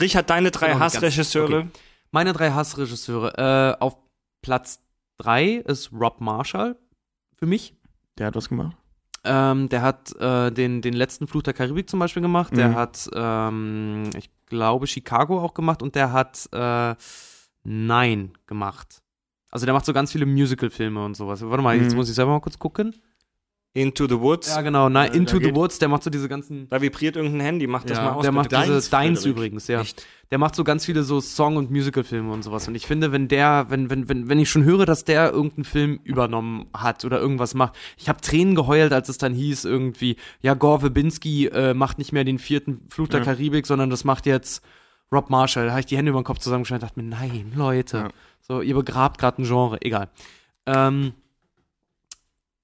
Richard, 0.00 0.28
deine 0.30 0.50
drei 0.50 0.74
Hassregisseure. 0.74 1.58
okay. 1.58 1.68
meine 2.10 2.32
drei 2.32 2.50
Hassregisseure, 2.50 3.76
äh, 3.78 3.82
auf 3.82 3.96
Platz 4.42 4.80
drei 5.18 5.56
ist 5.56 5.92
Rob 5.92 6.20
Marshall 6.20 6.76
für 7.34 7.46
mich. 7.46 7.74
Der 8.18 8.26
hat 8.28 8.36
was 8.36 8.48
gemacht. 8.48 8.76
Ähm, 9.24 9.68
der 9.68 9.82
hat 9.82 10.14
äh, 10.20 10.50
den, 10.52 10.82
den 10.82 10.94
letzten 10.94 11.26
Fluch 11.26 11.42
der 11.42 11.52
Karibik 11.54 11.90
zum 11.90 11.98
Beispiel 11.98 12.22
gemacht. 12.22 12.56
Der 12.56 12.68
Mhm. 12.70 12.74
hat, 12.76 13.08
ähm, 13.14 14.10
ich 14.16 14.30
glaube, 14.46 14.86
Chicago 14.86 15.40
auch 15.40 15.52
gemacht 15.54 15.82
und 15.82 15.94
der 15.96 16.12
hat 16.12 16.48
äh, 16.52 16.94
Nein 17.64 18.32
gemacht. 18.46 19.02
Also 19.50 19.66
der 19.66 19.72
macht 19.74 19.84
so 19.86 19.92
ganz 19.92 20.12
viele 20.12 20.26
Musical-Filme 20.26 21.04
und 21.04 21.16
sowas. 21.16 21.42
Warte 21.42 21.62
mal, 21.62 21.76
jetzt 21.76 21.90
Mhm. 21.92 21.96
muss 21.96 22.08
ich 22.08 22.14
selber 22.14 22.32
mal 22.32 22.40
kurz 22.40 22.58
gucken. 22.58 22.94
Into 23.76 24.08
the 24.08 24.18
Woods. 24.18 24.48
Ja, 24.48 24.62
genau, 24.62 24.88
Nein, 24.88 25.12
Äh, 25.12 25.16
Into 25.16 25.38
the 25.38 25.54
Woods, 25.54 25.78
der 25.78 25.88
macht 25.88 26.02
so 26.02 26.10
diese 26.10 26.28
ganzen. 26.28 26.68
Da 26.68 26.80
vibriert 26.80 27.14
irgendein 27.16 27.40
Handy. 27.42 27.66
Mach 27.66 27.84
das 27.84 27.98
Ja, 27.98 28.04
mal 28.04 28.12
aus. 28.12 28.22
der 28.22 28.32
macht 28.32 28.50
diese 28.52 28.90
Deins, 28.90 29.24
übrigens, 29.24 29.68
ja. 29.68 29.80
Echt? 29.82 30.06
Der 30.30 30.38
macht 30.38 30.56
so 30.56 30.64
ganz 30.64 30.84
viele 30.86 31.02
so 31.04 31.20
Song- 31.20 31.56
und 31.56 31.70
Musical-Filme 31.70 32.32
und 32.32 32.42
sowas. 32.42 32.66
Und 32.66 32.74
ich 32.74 32.86
finde, 32.86 33.12
wenn 33.12 33.28
der, 33.28 33.66
wenn, 33.68 33.90
wenn, 33.90 34.08
wenn, 34.08 34.28
wenn 34.28 34.40
ich 34.40 34.50
schon 34.50 34.64
höre, 34.64 34.84
dass 34.86 35.04
der 35.04 35.30
irgendeinen 35.32 35.64
Film 35.64 36.00
übernommen 36.02 36.66
hat 36.74 37.04
oder 37.04 37.20
irgendwas 37.20 37.54
macht, 37.54 37.74
ich 37.96 38.08
habe 38.08 38.20
Tränen 38.20 38.54
geheult, 38.54 38.92
als 38.92 39.08
es 39.08 39.18
dann 39.18 39.34
hieß 39.34 39.64
irgendwie, 39.66 40.16
ja, 40.40 40.54
Gore 40.54 40.80
Verbinski 40.80 41.46
äh, 41.46 41.74
macht 41.74 41.98
nicht 41.98 42.12
mehr 42.12 42.24
den 42.24 42.38
vierten 42.38 42.80
Fluch 42.88 43.08
der 43.08 43.20
Ja. 43.20 43.24
Karibik, 43.26 43.66
sondern 43.66 43.88
das 43.90 44.02
macht 44.04 44.26
jetzt 44.26 44.64
Rob 45.12 45.30
Marshall. 45.30 45.66
Da 45.66 45.70
habe 45.72 45.80
ich 45.80 45.86
die 45.86 45.96
Hände 45.96 46.10
über 46.10 46.20
den 46.20 46.24
Kopf 46.24 46.38
zusammengeschlagen 46.38 46.82
und 46.82 46.88
dachte 46.90 47.00
mir, 47.00 47.08
nein, 47.08 47.52
Leute. 47.54 47.96
Ja. 47.98 48.08
So, 48.40 48.62
ihr 48.62 48.74
begrabt 48.74 49.18
gerade 49.18 49.42
ein 49.42 49.44
Genre, 49.44 49.78
egal. 49.82 50.08
Ähm, 50.66 51.12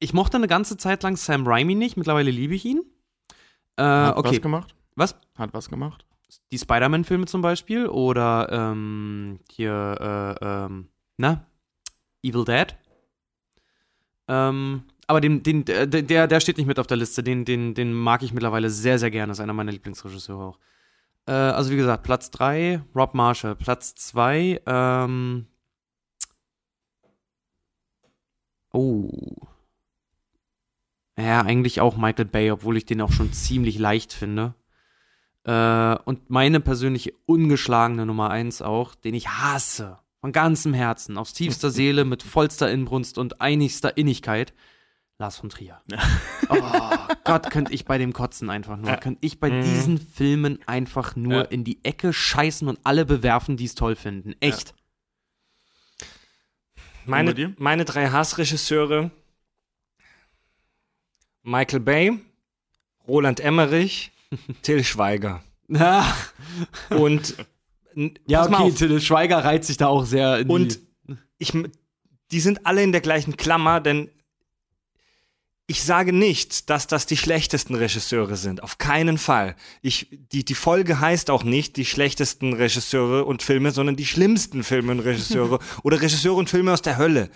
ich 0.03 0.13
mochte 0.13 0.37
eine 0.37 0.49
ganze 0.49 0.77
Zeit 0.77 1.03
lang 1.03 1.17
Sam 1.17 1.47
Raimi 1.47 1.75
nicht, 1.75 1.97
mittlerweile 1.97 2.31
liebe 2.31 2.55
ich 2.55 2.65
ihn. 2.65 2.83
Äh, 3.77 3.83
Hat 3.83 4.17
okay. 4.17 4.31
was 4.31 4.43
gemacht? 4.43 4.75
Was? 4.97 5.17
Hat 5.37 5.55
was 5.55 5.69
gemacht? 5.69 6.05
die 6.51 6.59
Spider-Man-Filme 6.59 7.27
zum 7.27 7.43
Beispiel 7.43 7.87
oder 7.87 8.49
ähm, 8.51 9.41
hier, 9.51 10.39
äh, 10.41 10.45
ähm, 10.45 10.89
na, 11.17 11.47
Evil 12.23 12.45
Dead. 12.45 12.75
Ähm, 14.29 14.85
aber 15.07 15.21
den, 15.21 15.43
den, 15.43 15.65
der, 15.65 16.27
der 16.27 16.41
steht 16.41 16.57
nicht 16.57 16.67
mit 16.67 16.79
auf 16.79 16.87
der 16.87 16.97
Liste. 16.97 17.23
Den, 17.23 17.45
den, 17.45 17.75
den 17.75 17.93
mag 17.93 18.23
ich 18.23 18.33
mittlerweile 18.33 18.71
sehr, 18.71 18.99
sehr 18.99 19.11
gerne. 19.11 19.33
Ist 19.33 19.41
einer 19.41 19.53
meiner 19.53 19.73
Lieblingsregisseure 19.73 20.43
auch. 20.43 20.59
Äh, 21.27 21.33
also 21.33 21.71
wie 21.71 21.77
gesagt, 21.77 22.03
Platz 22.03 22.31
3, 22.31 22.83
Rob 22.95 23.13
Marshall. 23.15 23.57
Platz 23.57 23.95
2, 23.95 24.63
ähm, 24.65 25.47
Oh. 28.75 29.52
Ja, 31.23 31.43
eigentlich 31.43 31.81
auch 31.81 31.97
Michael 31.97 32.25
Bay, 32.27 32.51
obwohl 32.51 32.77
ich 32.77 32.85
den 32.87 33.01
auch 33.01 33.13
schon 33.13 33.33
ziemlich 33.33 33.79
leicht 33.79 34.13
finde. 34.13 34.55
Äh, 35.45 35.97
und 36.05 36.31
meine 36.31 36.61
persönliche 36.61 37.13
ungeschlagene 37.27 38.07
Nummer 38.07 38.31
eins 38.31 38.63
auch, 38.63 38.95
den 38.95 39.15
ich 39.15 39.29
hasse, 39.29 39.99
von 40.21 40.33
ganzem 40.33 40.73
Herzen, 40.75 41.19
aus 41.19 41.33
tiefster 41.33 41.71
Seele, 41.71 42.05
mit 42.05 42.23
vollster 42.23 42.71
Inbrunst 42.71 43.19
und 43.19 43.41
einigster 43.41 43.97
Innigkeit, 43.97 44.53
Lars 45.19 45.37
von 45.37 45.51
Trier. 45.51 45.81
oh 46.49 46.57
Gott, 47.25 47.51
könnte 47.51 47.73
ich 47.73 47.85
bei 47.85 47.99
dem 47.99 48.13
kotzen 48.13 48.51
einfach 48.51 48.77
nur. 48.77 48.97
Könnte 48.97 49.19
ich 49.21 49.39
bei 49.41 49.51
Mhm. 49.51 49.63
diesen 49.63 49.99
Filmen 49.99 50.59
einfach 50.67 51.15
nur 51.17 51.35
Ja. 51.35 51.43
in 51.43 51.65
die 51.65 51.85
Ecke 51.85 52.13
scheißen 52.13 52.67
und 52.69 52.79
alle 52.85 53.05
bewerfen, 53.05 53.57
die 53.57 53.65
es 53.67 53.75
toll 53.75 53.95
finden. 53.97 54.35
Echt. 54.41 54.75
Meine, 57.05 57.31
bei 57.31 57.35
dir? 57.35 57.53
meine 57.59 57.85
drei 57.85 58.09
Hassregisseure: 58.11 59.11
Michael 61.43 61.81
Bay, 61.81 62.19
Roland 63.07 63.41
Emmerich, 63.41 64.11
Till 64.63 64.85
Schweiger. 64.85 65.43
Ja, 65.69 66.17
Und 66.91 67.37
ja 68.27 68.45
okay, 68.45 68.55
auf, 68.55 68.75
Till 68.75 69.01
Schweiger 69.01 69.45
reiht 69.45 69.65
sich 69.65 69.77
da 69.77 69.87
auch 69.87 70.05
sehr 70.05 70.39
in 70.39 70.51
Und 70.51 70.81
die, 71.09 71.17
ich, 71.39 71.53
die 72.31 72.41
sind 72.41 72.67
alle 72.67 72.83
in 72.83 72.93
der 72.93 73.01
gleichen 73.01 73.37
Klammer, 73.37 73.81
denn 73.81 74.11
ich 75.67 75.85
sage 75.85 76.13
nicht, 76.13 76.69
dass 76.71 76.87
das 76.87 77.07
die 77.07 77.17
schlechtesten 77.17 77.75
Regisseure 77.75 78.37
sind. 78.37 78.63
Auf 78.63 78.79
keinen 78.79 79.17
Fall. 79.17 79.57
Ich, 79.81 80.09
die, 80.33 80.45
die 80.45 80.55
Folge 80.55 81.01
heißt 81.01 81.31
auch 81.31 81.45
nicht 81.45 81.77
die 81.77 81.85
schlechtesten 81.85 82.53
Regisseure 82.53 83.25
und 83.25 83.43
Filme, 83.43 83.71
sondern 83.71 83.97
die 83.97 84.05
schlimmsten 84.05 84.65
Filme 84.65 84.93
und 84.93 85.01
Regisseure 85.01 85.61
oder 85.83 86.01
Regisseure 86.03 86.37
und 86.37 86.51
Filme 86.51 86.73
aus 86.73 86.83
der 86.83 86.99
Hölle. 86.99 87.31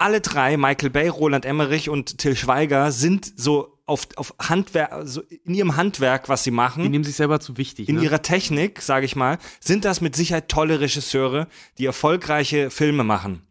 Alle 0.00 0.22
drei, 0.22 0.56
Michael 0.56 0.88
Bay, 0.88 1.08
Roland 1.08 1.44
Emmerich 1.44 1.90
und 1.90 2.16
Till 2.16 2.34
Schweiger, 2.34 2.90
sind 2.90 3.30
so 3.36 3.78
auf, 3.84 4.08
auf 4.16 4.34
Handwerk, 4.40 5.02
so 5.04 5.20
in 5.44 5.54
ihrem 5.54 5.76
Handwerk, 5.76 6.30
was 6.30 6.42
sie 6.42 6.50
machen 6.50 6.84
die 6.84 6.88
nehmen 6.88 7.04
sich 7.04 7.16
selber 7.16 7.38
zu 7.38 7.58
wichtig. 7.58 7.88
in 7.88 7.96
ne? 7.96 8.04
ihrer 8.04 8.22
Technik, 8.22 8.80
sage 8.80 9.04
ich 9.04 9.14
mal, 9.14 9.38
sind 9.60 9.84
das 9.84 10.00
mit 10.00 10.16
Sicherheit 10.16 10.48
tolle 10.48 10.80
Regisseure, 10.80 11.48
die 11.76 11.84
erfolgreiche 11.84 12.70
Filme 12.70 13.04
machen. 13.04 13.42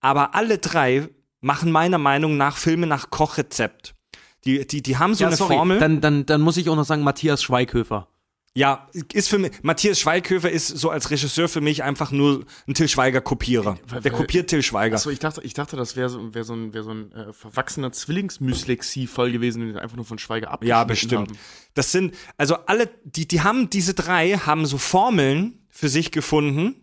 Aber 0.00 0.34
alle 0.34 0.58
drei 0.58 1.08
machen 1.40 1.72
meiner 1.72 1.98
Meinung 1.98 2.36
nach 2.36 2.58
Filme 2.58 2.86
nach 2.86 3.08
Kochrezept. 3.08 3.94
Die, 4.44 4.66
die, 4.66 4.82
die 4.82 4.98
haben 4.98 5.14
so 5.14 5.22
ja, 5.22 5.28
eine 5.28 5.36
sorry, 5.36 5.54
Formel. 5.54 5.78
Dann, 5.78 6.00
dann, 6.00 6.26
dann 6.26 6.40
muss 6.42 6.58
ich 6.58 6.68
auch 6.68 6.76
noch 6.76 6.84
sagen, 6.84 7.02
Matthias 7.02 7.42
Schweighöfer. 7.42 8.08
Ja, 8.58 8.88
ist 9.12 9.28
für 9.28 9.38
mich, 9.38 9.52
Matthias 9.62 10.00
Schweighöfer 10.00 10.50
ist 10.50 10.66
so 10.66 10.90
als 10.90 11.12
Regisseur 11.12 11.48
für 11.48 11.60
mich 11.60 11.84
einfach 11.84 12.10
nur 12.10 12.44
ein 12.66 12.74
Till 12.74 12.88
Schweiger-Kopierer. 12.88 13.78
Der 14.02 14.10
kopiert 14.10 14.50
Till 14.50 14.64
Schweiger. 14.64 14.96
Achso, 14.96 15.10
ich 15.10 15.20
dachte, 15.20 15.42
ich 15.44 15.54
dachte, 15.54 15.76
das 15.76 15.94
wäre 15.94 16.08
so, 16.08 16.34
wär 16.34 16.42
so 16.42 16.54
ein, 16.54 16.74
wär 16.74 16.82
so 16.82 16.90
ein 16.90 17.12
äh, 17.12 17.32
verwachsener 17.32 17.92
Zwillingsmyslexie-Fall 17.92 19.30
gewesen, 19.30 19.60
den 19.60 19.76
einfach 19.76 19.94
nur 19.94 20.04
von 20.04 20.18
Schweiger 20.18 20.50
abgeschnitten 20.50 20.76
Ja, 20.76 20.82
bestimmt. 20.82 21.28
Haben. 21.28 21.38
Das 21.74 21.92
sind, 21.92 22.16
also 22.36 22.56
alle, 22.66 22.90
die, 23.04 23.28
die 23.28 23.42
haben, 23.42 23.70
diese 23.70 23.94
drei 23.94 24.32
haben 24.32 24.66
so 24.66 24.76
Formeln 24.76 25.64
für 25.68 25.88
sich 25.88 26.10
gefunden, 26.10 26.82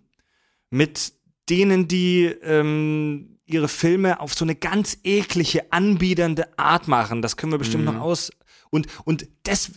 mit 0.70 1.12
denen 1.50 1.90
die 1.90 2.24
ähm, 2.42 3.38
ihre 3.46 3.68
Filme 3.68 4.22
auf 4.22 4.34
so 4.34 4.46
eine 4.46 4.56
ganz 4.56 5.00
eklige, 5.04 5.74
anbiedernde 5.74 6.58
Art 6.58 6.88
machen. 6.88 7.22
Das 7.22 7.36
können 7.36 7.52
wir 7.52 7.60
bestimmt 7.60 7.84
noch 7.84 8.00
aus. 8.00 8.32
Und, 8.70 8.88
und 9.04 9.28
das, 9.44 9.72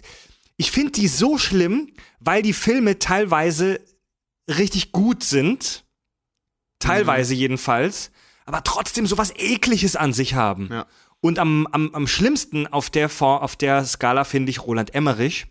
ich 0.59 0.73
finde 0.73 0.93
die 0.93 1.09
so 1.09 1.39
schlimm, 1.39 1.93
weil 2.21 2.43
die 2.43 2.53
Filme 2.53 2.99
teilweise 2.99 3.81
richtig 4.49 4.93
gut 4.93 5.23
sind. 5.23 5.85
Teilweise 6.81 7.35
jedenfalls. 7.35 8.11
Aber 8.45 8.63
trotzdem 8.65 9.07
so 9.07 9.17
was 9.17 9.33
Ekliges 9.37 9.97
an 9.97 10.13
sich 10.13 10.35
haben. 10.35 10.69
Ja. 10.71 10.87
Und 11.21 11.39
am, 11.39 11.67
am, 11.71 11.95
am 11.95 12.07
schlimmsten 12.07 12.67
auf 12.67 12.91
der, 12.91 13.11
auf 13.21 13.57
der 13.57 13.85
Skala 13.85 14.25
finde 14.25 14.51
ich 14.51 14.65
Roland 14.65 14.95
Emmerich, 14.95 15.47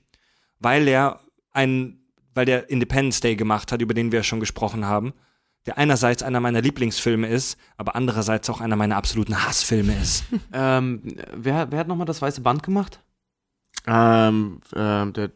weil 0.60 0.88
er 0.88 1.22
ein, 1.52 2.00
weil 2.34 2.46
der 2.46 2.70
Independence 2.70 3.22
Day 3.22 3.36
gemacht 3.36 3.72
hat, 3.72 3.82
über 3.82 3.94
den 3.94 4.12
wir 4.12 4.20
ja 4.20 4.24
schon 4.24 4.40
gesprochen 4.40 4.86
haben, 4.86 5.14
der 5.66 5.78
einerseits 5.78 6.24
einer 6.24 6.40
meiner 6.40 6.62
Lieblingsfilme 6.62 7.28
ist, 7.28 7.58
aber 7.78 7.96
andererseits 7.96 8.50
auch 8.50 8.62
einer 8.62 8.76
meiner 8.76 8.96
absoluten 8.98 9.46
Hassfilme 9.46 9.96
ist. 10.02 10.26
Ähm, 10.54 11.02
wer, 11.34 11.70
wer 11.72 11.80
hat 11.80 11.88
nochmal 11.88 12.08
das 12.08 12.22
weiße 12.22 12.42
Band 12.42 12.64
gemacht? 12.64 13.02
Ähm, 13.88 14.60
ähm, 14.76 15.14
der 15.14 15.32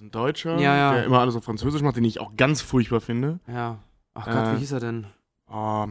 ein 0.00 0.10
Deutscher, 0.10 0.58
Ja, 0.58 0.76
ja. 0.76 0.92
der 0.94 1.04
immer 1.04 1.20
alles 1.20 1.36
auf 1.36 1.44
Französisch 1.44 1.82
macht, 1.82 1.96
den 1.96 2.04
ich 2.04 2.20
auch 2.20 2.36
ganz 2.36 2.60
furchtbar 2.62 3.00
finde. 3.00 3.38
Ja. 3.46 3.78
Ach 4.14 4.24
Gott, 4.26 4.34
Äh, 4.34 4.54
wie 4.54 4.58
hieß 4.58 4.72
er 4.72 4.80
denn? 4.80 5.06
Oh, 5.50 5.86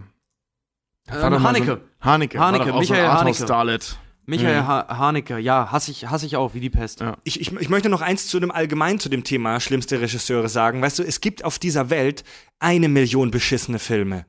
Ähm, 1.07 1.13
Haneke. 1.43 1.65
So 1.65 1.71
ein, 1.75 1.83
Haneke. 2.01 2.39
Haneke, 2.39 2.73
auch 2.73 2.79
Michael 2.79 2.85
so 2.85 2.93
Haneke. 2.95 3.09
Arthouse-Starlet. 3.11 3.97
Michael 4.25 4.61
Mhm. 4.61 4.67
ha 4.67 4.97
Haneke, 4.99 5.37
ja, 5.37 5.69
hasse 5.69 5.91
ich, 5.91 6.09
hasse 6.09 6.25
ich 6.25 6.37
auch, 6.37 6.53
wie 6.53 6.61
die 6.61 6.69
Pest. 6.69 7.01
Ja. 7.01 7.17
Ich, 7.25 7.41
ich, 7.41 7.51
ich 7.51 7.67
möchte 7.69 7.89
noch 7.89 7.99
eins 8.01 8.27
zu 8.27 8.39
dem 8.39 8.51
allgemein 8.51 8.97
zu 8.99 9.09
dem 9.09 9.25
Thema 9.25 9.59
schlimmste 9.59 9.99
Regisseure 9.99 10.47
sagen. 10.47 10.81
Weißt 10.81 10.99
du, 10.99 11.03
es 11.03 11.19
gibt 11.19 11.43
auf 11.43 11.59
dieser 11.59 11.89
Welt 11.89 12.23
eine 12.59 12.87
Million 12.87 13.31
beschissene 13.31 13.79
Filme. 13.79 14.25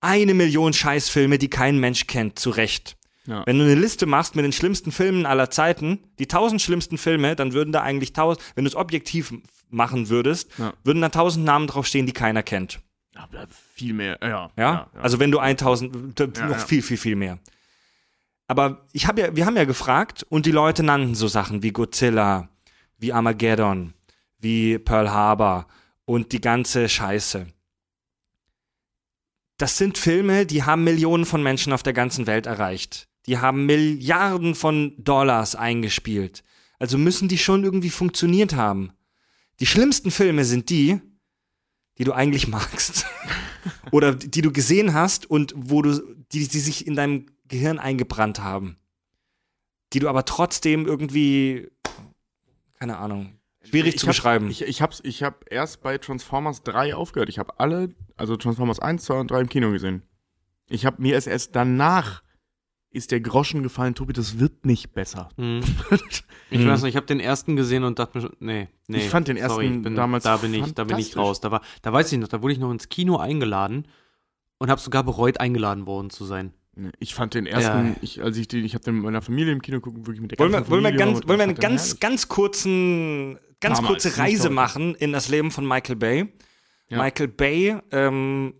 Eine 0.00 0.34
Million 0.34 0.72
Scheißfilme, 0.72 1.38
die 1.38 1.50
kein 1.50 1.78
Mensch 1.78 2.06
kennt, 2.06 2.38
zu 2.38 2.50
Recht. 2.50 2.96
Ja. 3.26 3.44
Wenn 3.46 3.58
du 3.58 3.64
eine 3.64 3.74
Liste 3.76 4.06
machst 4.06 4.34
mit 4.34 4.44
den 4.44 4.52
schlimmsten 4.52 4.90
Filmen 4.90 5.26
aller 5.26 5.48
Zeiten, 5.50 6.00
die 6.18 6.26
tausend 6.26 6.60
schlimmsten 6.60 6.98
Filme, 6.98 7.36
dann 7.36 7.52
würden 7.52 7.72
da 7.72 7.82
eigentlich 7.82 8.12
tausend, 8.12 8.44
wenn 8.56 8.64
du 8.64 8.68
es 8.68 8.74
objektiv 8.74 9.32
machen 9.70 10.08
würdest, 10.08 10.50
Ja. 10.58 10.72
würden 10.84 11.00
da 11.00 11.08
tausend 11.08 11.44
Namen 11.44 11.66
draufstehen, 11.68 12.06
die 12.06 12.12
keiner 12.12 12.42
kennt. 12.42 12.80
Aber 13.14 13.46
viel 13.74 13.92
mehr, 13.92 14.18
ja. 14.22 14.50
Ja? 14.56 14.90
Also 14.94 15.18
wenn 15.20 15.30
du 15.30 15.38
1000, 15.38 16.18
d- 16.18 16.28
Ja, 16.36 16.46
noch 16.48 16.58
viel, 16.58 16.82
viel, 16.82 16.96
viel 16.96 17.14
mehr. 17.16 17.38
Aber 18.48 18.86
ich 18.92 19.06
habe 19.06 19.20
ja, 19.20 19.36
wir 19.36 19.46
haben 19.46 19.56
ja 19.56 19.64
gefragt 19.64 20.26
und 20.28 20.44
die 20.46 20.50
Leute 20.50 20.82
nannten 20.82 21.14
so 21.14 21.28
Sachen 21.28 21.62
wie 21.62 21.70
Godzilla, 21.72 22.48
wie 22.98 23.12
Armageddon, 23.12 23.94
wie 24.38 24.78
Pearl 24.78 25.10
Harbor 25.10 25.66
und 26.04 26.32
die 26.32 26.40
ganze 26.40 26.88
Scheiße. 26.88 27.46
Das 29.58 29.78
sind 29.78 29.96
Filme, 29.98 30.44
die 30.46 30.64
haben 30.64 30.82
Millionen 30.84 31.24
von 31.24 31.42
Menschen 31.42 31.72
auf 31.72 31.82
der 31.82 31.92
ganzen 31.92 32.26
Welt 32.26 32.46
erreicht. 32.46 33.08
Die 33.26 33.38
haben 33.38 33.66
Milliarden 33.66 34.54
von 34.54 34.94
Dollars 34.98 35.54
eingespielt. 35.54 36.42
Also 36.78 36.98
müssen 36.98 37.28
die 37.28 37.38
schon 37.38 37.62
irgendwie 37.64 37.90
funktioniert 37.90 38.54
haben. 38.54 38.92
Die 39.60 39.66
schlimmsten 39.66 40.10
Filme 40.10 40.44
sind 40.44 40.70
die, 40.70 41.00
die 41.98 42.04
du 42.04 42.12
eigentlich 42.12 42.48
magst. 42.48 43.06
Oder 43.92 44.14
die 44.14 44.42
du 44.42 44.50
gesehen 44.52 44.92
hast 44.94 45.30
und 45.30 45.54
wo 45.56 45.82
du, 45.82 46.00
die, 46.32 46.48
die 46.48 46.58
sich 46.58 46.86
in 46.86 46.96
deinem 46.96 47.26
Gehirn 47.46 47.78
eingebrannt 47.78 48.40
haben. 48.40 48.76
Die 49.92 50.00
du 50.00 50.08
aber 50.08 50.24
trotzdem 50.24 50.86
irgendwie, 50.86 51.68
keine 52.80 52.96
Ahnung, 52.96 53.38
schwierig 53.62 53.94
Ich 53.94 54.00
zu 54.00 54.06
hab- 54.06 54.14
beschreiben. 54.14 54.50
Ich, 54.50 54.62
ich 54.62 54.82
hab's, 54.82 55.00
ich 55.04 55.22
hab 55.22 55.44
erst 55.52 55.82
bei 55.82 55.98
Transformers 55.98 56.62
3 56.64 56.96
aufgehört. 56.96 57.28
Ich 57.28 57.38
habe 57.38 57.60
alle, 57.60 57.94
also 58.16 58.36
Transformers 58.36 58.80
1, 58.80 59.04
2 59.04 59.20
und 59.20 59.30
3 59.30 59.42
im 59.42 59.48
Kino 59.48 59.70
gesehen. 59.70 60.02
Ich 60.68 60.86
habe 60.86 61.00
mir 61.02 61.16
es 61.16 61.26
erst 61.28 61.54
danach 61.54 62.22
ist 62.92 63.10
der 63.10 63.20
Groschen 63.20 63.62
gefallen, 63.62 63.94
Tobi, 63.94 64.12
das 64.12 64.38
wird 64.38 64.64
nicht 64.66 64.92
besser. 64.92 65.28
Hm. 65.36 65.60
Ich 66.50 66.58
Hm. 66.60 66.68
weiß 66.68 66.82
nicht, 66.82 66.90
ich 66.90 66.96
habe 66.96 67.06
den 67.06 67.18
ersten 67.20 67.56
gesehen 67.56 67.82
und 67.82 67.98
dachte 67.98 68.18
mir 68.18 68.22
schon, 68.22 68.36
nee, 68.38 68.68
nee. 68.86 68.98
Ich 68.98 69.08
fand 69.08 69.26
den 69.26 69.38
ersten 69.38 69.54
sorry, 69.54 69.68
bin, 69.70 69.94
damals 69.94 70.24
da 70.24 70.36
bin 70.36 70.52
ich, 70.52 70.74
da 70.74 70.84
bin 70.84 70.98
ich 70.98 71.16
raus. 71.16 71.40
Da 71.40 71.50
war, 71.50 71.62
da 71.80 71.90
weiß 71.94 72.12
ich 72.12 72.18
noch, 72.18 72.28
da 72.28 72.42
wurde 72.42 72.52
ich 72.52 72.58
noch 72.60 72.70
ins 72.70 72.90
Kino 72.90 73.16
eingeladen 73.16 73.88
und 74.58 74.68
habe 74.68 74.78
sogar 74.78 75.02
bereut, 75.02 75.40
eingeladen 75.40 75.86
worden 75.86 76.10
zu 76.10 76.26
sein. 76.26 76.52
Ich 76.98 77.14
fand 77.14 77.32
den 77.32 77.46
ersten, 77.46 77.88
Ja. 77.88 77.96
ich, 78.02 78.22
als 78.22 78.36
ich 78.36 78.48
den, 78.48 78.66
ich 78.66 78.74
habe 78.74 78.84
den 78.84 78.96
mit 78.96 79.04
meiner 79.04 79.22
Familie 79.22 79.52
im 79.52 79.62
Kino 79.62 79.80
gucken, 79.80 80.06
wirklich 80.06 80.20
mit 80.20 80.32
der 80.32 80.38
wollen 80.40 80.52
wir, 80.52 80.58
ganzen 80.58 80.70
wollen 80.72 80.82
wir, 80.82 80.88
Familie 80.90 81.06
ganz, 81.14 81.26
wollen 81.28 81.38
wir 81.38 81.44
ich 81.44 81.48
einen 81.48 81.54
ganz, 81.58 81.82
herrlich. 81.86 82.00
ganz 82.00 82.28
kurzen, 82.28 83.38
ganz 83.60 83.78
Damals, 83.78 83.86
kurze 84.02 84.18
Reise 84.18 84.50
machen 84.50 84.94
in 84.94 85.12
das 85.12 85.28
Leben 85.28 85.50
von 85.50 85.66
Michael 85.66 85.96
Bay? 85.96 86.32
Ja. 86.90 87.02
Michael 87.02 87.28
Bay 87.28 87.78
ähm, 87.92 88.52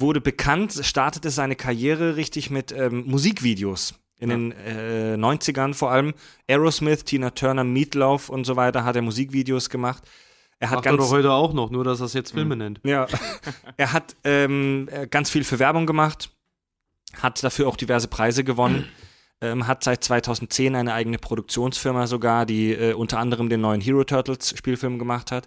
wurde 0.00 0.20
bekannt, 0.20 0.78
startete 0.82 1.30
seine 1.30 1.56
Karriere 1.56 2.16
richtig 2.16 2.50
mit 2.50 2.72
ähm, 2.72 3.04
Musikvideos. 3.06 3.94
In 4.20 4.30
Ja. 4.30 4.36
den 4.36 4.52
äh, 4.52 5.14
90ern 5.16 5.74
vor 5.74 5.90
allem. 5.92 6.12
Aerosmith, 6.48 7.04
Tina 7.04 7.30
Turner, 7.30 7.62
Meatloaf 7.64 8.28
und 8.28 8.44
so 8.44 8.56
weiter 8.56 8.84
hat 8.84 8.96
er 8.96 9.02
Musikvideos 9.02 9.70
gemacht. 9.70 10.02
Er 10.58 10.70
hat 10.70 10.76
Macht 10.78 10.86
er 10.86 10.92
ganz, 10.96 11.04
doch 11.04 11.10
heute 11.12 11.30
auch 11.32 11.52
noch, 11.52 11.70
nur 11.70 11.84
dass 11.84 12.00
er 12.00 12.06
es 12.06 12.14
jetzt 12.14 12.32
Filme 12.32 12.56
nennt. 12.56 12.80
ja, 12.82 13.06
er 13.76 13.92
hat 13.92 14.16
ähm, 14.24 14.88
äh, 14.90 15.06
ganz 15.06 15.30
viel 15.30 15.44
für 15.44 15.60
Werbung 15.60 15.86
gemacht, 15.86 16.30
hat 17.22 17.42
dafür 17.44 17.68
auch 17.68 17.76
diverse 17.76 18.08
Preise 18.08 18.42
gewonnen, 18.42 18.88
ähm, 19.40 19.68
hat 19.68 19.84
seit 19.84 20.02
2010 20.02 20.74
eine 20.74 20.94
eigene 20.94 21.18
Produktionsfirma 21.18 22.08
sogar, 22.08 22.44
die 22.44 22.72
äh, 22.72 22.94
unter 22.94 23.20
anderem 23.20 23.48
den 23.48 23.60
neuen 23.60 23.80
Hero 23.80 24.02
Turtles 24.02 24.52
Spielfilm 24.58 24.98
gemacht 24.98 25.30
hat. 25.30 25.46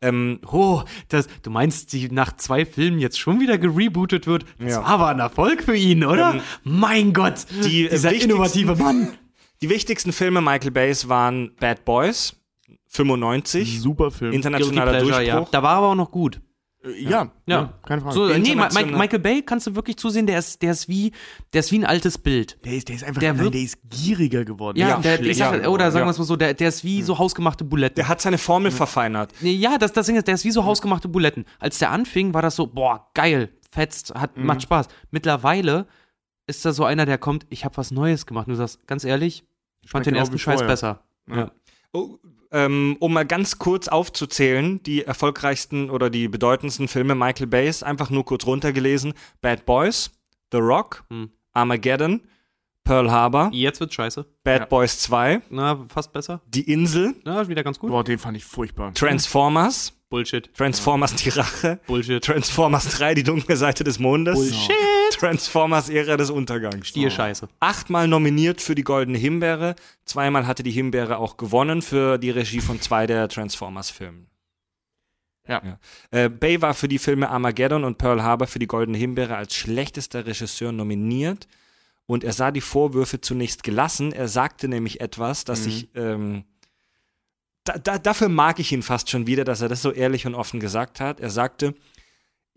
Ähm, 0.00 0.38
Oh, 0.50 0.82
das, 1.08 1.26
du 1.42 1.50
meinst, 1.50 1.92
die 1.92 2.08
nach 2.10 2.36
zwei 2.36 2.64
Filmen 2.64 2.98
jetzt 3.00 3.18
schon 3.18 3.40
wieder 3.40 3.58
gerebootet 3.58 4.26
wird? 4.26 4.44
Das 4.58 4.72
Ja. 4.72 4.78
war 4.82 4.86
aber 4.88 5.08
ein 5.08 5.18
Erfolg 5.18 5.62
für 5.64 5.74
ihn, 5.76 6.04
oder? 6.04 6.34
Ähm, 6.34 6.40
mein 6.64 7.12
Gott, 7.12 7.46
die, 7.64 7.86
äh, 7.86 7.90
dieser 7.90 8.12
innovative 8.12 8.76
Mann. 8.76 9.08
die 9.60 9.68
wichtigsten 9.70 10.12
Filme 10.12 10.40
Michael 10.40 10.70
Bays 10.70 11.08
waren 11.08 11.50
Bad 11.58 11.84
Boys, 11.84 12.36
95, 12.88 13.80
Super 13.80 14.10
Film. 14.10 14.32
internationaler 14.32 14.92
Pleasure, 14.92 15.10
Durchbruch. 15.18 15.46
ja. 15.46 15.48
Da 15.50 15.62
war 15.62 15.74
er 15.74 15.78
aber 15.78 15.86
auch 15.88 15.94
noch 15.94 16.10
gut. 16.10 16.40
Äh, 16.84 17.02
Ja, 17.02 17.30
Ja. 17.46 17.74
keine 17.84 18.00
Frage. 18.02 18.14
So, 18.14 18.28
nee, 18.28 18.54
Ma 18.54 18.68
Michael 18.72 19.18
Bay 19.18 19.42
kannst 19.42 19.66
du 19.66 19.74
wirklich 19.74 19.96
zusehen, 19.96 20.26
der 20.26 20.38
ist, 20.38 20.62
der 20.62 20.72
ist 20.72 20.88
wie, 20.88 21.12
der 21.52 21.60
ist 21.60 21.72
wie 21.72 21.78
ein 21.80 21.84
altes 21.84 22.18
Bild. 22.18 22.58
der, 22.64 22.74
ist, 22.74 22.88
der 22.88 22.96
ist 22.96 23.04
einfach, 23.04 23.20
Der 23.20 23.32
nein, 23.32 23.42
wird- 23.44 23.54
der 23.54 23.62
ist 23.62 23.78
gieriger 23.90 24.44
geworden. 24.44 24.78
Ja, 24.78 24.98
Der 24.98 25.14
ist 25.14 25.22
der, 25.24 25.30
ich 25.30 25.36
sag, 25.38 25.66
oder 25.68 25.90
sagen 25.90 26.06
wir 26.06 26.10
es 26.10 26.18
mal 26.18 26.24
so, 26.24 26.36
der, 26.36 26.54
der 26.54 26.68
ist 26.68 26.84
wie 26.84 27.02
so 27.02 27.18
hausgemachte 27.18 27.64
Buletten. 27.64 27.96
Der 27.96 28.08
hat 28.08 28.20
seine 28.20 28.38
Formel 28.38 28.70
verfeinert. 28.70 29.32
Ja, 29.40 29.76
das, 29.78 29.92
das 29.92 30.06
Ding 30.06 30.16
ist, 30.16 30.26
der 30.28 30.34
ist 30.34 30.44
wie 30.44 30.50
so 30.52 30.64
hausgemachte 30.64 31.08
Buletten. 31.08 31.44
Als 31.58 31.78
der 31.78 31.90
anfing, 31.90 32.32
war 32.34 32.42
das 32.42 32.54
so, 32.56 32.66
boah, 32.68 33.10
geil, 33.14 33.50
fetzt, 33.70 34.14
hat, 34.14 34.36
macht 34.36 34.62
Spaß. 34.62 34.86
Mittlerweile 35.10 35.86
ist 36.46 36.64
da 36.64 36.72
so 36.72 36.84
einer, 36.84 37.04
der 37.06 37.18
kommt, 37.18 37.44
ich 37.50 37.64
habe 37.64 37.76
was 37.76 37.90
Neues 37.90 38.24
gemacht. 38.24 38.46
Und 38.46 38.52
du 38.52 38.56
sagst, 38.56 38.86
ganz 38.86 39.04
ehrlich, 39.04 39.44
ich 39.82 39.90
fand 39.90 40.04
Schmeckt 40.04 40.06
den 40.06 40.18
ersten 40.20 40.38
Scheiß 40.38 40.54
vorher. 40.60 40.68
besser. 40.68 41.02
Ja. 41.28 41.50
Oh, 41.92 42.18
ähm, 42.52 42.96
um 43.00 43.12
mal 43.12 43.26
ganz 43.26 43.58
kurz 43.58 43.88
aufzuzählen, 43.88 44.82
die 44.82 45.04
erfolgreichsten 45.04 45.90
oder 45.90 46.10
die 46.10 46.28
bedeutendsten 46.28 46.88
Filme 46.88 47.14
Michael 47.14 47.46
Bays, 47.46 47.82
einfach 47.82 48.10
nur 48.10 48.24
kurz 48.24 48.46
runtergelesen. 48.46 49.14
Bad 49.40 49.66
Boys, 49.66 50.10
The 50.52 50.58
Rock, 50.58 51.04
Hm. 51.10 51.30
Armageddon, 51.52 52.22
Pearl 52.84 53.10
Harbor, 53.10 53.50
Jetzt 53.52 53.80
wird 53.80 53.92
scheiße. 53.92 54.24
Bad 54.44 54.60
Ja. 54.60 54.64
Boys 54.66 54.98
2, 55.00 55.42
Na, 55.50 55.78
fast 55.88 56.12
besser. 56.12 56.40
Die 56.46 56.70
Insel, 56.72 57.14
Na, 57.24 57.46
wieder 57.48 57.62
ganz 57.62 57.78
gut. 57.78 57.90
Boah, 57.90 58.02
den 58.04 58.18
fand 58.18 58.36
ich 58.36 58.44
furchtbar. 58.44 58.94
Transformers, 58.94 59.92
Bullshit. 60.08 60.50
Transformers 60.54 61.14
Die 61.16 61.28
Rache, 61.28 61.80
Bullshit. 61.86 62.24
Transformers 62.24 62.88
3, 62.96 63.14
Die 63.14 63.24
dunkle 63.24 63.56
Seite 63.56 63.84
des 63.84 63.98
Mondes, 63.98 64.36
Bullshit. 64.36 64.70
Transformers 65.18 65.88
Ära 65.88 66.16
des 66.16 66.30
Untergangs. 66.30 66.88
Stier 66.88 67.10
scheiße. 67.10 67.48
Achtmal 67.60 68.08
nominiert 68.08 68.60
für 68.60 68.74
die 68.74 68.84
Goldene 68.84 69.18
Himbeere, 69.18 69.74
zweimal 70.04 70.46
hatte 70.46 70.62
die 70.62 70.70
Himbeere 70.70 71.18
auch 71.18 71.36
gewonnen 71.36 71.82
für 71.82 72.18
die 72.18 72.30
Regie 72.30 72.60
von 72.60 72.80
zwei 72.80 73.06
der 73.06 73.28
Transformers-Filmen. 73.28 74.26
Ja. 75.46 75.78
Äh, 76.10 76.28
Bay 76.28 76.60
war 76.60 76.74
für 76.74 76.88
die 76.88 76.98
Filme 76.98 77.30
Armageddon 77.30 77.84
und 77.84 77.96
Pearl 77.96 78.22
Harbor 78.22 78.46
für 78.46 78.58
die 78.58 78.66
Goldene 78.66 78.98
Himbeere 78.98 79.36
als 79.36 79.54
schlechtester 79.54 80.26
Regisseur 80.26 80.72
nominiert 80.72 81.48
und 82.06 82.22
er 82.22 82.34
sah 82.34 82.50
die 82.50 82.60
Vorwürfe 82.60 83.20
zunächst 83.20 83.62
gelassen. 83.62 84.12
Er 84.12 84.28
sagte 84.28 84.68
nämlich 84.68 85.00
etwas, 85.00 85.44
das 85.44 85.64
ich 85.64 85.88
ähm, 85.94 86.44
da, 87.68 87.78
da, 87.78 87.98
dafür 87.98 88.28
mag 88.28 88.58
ich 88.60 88.72
ihn 88.72 88.82
fast 88.82 89.10
schon 89.10 89.26
wieder, 89.26 89.44
dass 89.44 89.60
er 89.60 89.68
das 89.68 89.82
so 89.82 89.92
ehrlich 89.92 90.26
und 90.26 90.34
offen 90.34 90.60
gesagt 90.60 91.00
hat. 91.00 91.20
Er 91.20 91.30
sagte, 91.30 91.74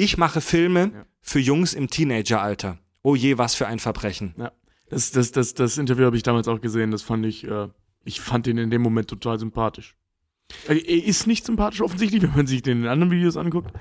ich 0.02 0.18
mache 0.18 0.42
Filme 0.42 0.92
Ja. 0.94 1.06
für 1.22 1.40
Jungs 1.40 1.74
im 1.74 1.90
Teenageralter. 1.90 2.78
Oh 3.04 3.16
je, 3.16 3.38
was 3.38 3.56
für 3.56 3.68
ein 3.68 3.80
Verbrechen. 3.80 4.34
Ja. 4.38 4.52
Das, 4.90 5.12
das, 5.12 5.32
das, 5.32 5.54
das 5.54 5.78
Interview 5.78 6.06
habe 6.06 6.18
ich 6.18 6.24
damals 6.24 6.48
auch 6.48 6.60
gesehen. 6.62 6.92
Das 6.92 7.02
fand 7.02 7.26
ich, 7.26 7.48
äh, 7.48 7.68
ich 8.04 8.20
fand 8.22 8.48
ihn 8.48 8.58
in 8.58 8.70
dem 8.70 8.82
Moment 8.82 9.08
total 9.10 9.40
sympathisch. 9.40 9.96
Er 10.68 10.76
ist 10.76 11.28
nicht 11.28 11.46
sympathisch 11.46 11.82
offensichtlich, 11.82 12.22
wenn 12.24 12.36
man 12.36 12.48
sich 12.48 12.62
den 12.62 12.82
in 12.84 12.88
anderen 12.88 13.12
Videos 13.12 13.38
anguckt 13.38 13.72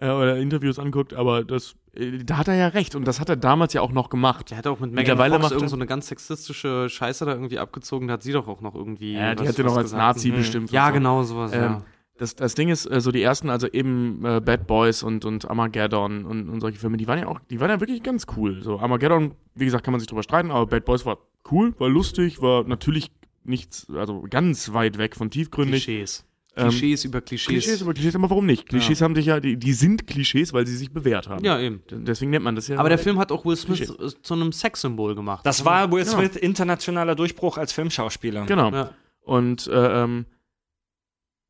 äh, 0.00 0.10
oder 0.10 0.36
Interviews 0.36 0.78
anguckt, 0.78 1.14
aber 1.14 1.42
das, 1.44 1.74
äh, 1.94 2.18
da 2.22 2.36
hat 2.36 2.48
er 2.48 2.54
ja 2.54 2.68
recht 2.68 2.94
und 2.94 3.06
das 3.06 3.18
hat 3.18 3.28
er 3.30 3.36
damals 3.36 3.72
ja 3.72 3.80
auch 3.80 3.92
noch 3.92 4.10
gemacht. 4.10 4.50
Der 4.50 4.58
hat 4.58 4.66
auch 4.66 4.78
mit 4.78 4.90
Megan 4.90 5.02
Mittlerweile 5.16 5.34
Fox 5.34 5.42
macht 5.44 5.52
irgend 5.52 5.66
er- 5.66 5.70
so 5.70 5.76
eine 5.76 5.86
ganz 5.86 6.08
sexistische 6.08 6.88
Scheiße 6.90 7.24
da 7.24 7.32
irgendwie 7.32 7.58
abgezogen. 7.58 8.06
Da 8.08 8.14
hat 8.14 8.22
sie 8.22 8.32
doch 8.32 8.46
auch 8.46 8.60
noch 8.60 8.74
irgendwie. 8.74 9.14
Ja, 9.14 9.34
die 9.34 9.40
was- 9.42 9.48
hat 9.48 9.58
er 9.58 9.64
noch 9.64 9.70
was 9.72 9.78
als 9.78 9.84
gesagt. 9.86 10.02
Nazi 10.02 10.30
Mhm. 10.30 10.36
bestimmt. 10.36 10.70
Ja, 10.70 10.88
so. 10.88 10.92
genau, 10.92 11.22
sowas, 11.22 11.52
Ähm, 11.54 11.60
ja. 11.62 11.82
Das, 12.18 12.34
das 12.34 12.54
Ding 12.54 12.68
ist, 12.68 12.86
äh, 12.86 13.00
so 13.00 13.10
die 13.12 13.22
ersten, 13.22 13.48
also 13.48 13.66
eben 13.68 14.24
äh, 14.24 14.40
Bad 14.40 14.66
Boys 14.66 15.02
und, 15.02 15.24
und 15.24 15.48
Armageddon 15.48 16.24
und, 16.24 16.48
und 16.48 16.60
solche 16.60 16.78
Filme, 16.78 16.96
die 16.96 17.06
waren 17.06 17.18
ja 17.18 17.28
auch, 17.28 17.40
die 17.50 17.60
waren 17.60 17.70
ja 17.70 17.80
wirklich 17.80 18.02
ganz 18.02 18.26
cool. 18.36 18.62
So 18.62 18.78
Armageddon, 18.78 19.32
wie 19.54 19.64
gesagt, 19.64 19.84
kann 19.84 19.92
man 19.92 20.00
sich 20.00 20.08
drüber 20.08 20.22
streiten, 20.22 20.50
aber 20.50 20.66
Bad 20.66 20.84
Boys 20.84 21.06
war 21.06 21.18
cool, 21.50 21.74
war 21.78 21.88
lustig, 21.88 22.42
war 22.42 22.64
natürlich 22.64 23.10
nichts, 23.44 23.86
also 23.94 24.26
ganz 24.28 24.72
weit 24.72 24.98
weg 24.98 25.16
von 25.16 25.30
tiefgründig. 25.30 25.84
Klischees. 25.84 26.24
Ähm, 26.56 26.70
Klischees 26.70 27.04
über 27.04 27.20
Klischees. 27.20 27.46
Klischees 27.46 27.80
über 27.82 27.94
Klischees, 27.94 28.16
aber 28.16 28.30
warum 28.30 28.44
nicht? 28.46 28.68
Klischees 28.68 29.00
haben 29.00 29.14
sich 29.14 29.26
ja, 29.26 29.38
die, 29.38 29.56
die 29.56 29.72
sind 29.72 30.08
Klischees, 30.08 30.52
weil 30.52 30.66
sie 30.66 30.76
sich 30.76 30.90
bewährt 30.90 31.28
haben. 31.28 31.44
Ja, 31.44 31.60
eben. 31.60 31.82
Deswegen 31.88 32.32
nennt 32.32 32.44
man 32.44 32.56
das 32.56 32.66
ja. 32.66 32.78
Aber 32.78 32.88
der 32.88 32.98
Film 32.98 33.18
hat 33.18 33.30
auch 33.30 33.44
Will 33.44 33.54
Smith 33.56 33.80
äh, 33.80 34.10
zu 34.22 34.34
einem 34.34 34.50
Sexsymbol 34.50 35.14
gemacht. 35.14 35.46
Das 35.46 35.64
war 35.64 35.92
Will 35.92 36.02
Genau. 36.02 36.16
Smith 36.16 36.34
internationaler 36.36 37.14
Durchbruch 37.14 37.58
als 37.58 37.72
Filmschauspieler. 37.72 38.44
Genau. 38.46 38.72
Ja. 38.72 38.90
Und 39.22 39.68
äh, 39.68 40.02
ähm, 40.02 40.26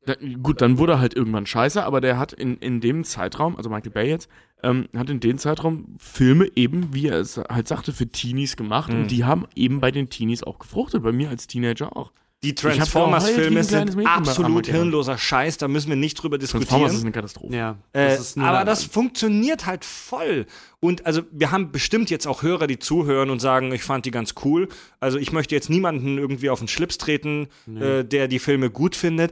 da, 0.09 0.15
gut, 0.41 0.61
dann 0.61 0.77
wurde 0.77 0.93
er 0.93 0.99
halt 0.99 1.13
irgendwann 1.15 1.45
scheiße, 1.45 1.83
aber 1.83 2.01
der 2.01 2.17
hat 2.17 2.33
in, 2.33 2.57
in 2.57 2.81
dem 2.81 3.03
Zeitraum, 3.03 3.55
also 3.55 3.69
Michael 3.69 3.91
Bay 3.91 4.09
jetzt, 4.09 4.29
ähm, 4.63 4.87
hat 4.95 5.09
in 5.09 5.19
dem 5.19 5.37
Zeitraum 5.37 5.95
Filme 5.99 6.47
eben, 6.55 6.93
wie 6.93 7.07
er 7.07 7.19
es 7.19 7.37
halt 7.37 7.67
sagte, 7.67 7.93
für 7.93 8.07
Teenies 8.07 8.57
gemacht 8.57 8.91
Mhm. 8.91 8.99
und 9.01 9.07
die 9.11 9.23
haben 9.23 9.45
eben 9.55 9.79
bei 9.79 9.91
den 9.91 10.09
Teenies 10.09 10.43
auch 10.43 10.59
gefruchtet, 10.59 11.03
bei 11.03 11.11
mir 11.11 11.29
als 11.29 11.47
Teenager 11.47 11.95
auch. 11.95 12.11
Die 12.41 12.55
Transformers-Filme 12.55 13.65
sind 13.65 14.05
absolut 14.07 14.65
hirnloser 14.67 15.17
Scheiß, 15.17 15.57
da 15.57 15.67
müssen 15.67 15.89
wir 15.89 15.97
nicht 15.97 16.15
drüber 16.15 16.39
Transformers 16.39 16.63
ist 16.63 16.73
diskutieren. 16.73 17.01
eine 17.01 17.11
Katastrophe. 17.11 17.53
Ja, 17.55 17.77
Äh, 17.91 18.15
das 18.15 18.35
nur 18.37 18.47
aber 18.47 18.59
da- 18.59 18.63
das 18.65 18.85
funktioniert 18.85 19.65
halt 19.65 19.83
voll. 19.83 20.45
Und 20.79 21.05
also 21.05 21.23
wir 21.31 21.51
haben 21.51 21.71
bestimmt 21.73 22.09
jetzt 22.09 22.27
auch 22.27 22.41
Hörer, 22.41 22.67
die 22.67 22.79
zuhören 22.79 23.29
und 23.29 23.39
sagen, 23.39 23.73
ich 23.73 23.83
fand 23.83 24.05
die 24.05 24.11
ganz 24.11 24.35
cool. 24.45 24.69
Also 25.01 25.17
ich 25.17 25.33
möchte 25.33 25.53
jetzt 25.53 25.69
niemanden 25.69 26.17
irgendwie 26.17 26.49
auf 26.49 26.59
den 26.59 26.69
Schlips 26.69 26.97
treten, 26.97 27.47
äh, 27.77 28.05
der 28.05 28.29
die 28.29 28.39
Filme 28.39 28.69
gut 28.69 28.95
findet. 28.95 29.31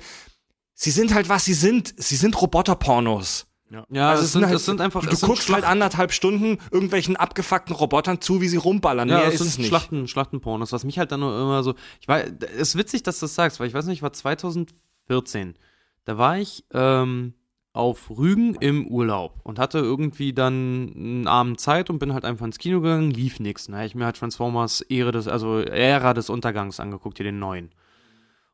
Sie 0.80 0.92
sind 0.92 1.12
halt, 1.16 1.28
was 1.28 1.44
sie 1.44 1.56
sind. 1.56 1.92
Sie 1.98 2.16
sind 2.16 2.40
Roboterpornos. 2.40 3.48
Ja, 3.90 4.12
also 4.12 4.24
es, 4.24 4.32
sind, 4.32 4.46
halt, 4.46 4.56
es 4.56 4.66
sind 4.66 4.80
einfach. 4.80 5.02
Du, 5.02 5.10
du 5.10 5.16
sind 5.16 5.28
guckst 5.28 5.50
halt 5.50 5.64
Schlacht- 5.64 5.72
anderthalb 5.72 6.14
Stunden 6.14 6.60
irgendwelchen 6.72 7.16
abgefuckten 7.18 7.76
Robotern 7.76 8.22
zu, 8.22 8.42
wie 8.42 8.48
sie 8.48 8.58
rumballern. 8.58 9.10
Ja, 9.10 9.18
Mehr 9.18 9.28
es 9.28 9.34
ist 9.34 9.40
sind 9.40 9.48
es 9.48 9.58
nicht. 9.58 9.68
Schlachten, 9.70 10.08
Schlachtenpornos. 10.08 10.72
Was 10.72 10.84
mich 10.86 11.00
halt 11.00 11.12
dann 11.12 11.20
nur 11.22 11.36
immer 11.36 11.64
so. 11.64 11.74
Ich 12.00 12.08
war, 12.08 12.20
es 12.20 12.70
ist 12.70 12.78
witzig, 12.78 13.02
dass 13.02 13.20
du 13.20 13.24
das 13.26 13.34
sagst, 13.34 13.60
weil 13.60 13.68
ich 13.68 13.74
weiß 13.74 13.88
nicht, 13.88 14.04
war 14.04 14.14
2014. 14.14 15.56
Da 16.06 16.18
war 16.20 16.38
ich 16.38 16.64
ähm, 16.74 17.34
auf 17.74 18.10
Rügen 18.12 18.56
im 18.56 18.88
Urlaub 18.88 19.40
und 19.44 19.58
hatte 19.60 19.80
irgendwie 19.80 20.32
dann 20.32 20.94
einen 20.96 21.28
Abend 21.28 21.60
Zeit 21.60 21.90
und 21.90 22.00
bin 22.00 22.14
halt 22.14 22.24
einfach 22.24 22.46
ins 22.46 22.60
Kino 22.60 22.82
gegangen, 22.82 23.12
lief 23.12 23.40
nichts. 23.40 23.66
Da 23.66 23.78
hab 23.80 23.86
ich 23.86 23.96
mir 23.96 24.06
halt 24.06 24.16
Transformers 24.18 24.82
Ehre 24.82 25.12
des, 25.12 25.28
also 25.28 25.58
Ära 25.60 26.14
des 26.14 26.30
Untergangs 26.30 26.80
angeguckt, 26.80 27.18
hier 27.18 27.26
den 27.26 27.40
neuen. 27.40 27.72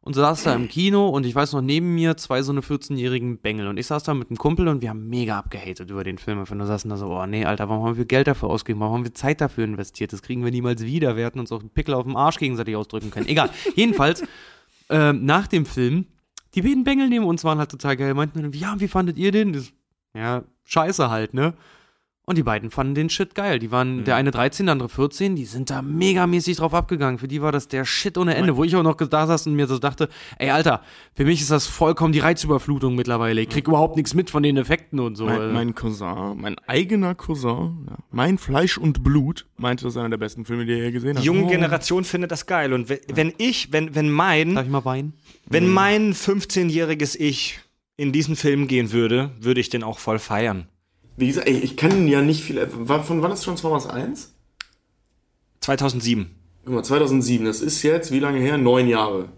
Und 0.05 0.15
saß 0.15 0.43
da 0.43 0.53
im 0.53 0.67
Kino 0.67 1.07
und 1.07 1.25
ich 1.25 1.33
weiß 1.33 1.53
noch, 1.53 1.61
neben 1.61 1.95
mir 1.95 2.17
zwei 2.17 2.41
so 2.41 2.51
eine 2.51 2.59
14-jährigen 2.59 3.37
Bengel. 3.37 3.67
Und 3.69 3.77
ich 3.77 3.87
saß 3.87 4.03
da 4.03 4.13
mit 4.13 4.29
einem 4.29 4.37
Kumpel 4.37 4.67
und 4.67 4.81
wir 4.81 4.89
haben 4.89 5.07
mega 5.07 5.39
abgehatet 5.39 5.89
über 5.89 6.03
den 6.03 6.17
Film. 6.17 6.39
Und 6.39 6.49
wir 6.49 6.65
saßen 6.65 6.89
da 6.89 6.97
so, 6.97 7.07
oh 7.07 7.25
nee, 7.25 7.45
Alter, 7.45 7.69
warum 7.69 7.85
haben 7.85 7.95
wir 7.95 8.03
Geld 8.03 8.27
dafür 8.27 8.49
ausgegeben? 8.49 8.81
Warum 8.81 8.95
haben 8.95 9.05
wir 9.05 9.13
Zeit 9.13 9.39
dafür 9.39 9.63
investiert? 9.63 10.11
Das 10.11 10.21
kriegen 10.21 10.43
wir 10.43 10.51
niemals 10.51 10.83
wieder. 10.83 11.15
Wir 11.15 11.23
hätten 11.23 11.39
uns 11.39 11.53
auch 11.53 11.61
einen 11.61 11.69
Pickel 11.69 11.93
auf 11.93 12.03
dem 12.03 12.17
Arsch 12.17 12.37
gegenseitig 12.37 12.75
ausdrücken 12.75 13.11
können. 13.11 13.29
Egal. 13.29 13.49
Jedenfalls, 13.75 14.23
ähm, 14.89 15.23
nach 15.23 15.47
dem 15.47 15.65
Film, 15.65 16.07
die 16.53 16.61
beiden 16.61 16.83
Bengel 16.83 17.07
neben 17.07 17.23
uns 17.23 17.45
waren 17.45 17.59
halt 17.59 17.71
total 17.71 17.95
geil. 17.95 18.13
Meinten 18.13 18.41
dann, 18.41 18.51
ja, 18.51 18.77
wie 18.79 18.89
fandet 18.89 19.17
ihr 19.17 19.31
den? 19.31 19.53
Das, 19.53 19.71
ja, 20.13 20.43
scheiße 20.65 21.09
halt, 21.09 21.33
ne? 21.33 21.53
Und 22.25 22.37
die 22.37 22.43
beiden 22.43 22.71
fanden 22.71 22.95
den 22.95 23.09
Shit 23.09 23.35
geil. 23.35 23.59
Die 23.59 23.69
waren, 23.69 24.05
der 24.05 24.15
eine 24.15 24.31
13, 24.31 24.67
der 24.67 24.71
andere 24.71 24.87
14, 24.87 25.35
die 25.35 25.43
sind 25.43 25.69
da 25.69 25.81
megamäßig 25.81 26.55
drauf 26.55 26.73
abgegangen. 26.73 27.19
Für 27.19 27.27
die 27.27 27.41
war 27.41 27.51
das 27.51 27.67
der 27.67 27.83
Shit 27.83 28.17
ohne 28.17 28.35
Ende, 28.35 28.55
wo 28.55 28.63
ich 28.63 28.73
auch 28.77 28.83
noch 28.83 28.95
da 28.95 29.27
saß 29.27 29.47
und 29.47 29.55
mir 29.55 29.67
so 29.67 29.77
dachte, 29.77 30.07
ey 30.39 30.49
Alter, 30.49 30.81
für 31.13 31.25
mich 31.25 31.41
ist 31.41 31.51
das 31.51 31.67
vollkommen 31.67 32.13
die 32.13 32.19
Reizüberflutung 32.19 32.95
mittlerweile. 32.95 33.41
Ich 33.41 33.49
krieg 33.49 33.67
überhaupt 33.67 33.97
nichts 33.97 34.13
mit 34.13 34.29
von 34.29 34.41
den 34.41 34.55
Effekten 34.55 35.01
und 35.01 35.17
so. 35.17 35.25
Mein, 35.25 35.51
mein 35.51 35.75
Cousin, 35.75 36.37
mein 36.39 36.55
eigener 36.59 37.13
Cousin, 37.13 37.87
ja, 37.89 37.97
mein 38.09 38.37
Fleisch 38.37 38.77
und 38.77 39.03
Blut, 39.03 39.45
meinte, 39.57 39.83
das 39.83 39.95
ist 39.95 39.97
einer 39.97 40.11
der 40.11 40.17
besten 40.17 40.45
Filme, 40.45 40.65
die 40.65 40.71
er 40.71 40.85
je 40.85 40.91
gesehen 40.91 41.17
hat. 41.17 41.23
Die 41.23 41.27
junge 41.27 41.47
Generation 41.47 42.05
findet 42.05 42.31
das 42.31 42.45
geil. 42.45 42.71
Und 42.71 42.87
wenn, 42.87 42.99
wenn 43.13 43.33
ich, 43.37 43.73
wenn, 43.73 43.95
wenn 43.95 44.09
mein, 44.09 44.55
Darf 44.55 44.63
ich 44.65 44.71
mal 44.71 44.85
weinen? 44.85 45.11
wenn 45.45 45.67
mein 45.67 46.13
15-jähriges 46.13 47.17
Ich 47.19 47.59
in 47.97 48.13
diesen 48.13 48.37
Film 48.37 48.69
gehen 48.69 48.93
würde, 48.93 49.31
würde 49.41 49.59
ich 49.59 49.69
den 49.69 49.83
auch 49.83 49.99
voll 49.99 50.19
feiern. 50.19 50.67
Wie 51.17 51.27
gesagt, 51.27 51.47
ich, 51.47 51.63
ich 51.63 51.77
kann 51.77 52.07
ja 52.07 52.21
nicht 52.21 52.43
viel. 52.43 52.65
Von 52.67 53.21
wann 53.21 53.31
ist 53.31 53.43
Transformers 53.43 53.87
1? 53.87 54.33
2007. 55.61 56.29
Guck 56.65 56.73
mal, 56.75 56.83
2007, 56.83 57.45
das 57.45 57.61
ist 57.61 57.81
jetzt, 57.83 58.11
wie 58.11 58.19
lange 58.19 58.39
her? 58.39 58.57
Neun 58.57 58.87
Jahre. 58.87 59.29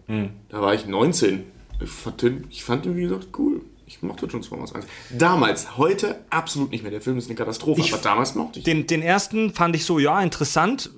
Da 0.50 0.62
war 0.62 0.74
ich 0.74 0.86
19. 0.86 1.44
Ich 1.82 1.90
fand, 1.90 2.22
den, 2.22 2.46
ich 2.50 2.64
fand 2.64 2.86
den, 2.86 2.96
wie 2.96 3.02
gesagt, 3.02 3.28
cool. 3.38 3.62
Ich 3.88 4.02
mochte 4.02 4.28
Transformers 4.28 4.74
1. 4.74 4.86
Damals, 5.12 5.78
heute 5.78 6.20
absolut 6.30 6.72
nicht 6.72 6.82
mehr. 6.82 6.92
Der 6.92 7.02
Film 7.02 7.18
ist 7.18 7.28
eine 7.28 7.36
Katastrophe, 7.36 7.82
Ich- 7.82 7.94
aber 7.94 8.02
damals 8.02 8.34
mochte 8.36 8.60
ich. 8.60 8.66
Den, 8.66 8.88
den 8.88 9.02
ersten 9.02 9.54
fand 9.54 9.76
ich 9.76 9.86
so, 9.86 10.00
ja, 10.00 10.22
interessant. 10.22 10.90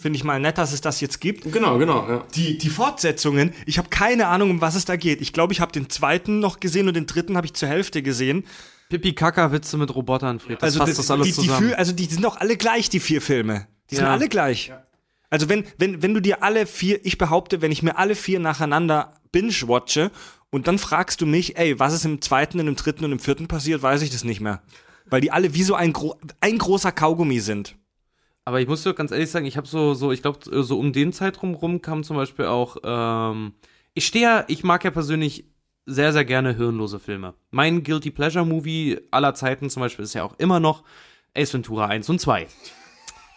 Finde 0.00 0.16
ich 0.16 0.22
mal 0.22 0.38
nett, 0.38 0.58
dass 0.58 0.72
es 0.72 0.80
das 0.80 1.00
jetzt 1.00 1.20
gibt. 1.20 1.50
Genau, 1.52 1.76
genau, 1.78 2.08
ja. 2.08 2.24
Die, 2.36 2.56
die 2.56 2.68
Fortsetzungen, 2.68 3.52
ich 3.66 3.78
habe 3.78 3.88
keine 3.88 4.28
Ahnung, 4.28 4.50
um 4.50 4.60
was 4.60 4.76
es 4.76 4.84
da 4.84 4.94
geht. 4.94 5.20
Ich 5.20 5.32
glaube, 5.32 5.52
ich 5.52 5.60
habe 5.60 5.72
den 5.72 5.90
zweiten 5.90 6.38
noch 6.38 6.60
gesehen 6.60 6.86
und 6.86 6.94
den 6.94 7.06
dritten 7.06 7.36
habe 7.36 7.46
ich 7.46 7.54
zur 7.54 7.68
Hälfte 7.68 8.00
gesehen. 8.02 8.44
Pipi 8.88 9.14
Kaka 9.14 9.50
Witze 9.52 9.76
mit 9.76 9.94
Robotern, 9.94 10.38
Fred. 10.38 10.56
Das 10.62 10.64
Also, 10.64 10.78
fasst 10.80 10.90
das, 10.90 10.96
das, 10.98 11.10
alles 11.10 11.26
die, 11.26 11.32
die, 11.32 11.40
zusammen. 11.48 11.68
vier- 11.68 11.78
also 11.78 11.92
die 11.92 12.04
sind 12.04 12.22
doch 12.24 12.36
alle 12.36 12.56
gleich, 12.56 12.88
die 12.88 13.00
vier 13.00 13.20
Filme. 13.20 13.66
Die 13.90 13.96
sind 13.96 14.04
Ja. 14.04 14.12
alle 14.12 14.28
gleich. 14.28 14.72
Also 15.30 15.48
wenn, 15.48 15.64
wenn, 15.78 16.02
wenn 16.02 16.14
du 16.14 16.20
dir 16.20 16.42
alle 16.42 16.66
vier, 16.66 17.04
ich 17.04 17.18
behaupte, 17.18 17.60
wenn 17.62 17.72
ich 17.72 17.82
mir 17.82 17.96
alle 17.98 18.14
vier 18.14 18.38
nacheinander 18.38 19.14
binge-watche 19.32 20.10
und 20.50 20.68
dann 20.68 20.78
fragst 20.78 21.20
du 21.20 21.26
mich, 21.26 21.58
ey, 21.58 21.78
was 21.80 21.92
ist 21.94 22.04
im 22.04 22.20
zweiten, 22.22 22.60
und 22.60 22.68
im 22.68 22.76
dritten 22.76 23.04
und 23.04 23.12
im 23.12 23.18
vierten 23.18 23.48
passiert, 23.48 23.82
weiß 23.82 24.02
ich 24.02 24.10
das 24.10 24.22
nicht 24.24 24.40
mehr. 24.40 24.62
Weil 25.06 25.20
die 25.20 25.32
alle 25.32 25.52
wie 25.54 25.62
so 25.64 25.74
ein, 25.74 25.92
gro 25.92 26.16
ein 26.40 26.58
großer 26.58 26.92
Kaugummi 26.92 27.40
sind. 27.40 27.76
Aber 28.44 28.60
ich 28.60 28.68
muss 28.68 28.84
dir 28.84 28.94
ganz 28.94 29.10
ehrlich 29.10 29.30
sagen, 29.30 29.46
ich 29.46 29.56
habe 29.56 29.66
so, 29.66 29.94
so, 29.94 30.12
ich 30.12 30.22
glaube, 30.22 30.38
so 30.62 30.78
um 30.78 30.92
den 30.92 31.12
Zeitraum 31.12 31.54
rum 31.54 31.82
kam 31.82 32.04
zum 32.04 32.16
Beispiel 32.16 32.46
auch, 32.46 32.76
ähm, 32.84 33.54
ich 33.94 34.06
stehe 34.06 34.22
ja, 34.24 34.44
ich 34.46 34.62
mag 34.62 34.84
ja 34.84 34.92
persönlich 34.92 35.46
sehr, 35.86 36.12
sehr 36.12 36.24
gerne 36.24 36.54
hirnlose 36.56 36.98
Filme. 36.98 37.34
Mein 37.50 37.82
Guilty 37.82 38.10
Pleasure 38.10 38.44
Movie 38.44 38.98
aller 39.10 39.34
Zeiten 39.34 39.70
zum 39.70 39.80
Beispiel 39.80 40.04
ist 40.04 40.14
ja 40.14 40.24
auch 40.24 40.34
immer 40.38 40.60
noch 40.60 40.82
Ace 41.34 41.54
Ventura 41.54 41.86
1 41.86 42.08
und 42.10 42.20
2. 42.20 42.46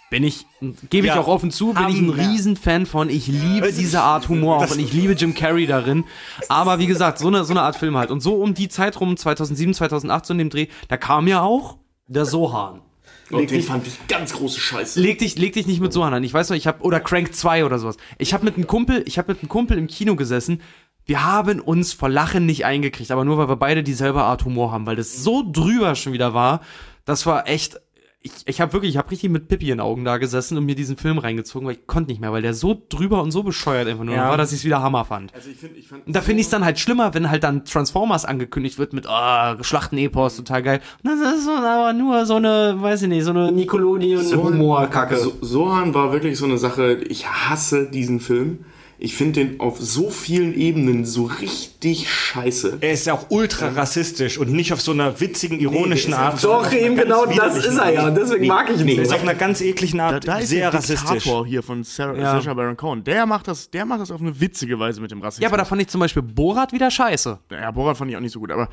Bin 0.10 0.24
ich, 0.24 0.47
gebe 0.89 1.06
ich 1.06 1.14
Ja, 1.14 1.20
auch 1.20 1.28
offen 1.28 1.52
zu, 1.52 1.74
bin 1.74 1.88
ich 1.88 2.00
ein. 2.00 2.10
Riesenfan 2.10 2.88
von. 2.88 3.10
Ich 3.10 3.28
liebe 3.28 3.72
diese 3.72 4.02
Art 4.02 4.28
Humor 4.28 4.58
auch 4.58 4.72
und 4.72 4.80
ich 4.80 4.91
liebe 4.91 5.14
Jim 5.14 5.36
Carrey 5.36 5.68
darin. 5.68 6.04
Aber 6.47 6.80
wie 6.80 6.88
gesagt, 6.88 7.20
so 7.20 7.28
eine, 7.28 7.45
so 7.45 7.54
eine 7.54 7.62
Art 7.62 7.76
Film 7.76 7.95
halt. 7.95 8.10
Und 8.10 8.22
so 8.22 8.34
um 8.41 8.56
die 8.56 8.70
Zeit 8.70 9.00
rum, 9.00 9.16
2007, 9.16 9.76
2008, 9.76 10.26
so 10.26 10.34
in 10.34 10.39
dem 10.39 10.50
Dreh, 10.50 10.68
da 10.88 10.97
kam 10.97 11.28
ja 11.28 11.43
auch 11.43 11.78
der 12.08 12.26
Sohan. 12.26 12.82
Und 13.30 13.52
den 13.52 13.62
fand 13.62 13.86
ich 13.86 14.08
ganz 14.08 14.34
große 14.34 14.60
Scheiße. 14.60 15.00
Leg 15.00 15.20
dich, 15.20 15.38
leg 15.38 15.54
dich 15.54 15.68
nicht 15.68 15.82
mit 15.82 15.93
Sohan 15.93 16.16
an. 16.16 16.24
Ich 16.24 16.34
weiß 16.34 16.50
noch, 16.50 16.58
ich 16.58 16.66
habe 16.66 16.82
oder 16.82 17.00
Crank 17.00 17.36
2 17.36 17.64
oder 17.64 17.78
sowas. 17.78 17.97
Ich 18.18 18.34
habe 18.34 18.43
mit 18.45 18.56
einem 18.56 18.66
Kumpel, 18.66 19.04
ich 19.06 19.20
habe 19.20 19.32
mit 19.32 19.43
einem 19.43 19.50
Kumpel 19.50 19.78
im 19.78 19.86
Kino 19.86 20.16
gesessen. 20.16 20.62
Wir 21.06 21.26
haben 21.26 21.60
uns 21.60 21.93
vor 21.93 22.10
Lachen 22.10 22.45
nicht 22.45 22.66
eingekriegt, 22.66 23.12
aber 23.12 23.26
nur 23.26 23.38
weil 23.38 23.50
wir 23.50 23.56
beide 23.56 23.84
dieselbe 23.84 24.24
Art 24.24 24.45
Humor 24.45 24.72
haben, 24.72 24.86
weil 24.86 24.95
das 24.95 25.24
so 25.24 25.43
drüber 25.52 25.95
schon 25.95 26.14
wieder 26.14 26.34
war. 26.34 26.62
Das 27.06 27.26
war 27.26 27.47
echt 27.47 27.80
ich, 28.22 28.32
ich 28.45 28.60
habe 28.60 28.74
wirklich, 28.74 28.91
ich 28.91 28.97
habe 28.97 29.10
richtig 29.12 29.30
mit 29.30 29.47
Pippi 29.47 29.66
in 29.66 29.78
den 29.78 29.80
Augen 29.80 30.04
da 30.04 30.18
gesessen 30.18 30.58
und 30.58 30.66
mir 30.66 30.76
diesen 30.76 30.97
Film 30.97 31.20
reingezogen, 31.20 31.66
weil 31.66 31.76
ich 31.76 31.88
konnte 31.88 32.12
nicht 32.12 32.20
mehr, 32.20 32.34
weil 32.34 32.41
der 32.41 32.54
so 32.54 32.80
drüber 32.89 33.24
und 33.24 33.32
so 33.32 33.43
bescheuert 33.43 33.88
einfach 33.88 34.04
nur 34.04 34.14
Ja. 34.16 34.28
war, 34.28 34.36
dass 34.36 34.52
ich 34.52 34.60
es 34.60 34.66
wieder 34.66 34.82
Hammer 34.82 35.06
fand. 35.06 35.34
Also 35.34 35.50
ich 35.50 35.56
finde, 35.58 35.80
ich 35.80 35.88
fand 35.88 36.06
Und 36.06 36.14
da 36.14 36.20
finde 36.20 36.41
ich 36.41 36.47
es 36.47 36.52
dann 36.52 36.66
halt 36.66 36.80
schlimmer, 36.80 37.14
wenn 37.14 37.30
halt 37.30 37.43
dann 37.43 37.64
Transformers 37.64 38.26
angekündigt 38.26 38.78
wird 38.78 38.91
mit, 38.91 39.08
ah, 39.08 39.58
Schlachten-Epos, 39.62 40.36
total 40.36 40.64
geil. 40.64 40.82
Und 41.02 41.12
das 41.12 41.36
ist 41.36 41.45
so, 41.45 41.52
aber 41.52 41.93
nur 41.93 42.26
so 42.26 42.36
eine, 42.36 42.76
weiß 42.78 43.04
ich 43.04 43.08
nicht, 43.08 43.24
so 43.24 43.30
eine 43.32 43.54
Nickelodeon-Humorkacke. 43.54 45.16
So, 45.16 45.38
Sohan 45.39 45.93
war 45.93 46.12
wirklich 46.12 46.38
so 46.38 46.43
eine 46.45 46.58
Sache, 46.58 46.95
ich 46.95 47.26
hasse 47.26 47.89
diesen 47.89 48.20
Film. 48.20 48.66
Ich 49.02 49.16
finde 49.16 49.45
den 49.45 49.60
auf 49.62 49.80
so 49.80 50.10
vielen 50.10 50.54
Ebenen 50.54 51.06
so 51.06 51.24
richtig 51.24 52.10
scheiße. 52.12 52.80
Er 52.82 52.91
ist 52.91 53.06
ja 53.08 53.14
auch 53.14 53.28
ultra 53.30 53.70
rassistisch 53.70 54.38
und 54.38 54.52
nicht 54.52 54.74
auf 54.74 54.82
so 54.82 54.91
einer 54.91 55.22
witzigen, 55.22 55.58
ironischen 55.60 56.12
ist 56.12 56.20
Art. 56.20 56.43
Doch, 56.43 56.70
eben 56.74 56.97
genau 56.97 57.26
das 57.26 57.58
ist 57.66 57.78
er 57.78 57.93
ja. 57.93 58.10
Deswegen 58.10 58.47
mag 58.47 58.70
ich 58.70 58.82
ihn 58.82 58.88
Er 58.89 58.93
ist 58.95 59.00
nicht. 59.10 59.14
auf 59.14 59.22
einer 59.22 59.36
ganz 59.36 59.62
ekligen 59.62 60.02
Art 60.02 60.28
Da, 60.28 60.34
da 60.34 60.39
ist 60.39 60.50
sehr 60.50 60.70
der 60.70 60.80
rassistisch. 60.80 61.10
Diktator 61.24 61.45
hier 61.47 61.64
von 61.64 61.84
Sarah, 61.86 62.18
Ja. 62.18 62.34
Sacha 62.41 62.54
Baron 62.54 62.76
Cohen. 62.76 63.02
Der 63.06 63.26
macht 63.26 63.47
das, 63.47 63.72
der 63.72 63.86
macht 63.86 64.02
das 64.02 64.12
auf 64.12 64.20
eine 64.20 64.38
witzige 64.41 64.78
Weise 64.80 65.00
mit 65.00 65.12
dem 65.12 65.22
Rassismus. 65.22 65.43
Ja, 65.43 65.47
aber 65.47 65.58
da 65.58 65.64
fand 65.64 65.82
ich 65.82 65.88
zum 65.88 66.02
Beispiel 66.02 66.22
Borat 66.22 66.74
wieder 66.74 66.91
scheiße. 66.91 67.39
Ja, 67.52 67.72
Borat 67.72 67.95
fand 67.95 68.12
ich 68.12 68.18
auch 68.18 68.22
nicht 68.22 68.34
so 68.34 68.41
gut, 68.41 68.52
aber 68.52 68.68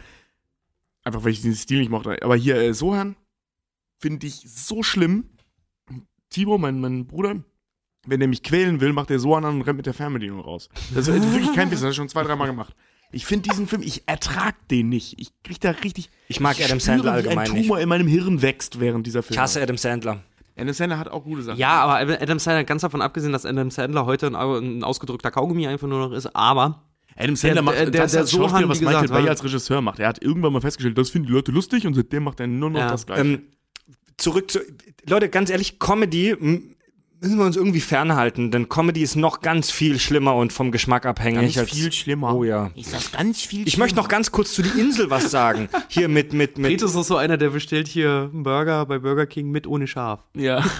einfach 1.04 1.22
weil 1.22 1.30
ich 1.30 1.40
diesen 1.40 1.54
Stil 1.54 1.78
nicht 1.78 1.90
mochte. 1.90 2.18
Aber 2.22 2.34
hier 2.34 2.56
äh, 2.56 2.74
Sohan 2.74 3.14
finde 4.00 4.26
ich 4.26 4.42
so 4.44 4.82
schlimm. 4.82 5.26
Timo, 6.30 6.58
mein, 6.58 6.80
mein 6.80 7.06
Bruder, 7.06 7.36
wenn 8.06 8.20
der 8.20 8.28
mich 8.28 8.42
quälen 8.42 8.80
will, 8.80 8.92
macht 8.92 9.10
der 9.10 9.18
Sohan 9.18 9.44
an 9.44 9.54
und 9.56 9.62
rennt 9.62 9.76
mit 9.76 9.86
der 9.86 9.94
Fernbedienung 9.94 10.40
raus. 10.40 10.68
Das 10.94 11.08
ist 11.08 11.32
wirklich 11.32 11.52
kein 11.54 11.70
Witz, 11.70 11.80
das 11.80 11.82
hat 11.84 11.90
er 11.90 11.94
schon 11.94 12.08
zwei, 12.08 12.22
dreimal 12.22 12.46
gemacht. 12.48 12.74
Ich 13.12 13.24
finde 13.24 13.48
diesen 13.48 13.66
Film, 13.68 13.82
ich 13.82 14.02
ertrag 14.06 14.54
den 14.68 14.88
nicht. 14.88 15.14
Ich 15.20 15.30
krieg 15.44 15.60
da 15.60 15.70
richtig. 15.70 16.10
Ich 16.28 16.40
mag 16.40 16.56
Adam 16.56 16.80
spüre, 16.80 16.80
Sandler 16.80 17.12
wie 17.12 17.16
allgemein 17.16 17.38
ein 17.48 17.52
nicht. 17.52 17.62
Tumor 17.62 17.80
in 17.80 17.88
meinem 17.88 18.08
Hirn 18.08 18.42
wächst 18.42 18.80
während 18.80 19.06
dieser 19.06 19.20
Ich 19.20 19.26
Filme. 19.26 19.42
hasse 19.42 19.62
Adam 19.62 19.76
Sandler. 19.76 20.22
Adam 20.58 20.72
Sandler 20.74 20.98
hat 20.98 21.08
auch 21.08 21.22
gute 21.22 21.42
Sachen. 21.42 21.58
Ja, 21.58 21.84
aber 21.84 22.20
Adam 22.20 22.38
Sandler, 22.38 22.64
ganz 22.64 22.82
davon 22.82 23.02
abgesehen, 23.02 23.32
dass 23.32 23.46
Adam 23.46 23.70
Sandler 23.70 24.06
heute 24.06 24.26
ein, 24.26 24.34
ein 24.34 24.82
ausgedrückter 24.84 25.30
Kaugummi 25.30 25.66
einfach 25.68 25.86
nur 25.86 26.00
noch 26.08 26.12
ist, 26.12 26.34
aber 26.34 26.82
Adam 27.14 27.36
Sandler 27.36 27.54
Der- 27.54 27.62
macht 27.62 27.76
der- 27.76 27.90
der- 27.90 28.02
das 28.02 28.12
der 28.12 28.20
als 28.22 28.30
Schauspieler, 28.32 28.48
Sohan, 28.50 28.68
was 28.68 28.80
wie 28.80 28.84
Michael 28.86 29.08
Bay 29.08 29.28
als 29.28 29.44
Regisseur 29.44 29.80
macht. 29.80 29.98
Er 30.00 30.08
hat 30.08 30.22
irgendwann 30.22 30.52
mal 30.52 30.60
festgestellt, 30.60 30.98
das 30.98 31.10
finden 31.10 31.28
die 31.28 31.32
Leute 31.32 31.52
lustig 31.52 31.86
und 31.86 31.94
seitdem 31.94 32.24
macht 32.24 32.40
er 32.40 32.46
nur 32.48 32.70
noch 32.70 32.80
Ja. 32.80 32.90
das 32.90 33.06
Gleiche. 33.06 33.22
Ähm, 33.22 33.42
zurück 34.16 34.50
zu. 34.50 34.60
Leute, 35.08 35.28
ganz 35.28 35.48
ehrlich, 35.50 35.78
Comedy 35.78 36.34
müssen 37.20 37.38
wir 37.38 37.44
uns 37.44 37.56
irgendwie 37.56 37.80
fernhalten, 37.80 38.50
denn 38.50 38.68
Comedy 38.68 39.02
ist 39.02 39.16
noch 39.16 39.40
ganz 39.40 39.70
viel 39.70 39.98
schlimmer 39.98 40.34
und 40.34 40.52
vom 40.52 40.70
Geschmack 40.70 41.06
abhängig. 41.06 41.54
Ganz 41.54 41.58
als, 41.58 41.70
viel 41.70 41.92
schlimmer. 41.92 42.34
Oh 42.34 42.44
ja. 42.44 42.70
Ist 42.74 42.92
das 42.92 43.12
ganz 43.12 43.40
viel 43.42 43.66
Ich 43.66 43.78
möchte 43.78 43.96
noch 43.96 44.08
ganz 44.08 44.32
kurz 44.32 44.52
zu 44.52 44.62
die 44.62 44.78
Insel 44.80 45.10
was 45.10 45.30
sagen. 45.30 45.68
Hier 45.88 46.08
mit, 46.08 46.32
mit, 46.32 46.58
mit. 46.58 46.70
Reto 46.70 46.86
ist 46.86 46.96
auch 46.96 47.04
so 47.04 47.16
einer, 47.16 47.36
der 47.36 47.50
bestellt 47.50 47.88
hier 47.88 48.30
einen 48.32 48.42
Burger 48.42 48.84
bei 48.86 48.98
Burger 48.98 49.26
King 49.26 49.50
mit 49.50 49.66
ohne 49.66 49.86
Schaf. 49.86 50.20
Ja. 50.34 50.64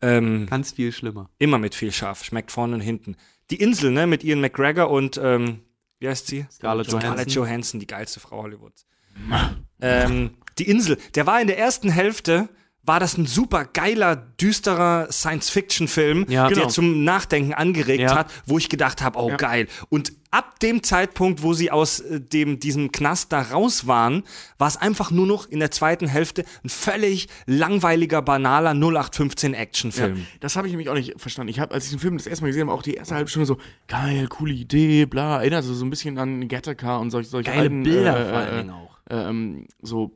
Ähm, 0.00 0.46
Ganz 0.46 0.72
viel 0.72 0.90
schlimmer. 0.90 1.30
immer 1.38 1.58
mit 1.58 1.76
viel 1.76 1.92
Schaf. 1.92 2.24
Schmeckt 2.24 2.50
vorne 2.50 2.74
und 2.74 2.80
hinten. 2.80 3.16
Die 3.50 3.56
Insel, 3.56 3.92
ne, 3.92 4.08
mit 4.08 4.24
Ian 4.24 4.40
McGregor 4.40 4.90
und, 4.90 5.20
ähm, 5.22 5.60
wie 6.00 6.08
heißt 6.08 6.26
sie? 6.26 6.46
Scarlett 6.50 6.88
Scarlett 6.88 7.08
Johansson. 7.08 7.28
Johansson, 7.28 7.80
die 7.80 7.86
geilste 7.86 8.18
Frau 8.18 8.42
Hollywoods. 8.42 8.86
ähm, 9.80 10.30
die 10.58 10.68
Insel, 10.68 10.98
der 11.14 11.26
war 11.26 11.40
in 11.40 11.46
der 11.46 11.58
ersten 11.58 11.90
Hälfte, 11.90 12.48
war 12.84 12.98
das 12.98 13.16
ein 13.16 13.26
super 13.26 13.64
geiler, 13.64 14.16
düsterer 14.16 15.06
Science-Fiction-Film, 15.52 16.26
Ja. 16.28 16.48
der 16.48 16.56
Genau. 16.56 16.68
zum 16.68 17.04
Nachdenken 17.04 17.54
angeregt 17.54 18.00
Ja. 18.02 18.14
hat, 18.16 18.32
wo 18.46 18.58
ich 18.58 18.68
gedacht 18.68 19.02
habe, 19.02 19.18
oh 19.20 19.32
geil. 19.36 19.68
Und 19.88 20.12
ab 20.32 20.58
dem 20.60 20.82
Zeitpunkt, 20.82 21.42
wo 21.42 21.52
sie 21.54 21.70
aus 21.70 22.00
äh, 22.00 22.20
dem, 22.20 22.58
diesem 22.58 22.90
Knast 22.90 23.32
da 23.32 23.42
raus 23.42 23.86
waren, 23.86 24.24
war 24.58 24.66
es 24.66 24.76
einfach 24.76 25.10
nur 25.10 25.26
noch 25.26 25.46
in 25.48 25.60
der 25.60 25.70
zweiten 25.70 26.08
Hälfte 26.08 26.44
ein 26.64 26.70
völlig 26.70 27.28
langweiliger, 27.46 28.20
banaler 28.22 28.74
0815 28.74 29.54
Actionfilm. 29.54 30.16
Ja, 30.16 30.22
das 30.40 30.56
habe 30.56 30.66
ich 30.66 30.72
nämlich 30.72 30.88
auch 30.88 30.94
nicht 30.94 31.20
verstanden. 31.20 31.50
Ich 31.50 31.60
habe, 31.60 31.74
als 31.74 31.84
ich 31.84 31.90
den 31.90 31.98
Film 32.00 32.16
das 32.16 32.26
erste 32.26 32.42
Mal 32.44 32.48
gesehen 32.48 32.66
habe, 32.68 32.76
auch 32.76 32.82
die 32.82 32.94
erste 32.94 33.14
halbe 33.14 33.28
Stunde 33.30 33.46
so, 33.46 33.58
geil, 33.88 34.26
coole 34.28 34.54
Idee, 34.54 35.06
bla, 35.06 35.36
erinnert 35.38 35.58
also 35.58 35.74
so 35.74 35.84
ein 35.84 35.90
bisschen 35.90 36.18
an 36.18 36.48
Gattaca 36.48 36.96
und 36.96 37.10
solche, 37.10 37.28
solche 37.30 37.50
Geile 37.50 37.62
alten, 37.62 37.82
Bilder 37.84 38.18
äh, 38.18 38.28
vor 38.28 38.38
allen 38.38 38.54
äh, 38.54 38.58
Dingen 38.58 38.70
auch. 38.70 38.98
äh, 39.10 39.28
ähm, 39.28 39.66
so 39.82 40.12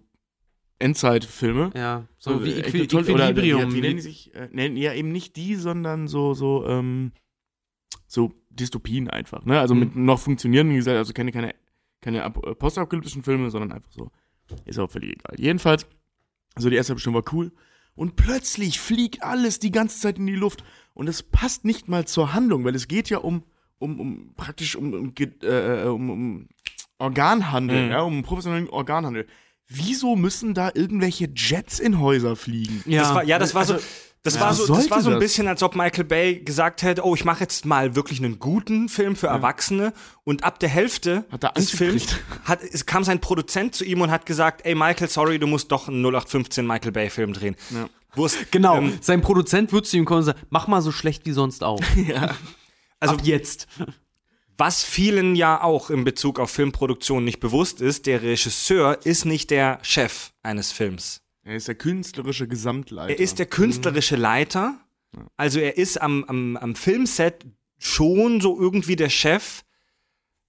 Endzeitfilme. 0.78 1.70
Ja, 1.74 2.06
so 2.18 2.44
wie 2.44 2.52
äh, 2.52 2.60
Equi 2.60 2.82
Equilibrium. 2.82 3.72
Wie, 3.72 3.80
nennen 3.80 4.00
sich? 4.00 4.34
Äh, 4.34 4.48
nennen 4.52 4.76
ja 4.76 4.92
eben 4.92 5.10
nicht 5.10 5.36
die, 5.36 5.54
sondern 5.54 6.06
so, 6.08 6.34
so, 6.34 6.66
ähm, 6.66 7.12
so 8.06 8.32
Dystopien 8.50 9.08
einfach, 9.10 9.44
ne? 9.44 9.58
Also 9.60 9.74
mit 9.74 9.96
noch 9.96 10.18
funktionierenden 10.18 10.76
Gesellschaften, 10.76 10.98
also 10.98 11.12
keine, 11.12 11.32
keine, 11.32 11.54
keine 12.02 12.22
äh, 12.24 12.54
postapokalyptischen 12.54 13.22
Filme, 13.22 13.50
sondern 13.50 13.72
einfach 13.72 13.90
so. 13.92 14.10
Ist 14.64 14.78
auch 14.78 14.90
völlig 14.90 15.10
egal. 15.12 15.34
Jedenfalls, 15.38 15.86
also 16.54 16.70
die 16.70 16.76
erste 16.76 16.98
Stunde 16.98 17.22
war 17.24 17.34
cool. 17.34 17.52
Und 17.94 18.16
plötzlich 18.16 18.78
fliegt 18.78 19.22
alles 19.22 19.58
die 19.58 19.70
ganze 19.70 19.98
Zeit 19.98 20.18
in 20.18 20.26
die 20.26 20.34
Luft. 20.36 20.62
Und 20.94 21.08
es 21.08 21.22
passt 21.22 21.64
nicht 21.64 21.88
mal 21.88 22.06
zur 22.06 22.34
Handlung, 22.34 22.64
weil 22.64 22.74
es 22.74 22.88
geht 22.88 23.08
ja 23.08 23.18
um, 23.18 23.42
um, 23.78 23.98
um 23.98 24.34
praktisch 24.36 24.76
um, 24.76 24.92
um, 24.92 25.14
Ge- 25.14 25.32
äh, 25.42 25.86
um, 25.88 26.10
um 26.10 26.48
Organhandel, 26.98 27.86
Mhm. 27.86 27.90
ja, 27.90 28.00
um 28.02 28.22
professionellen 28.22 28.68
Organhandel. 28.68 29.26
Wieso 29.68 30.14
müssen 30.16 30.54
da 30.54 30.70
irgendwelche 30.74 31.28
Jets 31.34 31.78
in 31.80 32.00
Häuser 32.00 32.36
fliegen? 32.36 32.82
ja, 32.86 33.02
Das 33.02 33.14
war, 33.14 33.24
ja, 33.24 33.38
das 33.38 33.54
war 33.54 33.64
so. 33.64 33.76
Das, 34.22 34.34
ja, 34.34 34.40
war 34.40 34.54
so, 34.54 34.66
das 34.74 34.90
war 34.90 35.02
so 35.02 35.10
ein 35.10 35.14
das? 35.14 35.20
bisschen, 35.20 35.46
als 35.46 35.62
ob 35.62 35.76
Michael 35.76 36.02
Bay 36.02 36.40
gesagt 36.40 36.82
hätte, 36.82 37.04
oh, 37.06 37.14
ich 37.14 37.24
mache 37.24 37.42
jetzt 37.44 37.64
mal 37.64 37.94
wirklich 37.94 38.18
einen 38.18 38.40
guten 38.40 38.88
Film 38.88 39.14
für 39.14 39.28
Erwachsene 39.28 39.92
und 40.24 40.42
ab 40.42 40.58
der 40.58 40.68
Hälfte 40.68 41.24
Hat 41.30 41.44
er 41.44 41.52
des 41.52 41.70
Films 41.70 42.08
gekriegt? 42.08 42.24
hat, 42.44 42.60
es 42.62 42.86
kam 42.86 43.04
sein 43.04 43.20
Produzent 43.20 43.76
zu 43.76 43.84
ihm 43.84 44.00
und 44.00 44.10
hat 44.10 44.26
gesagt, 44.26 44.66
ey 44.66 44.74
Michael, 44.74 45.08
sorry, 45.08 45.38
du 45.38 45.46
musst 45.46 45.70
doch 45.70 45.86
einen 45.86 46.04
0815 46.04 46.66
Michael 46.66 46.90
Bay 46.90 47.08
Film 47.08 47.34
drehen. 47.34 47.54
Ja. 47.70 47.88
Genau, 48.50 48.78
ähm, 48.78 48.98
sein 49.00 49.20
Produzent 49.20 49.72
wird 49.72 49.86
zu 49.86 49.96
ihm 49.96 50.04
kommen 50.04 50.18
und 50.20 50.24
sagen, 50.24 50.40
mach 50.50 50.66
mal 50.66 50.82
so 50.82 50.90
schlecht 50.90 51.24
wie 51.26 51.32
sonst 51.32 51.62
auch. 51.62 51.80
also 52.98 53.14
Ab 53.14 53.20
jetzt. 53.22 53.68
Was 54.56 54.84
vielen 54.84 55.34
ja 55.36 55.62
auch 55.62 55.90
in 55.90 56.04
Bezug 56.04 56.38
auf 56.38 56.50
Filmproduktion 56.50 57.24
nicht 57.24 57.40
bewusst 57.40 57.80
ist, 57.80 58.06
der 58.06 58.22
Regisseur 58.22 58.98
ist 59.04 59.24
nicht 59.24 59.50
der 59.50 59.78
Chef 59.82 60.30
eines 60.42 60.72
Films. 60.72 61.22
Er 61.42 61.56
ist 61.56 61.68
der 61.68 61.74
künstlerische 61.74 62.48
Gesamtleiter. 62.48 63.12
Er 63.12 63.20
ist 63.20 63.38
der 63.38 63.46
künstlerische 63.46 64.16
Leiter. 64.16 64.80
Also 65.36 65.60
er 65.60 65.76
ist 65.76 66.00
am, 66.00 66.24
am, 66.24 66.56
am 66.56 66.74
Filmset 66.74 67.46
schon 67.78 68.40
so 68.40 68.58
irgendwie 68.58 68.96
der 68.96 69.10
Chef, 69.10 69.62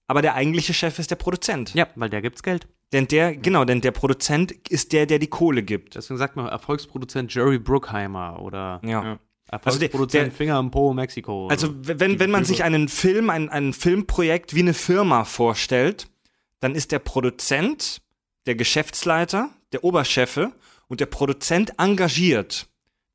aber 0.06 0.22
der 0.22 0.34
eigentliche 0.34 0.74
Chef 0.74 0.98
ist 0.98 1.10
der 1.10 1.16
Produzent. 1.16 1.74
Ja, 1.74 1.86
weil 1.94 2.10
der 2.10 2.22
gibt's 2.22 2.42
Geld. 2.42 2.66
Denn 2.92 3.06
der, 3.06 3.36
genau, 3.36 3.64
denn 3.64 3.82
der 3.82 3.90
Produzent 3.92 4.52
ist 4.70 4.92
der, 4.92 5.04
der 5.04 5.18
die 5.18 5.26
Kohle 5.26 5.62
gibt. 5.62 5.94
Deswegen 5.94 6.16
sagt 6.16 6.36
man 6.36 6.46
Erfolgsproduzent 6.46 7.32
Jerry 7.34 7.58
Bruckheimer 7.58 8.40
oder 8.40 8.80
Ja. 8.82 9.04
Ja. 9.04 9.18
Erfolgsproduzent 9.50 10.12
der- 10.14 10.24
der- 10.24 10.32
Finger 10.32 10.58
im 10.58 10.70
Po 10.70 10.92
Mexiko. 10.92 11.48
Also 11.48 11.68
wenn, 11.82 12.18
wenn 12.20 12.30
man 12.30 12.44
sich 12.44 12.64
einen 12.64 12.88
Film, 12.88 13.30
ein, 13.30 13.48
ein 13.48 13.72
Filmprojekt 13.72 14.54
wie 14.54 14.60
eine 14.60 14.74
Firma 14.74 15.24
vorstellt, 15.24 16.08
dann 16.60 16.74
ist 16.74 16.92
der 16.92 16.98
Produzent, 16.98 18.00
der 18.46 18.54
Geschäftsleiter, 18.56 19.50
der 19.72 19.84
Oberchefe 19.84 20.52
und 20.88 21.00
der 21.00 21.06
Produzent 21.06 21.72
engagiert 21.78 22.66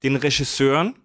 den 0.03 0.15
Regisseuren 0.15 0.95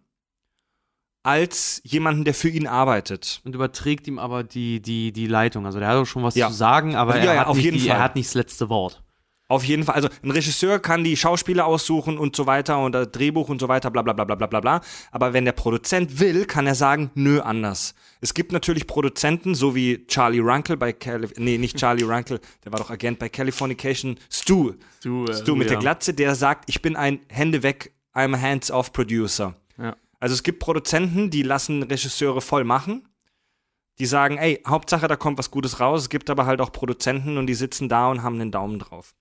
als 1.22 1.80
jemanden, 1.84 2.24
der 2.24 2.34
für 2.34 2.48
ihn 2.48 2.66
arbeitet. 2.66 3.40
und 3.44 3.54
überträgt 3.54 4.06
ihm 4.06 4.18
aber 4.18 4.44
die, 4.44 4.80
die, 4.80 5.12
die 5.12 5.26
Leitung. 5.26 5.66
Also 5.66 5.78
der 5.78 5.88
hat 5.88 5.96
auch 5.96 6.04
schon 6.06 6.22
was 6.22 6.34
Ja. 6.36 6.48
zu 6.48 6.54
sagen, 6.54 6.94
aber 6.96 7.14
Also 7.14 7.26
ja, 7.26 7.34
er, 7.34 7.40
hat 7.40 7.46
auf 7.48 7.56
nicht 7.56 7.64
jeden 7.66 7.78
die, 7.78 7.86
Fall. 7.88 7.96
er 7.96 8.02
hat 8.02 8.14
nicht 8.14 8.28
das 8.28 8.34
letzte 8.34 8.68
Wort. 8.68 9.02
Auf 9.50 9.64
jeden 9.64 9.84
Fall. 9.84 9.94
Also 9.94 10.08
ein 10.22 10.30
Regisseur 10.30 10.78
kann 10.78 11.04
die 11.04 11.16
Schauspieler 11.16 11.64
aussuchen 11.64 12.18
und 12.18 12.36
so 12.36 12.46
weiter 12.46 12.78
und 12.80 12.92
das 12.92 13.10
Drehbuch 13.10 13.48
und 13.48 13.58
so 13.58 13.68
weiter, 13.68 13.90
bla 13.90 14.02
bla 14.02 14.12
bla 14.12 14.24
bla 14.24 14.46
bla 14.46 14.60
bla. 14.60 14.80
Aber 15.10 15.32
wenn 15.32 15.46
der 15.46 15.52
Produzent 15.52 16.20
will, 16.20 16.44
kann 16.44 16.66
er 16.66 16.74
sagen, 16.74 17.10
nö, 17.14 17.40
anders. 17.40 17.94
Es 18.20 18.34
gibt 18.34 18.52
natürlich 18.52 18.86
Produzenten, 18.86 19.54
so 19.54 19.74
wie 19.74 20.06
Charlie 20.06 20.40
Runkle 20.40 20.76
bei 20.76 20.92
Calif 20.92 21.32
nee, 21.38 21.56
nicht 21.56 21.78
Charlie 21.78 22.04
Runkle, 22.04 22.40
der 22.64 22.72
war 22.72 22.78
doch 22.78 22.90
Agent 22.90 23.18
bei 23.18 23.30
Californication, 23.30 24.18
Stu. 24.30 24.74
Stu, 25.00 25.24
äh, 25.24 25.34
Stu 25.34 25.56
mit 25.56 25.68
ja. 25.68 25.74
der 25.74 25.80
Glatze, 25.80 26.12
der 26.12 26.34
sagt, 26.34 26.68
ich 26.68 26.82
bin 26.82 26.94
ein 26.94 27.20
Hände 27.28 27.62
weg, 27.62 27.94
I'm 28.14 28.36
a 28.36 28.40
hands-off 28.40 28.92
Producer. 28.92 29.54
Ja. 29.78 29.96
Also 30.20 30.34
es 30.34 30.42
gibt 30.42 30.58
Produzenten, 30.58 31.30
die 31.30 31.42
lassen 31.42 31.82
Regisseure 31.84 32.42
voll 32.42 32.64
machen. 32.64 33.08
Die 33.98 34.06
sagen, 34.06 34.36
ey, 34.36 34.60
Hauptsache, 34.66 35.08
da 35.08 35.16
kommt 35.16 35.38
was 35.38 35.50
Gutes 35.50 35.80
raus. 35.80 36.02
Es 36.02 36.08
gibt 36.10 36.28
aber 36.28 36.44
halt 36.44 36.60
auch 36.60 36.70
Produzenten 36.70 37.38
und 37.38 37.46
die 37.46 37.54
sitzen 37.54 37.88
da 37.88 38.08
und 38.10 38.22
haben 38.22 38.34
einen 38.34 38.52
Daumen 38.52 38.78
drauf. 38.78 39.14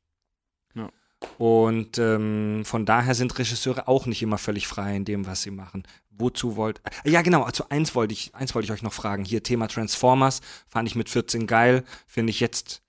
Ja. 1.22 1.30
Und 1.38 1.98
ähm, 1.98 2.64
von 2.66 2.86
daher 2.86 3.16
sind 3.16 3.38
Regisseure 3.38 3.88
auch 3.88 4.06
nicht 4.06 4.22
immer 4.22 4.38
völlig 4.38 4.68
frei 4.68 4.96
in 4.96 5.06
dem, 5.06 5.26
was 5.26 5.42
sie 5.42 5.52
machen. 5.52 5.84
Wozu 6.10 6.56
wollt. 6.56 6.82
Äh, 7.04 7.12
ja, 7.12 7.22
genau, 7.22 7.44
also 7.44 7.66
eins 7.70 7.96
wollte 7.96 8.14
ich, 8.14 8.34
eins 8.36 8.54
wollte 8.56 8.66
ich 8.66 8.72
euch 8.72 8.84
noch 8.84 8.94
fragen. 8.94 9.26
Hier 9.26 9.44
Thema 9.44 9.68
Transformers, 9.68 10.42
fand 10.68 10.88
ich 10.88 10.96
mit 10.96 11.10
14 11.10 11.48
geil, 11.48 11.84
finde 12.06 12.32
ich 12.32 12.40
jetzt 12.40 12.82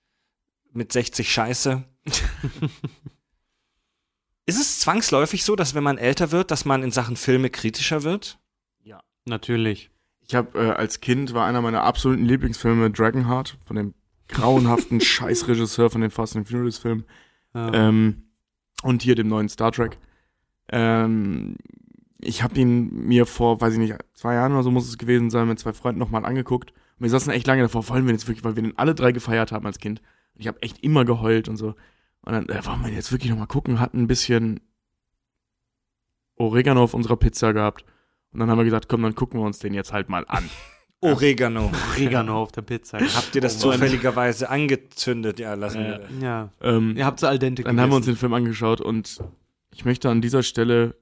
mit 0.71 0.91
60 0.91 1.31
scheiße. 1.31 1.83
Ist 4.45 4.59
es 4.59 4.79
zwangsläufig 4.79 5.43
so, 5.43 5.55
dass 5.55 5.75
wenn 5.75 5.83
man 5.83 5.97
älter 5.97 6.31
wird, 6.31 6.49
dass 6.49 6.65
man 6.65 6.81
in 6.81 6.91
Sachen 6.91 7.15
Filme 7.15 7.49
kritischer 7.49 8.03
wird? 8.03 8.39
Natürlich. 9.29 9.89
Ich 10.27 10.35
habe 10.35 10.59
äh, 10.59 10.71
als 10.71 10.99
Kind 10.99 11.33
war 11.33 11.45
einer 11.45 11.61
meiner 11.61 11.83
absoluten 11.83 12.25
Lieblingsfilme 12.25 12.91
Dragonheart 12.91 13.57
von 13.65 13.75
dem 13.75 13.93
grauenhaften 14.27 14.99
Scheißregisseur 15.01 15.89
von 15.89 16.01
den 16.01 16.11
Fast 16.11 16.35
and 16.35 16.47
Furious 16.47 16.77
Filmen 16.77 17.05
Ja. 17.53 17.73
ähm, 17.73 18.23
und 18.83 19.01
hier 19.01 19.15
dem 19.15 19.27
neuen 19.27 19.49
Star 19.49 19.71
Trek. 19.71 19.97
Ähm, 20.69 21.57
ich 22.21 22.43
habe 22.43 22.59
ihn 22.59 23.07
mir 23.07 23.25
vor, 23.25 23.61
weiß 23.61 23.73
ich 23.73 23.79
nicht, 23.79 23.95
zwei 24.13 24.35
Jahren 24.35 24.51
oder 24.51 24.63
so 24.63 24.71
muss 24.71 24.87
es 24.87 24.97
gewesen 24.97 25.29
sein, 25.29 25.47
mit 25.47 25.59
zwei 25.59 25.73
Freunden 25.73 25.99
nochmal 25.99 26.25
angeguckt. 26.25 26.71
Und 26.71 27.03
wir 27.03 27.09
saßen 27.09 27.31
echt 27.31 27.47
lange 27.47 27.61
davor, 27.61 27.87
wollen 27.89 28.05
wir 28.05 28.13
jetzt 28.13 28.27
wirklich, 28.27 28.43
weil 28.43 28.55
wir 28.55 28.63
den 28.63 28.77
alle 28.77 28.93
drei 28.93 29.11
gefeiert 29.11 29.51
haben 29.51 29.65
als 29.65 29.79
Kind. 29.79 30.01
Und 30.35 30.41
ich 30.41 30.47
habe 30.47 30.61
echt 30.61 30.83
immer 30.83 31.05
geheult 31.05 31.47
und 31.47 31.57
so. 31.57 31.75
Und 32.21 32.33
dann 32.33 32.49
äh, 32.49 32.65
wollen 32.65 32.83
wir 32.83 32.91
jetzt 32.91 33.11
wirklich 33.11 33.31
nochmal 33.31 33.47
gucken, 33.47 33.79
hatten 33.79 34.01
ein 34.01 34.07
bisschen 34.07 34.59
Oregano 36.35 36.83
auf 36.83 36.93
unserer 36.93 37.17
Pizza 37.17 37.53
gehabt. 37.53 37.85
Und 38.31 38.39
dann 38.39 38.49
haben 38.49 38.57
wir 38.57 38.65
gesagt, 38.65 38.89
komm, 38.89 39.01
dann 39.01 39.15
gucken 39.15 39.39
wir 39.39 39.45
uns 39.45 39.59
den 39.59 39.73
jetzt 39.73 39.93
halt 39.93 40.09
mal 40.09 40.25
an. 40.27 40.49
Oregano. 41.01 41.71
Oregano 41.93 42.41
auf 42.41 42.51
der 42.51 42.61
Pizza. 42.61 42.99
Habt 43.15 43.33
ihr 43.35 43.41
das 43.41 43.57
Oh 43.63 43.71
zufälligerweise 43.71 44.49
angezündet? 44.49 45.39
Ja, 45.39 45.53
lassen 45.53 45.83
wir. 45.83 45.99
das. 45.99 46.09
Ja. 46.21 46.49
Ähm, 46.61 46.95
Ihr 46.97 47.05
habt 47.05 47.19
so 47.19 47.27
al 47.27 47.39
dente 47.39 47.63
Dann 47.63 47.79
haben 47.79 47.89
wir 47.91 47.95
uns 47.95 48.05
gegessen. 48.05 48.17
den 48.17 48.19
Film 48.19 48.33
angeschaut 48.33 48.81
und 48.81 49.19
ich 49.73 49.85
möchte 49.85 50.09
an 50.09 50.21
dieser 50.21 50.43
Stelle 50.43 50.95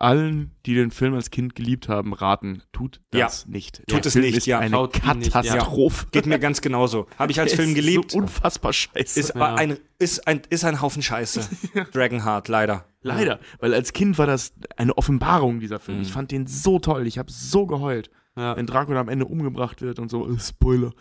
allen, 0.00 0.52
die 0.64 0.74
den 0.74 0.90
Film 0.92 1.14
als 1.14 1.30
Kind 1.30 1.56
geliebt 1.56 1.88
haben, 1.88 2.12
raten, 2.12 2.62
tut 2.72 3.00
das 3.10 3.46
nicht. 3.46 3.82
Tut 3.88 4.06
es 4.06 4.12
Film 4.12 4.24
nicht, 4.26 4.36
ist 4.36 4.46
ja. 4.46 4.60
eine 4.60 4.70
Schaut 4.70 4.94
nicht, 5.16 5.34
ja. 5.34 5.42
Katastrophe. 5.42 6.06
Geht 6.12 6.26
mir 6.26 6.38
ganz 6.38 6.60
genauso. 6.60 7.06
Habe 7.18 7.32
ich 7.32 7.40
als 7.40 7.52
Film 7.54 7.70
ist 7.70 7.74
geliebt. 7.74 8.10
So 8.12 8.18
unfassbar 8.18 8.72
scheiße. 8.72 9.18
Ist, 9.18 9.34
Ja. 9.34 9.54
ein, 9.56 9.76
ist, 9.98 10.26
ein, 10.28 10.42
ist 10.50 10.64
ein 10.64 10.80
Haufen 10.80 11.02
Scheiße. 11.02 11.48
Dragonheart, 11.92 12.46
leider. 12.48 12.84
Leider, 13.02 13.38
weil 13.60 13.74
als 13.74 13.92
Kind 13.92 14.18
war 14.18 14.26
das 14.26 14.52
eine 14.76 14.96
Offenbarung, 14.98 15.60
dieser 15.60 15.78
Film. 15.80 15.98
Mhm. 15.98 16.02
Ich 16.04 16.12
fand 16.12 16.30
den 16.32 16.46
so 16.46 16.78
toll. 16.80 17.06
Ich 17.06 17.18
habe 17.18 17.30
so 17.32 17.66
geheult, 17.66 18.10
Ja. 18.38 18.56
wenn 18.56 18.66
Dracula 18.66 19.00
am 19.00 19.08
Ende 19.08 19.24
umgebracht 19.26 19.82
wird 19.82 19.98
und 19.98 20.08
so. 20.10 20.28
Äh, 20.28 20.38
Spoiler. 20.38 20.92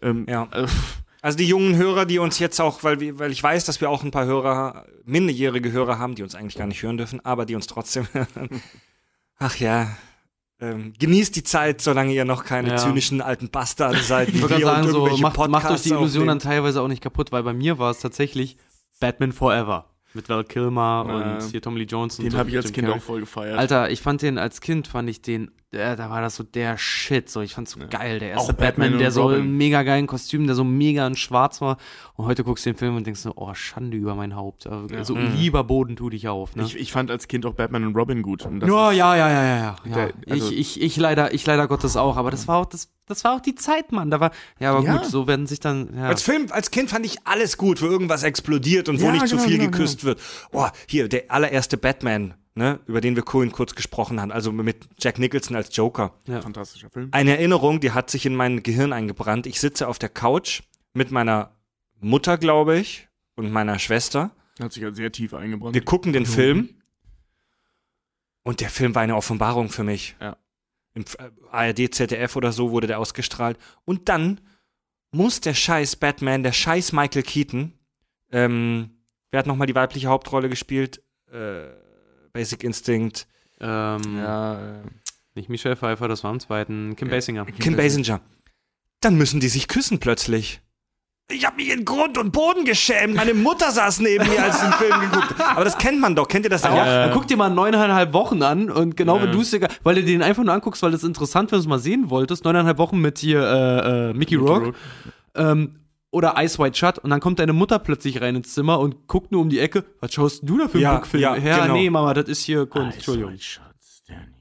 Ähm, 0.00 0.26
Ja. 0.28 0.48
äh, 0.52 0.66
Also 1.22 1.38
die 1.38 1.46
jungen 1.46 1.74
Hörer, 1.76 2.04
die 2.04 2.18
uns 2.18 2.38
jetzt 2.38 2.60
auch, 2.60 2.84
weil, 2.84 3.00
wir, 3.00 3.18
weil 3.18 3.32
ich 3.32 3.42
weiß, 3.42 3.64
dass 3.64 3.80
wir 3.80 3.88
auch 3.90 4.04
ein 4.04 4.10
paar 4.10 4.26
Hörer, 4.26 4.84
minderjährige 5.04 5.72
Hörer 5.72 5.98
haben, 5.98 6.14
die 6.14 6.22
uns 6.22 6.34
eigentlich 6.34 6.56
gar 6.56 6.66
nicht 6.66 6.82
hören 6.82 6.98
dürfen, 6.98 7.24
aber 7.24 7.46
die 7.46 7.54
uns 7.54 7.66
trotzdem 7.66 8.06
hören. 8.12 8.60
Ach 9.38 9.56
ja, 9.56 9.96
ähm, 10.60 10.92
genießt 10.98 11.34
die 11.34 11.42
Zeit, 11.42 11.80
solange 11.80 12.12
ihr 12.12 12.24
noch 12.24 12.44
keine 12.44 12.68
Ja. 12.70 12.76
zynischen 12.76 13.20
alten 13.22 13.48
Bastarde 13.50 13.98
seid, 14.02 14.32
wie 14.34 14.38
Ich 14.38 14.44
und 14.44 14.60
sagen, 14.62 14.88
so, 14.88 15.06
macht, 15.16 15.48
macht 15.48 15.70
euch 15.70 15.82
die 15.82 15.88
Illusion 15.90 16.26
dann 16.26 16.38
teilweise 16.40 16.80
auch 16.82 16.88
nicht 16.88 17.02
kaputt, 17.02 17.32
weil 17.32 17.42
bei 17.42 17.52
mir 17.54 17.78
war 17.78 17.90
es 17.90 18.00
tatsächlich 18.00 18.56
Batman 19.00 19.32
Forever. 19.32 19.86
Mit 20.14 20.28
Val 20.28 20.44
Kilmer 20.44 21.04
Ja. 21.08 21.14
und 21.36 21.50
hier 21.50 21.60
Tommy 21.60 21.80
Lee 21.80 21.86
Jones 21.86 22.18
und 22.18 22.24
den 22.24 22.32
so, 22.32 22.38
habe 22.38 22.48
ich 22.50 22.56
als 22.56 22.66
Jim 22.66 22.74
Kind 22.74 22.86
Carrey. 22.86 22.98
auch 23.00 23.02
voll 23.02 23.20
gefeiert. 23.20 23.58
Alter, 23.58 23.90
ich 23.90 24.00
fand 24.00 24.22
den 24.22 24.38
als 24.38 24.60
Kind, 24.60 24.86
fand 24.86 25.10
ich 25.10 25.22
den, 25.22 25.50
äh, 25.72 25.96
da 25.96 26.08
war 26.08 26.20
das 26.20 26.36
so 26.36 26.44
der 26.44 26.78
Shit, 26.78 27.28
so, 27.28 27.40
ich 27.40 27.54
fand's 27.54 27.72
so 27.72 27.80
geil, 27.90 28.20
der 28.20 28.30
erste 28.30 28.52
Auch 28.52 28.56
Batman 28.56 28.90
Batman, 28.92 28.98
der 29.00 29.10
so 29.10 29.30
im 29.32 29.56
mega 29.56 29.82
geilen 29.82 30.06
Kostüm, 30.06 30.46
der 30.46 30.54
so 30.54 30.62
mega 30.62 31.04
in 31.06 31.16
schwarz 31.16 31.60
war 31.60 31.78
und 32.14 32.26
heute 32.26 32.44
guckst 32.44 32.64
du 32.64 32.70
den 32.70 32.76
Film 32.78 32.94
und 32.96 33.06
denkst 33.08 33.20
so, 33.20 33.32
oh, 33.34 33.52
Schande 33.54 33.96
über 33.96 34.14
mein 34.14 34.36
Haupt, 34.36 34.66
Ja. 34.66 35.02
so 35.04 35.16
Mhm. 35.16 35.34
lieber 35.36 35.64
Boden 35.64 35.96
tu 35.96 36.10
dich 36.10 36.28
auf, 36.28 36.54
ne? 36.54 36.62
ich, 36.62 36.76
ich 36.76 36.92
fand 36.92 37.10
als 37.10 37.26
Kind 37.26 37.44
auch 37.44 37.54
Batman 37.54 37.84
und 37.84 37.96
Robin 37.96 38.22
gut. 38.22 38.46
Und 38.46 38.62
ja, 38.62 38.92
ja, 38.92 39.16
ja, 39.16 39.28
ja, 39.28 39.28
ja, 39.28 39.56
ja. 39.56 39.76
ja. 39.84 39.94
Der- 39.94 40.12
also- 40.30 40.50
ich, 40.52 40.76
ich, 40.76 40.80
ich 40.82 40.96
leider, 40.96 41.34
ich 41.34 41.44
leider 41.44 41.66
Gottes 41.66 41.96
auch, 41.96 42.16
aber 42.16 42.30
das 42.30 42.46
war 42.46 42.58
auch, 42.58 42.66
das, 42.66 42.88
das 43.06 43.24
war 43.24 43.34
auch 43.36 43.40
die 43.40 43.54
Zeit, 43.54 43.92
Mann, 43.92 44.10
da 44.10 44.20
war, 44.20 44.30
ja, 44.58 44.72
aber 44.72 44.84
Ja. 44.84 44.96
gut, 44.96 45.06
so 45.06 45.26
werden 45.26 45.46
sich 45.46 45.60
dann, 45.60 45.94
ja. 45.96 46.08
Als 46.08 46.22
Film, 46.22 46.46
als 46.50 46.70
Kind 46.70 46.90
fand 46.90 47.04
ich 47.06 47.18
alles 47.26 47.56
gut, 47.56 47.82
wo 47.82 47.86
irgendwas 47.86 48.22
explodiert 48.22 48.88
und 48.88 49.00
wo 49.00 49.06
Ja, 49.06 49.12
nicht 49.12 49.28
zu 49.28 49.36
genau, 49.36 49.48
viel 49.48 49.58
genau, 49.58 49.70
geküsst 49.70 50.04
wird. 50.04 50.20
Oh, 50.52 50.66
hier, 50.88 51.08
der 51.08 51.30
allererste 51.30 51.76
Batman, 51.76 52.34
ne, 52.54 52.80
über 52.86 53.00
den 53.00 53.16
wir 53.16 53.24
vorhin 53.26 53.52
kurz 53.52 53.74
gesprochen 53.74 54.20
haben, 54.20 54.32
also 54.32 54.52
mit 54.52 54.88
Jack 54.98 55.18
Nicholson 55.18 55.56
als 55.56 55.74
Joker. 55.76 56.14
fantastischer 56.26 56.90
Film. 56.90 57.08
Eine 57.12 57.32
Erinnerung, 57.36 57.80
die 57.80 57.92
hat 57.92 58.10
sich 58.10 58.24
in 58.26 58.34
mein 58.34 58.62
Gehirn 58.62 58.92
eingebrannt. 58.92 59.46
Ich 59.46 59.60
sitze 59.60 59.88
auf 59.88 59.98
der 59.98 60.08
Couch 60.08 60.62
mit 60.94 61.10
meiner 61.10 61.50
Mutter, 62.00 62.38
glaube 62.38 62.78
ich, 62.78 63.08
und 63.36 63.50
meiner 63.50 63.78
Schwester. 63.78 64.30
Hat 64.60 64.72
sich 64.72 64.82
ja 64.82 64.94
sehr 64.94 65.10
tief 65.10 65.34
eingebrannt. 65.34 65.74
Wir 65.74 65.84
gucken 65.84 66.12
den 66.12 66.26
Film 66.26 66.68
und 68.44 68.60
der 68.60 68.70
Film 68.70 68.94
war 68.94 69.02
eine 69.02 69.16
Offenbarung 69.16 69.68
für 69.68 69.82
mich. 69.84 70.14
Ja. 70.20 70.36
Im 70.94 71.04
äh, 71.18 71.30
ARD, 71.50 71.94
ZDF 71.94 72.36
oder 72.36 72.52
so 72.52 72.70
wurde 72.70 72.86
der 72.86 72.98
ausgestrahlt. 72.98 73.58
Und 73.84 74.08
dann 74.08 74.40
muss 75.12 75.40
der 75.40 75.54
scheiß 75.54 75.96
Batman, 75.96 76.42
der 76.42 76.52
scheiß 76.52 76.92
Michael 76.92 77.22
Keaton, 77.22 77.72
ähm, 78.32 78.90
wer 79.30 79.38
hat 79.38 79.46
nochmal 79.46 79.66
die 79.66 79.74
weibliche 79.74 80.08
Hauptrolle 80.08 80.48
gespielt? 80.48 81.02
Äh, 81.30 81.66
Basic 82.32 82.64
Instinct. 82.64 83.28
ähm, 83.60 84.02
ja, 84.16 84.80
äh, 84.80 84.82
nicht 85.34 85.48
Michelle 85.48 85.76
Pfeiffer, 85.76 86.08
das 86.08 86.24
war 86.24 86.32
im 86.32 86.40
zweiten, 86.40 86.96
Kim 86.96 87.08
Basinger. 87.08 87.44
Kim 87.44 87.76
Basinger. 87.76 88.20
Dann 89.00 89.16
müssen 89.16 89.40
die 89.40 89.48
sich 89.48 89.68
küssen 89.68 90.00
plötzlich. 90.00 90.60
Ich 91.32 91.46
habe 91.46 91.56
mich 91.56 91.70
in 91.72 91.86
Grund 91.86 92.18
und 92.18 92.32
Boden 92.32 92.66
geschämt. 92.66 93.14
Meine 93.14 93.32
Mutter 93.32 93.70
saß 93.70 94.00
neben 94.00 94.28
mir, 94.28 94.42
als 94.42 94.56
ich 94.56 94.62
den 94.62 94.72
Film 94.74 95.00
geguckt 95.00 95.38
habe. 95.38 95.50
Aber 95.52 95.64
das 95.64 95.78
kennt 95.78 95.98
man 95.98 96.14
doch. 96.14 96.28
Kennt 96.28 96.44
ihr 96.44 96.50
das 96.50 96.64
auch? 96.64 96.76
Ja, 96.76 97.06
dann 97.06 97.12
guck 97.14 97.26
dir 97.26 97.38
mal 97.38 97.48
neuneinhalb 97.48 98.12
Wochen 98.12 98.42
an 98.42 98.70
und 98.70 98.94
genau 98.94 99.16
Ja. 99.16 99.22
wenn 99.22 99.32
du 99.32 99.40
es 99.40 99.50
dir, 99.50 99.66
weil 99.82 99.94
du 99.94 100.04
den 100.04 100.20
einfach 100.22 100.44
nur 100.44 100.52
anguckst, 100.52 100.82
weil 100.82 100.90
das 100.92 101.02
interessant, 101.02 101.50
wenn 101.50 101.56
du 101.56 101.60
es 101.62 101.66
mal 101.66 101.78
sehen 101.78 102.10
wolltest, 102.10 102.44
neuneinhalb 102.44 102.76
Wochen 102.76 102.98
mit 103.00 103.18
hier 103.18 103.40
äh, 103.40 104.10
äh, 104.10 104.12
Mickey, 104.12 104.34
Rourke, 104.36 104.74
ähm, 105.34 105.76
oder 106.10 106.34
Ice 106.38 106.58
White 106.62 106.76
Shut 106.78 106.98
und 106.98 107.08
dann 107.10 107.20
kommt 107.20 107.38
deine 107.38 107.54
Mutter 107.54 107.78
plötzlich 107.78 108.20
rein 108.20 108.36
ins 108.36 108.52
Zimmer 108.52 108.78
und 108.78 109.08
guckt 109.08 109.32
nur 109.32 109.40
um 109.40 109.48
die 109.48 109.60
Ecke, 109.60 109.84
was 110.00 110.12
schaust 110.12 110.42
denn 110.42 110.48
du 110.48 110.58
da 110.58 110.68
für 110.68 110.74
einen 110.74 110.82
Ja, 110.82 110.94
Bookfilm? 110.96 111.22
ja, 111.22 111.36
ja, 111.36 111.60
genau. 111.62 111.74
nee, 111.74 111.88
Mama, 111.88 112.12
das 112.12 112.28
ist 112.28 112.42
hier 112.42 112.66
Kunst, 112.66 112.96
Entschuldigung. 112.96 113.32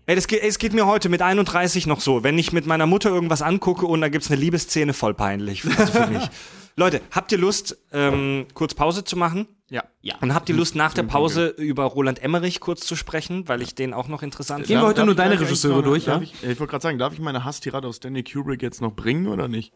Ey, 0.05 0.15
das 0.17 0.27
geht, 0.27 0.43
ey, 0.43 0.49
es 0.49 0.57
geht 0.59 0.73
mir 0.73 0.85
heute 0.85 1.07
mit 1.07 1.21
31 1.21 1.87
noch 1.87 2.01
so. 2.01 2.23
Wenn 2.25 2.37
ich 2.37 2.51
mit 2.51 2.65
meiner 2.65 2.85
Mutter 2.85 3.09
irgendwas 3.09 3.41
angucke 3.41 3.85
und 3.85 4.01
da 4.01 4.09
gibt's 4.09 4.29
eine 4.29 4.39
Liebesszene, 4.41 4.91
voll 4.91 5.13
peinlich. 5.13 5.63
Also 5.77 5.93
für 5.93 6.07
mich. 6.07 6.23
Leute, 6.75 7.01
habt 7.11 7.31
ihr 7.31 7.37
Lust, 7.37 7.77
ähm, 7.91 8.47
kurz 8.53 8.73
Pause 8.73 9.03
zu 9.03 9.15
machen? 9.17 9.47
ja. 9.69 9.83
Ja. 10.01 10.15
Und 10.21 10.33
habt 10.33 10.49
ihr 10.49 10.55
Lust, 10.55 10.75
nach 10.75 10.93
der 10.93 11.03
Pause 11.03 11.47
über 11.47 11.83
Roland 11.85 12.21
Emmerich 12.21 12.59
kurz 12.59 12.85
zu 12.85 12.95
sprechen, 12.95 13.47
weil 13.47 13.61
ich 13.61 13.73
den 13.73 13.93
auch 13.93 14.07
noch 14.09 14.21
interessant 14.21 14.65
Gehen 14.67 14.75
wir 14.75 14.87
finde? 14.87 14.87
heute 15.01 15.05
nur 15.05 15.15
deine 15.15 15.39
Regisseure 15.39 15.77
noch- 15.77 15.83
durch, 15.83 16.05
ja? 16.07 16.19
Ich, 16.21 16.33
ich 16.43 16.59
wollte 16.59 16.67
gerade 16.71 16.81
sagen, 16.83 16.97
darf 16.97 17.13
ich 17.13 17.19
meine 17.19 17.43
Hasstirade 17.45 17.87
aus 17.87 17.95
Stanley 17.97 18.23
Kubrick 18.23 18.61
jetzt 18.61 18.81
noch 18.81 18.93
bringen 18.93 19.27
oder 19.27 19.47
nicht? 19.47 19.71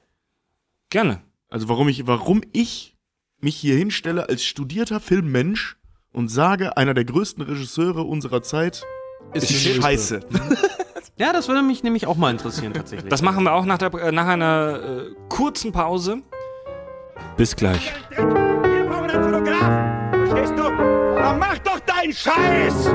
Gerne. 0.89 1.21
Also 1.49 1.69
warum 1.69 1.87
ich, 1.87 2.07
warum 2.07 2.41
ich 2.51 2.97
mich 3.39 3.55
hier 3.55 3.75
hinstelle 3.75 4.27
als 4.27 4.43
studierter 4.43 4.99
Filmmensch 4.99 5.77
und 6.11 6.29
sage, 6.29 6.75
einer 6.77 6.93
der 6.93 7.05
größten 7.05 7.43
Regisseure 7.43 8.01
unserer 8.03 8.41
Zeit 8.43 8.83
ist 9.33 9.51
Scheiße. 9.51 9.81
scheiße. 9.81 10.19
Ja, 11.19 11.33
das 11.33 11.47
würde 11.47 11.63
mich 11.63 11.81
nämlich 11.81 12.05
auch 12.05 12.15
mal 12.15 12.29
interessieren 12.29 12.73
tatsächlich. 12.75 13.09
Das 13.09 13.23
machen 13.23 13.43
wir 13.43 13.53
auch 13.53 13.65
nach, 13.65 13.79
der, 13.79 13.91
äh, 13.95 14.11
nach 14.11 14.27
einer 14.27 15.07
äh, 15.07 15.15
kurzen 15.29 15.71
Pause. 15.71 16.21
Bis 17.37 17.55
gleich. 17.55 17.93
Wir 18.09 18.25
brauchen 18.85 19.09
einen 19.09 19.23
Fotografen. 19.23 20.27
Verstehst 20.27 20.53
du? 20.57 20.63
Dann 20.63 21.39
mach 21.39 21.57
doch 21.59 21.79
deinen 21.81 22.13
Scheiß! 22.13 22.85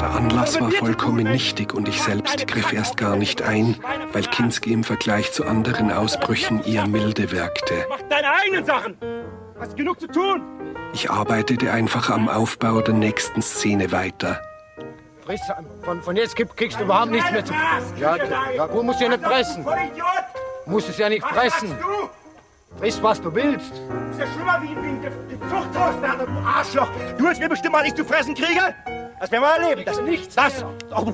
Der 0.00 0.10
Anlass 0.10 0.60
war 0.60 0.70
vollkommen 0.70 1.24
nichtig 1.24 1.74
und 1.74 1.88
ich 1.88 2.02
selbst 2.02 2.46
griff 2.46 2.72
erst 2.72 2.96
gar 2.96 3.16
nicht 3.16 3.42
ein, 3.42 3.76
weil 4.12 4.22
Kinski 4.22 4.72
im 4.72 4.84
Vergleich 4.84 5.32
zu 5.32 5.46
anderen 5.46 5.92
Ausbrüchen 5.92 6.64
eher 6.64 6.86
milde 6.86 7.30
wirkte. 7.30 7.86
Mach 7.88 8.02
deine 8.08 8.30
eigenen 8.32 8.64
Sachen! 8.64 8.96
Hast 9.58 9.76
genug 9.76 10.00
zu 10.00 10.06
tun! 10.06 10.42
Ich 10.92 11.10
arbeitete 11.10 11.70
einfach 11.70 12.10
am 12.10 12.28
Aufbau 12.28 12.80
der 12.80 12.94
nächsten 12.94 13.42
Szene 13.42 13.92
weiter. 13.92 14.40
Friss, 15.24 15.40
von, 15.82 16.02
von 16.02 16.16
jetzt 16.16 16.34
gibt, 16.34 16.56
kriegst 16.56 16.80
du 16.80 16.84
überhaupt 16.84 17.12
nichts 17.12 17.30
mehr 17.30 17.44
zu 17.44 17.52
Ja, 17.98 18.16
ja 18.56 18.66
gut, 18.66 18.82
musst 18.82 19.00
du 19.00 19.04
ja 19.04 19.10
nicht 19.10 19.24
fressen. 19.24 19.62
Voll 19.62 19.78
Idiot! 19.92 20.06
Musst 20.66 20.88
es 20.88 20.98
ja 20.98 21.08
nicht 21.08 21.22
Was 21.22 21.30
fressen. 21.30 21.76
Friss, 22.78 23.02
was 23.02 23.20
du 23.20 23.34
willst. 23.34 23.72
Das 23.72 24.10
ist 24.12 24.20
ja 24.20 24.26
schlimmer 24.34 24.60
wie, 24.62 24.74
Ge- 25.00 25.10
ein 25.10 25.40
Zuchthauswärter, 25.50 26.26
du 26.26 26.32
Arschloch! 26.46 26.88
Du 27.18 27.24
willst 27.24 27.40
mir 27.40 27.48
bestimmt 27.48 27.72
mal, 27.72 27.86
ich 27.86 27.94
zu 27.94 28.04
fressen 28.04 28.34
kriege? 28.34 28.74
Das 29.18 29.30
werden 29.30 29.42
wir 29.42 29.62
erleben. 29.64 29.82
Das 29.84 30.00
nichts. 30.00 30.34
Das. 30.34 30.64
Oh, 30.96 31.04
du 31.04 31.12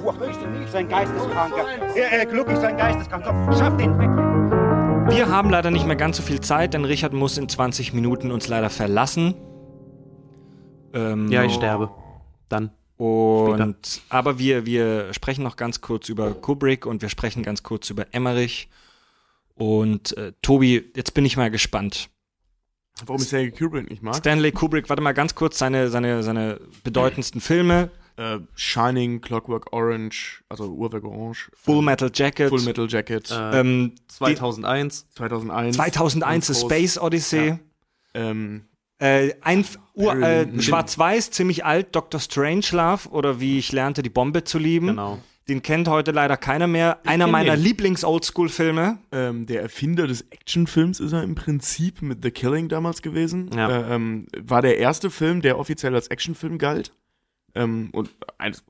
so 0.70 0.76
ein 0.76 0.88
Geisteskranker. 0.88 1.64
Er, 1.96 2.12
er 2.12 2.26
glücklich, 2.26 2.56
so 2.58 2.66
ein 2.66 2.76
Geisteskranker. 2.76 3.52
Schaff 3.58 3.76
den 3.76 3.98
weg. 3.98 4.08
Wir 5.16 5.28
haben 5.28 5.50
leider 5.50 5.70
nicht 5.72 5.86
mehr 5.86 5.96
ganz 5.96 6.16
so 6.18 6.22
viel 6.22 6.40
Zeit, 6.40 6.74
denn 6.74 6.84
Richard 6.84 7.12
muss 7.12 7.36
in 7.36 7.48
20 7.48 7.92
Minuten 7.94 8.30
uns 8.30 8.46
leider 8.46 8.70
verlassen. 8.70 9.34
Ähm, 10.94 11.28
ja, 11.32 11.42
ich 11.42 11.54
sterbe. 11.54 11.90
Dann. 12.48 12.70
Und 12.96 13.76
aber 14.08 14.38
wir, 14.38 14.66
wir 14.66 15.12
sprechen 15.12 15.42
noch 15.42 15.56
ganz 15.56 15.80
kurz 15.80 16.08
über 16.08 16.30
Kubrick 16.32 16.86
und 16.86 17.02
wir 17.02 17.08
sprechen 17.08 17.42
ganz 17.42 17.62
kurz 17.64 17.90
über 17.90 18.04
Emmerich. 18.12 18.68
Und 19.56 20.16
äh, 20.16 20.32
Tobi, 20.42 20.90
jetzt 20.94 21.14
bin 21.14 21.24
ich 21.24 21.36
mal 21.36 21.50
gespannt. 21.50 22.10
Warum 23.04 23.20
ich 23.20 23.28
Stanley 23.28 23.50
Kubrick 23.50 23.90
nicht 23.90 24.02
mag? 24.02 24.16
Stanley 24.16 24.52
Kubrick, 24.52 24.88
warte 24.88 25.02
mal 25.02 25.12
ganz 25.12 25.34
kurz, 25.34 25.58
seine, 25.58 25.88
seine, 25.88 26.22
seine 26.22 26.60
bedeutendsten 26.84 27.40
Filme. 27.40 27.90
Äh, 28.16 28.38
Shining, 28.54 29.20
Clockwork 29.20 29.72
Orange, 29.74 30.42
also 30.48 30.64
Uhrwerk 30.72 31.04
Orange. 31.04 31.50
Full 31.54 31.82
Metal 31.82 32.10
Jacket. 32.12 32.48
Full 32.48 32.62
Metal 32.62 32.86
Jacket. 32.88 33.30
Äh, 33.30 33.60
ähm, 33.60 33.94
2001. 34.08 35.06
2001. 35.14 35.76
2001 35.76 36.50
A 36.50 36.52
Groß. 36.52 36.60
Space 36.62 36.98
Odyssey. 36.98 37.48
Ja. 37.48 37.58
Ähm, 38.14 38.64
Äh, 38.98 39.34
ein 39.42 39.66
äh. 39.96 40.62
Schwarz-Weiß, 40.62 41.30
ziemlich 41.30 41.66
alt, 41.66 41.94
Dr. 41.94 42.18
Strangelove 42.18 43.10
oder 43.10 43.40
wie 43.40 43.58
ich 43.58 43.70
lernte, 43.72 44.02
die 44.02 44.08
Bombe 44.08 44.44
zu 44.44 44.58
lieben. 44.58 44.86
Genau. 44.86 45.18
Den 45.48 45.62
kennt 45.62 45.86
heute 45.86 46.10
leider 46.10 46.36
keiner 46.36 46.66
mehr. 46.66 46.98
Einer 47.04 47.26
kenn 47.26 47.32
meiner 47.32 47.56
den. 47.56 47.64
Lieblings-Oldschool-Filme. 47.64 48.98
ähm, 49.12 49.46
der 49.46 49.62
Erfinder 49.62 50.08
des 50.08 50.22
Actionfilms 50.30 50.98
ist 50.98 51.12
er 51.12 51.22
im 51.22 51.36
Prinzip 51.36 52.02
mit 52.02 52.22
The 52.22 52.32
Killing 52.32 52.68
damals 52.68 53.00
gewesen. 53.00 53.50
Ja. 53.54 53.68
Äh, 53.68 53.94
ähm, 53.94 54.26
war 54.36 54.60
der 54.62 54.78
erste 54.78 55.10
Film, 55.10 55.42
der 55.42 55.58
offiziell 55.58 55.94
als 55.94 56.08
Actionfilm 56.08 56.58
galt. 56.58 56.92
Ähm, 57.54 57.90
und 57.92 58.10
eines, 58.38 58.64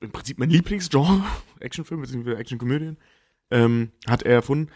im 0.00 0.12
Prinzip 0.12 0.38
mein 0.38 0.50
Lieblingsgenre, 0.50 1.24
Actionfilm 1.60 2.00
bzw. 2.00 2.34
Actionkomödien, 2.34 2.96
ähm, 3.50 3.90
hat 4.08 4.22
er 4.22 4.34
erfunden. 4.34 4.70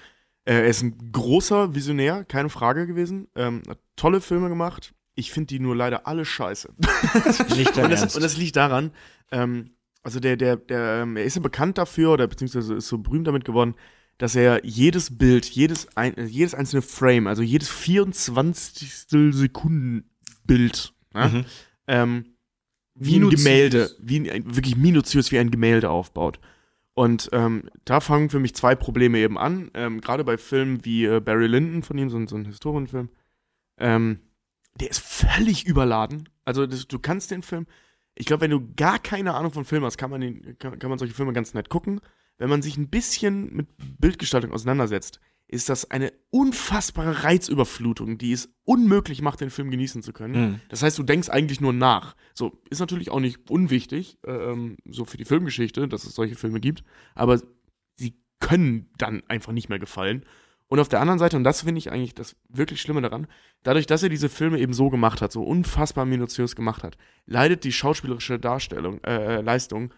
Äh, 0.45 0.55
er 0.55 0.67
ist 0.67 0.83
ein 0.83 1.13
großer 1.13 1.75
Visionär, 1.75 2.25
keine 2.25 2.51
Frage 2.51 2.87
gewesen. 2.89 3.29
Ähm, 3.37 3.63
hat 3.69 3.79
tolle 3.95 4.21
Filme 4.21 4.49
gemacht. 4.49 4.93
Ich 5.15 5.31
finde 5.31 5.47
die 5.47 5.61
nur 5.61 5.77
leider 5.77 6.09
alle 6.09 6.25
scheiße. 6.25 6.75
Nicht 7.57 7.79
Und 7.79 7.91
das, 7.91 8.17
und 8.17 8.23
das 8.23 8.37
liegt 8.37 8.57
daran, 8.57 8.91
ähm, 9.31 9.71
also 10.05 10.21
der, 10.21 10.37
der, 10.37 10.57
der, 10.57 11.03
ähm, 11.03 11.17
er 11.17 11.25
ist 11.25 11.35
ja 11.37 11.43
bekannt 11.43 11.79
dafür, 11.79 12.13
oder 12.13 12.27
beziehungsweise 12.29 12.75
ist 12.75 12.89
so 12.89 12.99
berühmt 12.99 13.27
damit 13.27 13.45
geworden, 13.45 13.75
dass 14.19 14.37
er 14.37 14.65
jedes 14.65 15.19
Bild, 15.19 15.45
jedes, 15.47 15.89
ein, 15.97 16.17
äh, 16.17 16.25
jedes 16.25 16.55
einzelne 16.55 16.83
Frame, 16.83 17.27
also 17.27 17.43
jedes 17.43 17.69
24. 17.69 19.07
Sekunden 19.35 20.09
Bild, 20.45 20.93
ne, 21.15 21.29
Mhm. 21.29 21.45
ähm, 21.89 22.25
wie 22.95 23.19
ein. 23.19 23.31
Gemälde, 23.31 23.91
wie 23.99 24.31
ein, 24.31 24.55
wirklich 24.55 24.77
minutiös 24.77 25.33
wie 25.33 25.39
ein 25.39 25.51
Gemälde 25.51 25.91
aufbaut. 25.91 26.39
Und 26.97 27.29
ähm, 27.33 27.69
da 27.85 27.99
fangen 27.99 28.31
für 28.31 28.39
mich 28.39 28.55
zwei 28.55 28.77
Probleme 28.77 29.19
eben 29.19 29.37
an. 29.37 29.71
Ähm, 29.75 30.01
Gerade 30.01 30.23
bei 30.23 30.37
Filmen 30.39 30.85
wie 30.85 31.07
äh, 31.07 31.19
Barry 31.21 31.49
Lyndon 31.49 31.83
von 31.83 31.99
ihm, 31.99 32.09
so, 32.09 32.17
ein- 32.17 32.29
so 32.29 32.37
ein 32.37 32.45
Historienfilm. 32.45 33.09
Ähm, 33.79 34.21
der 34.79 34.91
ist 34.91 35.01
völlig 35.01 35.67
überladen. 35.67 36.29
Also 36.45 36.67
das, 36.67 36.87
du 36.87 37.01
kannst 37.01 37.33
den 37.33 37.43
Film, 37.43 37.67
ich 38.15 38.27
glaube, 38.27 38.43
wenn 38.43 38.51
du 38.51 38.75
gar 38.77 38.99
keine 38.99 39.35
Ahnung 39.35 39.53
von 39.53 39.65
Film 39.65 39.85
hast, 39.85 39.99
kann 39.99 40.11
man, 40.11 40.21
den, 40.21 40.59
kann, 40.59 40.79
kann 40.79 40.91
man 40.91 40.99
solche 40.99 41.15
Filme 41.15 41.33
ganz 41.33 41.55
nett 41.55 41.69
gucken. 41.69 42.01
Wenn 42.39 42.51
man 42.51 42.63
sich 42.63 42.77
ein 42.77 42.89
bisschen 42.89 43.55
mit 43.55 43.69
Bildgestaltung 43.99 44.53
auseinandersetzt, 44.53 45.21
ist 45.47 45.69
das 45.69 45.91
eine 45.91 46.13
unfassbare 46.31 47.23
Reizüberflutung, 47.23 48.19
die 48.19 48.33
es 48.33 48.49
unmöglich 48.65 49.21
macht, 49.23 49.41
den 49.41 49.51
Film 49.51 49.71
genießen 49.71 50.03
zu 50.03 50.13
können. 50.13 50.35
Mhm. 50.35 50.61
Das 50.69 50.83
heißt, 50.83 50.99
du 50.99 51.03
denkst 51.03 51.29
eigentlich 51.29 51.61
nur 51.61 51.73
nach. 51.73 52.17
So, 52.35 52.61
ist 52.71 52.81
natürlich 52.81 53.11
auch 53.11 53.21
nicht 53.21 53.51
unwichtig, 53.51 54.19
äh, 54.27 54.33
ähm, 54.33 54.79
so 54.89 55.05
für 55.05 55.17
die 55.17 55.25
Filmgeschichte, 55.25 55.87
dass 55.87 56.05
es 56.05 56.15
solche 56.15 56.35
Filme 56.35 56.61
gibt, 56.61 56.83
aber 57.15 57.41
sie 57.97 58.15
können 58.41 58.91
dann 58.97 59.23
einfach 59.29 59.53
nicht 59.53 59.69
mehr 59.69 59.79
gefallen. 59.79 60.25
Und 60.69 60.81
auf 60.81 60.89
der 60.89 61.01
anderen 61.01 61.19
Seite, 61.19 61.37
und 61.37 61.45
das 61.45 61.63
finde 61.63 61.79
ich 61.79 61.93
eigentlich 61.93 62.15
das 62.15 62.37
wirklich 62.49 62.81
Schlimme 62.81 63.03
daran, 63.03 63.27
dadurch, 63.63 63.87
dass 63.87 64.03
er 64.03 64.09
diese 64.09 64.29
Filme 64.29 64.59
eben 64.59 64.73
so 64.73 64.91
gemacht 64.91 65.21
hat, 65.21 65.31
so 65.31 65.43
unfassbar 65.43 66.05
minutiös 66.05 66.57
gemacht 66.57 66.83
hat, 66.83 66.97
leidet 67.27 67.65
die 67.65 67.73
schauspielerische 67.73 68.39
Darstellung, 68.39 69.03
äh, 69.05 69.37
äh, 69.37 69.41
Leistung 69.41 69.93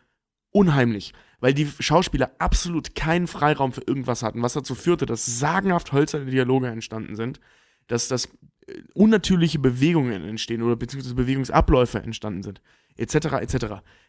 unheimlich, 0.50 1.12
weil 1.40 1.54
die 1.54 1.68
Schauspieler 1.78 2.32
absolut 2.38 2.94
keinen 2.94 3.26
Freiraum 3.26 3.72
für 3.72 3.82
irgendwas 3.86 4.22
hatten, 4.22 4.42
was 4.42 4.54
dazu 4.54 4.74
führte, 4.74 5.06
dass 5.06 5.38
sagenhaft 5.38 5.92
hölzerne 5.92 6.30
Dialoge 6.30 6.68
entstanden 6.68 7.14
sind, 7.14 7.40
dass 7.86 8.08
das 8.08 8.26
äh, 8.66 8.82
unnatürliche 8.94 9.58
Bewegungen 9.58 10.24
entstehen 10.24 10.62
oder 10.62 10.76
beziehungsweise 10.76 11.14
Bewegungsabläufe 11.14 12.02
entstanden 12.02 12.42
sind, 12.42 12.60
etc. 12.96 13.14
etc. 13.40 13.66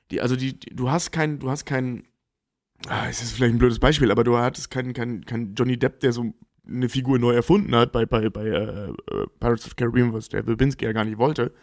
Die, 0.10 0.22
also 0.22 0.36
die, 0.36 0.60
die, 0.60 0.76
du 0.76 0.90
hast 0.90 1.12
kein, 1.12 1.40
du 1.40 1.50
hast 1.50 1.66
kein, 1.66 2.08
ah, 2.88 3.08
es 3.10 3.22
ist 3.22 3.34
vielleicht 3.34 3.54
ein 3.54 3.60
blödes 3.60 3.80
Beispiel, 3.80 4.12
aber 4.12 4.24
du 4.24 4.38
hattest 4.38 4.72
keinen 4.72 4.94
kein, 4.94 5.26
kein 5.26 5.54
Johnny 5.54 5.78
Depp, 5.78 6.00
der 6.00 6.14
so 6.14 6.34
eine 6.68 6.90
Figur 6.90 7.20
neu 7.20 7.34
erfunden 7.34 7.76
hat 7.76 7.92
bei, 7.92 8.06
bei, 8.06 8.30
bei 8.30 8.46
äh, 8.46 8.90
äh, 8.90 8.94
Pirates 9.40 9.66
of 9.66 9.76
Caribbean, 9.76 10.14
was 10.14 10.30
der 10.30 10.46
Wilbinski 10.46 10.86
ja 10.86 10.92
gar 10.92 11.06
nicht 11.06 11.18
wollte. 11.18 11.54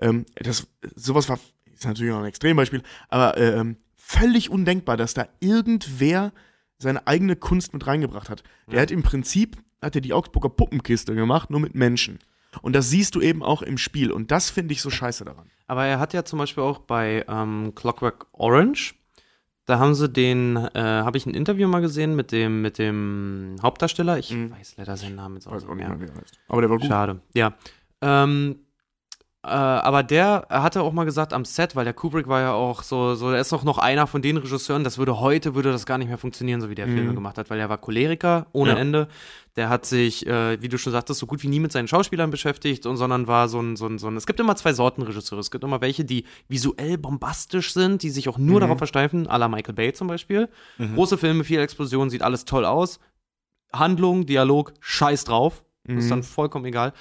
Ähm, 0.00 0.26
das, 0.36 0.66
sowas 0.94 1.28
war, 1.28 1.38
ist 1.72 1.84
natürlich 1.84 2.12
auch 2.12 2.20
ein 2.20 2.24
Extrembeispiel, 2.24 2.82
aber 3.08 3.36
äh, 3.36 3.58
ähm, 3.58 3.76
völlig 3.96 4.50
undenkbar, 4.50 4.96
dass 4.96 5.14
da 5.14 5.28
irgendwer 5.40 6.32
seine 6.78 7.06
eigene 7.06 7.36
Kunst 7.36 7.72
mit 7.72 7.86
reingebracht 7.86 8.30
hat. 8.30 8.42
Der 8.70 8.80
hat 8.80 8.90
im 8.90 9.02
Prinzip, 9.02 9.56
hat 9.82 9.94
er 9.96 10.00
die 10.00 10.12
Augsburger 10.12 10.48
Puppenkiste 10.48 11.14
gemacht, 11.14 11.50
nur 11.50 11.60
mit 11.60 11.74
Menschen. 11.74 12.20
Und 12.62 12.74
das 12.74 12.88
siehst 12.88 13.14
du 13.14 13.20
eben 13.20 13.42
auch 13.42 13.62
im 13.62 13.78
Spiel. 13.78 14.10
Und 14.10 14.30
das 14.30 14.50
finde 14.50 14.72
ich 14.72 14.80
so 14.80 14.90
scheiße 14.90 15.24
daran. 15.24 15.50
Aber 15.66 15.84
er 15.84 15.98
hat 15.98 16.14
ja 16.14 16.24
zum 16.24 16.38
Beispiel 16.38 16.62
auch 16.62 16.78
bei 16.78 17.24
ähm, 17.28 17.74
Clockwork 17.74 18.26
Orange, 18.32 18.94
da 19.68 19.78
haben 19.78 19.94
sie 19.94 20.08
den, 20.08 20.56
äh, 20.56 20.70
habe 20.80 21.18
ich 21.18 21.26
ein 21.26 21.34
Interview 21.34 21.68
mal 21.68 21.80
gesehen 21.80 22.16
mit 22.16 22.32
dem, 22.32 22.62
mit 22.62 22.78
dem 22.78 23.56
Hauptdarsteller. 23.62 24.18
Ich 24.18 24.32
Mhm. 24.32 24.50
weiß 24.50 24.76
leider 24.78 24.96
seinen 24.96 25.16
Namen 25.16 25.34
jetzt 25.34 25.46
auch 25.46 25.52
Weiß 25.52 25.62
nicht 25.62 25.70
auch 25.70 25.74
nicht 25.74 25.86
mehr. 25.88 25.96
mehr, 25.98 26.08
wie 26.08 26.12
er 26.12 26.20
heißt. 26.22 26.38
Aber 26.48 26.60
der 26.62 26.70
war 26.70 26.78
gut. 26.78 26.86
Schade, 26.86 27.20
ja. 27.34 27.52
Ähm, 28.00 28.56
äh, 29.44 29.48
aber 29.50 30.02
der 30.02 30.46
hatte 30.50 30.82
auch 30.82 30.92
mal 30.92 31.04
gesagt 31.04 31.32
am 31.32 31.44
Set, 31.44 31.76
weil 31.76 31.84
der 31.84 31.94
Kubrick 31.94 32.26
war 32.26 32.40
ja 32.40 32.52
auch 32.52 32.82
so, 32.82 33.14
so, 33.14 33.30
er 33.30 33.40
ist 33.40 33.52
auch 33.52 33.62
noch 33.62 33.78
einer 33.78 34.06
von 34.08 34.20
den 34.20 34.36
Regisseuren, 34.36 34.82
das 34.84 34.98
würde 34.98 35.20
heute, 35.20 35.54
würde 35.54 35.70
das 35.70 35.86
gar 35.86 35.96
nicht 35.98 36.08
mehr 36.08 36.18
funktionieren, 36.18 36.60
so 36.60 36.68
wie 36.70 36.74
der 36.74 36.86
Mhm. 36.88 36.94
Filme 36.94 37.14
gemacht 37.14 37.38
hat, 37.38 37.48
weil 37.48 37.60
er 37.60 37.68
war 37.68 37.78
Choleriker 37.78 38.46
ohne 38.52 38.72
Ja. 38.72 38.76
Ende. 38.78 39.08
Der 39.54 39.68
hat 39.68 39.86
sich, 39.86 40.26
äh, 40.26 40.60
wie 40.60 40.68
du 40.68 40.76
schon 40.78 40.92
sagtest, 40.92 41.20
so 41.20 41.26
gut 41.26 41.42
wie 41.42 41.48
nie 41.48 41.60
mit 41.60 41.70
seinen 41.72 41.86
Schauspielern 41.88 42.30
beschäftigt, 42.30 42.84
und, 42.86 42.96
sondern 42.96 43.26
war 43.28 43.48
so 43.48 43.60
ein, 43.60 43.76
so 43.76 43.86
ein, 43.86 43.98
so 43.98 44.08
ein, 44.08 44.16
es 44.16 44.26
gibt 44.26 44.40
immer 44.40 44.54
zwei 44.56 44.72
Sorten 44.72 45.02
Regisseure. 45.02 45.40
Es 45.40 45.50
gibt 45.50 45.62
immer 45.64 45.80
welche, 45.80 46.04
die 46.04 46.24
visuell 46.48 46.98
bombastisch 46.98 47.72
sind, 47.72 48.02
die 48.02 48.10
sich 48.10 48.28
auch 48.28 48.38
nur 48.38 48.56
Mhm. 48.56 48.60
darauf 48.62 48.78
versteifen, 48.78 49.26
à 49.28 49.36
la 49.38 49.48
Michael 49.48 49.74
Bay 49.74 49.92
zum 49.92 50.08
Beispiel. 50.08 50.48
Große 50.94 51.16
Filme, 51.18 51.44
viel 51.44 51.60
Explosion, 51.60 52.10
sieht 52.10 52.22
alles 52.22 52.44
toll 52.44 52.64
aus. 52.64 52.98
Handlung, 53.72 54.26
Dialog, 54.26 54.72
scheiß 54.80 55.24
drauf. 55.24 55.64
Mhm. 55.84 55.98
Ist 55.98 56.10
dann 56.10 56.22
vollkommen 56.22 56.64
egal. 56.64 56.92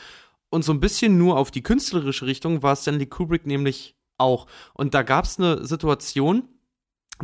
Und 0.49 0.63
so 0.63 0.71
ein 0.71 0.79
bisschen 0.79 1.17
nur 1.17 1.37
auf 1.37 1.51
die 1.51 1.63
künstlerische 1.63 2.25
Richtung 2.25 2.63
war 2.63 2.75
Stanley 2.75 3.05
Kubrick 3.07 3.45
nämlich 3.45 3.95
auch. 4.17 4.47
Und 4.73 4.93
da 4.93 5.03
gab 5.03 5.25
es 5.25 5.37
eine 5.39 5.65
Situation, 5.65 6.47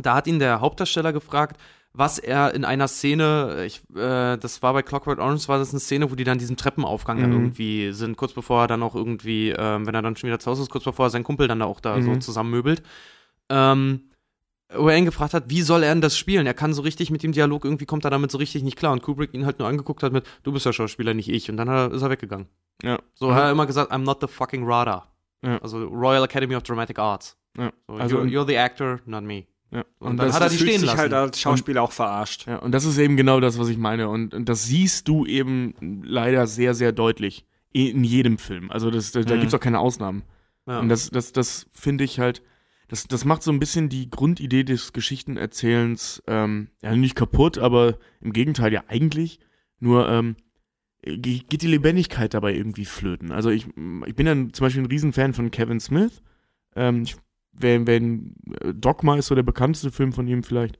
da 0.00 0.14
hat 0.14 0.26
ihn 0.26 0.38
der 0.38 0.60
Hauptdarsteller 0.60 1.12
gefragt, 1.12 1.58
was 1.96 2.18
er 2.18 2.54
in 2.54 2.64
einer 2.64 2.88
Szene, 2.88 3.64
ich, 3.66 3.80
äh, 3.94 4.36
das 4.36 4.62
war 4.62 4.72
bei 4.72 4.82
Clockwork 4.82 5.20
Orange, 5.20 5.46
war 5.48 5.58
das 5.58 5.70
eine 5.70 5.78
Szene, 5.80 6.10
wo 6.10 6.16
die 6.16 6.24
dann 6.24 6.38
diesen 6.38 6.56
Treppenaufgang 6.56 7.20
dann 7.20 7.30
Mhm. 7.30 7.36
irgendwie 7.36 7.92
sind, 7.92 8.16
kurz 8.16 8.32
bevor 8.32 8.62
er 8.62 8.66
dann 8.66 8.82
auch 8.82 8.96
irgendwie, 8.96 9.50
ähm, 9.50 9.86
wenn 9.86 9.94
er 9.94 10.02
dann 10.02 10.16
schon 10.16 10.26
wieder 10.28 10.40
zu 10.40 10.50
Hause 10.50 10.62
ist, 10.62 10.70
kurz 10.70 10.82
bevor 10.84 11.06
er 11.06 11.10
seinen 11.10 11.22
Kumpel 11.24 11.46
dann 11.46 11.60
da 11.60 11.66
auch 11.66 11.78
da 11.80 12.00
so 12.02 12.10
Mhm. 12.10 12.20
zusammenmöbelt. 12.20 12.82
Ähm, 13.48 14.10
er 14.68 14.96
ihn 14.96 15.04
gefragt 15.04 15.34
hat, 15.34 15.44
wie 15.48 15.62
soll 15.62 15.82
er 15.82 15.94
denn 15.94 16.00
das 16.00 16.16
spielen? 16.18 16.46
Er 16.46 16.54
kann 16.54 16.72
so 16.74 16.82
richtig 16.82 17.10
mit 17.10 17.22
dem 17.22 17.32
Dialog, 17.32 17.64
irgendwie 17.64 17.86
kommt 17.86 18.04
er 18.04 18.10
damit 18.10 18.30
so 18.30 18.38
richtig 18.38 18.62
nicht 18.62 18.76
klar. 18.76 18.92
Und 18.92 19.02
Kubrick 19.02 19.32
ihn 19.34 19.46
halt 19.46 19.58
nur 19.58 19.68
angeguckt 19.68 20.02
hat 20.02 20.12
mit, 20.12 20.24
du 20.42 20.52
bist 20.52 20.66
ja 20.66 20.72
Schauspieler, 20.72 21.14
nicht 21.14 21.28
ich. 21.28 21.50
Und 21.50 21.56
dann 21.56 21.68
er, 21.68 21.92
ist 21.92 22.02
er 22.02 22.10
weggegangen. 22.10 22.46
Ja. 22.82 22.98
So 23.14 23.34
hat 23.34 23.44
er 23.44 23.50
immer 23.52 23.66
gesagt, 23.66 23.92
I'm 23.92 23.98
not 24.04 24.18
the 24.20 24.26
fucking 24.26 24.64
RADA. 24.66 25.06
Ja. 25.44 25.58
Also 25.58 25.84
Royal 25.86 26.24
Academy 26.24 26.56
of 26.56 26.62
Dramatic 26.62 26.98
Arts. 26.98 27.36
Ja. 27.56 27.70
So, 27.86 27.94
Also 27.94 28.16
you're, 28.16 28.20
und- 28.22 28.30
you're 28.30 28.46
the 28.46 28.56
actor, 28.58 29.00
not 29.06 29.22
me. 29.22 29.44
Ja. 29.70 29.84
Und, 29.98 30.16
dann 30.18 30.32
hat 30.32 30.40
er 30.40 30.48
die 30.48 30.56
stehen 30.56 30.78
sich 30.80 30.86
lassen. 30.86 30.98
halt 30.98 31.12
als 31.12 31.40
Schauspieler 31.40 31.82
auch 31.82 31.90
verarscht. 31.92 32.46
Ja, 32.46 32.58
und 32.58 32.70
das 32.72 32.84
ist 32.84 32.96
eben 32.98 33.16
genau 33.16 33.40
das, 33.40 33.58
was 33.58 33.68
ich 33.68 33.76
meine. 33.76 34.08
Und, 34.08 34.32
und 34.32 34.48
das 34.48 34.64
siehst 34.64 35.08
du 35.08 35.26
eben 35.26 35.74
leider 36.04 36.46
sehr, 36.46 36.74
sehr 36.74 36.92
deutlich 36.92 37.44
in 37.72 38.04
jedem 38.04 38.38
Film. 38.38 38.70
Also 38.70 38.90
das, 38.90 39.10
da, 39.10 39.22
da 39.22 39.34
Mhm. 39.34 39.40
gibt 39.40 39.48
es 39.52 39.54
auch 39.54 39.60
keine 39.62 39.80
Ausnahmen. 39.80 40.22
ja. 40.68 40.78
Und 40.78 40.88
das, 40.88 41.10
das, 41.10 41.32
das 41.32 41.66
finde 41.72 42.04
ich 42.04 42.20
halt, 42.20 42.40
das, 42.88 43.06
das 43.08 43.24
macht 43.24 43.42
so 43.42 43.50
ein 43.50 43.58
bisschen 43.60 43.88
die 43.88 44.10
Grundidee 44.10 44.64
des 44.64 44.92
Geschichtenerzählens 44.92 46.22
ähm, 46.26 46.68
ja 46.82 46.94
nicht 46.94 47.14
kaputt, 47.14 47.58
aber 47.58 47.98
im 48.20 48.32
Gegenteil 48.32 48.72
ja 48.72 48.84
eigentlich. 48.88 49.40
Nur 49.80 50.08
ähm, 50.08 50.36
ge- 51.02 51.42
geht 51.48 51.62
die 51.62 51.66
Lebendigkeit 51.68 52.34
dabei 52.34 52.54
irgendwie 52.54 52.84
flöten. 52.84 53.32
Also 53.32 53.50
ich, 53.50 53.66
ich 53.66 54.14
bin 54.14 54.26
dann 54.26 54.52
zum 54.52 54.66
Beispiel 54.66 54.82
ein 54.82 54.90
Riesenfan 54.90 55.34
von 55.34 55.50
Kevin 55.50 55.80
Smith. 55.80 56.22
Ähm, 56.76 57.02
ich, 57.02 57.16
wenn, 57.52 57.86
wenn 57.86 58.34
äh, 58.60 58.74
Dogma 58.74 59.16
ist 59.16 59.26
so 59.28 59.34
der 59.34 59.42
bekannteste 59.42 59.90
Film 59.90 60.12
von 60.12 60.26
ihm 60.26 60.42
vielleicht. 60.42 60.78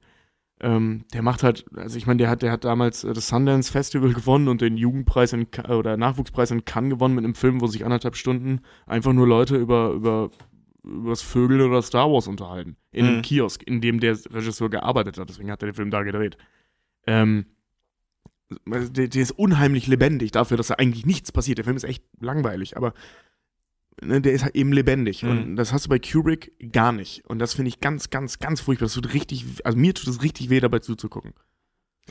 Ähm, 0.61 1.03
der 1.13 1.21
macht 1.21 1.43
halt, 1.43 1.65
also 1.75 1.97
ich 1.97 2.07
meine, 2.07 2.17
der 2.17 2.29
hat, 2.29 2.41
der 2.41 2.51
hat 2.51 2.63
damals 2.63 3.03
äh, 3.03 3.13
das 3.13 3.27
Sundance 3.27 3.71
Festival 3.71 4.13
gewonnen 4.13 4.47
und 4.47 4.61
den 4.61 4.77
Jugendpreis 4.77 5.33
in, 5.33 5.47
oder 5.69 5.97
Nachwuchspreis 5.97 6.51
in 6.51 6.63
Cannes 6.65 6.91
gewonnen 6.91 7.15
mit 7.15 7.25
einem 7.25 7.35
Film, 7.35 7.59
wo 7.61 7.67
sich 7.67 7.83
anderthalb 7.83 8.15
Stunden 8.15 8.61
einfach 8.85 9.11
nur 9.11 9.27
Leute 9.27 9.57
über, 9.57 9.91
über, 9.91 10.31
über 10.85 11.09
das 11.09 11.21
Vögel 11.21 11.61
oder 11.61 11.81
Star 11.81 12.11
Wars 12.11 12.27
unterhalten. 12.27 12.77
In 12.91 13.05
einem 13.05 13.17
Mhm. 13.17 13.21
Kiosk, 13.23 13.63
in 13.63 13.81
dem 13.81 13.99
der 13.99 14.17
Regisseur 14.31 14.69
gearbeitet 14.69 15.17
hat. 15.17 15.29
Deswegen 15.29 15.51
hat 15.51 15.61
er 15.63 15.69
den 15.69 15.75
Film 15.75 15.91
da 15.91 16.03
gedreht. 16.03 16.37
Ähm, 17.07 17.45
der, 18.67 19.07
der 19.07 19.21
ist 19.21 19.31
unheimlich 19.31 19.87
lebendig 19.87 20.31
dafür, 20.31 20.57
dass 20.57 20.67
da 20.67 20.75
eigentlich 20.75 21.05
nichts 21.05 21.31
passiert. 21.31 21.57
Der 21.57 21.65
Film 21.65 21.77
ist 21.77 21.83
echt 21.83 22.03
langweilig, 22.19 22.77
aber 22.77 22.93
ne, 24.01 24.21
der 24.21 24.33
ist 24.33 24.43
halt 24.43 24.55
eben 24.55 24.71
lebendig. 24.71 25.23
Mhm. 25.23 25.29
Und 25.29 25.55
das 25.55 25.73
hast 25.73 25.85
du 25.85 25.89
bei 25.89 25.99
Kubrick 25.99 26.53
gar 26.71 26.91
nicht. 26.91 27.25
Und 27.25 27.39
das 27.39 27.53
finde 27.55 27.69
ich 27.69 27.79
ganz, 27.79 28.09
ganz, 28.09 28.39
ganz 28.39 28.61
furchtbar. 28.61 28.85
Das 28.85 28.93
tut 28.93 29.13
richtig, 29.13 29.45
also 29.63 29.77
mir 29.77 29.93
tut 29.93 30.07
es 30.07 30.21
richtig 30.21 30.49
weh, 30.49 30.59
dabei 30.59 30.79
zuzugucken. 30.79 31.33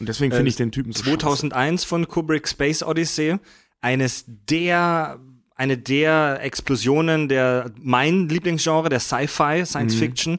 Und 0.01 0.09
deswegen 0.09 0.32
finde 0.32 0.48
ich 0.48 0.56
den 0.56 0.72
Typen 0.72 0.92
so 0.92 1.05
2001 1.05 1.84
von 1.84 2.09
Kubrick 2.09 2.48
Space 2.48 2.82
Odyssey 2.82 3.36
eines 3.80 4.24
der 4.26 5.20
eine 5.56 5.78
der 5.78 6.39
Explosionen 6.43 7.28
der 7.28 7.70
mein 7.81 8.28
Lieblingsgenre 8.28 8.89
der 8.89 9.01
Sci-Fi 9.01 9.64
Science 9.64 9.94
Fiction 9.94 10.39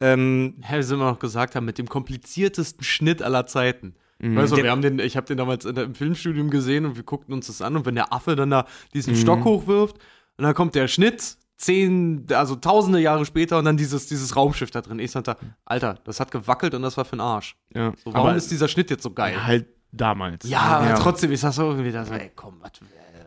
ähm, 0.00 0.54
Ja, 0.70 0.78
wie 0.78 0.82
sie 0.82 0.94
immer 0.94 1.10
noch 1.10 1.18
gesagt 1.18 1.54
haben, 1.54 1.64
mit 1.64 1.78
dem 1.78 1.88
kompliziertesten 1.88 2.84
Schnitt 2.84 3.22
aller 3.22 3.46
Zeiten. 3.46 3.94
Weißt 4.18 4.52
du, 4.52 4.56
Der- 4.56 4.64
wir 4.64 4.70
haben 4.70 4.80
den, 4.82 4.98
ich 4.98 5.16
habe 5.16 5.26
den 5.26 5.36
damals 5.36 5.64
in 5.66 5.74
der, 5.74 5.84
im 5.84 5.94
Filmstudium 5.94 6.48
gesehen 6.50 6.86
und 6.86 6.96
wir 6.96 7.02
guckten 7.02 7.34
uns 7.34 7.48
das 7.48 7.60
an 7.60 7.76
und 7.76 7.84
wenn 7.86 7.94
der 7.96 8.12
Affe 8.14 8.34
dann 8.36 8.50
da 8.50 8.66
diesen 8.94 9.14
Stock 9.14 9.44
hochwirft 9.44 9.96
und 10.38 10.44
dann 10.44 10.54
kommt 10.54 10.74
der 10.74 10.88
Schnitt, 10.88 11.36
zehn, 11.58 12.24
also 12.30 12.56
tausende 12.56 12.98
Jahre 12.98 13.24
später 13.26 13.58
und 13.58 13.64
dann 13.66 13.76
dieses, 13.76 14.06
dieses 14.06 14.34
Raumschiff 14.36 14.70
da 14.70 14.80
drin. 14.82 14.98
Ich 15.00 15.10
sagte, 15.10 15.36
Alter, 15.66 15.98
das 16.04 16.20
hat 16.20 16.30
gewackelt 16.30 16.74
und 16.74 16.82
das 16.82 16.96
war 16.96 17.04
für 17.04 17.16
den 17.16 17.20
Arsch. 17.20 17.56
Ja. 17.74 17.92
So, 18.04 18.12
warum 18.14 18.28
Aber 18.28 18.36
ist 18.36 18.50
dieser 18.50 18.68
Schnitt 18.68 18.90
jetzt 18.90 19.02
so 19.02 19.10
geil? 19.10 19.44
halt 19.46 19.66
damals. 19.92 20.48
Ja, 20.48 20.60
aber 20.60 20.88
Ja. 20.90 20.94
trotzdem, 20.98 21.32
ich 21.32 21.40
sag 21.40 21.52
so 21.52 21.70
irgendwie 21.70 21.92
da 21.92 22.04
so, 22.04 22.12
ey, 22.14 22.30
komm, 22.34 22.56
was, 22.60 22.72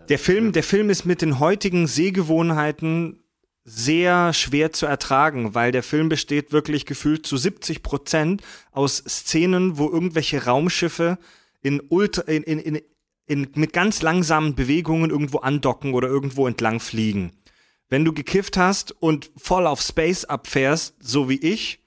Der 0.10 0.18
Film, 0.18 0.52
der 0.54 0.64
Film 0.64 0.90
ist 0.90 1.06
mit 1.06 1.22
den 1.22 1.40
heutigen 1.40 1.86
Sehgewohnheiten 1.86 3.24
sehr 3.64 4.34
schwer 4.34 4.72
zu 4.72 4.88
ertragen, 4.88 5.54
weil 5.54 5.72
der 5.72 5.84
Film 5.84 6.10
besteht 6.10 6.52
wirklich 6.52 6.88
gefühlt 6.88 7.28
zu 7.28 7.38
70 7.38 7.84
Prozent 7.84 8.42
aus 8.72 8.98
Szenen, 8.98 9.78
wo 9.78 9.88
irgendwelche 9.88 10.46
Raumschiffe 10.46 11.20
in 11.62 11.80
ultra, 11.90 12.24
in, 12.24 12.42
in, 12.42 12.60
in, 12.60 12.82
in, 13.28 13.52
mit 13.54 13.72
ganz 13.72 14.02
langsamen 14.02 14.56
Bewegungen 14.56 15.12
irgendwo 15.12 15.38
andocken 15.40 15.94
oder 15.94 16.08
irgendwo 16.08 16.48
entlang 16.48 16.80
fliegen. 16.80 17.34
Wenn 17.88 18.04
du 18.04 18.12
gekifft 18.12 18.58
hast 18.58 18.92
und 18.92 19.32
voll 19.38 19.68
auf 19.68 19.82
Space 19.82 20.26
abfährst, 20.26 20.96
so 21.00 21.30
wie 21.30 21.40
ich, 21.40 21.79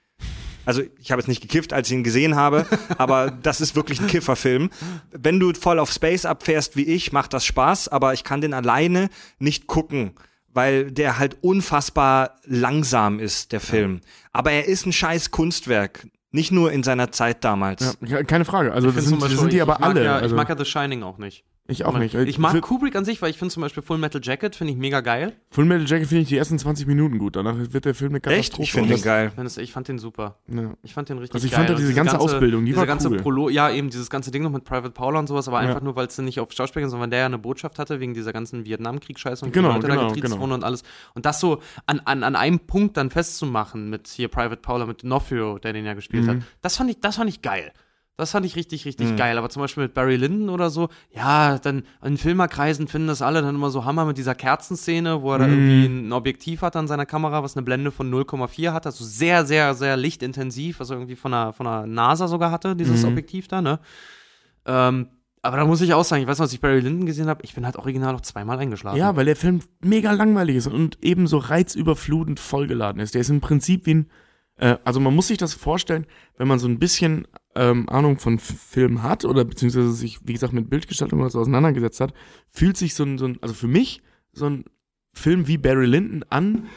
also 0.65 0.81
ich 0.99 1.11
habe 1.11 1.21
jetzt 1.21 1.27
nicht 1.27 1.41
gekifft, 1.41 1.73
als 1.73 1.89
ich 1.89 1.93
ihn 1.93 2.03
gesehen 2.03 2.35
habe, 2.35 2.65
aber 2.97 3.31
das 3.31 3.61
ist 3.61 3.75
wirklich 3.75 3.99
ein 3.99 4.07
Kifferfilm. 4.07 4.69
Wenn 5.11 5.39
du 5.39 5.53
voll 5.53 5.79
auf 5.79 5.91
Space 5.91 6.25
abfährst 6.25 6.75
wie 6.75 6.85
ich, 6.85 7.11
macht 7.11 7.33
das 7.33 7.45
Spaß, 7.45 7.87
aber 7.89 8.13
ich 8.13 8.23
kann 8.23 8.41
den 8.41 8.53
alleine 8.53 9.09
nicht 9.39 9.67
gucken, 9.67 10.13
weil 10.53 10.91
der 10.91 11.19
halt 11.19 11.37
unfassbar 11.41 12.39
langsam 12.45 13.19
ist, 13.19 13.51
der 13.51 13.59
Film. 13.59 14.01
Aber 14.31 14.51
er 14.51 14.67
ist 14.67 14.85
ein 14.85 14.93
scheiß 14.93 15.31
Kunstwerk, 15.31 16.07
nicht 16.31 16.51
nur 16.51 16.71
in 16.71 16.83
seiner 16.83 17.11
Zeit 17.11 17.43
damals. 17.43 17.97
Ja, 18.05 18.23
keine 18.23 18.45
Frage. 18.45 18.73
Also 18.73 18.91
das 18.91 19.05
sind, 19.05 19.21
das 19.21 19.31
sind 19.31 19.51
die 19.51 19.57
ich 19.57 19.61
aber 19.61 19.83
alle. 19.83 20.03
Ja, 20.03 20.15
also, 20.15 20.27
ich 20.27 20.33
mag 20.33 20.49
ja 20.49 20.57
The 20.57 20.65
Shining 20.65 21.03
auch 21.03 21.17
nicht. 21.17 21.43
Ich 21.65 21.85
auch 21.85 21.97
nicht. 21.97 22.13
Ich 22.13 22.37
mag 22.37 22.59
Kubrick 22.61 22.95
an 22.95 23.05
sich, 23.05 23.21
weil 23.21 23.29
ich 23.29 23.37
finde 23.37 23.53
zum 23.53 23.61
Beispiel 23.61 23.81
Full 23.81 23.97
Metal 23.97 24.19
Jacket 24.23 24.53
finde 24.55 24.73
ich 24.73 24.77
mega 24.79 24.99
geil. 24.99 25.33
Full 25.51 25.63
Metal 25.63 25.87
Jacket 25.87 26.07
finde 26.09 26.23
ich 26.23 26.27
die 26.27 26.35
ersten 26.37 26.59
20 26.59 26.87
Minuten 26.87 27.19
gut. 27.19 27.37
Danach 27.37 27.55
wird 27.57 27.85
der 27.85 27.95
Film 27.95 28.11
eine 28.11 28.19
Katastrophe. 28.19 28.39
Echt? 28.41 28.59
Ich 28.59 28.73
finde 28.73 28.93
den 28.95 29.01
geil. 29.01 29.31
Ich, 29.59 29.71
fand 29.71 29.87
den 29.87 29.97
super. 29.97 30.39
Ja. 30.47 30.73
Ich 30.83 30.93
fand 30.93 31.07
den 31.07 31.19
richtig 31.19 31.35
Also 31.35 31.45
ich 31.45 31.51
geil. 31.51 31.59
fand 31.59 31.69
ja 31.69 31.75
Und 31.75 31.81
diese 31.81 31.93
ganze 31.93 32.19
Ausbildung, 32.19 32.61
die 32.65 32.71
diese 32.71 32.79
war 32.79 32.85
ganze 32.85 33.09
cool. 33.09 33.17
Prolo 33.17 33.47
ja, 33.49 33.69
eben 33.71 33.89
dieses 33.89 34.09
ganze 34.09 34.29
Ding 34.31 34.43
noch 34.43 34.51
mit 34.51 34.65
Private 34.65 34.91
Paula 34.91 35.19
und 35.19 35.27
sowas, 35.27 35.47
aber 35.47 35.61
Ja. 35.63 35.69
einfach 35.69 35.81
nur, 35.81 35.95
weil 35.95 36.07
es 36.07 36.17
nicht 36.17 36.39
auf 36.41 36.51
Schauspieler 36.51 36.81
ging, 36.83 36.89
sondern 36.89 37.05
weil 37.07 37.11
der 37.11 37.19
ja 37.19 37.25
eine 37.27 37.37
Botschaft 37.37 37.79
hatte, 37.79 37.99
wegen 38.01 38.13
dieser 38.13 38.33
ganzen 38.33 38.65
Vietnamkrieg-Scheiße 38.65 39.45
und 39.45 39.53
Genau, 39.53 39.69
die 39.69 39.75
Leute 39.75 39.87
da 39.87 39.93
genau, 39.95 40.07
getriezt 40.09 40.25
genau. 40.25 40.39
wurden 40.41 40.51
und 40.51 40.63
alles. 40.65 40.83
Und 41.15 41.25
das 41.25 41.39
so 41.39 41.61
an, 41.85 42.01
an, 42.01 42.23
an 42.23 42.35
einem 42.35 42.59
Punkt 42.59 42.97
dann 42.97 43.09
festzumachen 43.09 43.89
mit 43.89 44.07
hier 44.09 44.27
Private 44.27 44.57
Paula, 44.61 44.85
mit 44.85 45.03
Nofio, 45.05 45.59
der 45.59 45.71
den 45.73 45.85
ja 45.85 45.93
gespielt 45.93 46.25
Mhm. 46.25 46.29
hat, 46.29 46.37
das 46.61 46.75
fand 46.77 46.89
ich, 46.89 46.99
das 46.99 47.15
fand 47.15 47.29
ich 47.29 47.41
geil. 47.41 47.71
Das 48.15 48.29
fand 48.31 48.45
ich 48.45 48.55
richtig, 48.55 48.85
richtig 48.85 49.15
geil. 49.17 49.39
Aber 49.39 49.49
zum 49.49 49.61
Beispiel 49.61 49.83
mit 49.83 49.95
Barry 49.95 50.17
Lyndon 50.17 50.49
oder 50.49 50.69
so, 50.69 50.89
ja, 51.09 51.57
dann 51.57 51.83
in 52.03 52.17
Filmerkreisen 52.17 52.87
finden 52.87 53.07
das 53.07 53.23
alle 53.23 53.41
dann 53.41 53.55
immer 53.55 53.71
so 53.71 53.85
Hammer 53.85 54.05
mit 54.05 54.19
dieser 54.19 54.35
Kerzenszene, 54.35 55.23
wo 55.23 55.31
er 55.31 55.39
da 55.39 55.47
irgendwie 55.47 55.85
ein 55.85 56.11
Objektiv 56.13 56.61
hat 56.61 56.75
an 56.75 56.87
seiner 56.87 57.07
Kamera, 57.07 57.41
was 57.41 57.57
eine 57.57 57.63
Blende 57.63 57.89
von 57.89 58.13
0,4 58.13 58.71
hat. 58.71 58.85
Also 58.85 59.03
sehr, 59.03 59.45
sehr, 59.45 59.73
sehr 59.73 59.97
lichtintensiv, 59.97 60.79
was 60.79 60.91
er 60.91 60.97
irgendwie 60.97 61.15
von 61.15 61.31
der, 61.31 61.53
von 61.53 61.65
der 61.65 61.87
NASA 61.87 62.27
sogar 62.27 62.51
hatte, 62.51 62.75
dieses 62.75 63.03
Objektiv 63.03 63.47
da, 63.47 63.63
ne? 63.63 63.79
Ähm, 64.65 65.07
aber 65.41 65.57
da 65.57 65.65
muss 65.65 65.81
ich 65.81 65.93
auch 65.93 66.05
sagen, 66.05 66.21
ich 66.21 66.27
weiß 66.27 66.37
noch, 66.37 66.43
als 66.43 66.53
ich 66.53 66.61
Barry 66.61 66.79
Lyndon 66.79 67.05
gesehen 67.05 67.27
habe, 67.27 67.43
ich 67.43 67.53
bin 67.53 67.65
halt 67.65 67.75
original 67.75 68.13
noch 68.13 68.21
zweimal 68.21 68.59
eingeschlafen. 68.59 68.97
Ja, 68.97 69.15
weil 69.15 69.25
der 69.25 69.35
Film 69.35 69.59
mega 69.81 70.11
langweilig 70.13 70.55
ist 70.55 70.67
und 70.67 70.99
ebenso 71.01 71.37
reizüberflutend 71.37 72.39
vollgeladen 72.39 73.01
ist. 73.01 73.13
Der 73.13 73.21
ist 73.21 73.29
im 73.29 73.41
Prinzip 73.41 73.85
wie 73.85 73.95
ein, 73.95 74.11
äh, 74.55 74.77
also 74.85 75.01
man 75.01 75.13
muss 75.13 75.27
sich 75.27 75.37
das 75.37 75.53
vorstellen, 75.53 76.05
wenn 76.37 76.47
man 76.47 76.59
so 76.59 76.67
ein 76.67 76.79
bisschen 76.79 77.27
ähm, 77.55 77.87
Ahnung 77.89 78.19
von 78.19 78.39
Film 78.39 79.03
hat 79.03 79.25
oder 79.25 79.45
beziehungsweise 79.45 79.91
sich, 79.91 80.19
wie 80.23 80.33
gesagt, 80.33 80.53
mit 80.53 80.69
Bildgestaltung 80.69 81.19
oder 81.19 81.29
so 81.29 81.39
auseinandergesetzt 81.39 81.99
hat, 81.99 82.13
fühlt 82.49 82.77
sich 82.77 82.93
so 82.95 83.03
ein, 83.03 83.17
so 83.17 83.25
ein, 83.25 83.37
also 83.41 83.53
für 83.53 83.67
mich 83.67 84.01
so 84.31 84.45
ein 84.45 84.65
Film 85.13 85.47
wie 85.47 85.57
Barry 85.57 85.85
Lyndon 85.85 86.25
an, 86.29 86.67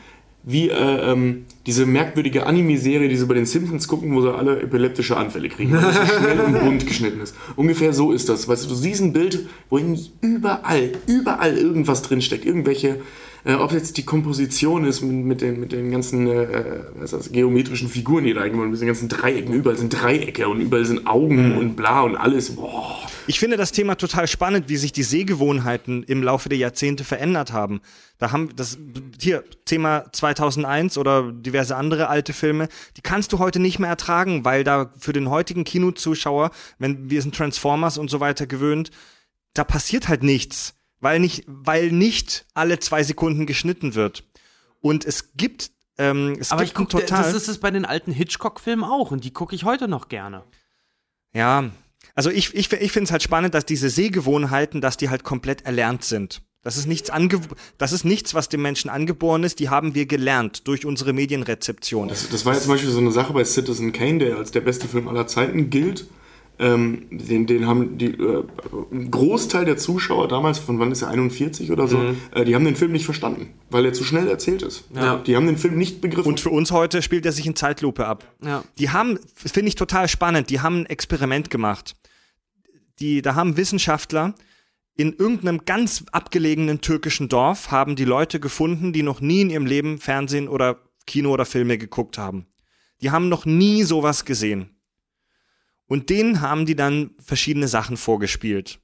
Wie 0.48 0.68
äh, 0.68 1.12
ähm, 1.12 1.46
diese 1.66 1.86
merkwürdige 1.86 2.46
Anime-Serie, 2.46 3.08
die 3.08 3.16
sie 3.16 3.26
bei 3.26 3.34
den 3.34 3.46
Simpsons 3.46 3.88
gucken, 3.88 4.14
wo 4.14 4.20
sie 4.20 4.32
alle 4.32 4.60
epileptische 4.60 5.16
Anfälle 5.16 5.48
kriegen, 5.48 5.72
weil 5.72 5.92
so 5.92 6.06
schnell 6.20 6.38
und 6.38 6.60
bunt 6.60 6.86
geschnitten 6.86 7.20
ist. 7.20 7.34
Ungefähr 7.56 7.92
so 7.92 8.12
ist 8.12 8.28
das. 8.28 8.46
Weißt 8.46 8.64
du, 8.64 8.68
du 8.68 8.76
siehst 8.76 9.02
ein 9.02 9.12
Bild, 9.12 9.48
wo 9.70 9.78
in 9.78 9.98
überall, 10.20 10.92
überall 11.08 11.58
irgendwas 11.58 12.02
drinsteckt. 12.02 12.44
Irgendwelche, 12.44 13.00
äh, 13.46 13.54
ob 13.54 13.70
jetzt 13.72 13.96
die 13.96 14.04
Komposition 14.04 14.84
ist 14.84 15.02
mit, 15.02 15.24
mit, 15.24 15.40
den, 15.40 15.60
mit 15.60 15.70
den 15.70 15.92
ganzen 15.92 16.26
äh, 16.26 16.80
was 16.96 17.12
ist 17.12 17.26
das, 17.26 17.32
geometrischen 17.32 17.88
Figuren, 17.88 18.24
die 18.24 18.34
da 18.34 18.42
eingebaut 18.42 18.68
mit 18.68 18.80
den 18.80 18.88
ganzen 18.88 19.08
Dreiecken. 19.08 19.54
Überall 19.54 19.78
sind 19.78 19.90
Dreiecke 19.90 20.48
und 20.48 20.60
überall 20.60 20.84
sind 20.84 21.06
Augen 21.06 21.56
und 21.56 21.76
bla 21.76 22.02
und 22.02 22.16
alles. 22.16 22.56
Boah. 22.56 22.98
Ich 23.28 23.38
finde 23.38 23.56
das 23.56 23.70
Thema 23.70 23.94
total 23.96 24.26
spannend, 24.26 24.68
wie 24.68 24.76
sich 24.76 24.92
die 24.92 25.04
Sehgewohnheiten 25.04 26.02
im 26.02 26.24
Laufe 26.24 26.48
der 26.48 26.58
Jahrzehnte 26.58 27.04
verändert 27.04 27.52
haben. 27.52 27.80
Da 28.18 28.32
haben 28.32 28.50
das 28.56 28.78
hier 29.20 29.44
Thema 29.64 30.06
2001 30.12 30.98
oder 30.98 31.30
diverse 31.32 31.76
andere 31.76 32.08
alte 32.08 32.32
Filme, 32.32 32.68
die 32.96 33.02
kannst 33.02 33.32
du 33.32 33.38
heute 33.38 33.60
nicht 33.60 33.78
mehr 33.78 33.90
ertragen, 33.90 34.44
weil 34.44 34.64
da 34.64 34.90
für 34.98 35.12
den 35.12 35.30
heutigen 35.30 35.62
Kinozuschauer, 35.64 36.50
wenn 36.78 37.10
wir 37.10 37.22
sind 37.22 37.34
Transformers 37.34 37.98
und 37.98 38.10
so 38.10 38.18
weiter 38.18 38.46
gewöhnt, 38.46 38.90
da 39.54 39.62
passiert 39.64 40.08
halt 40.08 40.22
nichts, 40.22 40.74
weil 41.00 41.20
nicht, 41.20 41.44
weil 41.46 41.92
nicht 41.92 42.46
alle 42.54 42.78
zwei 42.78 43.02
Sekunden 43.02 43.46
geschnitten 43.46 43.94
wird. 43.94 44.24
Und 44.80 45.04
es 45.04 45.32
gibt 45.36 45.70
ähm, 45.98 46.36
es 46.38 46.52
aber 46.52 46.62
gibt 46.62 46.70
ich 46.70 46.74
gucke, 46.74 47.04
total 47.04 47.22
das 47.22 47.34
ist 47.34 47.48
es 47.48 47.58
bei 47.58 47.70
den 47.70 47.84
alten 47.84 48.12
Hitchcock-Filmen 48.12 48.84
auch 48.84 49.10
und 49.10 49.24
die 49.24 49.32
gucke 49.32 49.54
ich 49.54 49.64
heute 49.64 49.88
noch 49.88 50.08
gerne. 50.08 50.44
Ja, 51.32 51.70
also 52.14 52.30
ich, 52.30 52.54
ich, 52.54 52.72
ich 52.72 52.92
finde 52.92 53.04
es 53.04 53.12
halt 53.12 53.22
spannend, 53.22 53.54
dass 53.54 53.66
diese 53.66 53.90
Sehgewohnheiten, 53.90 54.80
dass 54.80 54.96
die 54.96 55.10
halt 55.10 55.24
komplett 55.24 55.64
erlernt 55.64 56.04
sind. 56.04 56.42
Das 56.62 56.76
ist 56.76 56.86
nichts 56.86 57.10
ange 57.10 57.40
das 57.78 57.92
ist 57.92 58.04
nichts, 58.04 58.34
was 58.34 58.48
dem 58.48 58.60
Menschen 58.60 58.90
angeboren 58.90 59.44
ist, 59.44 59.60
die 59.60 59.68
haben 59.68 59.94
wir 59.94 60.06
gelernt 60.06 60.66
durch 60.66 60.84
unsere 60.84 61.12
Medienrezeption. 61.12 62.08
Das, 62.08 62.28
das 62.28 62.44
war 62.44 62.54
jetzt 62.54 62.64
zum 62.64 62.72
Beispiel 62.72 62.90
so 62.90 62.98
eine 62.98 63.12
Sache 63.12 63.32
bei 63.32 63.44
Citizen 63.44 63.92
Kane, 63.92 64.18
der 64.18 64.36
als 64.36 64.50
der 64.50 64.62
beste 64.62 64.88
Film 64.88 65.06
aller 65.06 65.26
Zeiten 65.28 65.70
gilt. 65.70 66.06
Ähm, 66.58 67.06
den, 67.10 67.46
den 67.46 67.66
haben 67.66 67.98
die 67.98 68.12
äh, 68.12 68.42
ein 68.90 69.10
Großteil 69.10 69.64
der 69.66 69.76
Zuschauer 69.76 70.28
damals, 70.28 70.58
von 70.58 70.78
wann 70.78 70.90
ist 70.90 71.02
er 71.02 71.08
41 71.08 71.70
oder 71.70 71.86
so, 71.86 72.00
äh, 72.34 72.44
die 72.44 72.54
haben 72.54 72.64
den 72.64 72.76
Film 72.76 72.92
nicht 72.92 73.04
verstanden, 73.04 73.50
weil 73.70 73.84
er 73.84 73.92
zu 73.92 74.04
schnell 74.04 74.26
erzählt 74.28 74.62
ist. 74.62 74.84
Ja. 74.94 75.18
Die 75.18 75.36
haben 75.36 75.46
den 75.46 75.58
Film 75.58 75.76
nicht 75.76 76.00
begriffen. 76.00 76.28
Und 76.28 76.40
für 76.40 76.50
uns 76.50 76.70
heute 76.70 77.02
spielt 77.02 77.26
er 77.26 77.32
sich 77.32 77.46
in 77.46 77.56
Zeitlupe 77.56 78.06
ab. 78.06 78.32
Ja. 78.42 78.64
Die 78.78 78.90
haben, 78.90 79.18
finde 79.34 79.68
ich 79.68 79.74
total 79.74 80.08
spannend, 80.08 80.48
die 80.48 80.60
haben 80.60 80.80
ein 80.80 80.86
Experiment 80.86 81.50
gemacht. 81.50 81.94
Die, 83.00 83.20
da 83.20 83.34
haben 83.34 83.58
Wissenschaftler 83.58 84.34
in 84.96 85.12
irgendeinem 85.12 85.66
ganz 85.66 86.04
abgelegenen 86.10 86.80
türkischen 86.80 87.28
Dorf 87.28 87.70
haben 87.70 87.96
die 87.96 88.04
Leute 88.04 88.40
gefunden, 88.40 88.94
die 88.94 89.02
noch 89.02 89.20
nie 89.20 89.42
in 89.42 89.50
ihrem 89.50 89.66
Leben 89.66 89.98
Fernsehen 89.98 90.48
oder 90.48 90.78
Kino 91.06 91.32
oder 91.32 91.44
Filme 91.44 91.76
geguckt 91.76 92.16
haben. 92.16 92.46
Die 93.02 93.10
haben 93.10 93.28
noch 93.28 93.44
nie 93.44 93.82
sowas 93.82 94.24
gesehen. 94.24 94.70
Und 95.86 96.10
denen 96.10 96.40
haben 96.40 96.66
die 96.66 96.76
dann 96.76 97.10
verschiedene 97.18 97.68
Sachen 97.68 97.96
vorgespielt. 97.96 98.80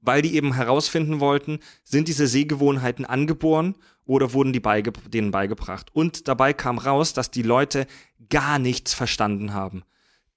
Weil 0.00 0.22
die 0.22 0.34
eben 0.34 0.54
herausfinden 0.54 1.20
wollten, 1.20 1.58
sind 1.84 2.08
diese 2.08 2.26
Sehgewohnheiten 2.26 3.04
angeboren 3.04 3.76
oder 4.04 4.32
wurden 4.32 4.52
die 4.52 4.60
beige 4.60 4.92
denen 5.08 5.30
beigebracht. 5.30 5.88
Und 5.92 6.26
dabei 6.26 6.52
kam 6.52 6.78
raus, 6.78 7.12
dass 7.12 7.30
die 7.30 7.42
Leute 7.42 7.86
gar 8.30 8.58
nichts 8.58 8.94
verstanden 8.94 9.52
haben. 9.52 9.82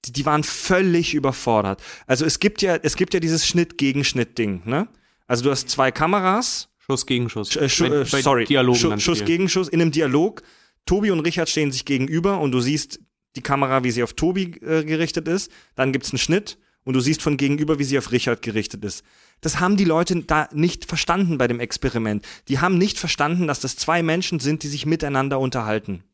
Die, 0.04 0.12
die 0.12 0.26
waren 0.26 0.44
völlig 0.44 1.14
überfordert. 1.14 1.82
Also 2.06 2.26
es 2.26 2.40
gibt 2.40 2.60
ja, 2.60 2.76
es 2.76 2.94
gibt 2.96 3.14
ja 3.14 3.20
dieses 3.20 3.46
Schnitt-Gegenschnitt-Ding, 3.46 4.62
ne? 4.66 4.88
Also 5.26 5.44
du 5.44 5.50
hast 5.50 5.70
zwei 5.70 5.90
Kameras, 5.90 6.68
Schuss 6.78 7.06
gegen 7.06 7.30
Schuss. 7.30 7.56
äh, 7.56 7.68
Schu 7.70 7.88
Bei- 7.88 8.18
äh, 8.18 8.22
sorry, 8.22 8.44
Dialogen 8.44 8.90
ganz 8.90 9.02
Schuss 9.02 9.24
gegen 9.24 9.48
Schuss 9.48 9.68
in 9.68 9.80
einem 9.80 9.90
Dialog. 9.92 10.42
Tobi 10.84 11.10
und 11.10 11.20
Richard 11.20 11.48
stehen 11.48 11.72
sich 11.72 11.86
gegenüber 11.86 12.38
und 12.40 12.52
du 12.52 12.60
siehst 12.60 13.00
die 13.36 13.42
Kamera, 13.42 13.84
wie 13.84 13.90
sie 13.90 14.02
auf 14.02 14.12
Tobi 14.12 14.56
äh, 14.60 14.84
gerichtet 14.84 15.28
ist. 15.28 15.50
Dann 15.74 15.92
gibt's 15.92 16.10
einen 16.10 16.18
Schnitt 16.18 16.58
und 16.84 16.94
du 16.94 17.00
siehst 17.00 17.22
von 17.22 17.36
gegenüber, 17.36 17.78
wie 17.78 17.84
sie 17.84 17.98
auf 17.98 18.12
Richard 18.12 18.42
gerichtet 18.42 18.84
ist. 18.84 19.04
Das 19.40 19.60
haben 19.60 19.76
die 19.76 19.84
Leute 19.84 20.22
da 20.22 20.48
nicht 20.52 20.84
verstanden 20.84 21.38
bei 21.38 21.48
dem 21.48 21.60
Experiment. 21.60 22.26
Die 22.48 22.60
haben 22.60 22.78
nicht 22.78 22.98
verstanden, 22.98 23.46
dass 23.46 23.60
das 23.60 23.76
zwei 23.76 24.02
Menschen 24.02 24.40
sind, 24.40 24.62
die 24.62 24.68
sich 24.68 24.86
miteinander 24.86 25.40
unterhalten. 25.40 26.04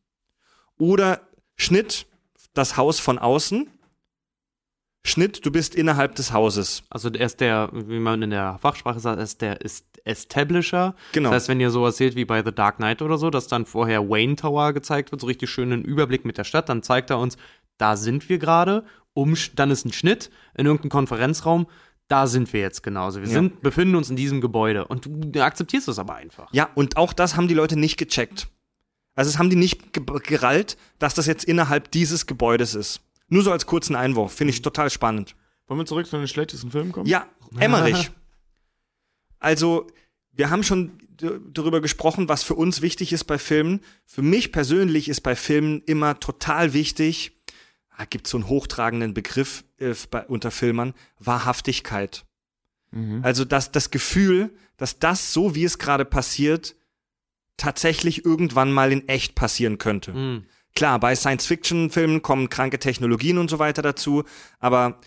Oder 0.78 1.28
Schnitt, 1.56 2.06
das 2.54 2.76
Haus 2.76 3.00
von 3.00 3.18
außen. 3.18 3.68
Schnitt, 5.02 5.44
du 5.46 5.50
bist 5.50 5.74
innerhalb 5.74 6.14
des 6.14 6.32
Hauses. 6.32 6.82
Also 6.90 7.08
er 7.10 7.26
ist 7.26 7.40
der, 7.40 7.70
wie 7.72 7.98
man 7.98 8.22
in 8.22 8.30
der 8.30 8.58
Fachsprache 8.60 9.00
sagt, 9.00 9.18
er 9.18 9.22
ist 9.24 9.40
der 9.40 9.60
ist 9.60 9.86
Establisher. 10.04 10.94
Genau. 11.12 11.30
Das 11.30 11.42
heißt, 11.42 11.48
wenn 11.48 11.60
ihr 11.60 11.70
sowas 11.70 11.96
seht 11.96 12.16
wie 12.16 12.24
bei 12.24 12.42
The 12.44 12.52
Dark 12.52 12.76
Knight 12.76 13.02
oder 13.02 13.18
so, 13.18 13.30
dass 13.30 13.48
dann 13.48 13.66
vorher 13.66 14.08
Wayne 14.08 14.36
Tower 14.36 14.72
gezeigt 14.72 15.10
wird, 15.10 15.20
so 15.20 15.26
richtig 15.26 15.50
schön 15.50 15.72
einen 15.72 15.84
Überblick 15.84 16.24
mit 16.24 16.38
der 16.38 16.44
Stadt, 16.44 16.68
dann 16.68 16.82
zeigt 16.82 17.10
er 17.10 17.18
uns, 17.18 17.36
da 17.78 17.96
sind 17.96 18.28
wir 18.28 18.38
gerade 18.38 18.84
um, 19.12 19.34
dann 19.56 19.70
ist 19.70 19.84
ein 19.84 19.92
Schnitt 19.92 20.30
in 20.54 20.66
irgendeinem 20.66 20.90
Konferenzraum. 20.90 21.66
Da 22.08 22.26
sind 22.26 22.52
wir 22.52 22.60
jetzt 22.60 22.82
genauso. 22.82 23.20
Wir 23.20 23.28
Ja. 23.28 23.34
sind, 23.34 23.60
befinden 23.62 23.94
uns 23.94 24.10
in 24.10 24.16
diesem 24.16 24.40
Gebäude 24.40 24.84
und 24.86 25.08
du 25.08 25.42
akzeptierst 25.44 25.86
das 25.88 25.98
aber 25.98 26.14
einfach. 26.14 26.48
Ja, 26.52 26.68
und 26.74 26.96
auch 26.96 27.12
das 27.12 27.36
haben 27.36 27.46
die 27.48 27.54
Leute 27.54 27.78
nicht 27.78 27.96
gecheckt. 27.98 28.48
Also 29.14 29.28
es 29.30 29.38
haben 29.38 29.50
die 29.50 29.56
nicht 29.56 29.92
ge 29.92 30.02
gerallt, 30.24 30.76
dass 30.98 31.14
das 31.14 31.26
jetzt 31.26 31.44
innerhalb 31.44 31.90
dieses 31.90 32.26
Gebäudes 32.26 32.74
ist. 32.74 33.00
Nur 33.30 33.42
so 33.42 33.50
als 33.50 33.64
kurzen 33.64 33.96
Einwurf. 33.96 34.34
Finde 34.34 34.52
ich 34.52 34.60
total 34.60 34.90
spannend. 34.90 35.34
Wollen 35.66 35.80
wir 35.80 35.86
zurück 35.86 36.06
zu 36.06 36.18
den 36.18 36.28
schlechtesten 36.28 36.70
Filmen 36.70 36.92
kommen? 36.92 37.06
Ja, 37.06 37.26
Emmerich. 37.58 38.10
Also, 39.38 39.86
wir 40.32 40.50
haben 40.50 40.62
schon 40.62 40.98
darüber 41.52 41.80
gesprochen, 41.80 42.28
was 42.28 42.42
für 42.42 42.54
uns 42.54 42.82
wichtig 42.82 43.12
ist 43.12 43.24
bei 43.24 43.38
Filmen. 43.38 43.80
Für 44.04 44.22
mich 44.22 44.52
persönlich 44.52 45.08
ist 45.08 45.22
bei 45.22 45.36
Filmen 45.36 45.82
immer 45.86 46.18
total 46.20 46.72
wichtig, 46.72 47.32
da 47.96 48.06
gibt 48.06 48.26
so 48.26 48.38
einen 48.38 48.48
hochtragenden 48.48 49.12
Begriff 49.12 49.64
äh, 49.78 49.94
bei, 50.10 50.24
unter 50.26 50.50
Filmern, 50.50 50.94
Wahrhaftigkeit. 51.18 52.24
Also 53.22 53.44
dass 53.44 53.70
das 53.70 53.90
Gefühl, 53.90 54.52
dass 54.76 54.98
das, 54.98 55.32
so 55.32 55.54
wie 55.54 55.64
es 55.64 55.78
gerade 55.78 56.04
passiert, 56.04 56.74
tatsächlich 57.56 58.24
irgendwann 58.24 58.72
mal 58.72 58.90
in 58.90 59.06
echt 59.06 59.34
passieren 59.36 59.78
könnte. 59.78 60.12
Mhm. 60.12 60.46
Klar, 60.74 60.98
bei 61.00 61.14
Science-Fiction-Filmen 61.14 62.22
kommen 62.22 62.48
kranke 62.48 62.78
Technologien 62.78 63.38
und 63.38 63.50
so 63.50 63.58
weiter 63.58 63.82
dazu, 63.82 64.24
aber 64.60 64.98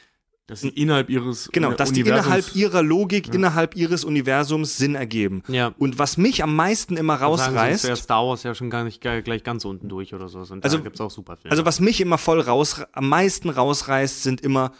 Dass 0.45 0.60
sie 0.61 0.69
innerhalb 0.69 1.10
ihres 1.10 1.49
Genau, 1.53 1.72
äh, 1.72 1.76
dass 1.76 1.94
die 1.94 2.03
Universums- 2.03 2.07
innerhalb 2.26 2.56
ihrer 2.56 2.84
Logik, 2.84 3.34
innerhalb 3.34 3.76
ihres 3.77 4.03
Universums 4.03 4.77
Sinn 4.77 4.95
ergeben. 4.95 5.41
Ja. 5.48 5.73
Und 5.77 5.98
was 5.99 6.18
mich 6.18 6.44
am 6.44 6.53
meisten 6.56 6.98
immer 6.98 7.15
ist 7.15 7.22
rausreißt, 7.22 7.85
ja 7.85 7.95
Star 7.95 8.26
Wars 8.27 8.44
ja 8.44 8.53
schon 8.53 8.69
gar 8.69 8.84
nicht 8.84 8.99
gleich 9.02 9.44
ganz 9.44 9.64
unten 9.64 9.88
durch 9.88 10.14
oder 10.14 10.27
so. 10.27 10.40
Und 10.40 10.64
Also- 10.64 10.77
da 10.77 10.84
gibt's 10.84 10.99
auch 10.99 11.10
super 11.11 11.38
Filme. 11.38 11.52
also 11.52 11.65
was 11.65 11.80
mich 11.80 12.02
immer 12.02 12.18
voll 12.18 12.41
raus, 12.41 12.81
am 12.91 13.07
meisten 13.07 13.49
rausreißt, 13.49 14.22
sind 14.23 14.41
immer 14.41 14.73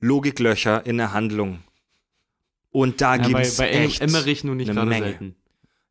Logiklöcher 0.00 0.84
in 0.84 0.98
der 0.98 1.14
Handlung. 1.14 1.60
Und 2.70 3.00
da 3.00 3.16
ja, 3.16 3.22
bei, 3.22 3.28
gibt's 3.42 3.56
bei 3.56 3.70
Em- 3.70 3.84
echt 3.84 4.02
Emmerich 4.02 4.44
nur 4.44 4.54
nicht 4.54 4.68
eine 4.70 4.84
Menge. 4.84 5.06
selten. 5.06 5.34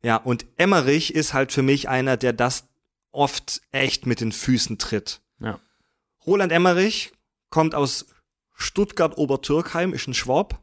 Ja, 0.04 0.16
und 0.18 0.46
Emmerich 0.56 1.12
ist 1.14 1.34
halt 1.34 1.50
für 1.50 1.62
mich 1.62 1.88
einer, 1.88 2.16
der 2.16 2.32
das 2.32 2.68
oft 3.16 3.60
echt 3.72 4.06
mit 4.06 4.20
den 4.20 4.32
Füßen 4.32 4.78
tritt. 4.78 5.20
Ja. 5.40 5.58
Roland 6.26 6.52
Emmerich 6.52 7.12
kommt 7.50 7.74
aus 7.74 8.06
Stuttgart-Obertürkheim, 8.54 9.92
ist 9.92 10.06
ein 10.08 10.14
Schwab. 10.14 10.60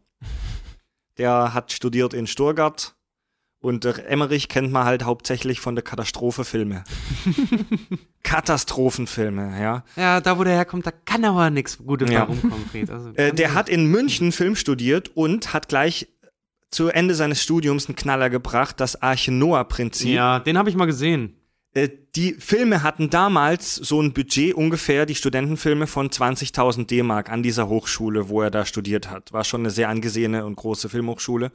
Der 1.18 1.54
hat 1.54 1.72
studiert 1.72 2.14
in 2.14 2.28
Stuttgart. 2.28 2.96
Und 3.60 3.86
der 3.86 4.10
Emmerich 4.10 4.50
kennt 4.50 4.74
man 4.74 4.84
halt 4.84 5.04
hauptsächlich 5.04 5.62
von 5.62 5.76
der 5.76 5.84
Katastrophefilme. 5.86 6.84
Katastrophenfilme, 8.24 9.62
ja. 9.62 9.84
Ja, 9.96 10.22
da 10.22 10.38
wo 10.38 10.44
der 10.44 10.54
herkommt, 10.54 10.86
da 10.86 10.92
kann 10.92 11.24
aber 11.26 11.50
nichts 11.50 11.78
Gutes 11.78 12.10
Ja. 12.10 12.24
rumkommen, 12.24 12.66
Fred. 12.70 12.90
Also, 12.90 13.10
Äh, 13.16 13.34
der 13.34 13.54
hat 13.54 13.70
in 13.70 13.86
München 13.88 14.32
Film 14.32 14.56
studiert 14.56 15.12
und 15.16 15.54
hat 15.54 15.70
gleich 15.70 16.08
zu 16.72 16.88
Ende 16.90 17.16
seines 17.16 17.42
Studiums 17.44 17.88
einen 17.88 17.96
Knaller 17.96 18.30
gebracht, 18.30 18.80
das 18.80 19.02
Arche 19.02 19.32
Noah-Prinzip. 19.32 20.10
Ja, 20.14 20.40
den 20.40 20.58
habe 20.58 20.70
ich 20.70 20.76
mal 20.76 20.86
gesehen. 20.86 21.36
Äh, 21.74 21.90
die 22.15 22.34
Filme 22.35 22.84
hatten 22.84 23.10
damals 23.10 23.76
so 23.76 23.99
ein 24.02 24.14
Budget 24.14 24.53
ungefähr, 24.53 25.06
die 25.07 25.15
Studentenfilme 25.15 25.88
von 25.88 26.10
20.000 26.10 26.85
D-Mark 26.85 27.31
an 27.31 27.41
dieser 27.41 27.68
Hochschule, 27.68 28.30
wo 28.30 28.41
er 28.41 28.52
da 28.52 28.65
studiert 28.65 29.10
hat. 29.10 29.34
War 29.34 29.44
schon 29.44 29.61
eine 29.61 29.72
sehr 29.72 29.90
angesehene 29.90 30.45
und 30.45 30.56
große 30.56 30.90
Filmhochschule. 30.90 31.52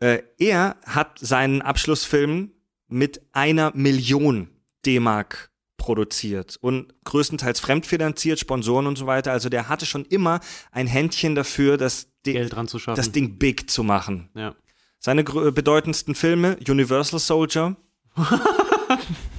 Äh, 0.00 0.22
er 0.38 0.76
hat 0.86 1.18
seinen 1.18 1.60
Abschlussfilm 1.60 2.52
mit 2.88 3.20
einer 3.32 3.72
Million 3.74 4.48
D-Mark 4.86 5.50
produziert 5.76 6.56
und 6.60 6.94
größtenteils 7.04 7.60
fremdfinanziert, 7.60 8.38
Sponsoren 8.38 8.86
und 8.86 8.96
so 8.96 9.06
weiter. 9.06 9.32
Also 9.32 9.48
der 9.48 9.68
hatte 9.68 9.84
schon 9.86 10.04
immer 10.06 10.40
ein 10.72 10.86
Händchen 10.86 11.34
dafür, 11.34 11.76
das, 11.76 12.08
Di- 12.24 12.32
Geld 12.32 12.54
dran 12.54 12.68
zu 12.68 12.78
schaffen. 12.78 12.96
das 12.96 13.12
Ding 13.12 13.38
big 13.38 13.70
zu 13.70 13.82
machen. 13.82 14.30
ja. 14.34 14.54
Seine 15.00 15.22
bedeutendsten 15.22 16.16
Filme: 16.16 16.56
Universal 16.68 17.20
Soldier, 17.20 17.76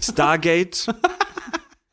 Stargate, 0.02 0.88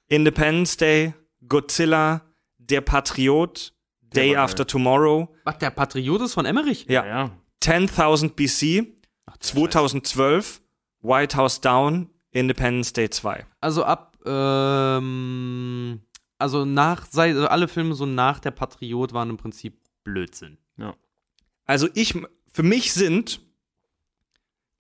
Independence 0.09 0.77
Day, 0.77 1.15
Godzilla, 1.49 2.23
Der 2.59 2.81
Patriot, 2.81 3.73
Day 4.01 4.35
war 4.35 4.45
After 4.45 4.67
Tomorrow, 4.67 5.35
Was, 5.45 5.59
der 5.59 5.71
Patriot 5.71 6.21
ist 6.23 6.35
von 6.35 6.47
Emmerich? 6.47 6.87
ja, 6.89 7.05
Ja. 7.07 7.31
10.000 7.63 8.35
BC, 8.35 8.95
2012, 9.41 10.61
White 11.01 11.37
House 11.37 11.61
Down, 11.61 12.11
Independence 12.31 12.93
Day 12.93 13.11
2. 13.11 13.45
Also 13.61 13.85
ab, 13.85 14.17
ähm, 14.25 16.01
also 16.39 16.65
nach, 16.65 17.07
also 17.17 17.49
alle 17.49 17.67
Filme 17.69 17.95
so 17.95 18.07
nach 18.07 18.39
der 18.39 18.51
Patriot 18.53 19.13
waren 19.13 19.31
im 19.31 19.37
Prinzip 19.37 19.79
Blödsinn. 20.05 20.59
Also 21.65 21.89
ich, 21.95 22.15
für 22.53 22.63
mich 22.63 22.93
sind 22.93 23.41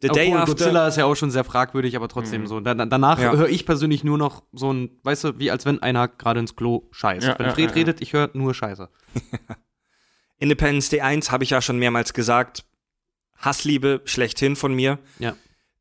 The 0.02 0.08
Day 0.08 0.26
Obwohl, 0.28 0.38
After, 0.40 0.52
Godzilla 0.52 0.88
ist 0.88 0.96
ja 0.98 1.06
auch 1.06 1.14
schon 1.14 1.30
sehr 1.30 1.44
fragwürdig, 1.44 1.96
aber 1.96 2.08
trotzdem 2.08 2.46
so. 2.46 2.60
Da, 2.60 2.74
da- 2.74 2.84
danach 2.84 3.18
Ja. 3.18 3.32
höre 3.34 3.48
ich 3.48 3.64
persönlich 3.64 4.04
nur 4.04 4.18
noch 4.18 4.42
so 4.52 4.70
ein, 4.72 4.90
weißt 5.04 5.24
du, 5.24 5.38
wie 5.38 5.50
als 5.50 5.64
wenn 5.64 5.80
einer 5.82 6.06
gerade 6.08 6.40
ins 6.40 6.54
Klo 6.54 6.82
scheißt. 6.90 7.26
Ja, 7.26 7.38
wenn 7.38 7.46
ja, 7.46 7.52
Fred 7.54 7.64
ja, 7.64 7.70
ja. 7.70 7.74
redet, 7.76 8.00
ich 8.02 8.12
höre 8.12 8.30
nur 8.34 8.52
Scheiße. 8.52 8.90
Independence 10.38 10.90
Day 10.90 11.00
1 11.00 11.30
habe 11.30 11.44
ich 11.44 11.50
ja 11.50 11.62
schon 11.62 11.78
mehrmals 11.78 12.12
gesagt, 12.12 12.64
Hassliebe 13.38 14.02
schlechthin 14.04 14.54
von 14.56 14.74
mir. 14.74 14.98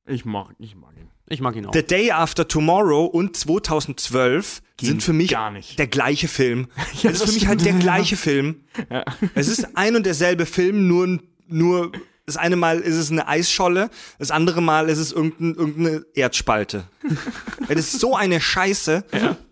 Ich 0.05 0.23
mag, 0.25 0.55
ich 0.59 0.75
mag 0.75 0.95
ihn. 0.97 1.09
Ich 1.27 1.41
mag 1.41 1.55
ihn 1.55 1.65
auch. 1.65 1.73
The 1.73 1.83
Day 1.83 2.11
After 2.11 2.47
Tomorrow 2.47 3.05
und 3.05 3.35
2012 3.35 4.61
sind 4.79 5.01
für 5.01 5.13
mich 5.13 5.31
gar 5.31 5.51
nicht. 5.51 5.79
der 5.79 5.87
gleiche 5.87 6.27
Film. 6.27 6.67
das 7.03 7.13
ist 7.21 7.25
für 7.25 7.31
mich 7.33 7.47
halt 7.47 7.65
der 7.65 7.73
gleiche 7.73 8.15
Film. 8.15 8.63
Es 9.35 9.47
ist 9.47 9.75
ein 9.75 9.95
und 9.95 10.05
derselbe 10.05 10.45
Film, 10.45 10.87
nur, 10.87 11.19
nur 11.47 11.91
das 12.25 12.37
eine 12.37 12.55
Mal 12.55 12.79
ist 12.79 12.95
es 12.95 13.11
eine 13.11 13.27
Eisscholle, 13.27 13.89
das 14.19 14.31
andere 14.31 14.61
Mal 14.61 14.89
ist 14.89 14.97
es 14.97 15.11
irgendein, 15.11 15.55
irgendeine 15.55 16.05
Erdspalte. 16.13 16.85
Das 17.67 17.79
ist 17.79 17.99
so 17.99 18.15
eine 18.15 18.39
Scheiße. 18.39 19.03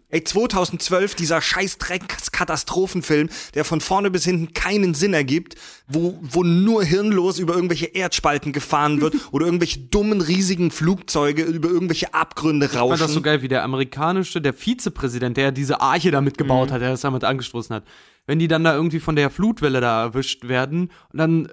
Ey, 0.09 0.23
2012, 0.23 1.15
dieser 1.15 1.41
scheiß 1.41 1.79
Dreck-Katastrophenfilm, 1.79 3.29
der 3.55 3.65
von 3.65 3.81
vorne 3.81 4.11
bis 4.11 4.23
hinten 4.25 4.53
keinen 4.53 4.93
Sinn 4.93 5.15
ergibt, 5.15 5.55
wo, 5.87 6.19
wo 6.21 6.43
nur 6.43 6.83
hirnlos 6.83 7.39
über 7.39 7.55
irgendwelche 7.55 7.87
Erdspalten 7.87 8.53
gefahren 8.53 9.01
wird 9.01 9.15
oder 9.31 9.47
irgendwelche 9.47 9.79
dummen, 9.79 10.21
riesigen 10.21 10.69
Flugzeuge 10.69 11.41
über 11.41 11.69
irgendwelche 11.69 12.13
Abgründe 12.13 12.67
Ich 12.67 12.73
fand 12.73 12.83
rauschen. 12.83 12.99
das 12.99 13.13
so 13.13 13.21
geil, 13.21 13.41
wie 13.41 13.47
der 13.47 13.63
amerikanische, 13.63 14.39
der 14.39 14.53
Vizepräsident, 14.53 15.37
der 15.37 15.45
ja 15.45 15.51
diese 15.51 15.81
Arche 15.81 16.11
da 16.11 16.21
mitgebaut 16.21 16.71
hat, 16.71 16.81
der 16.81 16.91
das 16.91 17.01
damit 17.01 17.23
angestoßen 17.23 17.75
hat. 17.75 17.83
Wenn 18.25 18.39
die 18.39 18.47
dann 18.47 18.63
da 18.63 18.73
irgendwie 18.73 19.01
von 19.01 19.17
der 19.17 19.29
Flutwelle 19.29 19.81
da 19.81 20.03
erwischt 20.03 20.47
werden 20.47 20.89
und 21.11 21.19
dann 21.19 21.45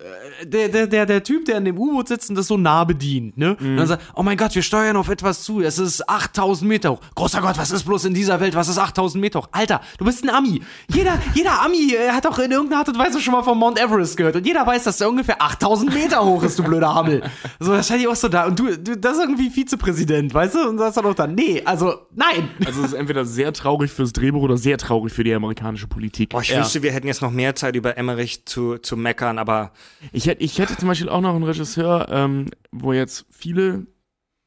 äh, 0.42 0.46
der, 0.46 0.68
der, 0.68 0.86
der, 0.86 1.04
der 1.04 1.24
Typ, 1.24 1.44
der 1.44 1.58
in 1.58 1.64
dem 1.64 1.76
U-Boot 1.76 2.06
sitzt 2.06 2.30
und 2.30 2.36
das 2.36 2.46
so 2.46 2.56
nah 2.56 2.84
bedient, 2.84 3.36
ne? 3.36 3.56
Und 3.60 3.76
dann 3.76 3.88
sagt, 3.88 4.04
oh 4.14 4.22
mein 4.22 4.36
Gott, 4.36 4.54
wir 4.54 4.62
steuern 4.62 4.96
auf 4.96 5.08
etwas 5.08 5.42
zu, 5.42 5.60
es 5.60 5.80
ist 5.80 6.08
8000 6.08 6.68
Meter 6.68 6.92
hoch. 6.92 7.00
Großer 7.16 7.40
Gott, 7.40 7.58
was 7.58 7.72
ist 7.72 7.82
bloß 7.82 8.04
in 8.04 8.14
dieser 8.14 8.38
Welt, 8.38 8.54
was 8.54 8.68
ist 8.68 8.78
8000 8.78 9.20
Meter 9.20 9.40
hoch? 9.40 9.48
Alter, 9.50 9.80
du 9.98 10.04
bist 10.04 10.22
ein 10.22 10.30
Ami. 10.30 10.62
Jeder, 10.94 11.18
jeder 11.34 11.60
Ami 11.60 11.92
äh, 11.92 12.10
hat 12.10 12.24
doch 12.24 12.38
in 12.38 12.52
irgendeiner 12.52 12.82
Art 12.82 12.88
und 12.88 12.98
Weise 12.98 13.20
schon 13.20 13.32
mal 13.32 13.42
von 13.42 13.58
Mount 13.58 13.76
Everest 13.76 14.16
gehört 14.16 14.36
und 14.36 14.46
jeder 14.46 14.64
weiß, 14.64 14.84
dass 14.84 14.98
der 14.98 15.08
ungefähr 15.08 15.42
8000 15.42 15.92
Meter 15.92 16.24
hoch 16.24 16.44
ist, 16.44 16.56
du 16.56 16.62
blöder 16.62 16.94
Hammel. 16.94 17.22
So, 17.58 17.72
das 17.72 17.90
ich 17.90 18.08
auch 18.08 18.14
so 18.14 18.28
da 18.28 18.46
und 18.46 18.58
du, 18.58 18.78
du 18.78 18.96
das 18.96 19.14
ist 19.14 19.22
irgendwie 19.22 19.50
Vizepräsident, 19.50 20.32
weißt 20.32 20.54
du? 20.54 20.68
Und 20.68 20.76
das 20.76 20.94
dann 20.94 21.04
auch 21.04 21.14
dann, 21.14 21.34
nee, 21.34 21.62
also, 21.64 21.94
nein. 22.14 22.48
Also 22.64 22.80
es 22.80 22.88
ist 22.88 22.92
entweder 22.94 23.24
sehr 23.24 23.52
traurig 23.52 23.90
fürs 23.90 24.12
Drehbuch 24.12 24.42
oder 24.42 24.56
sehr 24.56 24.78
traurig 24.78 25.12
für 25.12 25.24
die 25.24 25.34
amerikanische 25.34 25.86
Politik. 25.86 26.30
Boah, 26.30 26.40
ich. 26.40 26.59
Wünschte, 26.60 26.82
wir 26.82 26.92
hätten 26.92 27.06
jetzt 27.06 27.22
noch 27.22 27.30
mehr 27.30 27.54
Zeit 27.54 27.76
über 27.76 27.96
Emmerich 27.96 28.46
zu, 28.46 28.78
zu 28.78 28.96
meckern, 28.96 29.38
aber 29.38 29.72
Ich 30.12 30.26
hätte, 30.26 30.42
ich 30.42 30.58
hätte 30.58 30.76
zum 30.76 30.88
Beispiel 30.88 31.08
auch 31.08 31.20
noch 31.20 31.34
einen 31.34 31.44
Regisseur, 31.44 32.08
ähm, 32.10 32.46
wo 32.70 32.92
jetzt 32.92 33.26
viele 33.30 33.86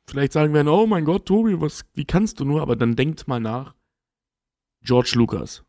vielleicht 0.07 0.33
sagen 0.33 0.53
werden, 0.53 0.67
oh 0.67 0.85
mein 0.85 1.05
Gott, 1.05 1.25
Tobi, 1.25 1.59
was, 1.61 1.85
wie 1.93 2.05
kannst 2.05 2.39
du 2.39 2.45
nur? 2.45 2.61
Aber 2.61 2.75
dann 2.75 2.95
denkt 2.95 3.27
mal 3.27 3.39
nach. 3.39 3.73
George 4.83 5.13
Lucas. 5.15 5.63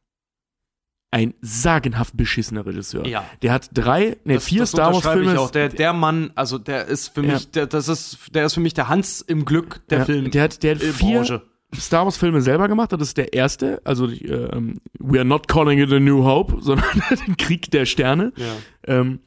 Ein 1.12 1.34
sagenhaft 1.40 2.16
beschissener 2.16 2.66
Regisseur. 2.66 3.06
Ja. 3.06 3.24
Der 3.42 3.52
hat 3.52 3.70
drei, 3.72 4.16
ne, 4.24 4.40
vier 4.40 4.60
das 4.62 4.70
Star 4.70 4.92
Wars 4.92 5.06
Filme. 5.06 5.32
Ich 5.32 5.38
auch. 5.38 5.50
Der, 5.52 5.68
der 5.68 5.92
Mann, 5.92 6.32
also 6.34 6.58
der 6.58 6.86
ist 6.86 7.14
für 7.14 7.24
Ja. 7.24 7.34
mich, 7.34 7.52
der, 7.52 7.66
das 7.68 7.86
ist, 7.86 8.34
der 8.34 8.46
ist 8.46 8.54
für 8.54 8.60
mich 8.60 8.74
der 8.74 8.88
Hans 8.88 9.20
im 9.20 9.44
Glück 9.44 9.86
der 9.90 10.00
ja, 10.00 10.04
Film. 10.06 10.30
Der 10.32 10.42
hat, 10.42 10.62
der 10.64 10.74
hat 10.74 10.82
äh, 10.82 10.92
vier 10.92 11.18
Branche. 11.18 11.42
Star 11.80 12.04
Wars 12.04 12.16
Filme 12.16 12.40
selber 12.40 12.68
gemacht. 12.68 12.92
Das 12.92 13.00
ist 13.00 13.16
der 13.16 13.32
erste. 13.32 13.80
Also, 13.84 14.08
ähm, 14.08 14.80
we 14.98 15.18
are 15.18 15.24
not 15.24 15.48
calling 15.48 15.78
it 15.78 15.92
a 15.92 16.00
New 16.00 16.24
Hope, 16.24 16.56
sondern 16.60 16.86
den 17.26 17.36
Krieg 17.36 17.70
der 17.70 17.86
Sterne. 17.86 18.32
Ja. 18.36 18.56
Ähm, 18.86 19.20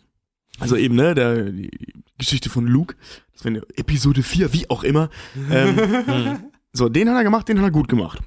also 0.59 0.75
eben, 0.75 0.95
ne, 0.95 1.13
der, 1.13 1.51
die 1.51 1.69
Geschichte 2.17 2.49
von 2.49 2.65
Luke. 2.65 2.95
Das 3.33 3.45
wäre 3.45 3.63
Episode 3.75 4.23
4, 4.23 4.53
wie 4.53 4.69
auch 4.69 4.83
immer. 4.83 5.09
Ähm, 5.51 6.41
so, 6.73 6.89
den 6.89 7.09
hat 7.09 7.17
er 7.17 7.23
gemacht, 7.23 7.47
den 7.47 7.59
hat 7.59 7.65
er 7.65 7.71
gut 7.71 7.87
gemacht. 7.87 8.19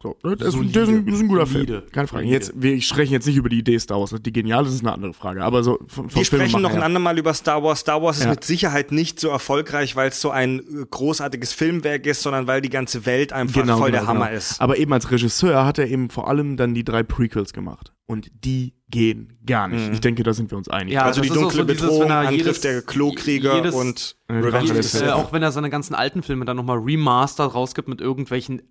So, 0.00 0.16
ne, 0.22 0.36
das, 0.36 0.48
ist, 0.48 0.54
ist 0.54 0.60
ein, 0.60 0.72
das 1.06 1.14
ist 1.16 1.20
ein 1.22 1.26
guter 1.28 1.46
Solide. 1.46 1.80
Film. 1.80 1.90
Keine 1.92 2.06
Frage. 2.06 2.22
Solide. 2.24 2.34
Jetzt, 2.38 2.52
wir 2.54 2.80
sprechen 2.82 3.12
jetzt 3.14 3.26
nicht 3.26 3.36
über 3.36 3.48
die 3.48 3.58
Idee 3.58 3.76
Star 3.80 3.98
Wars. 3.98 4.14
Die 4.20 4.32
genial 4.32 4.64
ist, 4.64 4.74
ist 4.74 4.80
eine 4.82 4.92
andere 4.92 5.12
Frage. 5.12 5.42
Aber 5.42 5.64
so 5.64 5.78
von, 5.88 6.08
vom 6.08 6.14
Wir 6.14 6.24
sprechen 6.24 6.42
Filmemacher 6.50 6.60
noch 6.62 6.70
ein 6.70 6.76
her. 6.76 6.84
andermal 6.84 7.18
über 7.18 7.34
Star 7.34 7.64
Wars. 7.64 7.80
Star 7.80 8.00
Wars 8.00 8.18
ist 8.18 8.24
Ja. 8.24 8.30
mit 8.30 8.44
Sicherheit 8.44 8.92
nicht 8.92 9.18
so 9.18 9.28
erfolgreich, 9.28 9.96
weil 9.96 10.10
es 10.10 10.20
so 10.20 10.30
ein 10.30 10.60
äh, 10.60 10.84
großartiges 10.88 11.52
Filmwerk 11.52 12.06
ist, 12.06 12.22
sondern 12.22 12.46
weil 12.46 12.60
die 12.60 12.70
ganze 12.70 13.06
Welt 13.06 13.32
einfach 13.32 13.60
Genau, 13.60 13.78
voll 13.78 13.90
genau, 13.90 14.02
der 14.02 14.06
Hammer 14.08 14.26
genau. 14.26 14.38
ist. 14.38 14.60
Aber 14.60 14.78
eben 14.78 14.92
als 14.92 15.10
Regisseur 15.10 15.64
hat 15.66 15.78
er 15.78 15.88
eben 15.88 16.10
vor 16.10 16.28
allem 16.28 16.56
dann 16.56 16.74
die 16.74 16.84
drei 16.84 17.02
Prequels 17.02 17.52
gemacht. 17.52 17.92
Und 18.06 18.30
die 18.44 18.74
gehen 18.90 19.38
gar 19.44 19.68
nicht. 19.68 19.92
Ich 19.92 20.00
denke, 20.00 20.22
da 20.22 20.32
sind 20.32 20.50
wir 20.50 20.56
uns 20.56 20.68
einig. 20.68 20.94
Ja, 20.94 21.02
also 21.02 21.20
die 21.20 21.28
ist 21.28 21.36
dunkle 21.36 21.58
so 21.58 21.64
dieses, 21.64 21.82
Bedrohung, 21.82 22.10
er 22.10 22.18
Angriff 22.20 22.36
jedes- 22.38 22.60
der 22.62 22.82
Klokrieger 22.82 23.56
jedes- 23.56 23.74
und 23.74 24.16
Revenge 24.30 24.56
of 24.56 24.66
the 24.68 24.72
jedes-. 24.74 25.00
Äh, 25.00 25.08
auch 25.10 25.32
wenn 25.32 25.42
er 25.42 25.52
seine 25.52 25.68
ganzen 25.70 25.94
alten 25.94 26.22
Filme 26.22 26.44
dann 26.46 26.56
nochmal 26.56 26.78
remastered 26.78 27.54
rausgibt 27.54 27.88
mit 27.88 28.00
irgendwelchen 28.00 28.62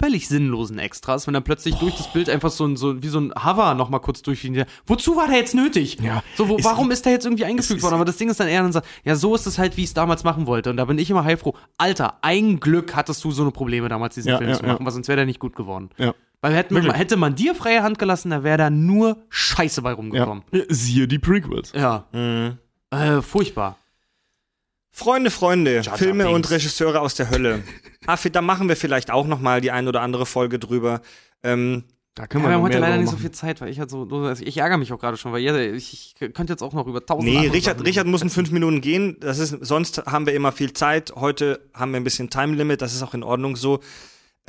völlig 0.00 0.26
sinnlosen 0.28 0.78
Extras, 0.78 1.26
wenn 1.26 1.34
er 1.34 1.40
plötzlich 1.40 1.76
durch 1.76 1.94
das 1.96 2.12
Bild 2.12 2.28
einfach 2.28 2.50
so 2.50 2.64
ein, 2.66 2.76
so, 2.76 3.00
wie 3.02 3.08
so 3.08 3.20
ein 3.20 3.32
Hover 3.34 3.74
nochmal 3.74 4.00
kurz 4.00 4.22
durchfliegt. 4.22 4.66
Wozu 4.86 5.14
war 5.16 5.28
der 5.28 5.36
jetzt 5.36 5.54
nötig? 5.54 5.98
Ja. 6.02 6.22
So, 6.36 6.48
wo, 6.48 6.56
Es- 6.56 6.64
warum 6.64 6.90
ist 6.90 7.04
der 7.06 7.12
jetzt 7.12 7.24
irgendwie 7.26 7.44
eingefügt 7.44 7.82
worden? 7.82 7.94
Aber 7.94 8.04
das 8.04 8.16
Ding 8.16 8.28
ist 8.28 8.40
dann 8.40 8.48
eher 8.48 8.62
dann 8.62 8.72
sagt, 8.72 8.88
ja, 9.04 9.14
so 9.14 9.34
ist 9.36 9.46
es 9.46 9.58
halt, 9.58 9.76
wie 9.76 9.82
ich 9.82 9.88
es 9.88 9.94
damals 9.94 10.24
machen 10.24 10.46
wollte. 10.46 10.70
Und 10.70 10.76
da 10.78 10.84
bin 10.84 10.98
ich 10.98 11.10
immer 11.10 11.22
heilfroh. 11.24 11.54
Alter, 11.78 12.18
ein 12.22 12.58
Glück 12.60 12.94
hattest 12.96 13.22
du 13.24 13.30
so 13.30 13.42
eine 13.42 13.50
Probleme 13.52 13.88
damals, 13.88 14.14
diesen 14.14 14.30
Ja, 14.30 14.38
Film 14.38 14.50
ja, 14.50 14.56
zu 14.56 14.64
machen, 14.66 14.84
weil 14.84 14.92
sonst 14.92 15.06
wäre 15.08 15.16
der 15.16 15.26
nicht 15.26 15.38
gut 15.40 15.54
geworden. 15.54 15.90
Ja. 15.98 16.14
Weil 16.42 16.54
hätte 16.54 16.72
man, 16.74 16.90
hätte 16.92 17.16
man 17.16 17.34
dir 17.34 17.54
freie 17.54 17.82
Hand 17.82 17.98
gelassen, 17.98 18.30
da 18.30 18.42
wäre 18.42 18.56
da 18.56 18.70
nur 18.70 19.18
Scheiße 19.28 19.82
bei 19.82 19.92
rumgekommen. 19.92 20.42
Ja. 20.52 20.62
Siehe 20.68 21.06
die 21.06 21.18
Prequels. 21.18 21.72
Ja. 21.74 22.06
Äh, 22.90 23.20
furchtbar. 23.22 23.76
Freunde, 24.90 25.30
Freunde, 25.30 25.80
Jar 25.82 25.96
Filme 25.96 26.24
Binks. 26.24 26.34
und 26.36 26.50
Regisseure 26.50 27.00
aus 27.00 27.14
der 27.14 27.30
Hölle. 27.30 27.62
ah, 28.06 28.16
da 28.32 28.42
machen 28.42 28.68
wir 28.68 28.76
vielleicht 28.76 29.10
auch 29.10 29.26
noch 29.26 29.40
mal 29.40 29.60
die 29.60 29.70
ein 29.70 29.86
oder 29.86 30.00
andere 30.02 30.26
Folge 30.26 30.58
drüber. 30.58 31.00
Ähm, 31.42 31.84
Da 32.14 32.22
Ja, 32.22 32.26
können 32.26 32.44
wir 32.44 32.48
wir 32.50 32.54
haben 32.56 32.62
heute 32.62 32.78
leider 32.78 32.96
nicht 32.96 33.10
so 33.10 33.16
viel 33.16 33.30
Zeit, 33.30 33.60
weil 33.60 33.68
ich 33.68 33.78
halt 33.78 33.88
so, 33.90 34.08
so- 34.08 34.24
also 34.24 34.42
ich 34.44 34.56
ärgere 34.56 34.78
mich 34.78 34.92
auch 34.92 34.98
gerade 34.98 35.16
schon, 35.16 35.32
weil 35.32 35.42
ihr, 35.42 35.74
ich, 35.74 35.92
ich 36.20 36.32
könnte 36.34 36.52
jetzt 36.54 36.62
auch 36.62 36.72
noch 36.72 36.86
über 36.88 37.04
tausend 37.06 37.30
nee, 37.32 37.46
Richard, 37.48 37.76
Sachen- 37.76 37.86
Richard 37.86 38.06
muss 38.08 38.22
in 38.22 38.30
fünf 38.30 38.50
Minuten 38.50 38.80
gehen. 38.80 39.16
Das 39.20 39.38
ist, 39.38 39.50
sonst 39.60 40.04
haben 40.06 40.26
wir 40.26 40.34
immer 40.34 40.50
viel 40.52 40.72
Zeit. 40.72 41.12
Heute 41.14 41.60
haben 41.72 41.92
wir 41.92 42.00
ein 42.00 42.04
bisschen 42.04 42.28
Time 42.28 42.56
Limit. 42.56 42.82
Das 42.82 42.92
ist 42.94 43.02
auch 43.02 43.14
in 43.14 43.22
Ordnung 43.22 43.54
so. 43.56 43.80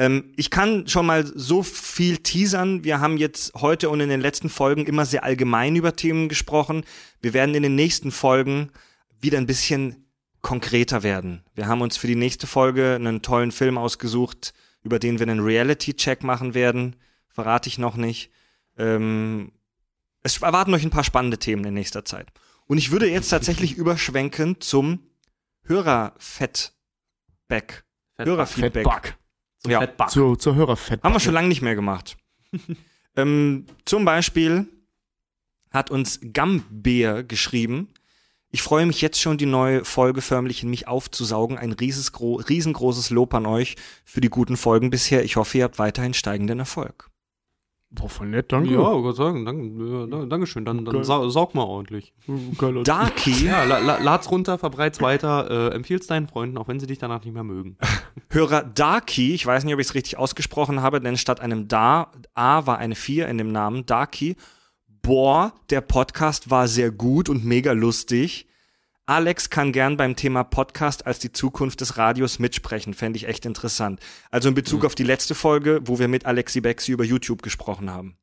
Ähm, 0.02 0.34
ich 0.36 0.50
kann 0.50 0.88
schon 0.88 1.06
mal 1.06 1.24
so 1.24 1.62
viel 1.62 2.18
teasern. 2.18 2.84
Wir 2.84 3.00
haben 3.00 3.18
jetzt 3.18 3.54
heute 3.54 3.92
und 3.92 4.00
in 4.00 4.10
den 4.10 4.20
letzten 4.20 4.50
Folgen 4.50 4.88
immer 4.88 5.06
sehr 5.06 5.24
allgemein 5.24 5.76
über 5.76 5.96
Themen 5.96 6.28
gesprochen. 6.28 6.84
Wir 7.22 7.36
werden 7.36 7.54
in 7.54 7.62
den 7.62 7.76
nächsten 7.76 8.12
Folgen 8.12 8.72
wieder 9.20 9.38
ein 9.38 9.46
bisschen 9.46 10.08
konkreter 10.42 11.04
werden. 11.04 11.44
Wir 11.54 11.68
haben 11.68 11.82
uns 11.82 11.98
für 11.98 12.08
die 12.08 12.16
nächste 12.16 12.48
Folge 12.48 12.96
einen 12.96 13.22
tollen 13.22 13.52
Film 13.52 13.78
ausgesucht, 13.78 14.56
über 14.82 14.98
den 14.98 15.20
wir 15.20 15.28
einen 15.28 15.40
Reality-Check 15.40 16.24
machen 16.24 16.56
werden. 16.56 16.96
Verrate 17.28 17.70
ich 17.70 17.78
noch 17.78 17.96
nicht. 17.96 18.32
Ähm, 18.80 19.52
es 20.24 20.42
erwarten 20.42 20.74
euch 20.74 20.84
ein 20.84 20.90
paar 20.90 21.04
spannende 21.04 21.38
Themen 21.38 21.64
in 21.64 21.76
nächster 21.76 22.06
Zeit. 22.06 22.30
Und 22.66 22.80
ich 22.80 22.90
würde 22.90 23.08
jetzt 23.08 23.30
tatsächlich 23.30 23.78
überschwenken 23.78 24.60
zum 24.62 25.12
Hörerfeedback. 25.62 26.74
Feedback. 27.48 27.84
Hörerfeedback. 28.18 29.16
Zum 29.62 29.72
Ja. 29.72 29.80
Fettback. 29.80 30.10
Zur, 30.10 30.38
zur 30.40 30.56
Hörerfettback. 30.56 31.04
Haben 31.04 31.14
wir 31.16 31.20
schon 31.20 31.34
lange 31.34 31.48
nicht 31.48 31.62
mehr 31.62 31.76
gemacht. 31.76 32.18
ähm, 33.16 33.66
zum 33.86 34.06
Beispiel 34.06 34.68
hat 35.72 35.92
uns 35.92 36.20
Gambeer 36.34 37.24
geschrieben. 37.24 37.90
Ich 38.50 38.62
freue 38.62 38.86
mich 38.86 39.00
jetzt 39.02 39.22
schon, 39.22 39.38
die 39.38 39.46
neue 39.46 39.86
Folge 39.86 40.22
förmlich 40.22 40.64
in 40.64 40.70
mich 40.70 40.88
aufzusaugen. 40.88 41.58
Ein 41.58 41.72
riesesgro 41.72 42.36
riesengroßes 42.36 43.10
Lob 43.12 43.34
an 43.34 43.46
euch 43.46 43.78
für 44.04 44.20
die 44.20 44.30
guten 44.30 44.58
Folgen 44.58 44.90
bisher. 44.90 45.24
Ich 45.24 45.38
hoffe, 45.38 45.60
ihr 45.60 45.64
habt 45.64 45.80
weiterhin 45.80 46.14
steigenden 46.14 46.60
Erfolg. 46.60 47.11
Boah, 47.94 48.08
voll 48.08 48.28
nett, 48.28 48.54
danke. 48.54 48.72
Ja, 48.72 48.96
ich 48.96 49.04
würde 49.04 49.18
sagen, 49.18 49.44
danke, 49.44 50.08
ja, 50.10 50.26
Dankeschön. 50.26 50.64
Dann, 50.64 50.86
dann 50.86 51.04
sau, 51.04 51.28
saug 51.28 51.54
mal 51.56 51.64
ordentlich. 51.64 52.14
Geiler 52.58 52.84
Darky, 52.84 53.46
Ja, 53.46 53.66
la, 53.66 53.80
la, 53.80 54.02
lad's 54.02 54.32
runter, 54.32 54.58
verbreit's 54.58 55.02
weiter, 55.02 55.72
äh, 55.72 55.76
empfiehl's 55.76 56.08
deinen 56.08 56.28
Freunden, 56.28 56.58
auch 56.58 56.70
wenn 56.70 56.80
sie 56.80 56.88
dich 56.88 57.00
danach 57.00 57.26
nicht 57.26 57.34
mehr 57.34 57.44
mögen. 57.44 57.78
Hörer 58.30 58.64
Darky, 58.64 59.34
ich 59.34 59.46
weiß 59.46 59.66
nicht, 59.66 59.74
ob 59.74 59.82
ich 59.82 59.88
es 59.88 59.94
richtig 59.94 60.18
ausgesprochen 60.18 60.82
habe, 60.82 61.02
denn 61.02 61.18
statt 61.18 61.42
einem 61.42 61.68
Da, 61.68 62.12
A 62.34 62.66
war 62.66 62.78
eine 62.78 62.96
4 62.96 63.28
in 63.28 63.38
dem 63.38 63.52
Namen, 63.52 63.86
Darky. 63.86 64.38
Boah, 65.02 65.54
der 65.70 65.82
Podcast 65.82 66.50
war 66.50 66.70
sehr 66.70 66.92
gut 66.92 67.28
und 67.28 67.44
mega 67.44 67.74
lustig. 67.74 68.48
Alex 69.12 69.50
kann 69.50 69.74
gern 69.74 69.98
beim 69.98 70.16
Thema 70.16 70.46
Podcast 70.46 71.06
als 71.06 71.20
die 71.20 71.34
Zukunft 71.34 71.82
des 71.82 71.98
Radios 71.98 72.40
mitsprechen, 72.40 72.94
fände 72.94 73.18
ich 73.18 73.28
echt 73.28 73.46
interessant. 73.46 74.00
Also 74.30 74.48
in 74.48 74.56
Bezug 74.56 74.86
auf 74.86 74.96
die 74.96 75.04
letzte 75.04 75.36
Folge, 75.36 75.82
wo 75.84 76.00
wir 76.00 76.08
mit 76.08 76.26
Alexi 76.26 76.62
Bexi 76.62 76.94
über 76.94 77.04
YouTube 77.04 77.42
gesprochen 77.42 77.90
haben. 77.90 78.16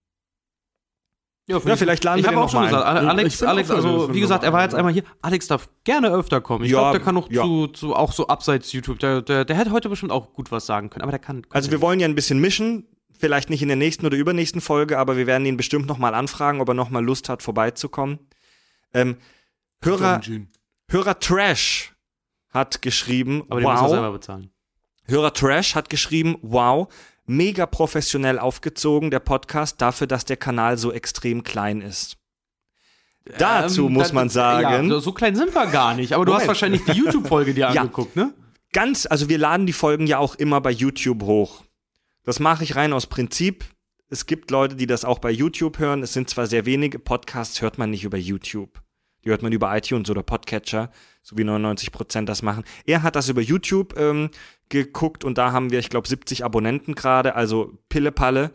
Ja, 1.46 1.58
Ja, 1.62 1.76
vielleicht 1.76 2.04
laden 2.04 2.20
ich 2.20 2.24
wir 2.24 2.28
habe 2.28 2.36
den 2.38 2.42
auch 2.44 2.50
schon 2.50 2.64
gesagt, 2.64 2.84
Alex, 2.86 3.42
Alex, 3.42 3.70
also 3.70 4.14
wie 4.14 4.20
gesagt, 4.20 4.44
er 4.44 4.52
war 4.54 4.62
jetzt 4.62 4.72
mal- 4.72 4.78
einmal 4.78 4.94
hier. 4.94 5.02
Alex 5.20 5.46
darf 5.46 5.68
gerne 5.84 6.08
öfter 6.10 6.40
kommen. 6.40 6.64
Ich 6.64 6.70
Ja, 6.70 6.78
glaube, 6.78 6.98
der 6.98 7.04
kann 7.04 7.16
auch 7.18 7.30
ja. 7.30 7.42
zu, 7.42 7.66
zu, 7.66 7.94
auch 7.94 8.12
so 8.12 8.26
abseits 8.28 8.72
YouTube, 8.72 8.98
der, 8.98 9.20
der, 9.20 9.44
der 9.44 9.56
hätte 9.56 9.72
heute 9.72 9.90
bestimmt 9.90 10.12
auch 10.12 10.32
gut 10.32 10.50
was 10.50 10.64
sagen 10.64 10.88
können, 10.88 11.02
aber 11.02 11.12
der 11.12 11.18
kann. 11.20 11.46
Also 11.50 11.70
wir 11.70 11.82
wollen 11.82 12.00
ja 12.00 12.08
ein 12.08 12.14
bisschen 12.14 12.38
mischen, 12.38 12.86
vielleicht 13.18 13.50
nicht 13.50 13.60
in 13.60 13.68
der 13.68 13.76
nächsten 13.76 14.06
oder 14.06 14.16
übernächsten 14.16 14.62
Folge, 14.62 14.98
aber 14.98 15.18
wir 15.18 15.26
werden 15.26 15.44
ihn 15.46 15.58
bestimmt 15.58 15.86
noch 15.86 15.98
mal 15.98 16.14
anfragen, 16.14 16.62
ob 16.62 16.68
er 16.68 16.74
noch 16.74 16.88
mal 16.88 17.04
Lust 17.04 17.28
hat, 17.28 17.42
vorbeizukommen. 17.42 18.18
Ähm, 18.94 19.16
Hörer, 19.82 20.20
Hörer 20.90 21.18
Trash 21.20 21.92
hat 22.50 22.80
geschrieben, 22.82 23.42
aber 23.48 23.60
den 23.60 23.68
muss 23.70 23.78
er 23.80 23.84
wow. 23.84 23.90
selber 23.90 24.12
bezahlen. 24.12 24.50
Hörer 25.04 25.32
Trash 25.34 25.74
hat 25.74 25.90
geschrieben, 25.90 26.38
wow, 26.42 26.88
mega 27.26 27.66
professionell 27.66 28.38
aufgezogen, 28.38 29.10
der 29.10 29.20
Podcast, 29.20 29.80
dafür, 29.82 30.06
dass 30.06 30.24
der 30.24 30.36
Kanal 30.38 30.78
so 30.78 30.92
extrem 30.92 31.42
klein 31.42 31.80
ist. 31.82 32.16
Dazu 33.36 33.86
Ähm, 33.86 33.92
muss 33.92 34.08
da- 34.08 34.14
man 34.14 34.28
sagen, 34.30 34.88
Ja, 34.90 35.00
so 35.00 35.12
klein 35.12 35.36
sind 35.36 35.54
wir 35.54 35.66
gar 35.66 35.92
nicht, 35.94 36.14
aber 36.14 36.24
du 36.24 36.30
Moment. 36.32 36.42
hast 36.42 36.48
wahrscheinlich 36.48 36.84
die 36.84 36.92
YouTube-Folge 36.92 37.52
dir 37.52 37.70
Ja. 37.74 37.82
angeguckt, 37.82 38.16
ne? 38.16 38.32
ganz, 38.72 39.04
also 39.06 39.28
wir 39.28 39.36
laden 39.38 39.66
die 39.66 39.72
Folgen 39.74 40.06
ja 40.06 40.18
auch 40.18 40.34
immer 40.36 40.60
bei 40.62 40.70
YouTube 40.70 41.22
hoch. 41.22 41.64
Das 42.24 42.40
mache 42.40 42.64
ich 42.64 42.76
rein 42.76 42.92
aus 42.94 43.06
Prinzip. 43.06 43.64
Es 44.08 44.24
gibt 44.24 44.50
Leute, 44.50 44.76
die 44.76 44.86
das 44.86 45.04
auch 45.04 45.18
bei 45.18 45.30
YouTube 45.30 45.78
hören. 45.78 46.02
Es 46.02 46.14
sind 46.14 46.30
zwar 46.30 46.46
sehr 46.46 46.64
wenige, 46.64 46.98
Podcasts 46.98 47.60
hört 47.60 47.76
man 47.76 47.90
nicht 47.90 48.04
über 48.04 48.16
YouTube. 48.16 48.80
Die 49.24 49.30
hört 49.30 49.42
man 49.42 49.52
über 49.52 49.76
iTunes 49.76 50.10
oder 50.10 50.22
Podcatcher, 50.22 50.90
so 51.22 51.36
wie 51.36 51.44
99 51.44 51.92
Prozent 51.92 52.28
das 52.28 52.42
machen. 52.42 52.64
Er 52.86 53.02
hat 53.02 53.16
das 53.16 53.28
über 53.28 53.40
YouTube 53.40 53.98
ähm, 53.98 54.30
geguckt 54.68 55.24
und 55.24 55.38
da 55.38 55.52
haben 55.52 55.70
wir, 55.70 55.78
ich 55.78 55.90
glaube, 55.90 56.08
70 56.08 56.44
Abonnenten 56.44 56.94
gerade, 56.94 57.34
also 57.34 57.78
Pille-Palle. 57.88 58.52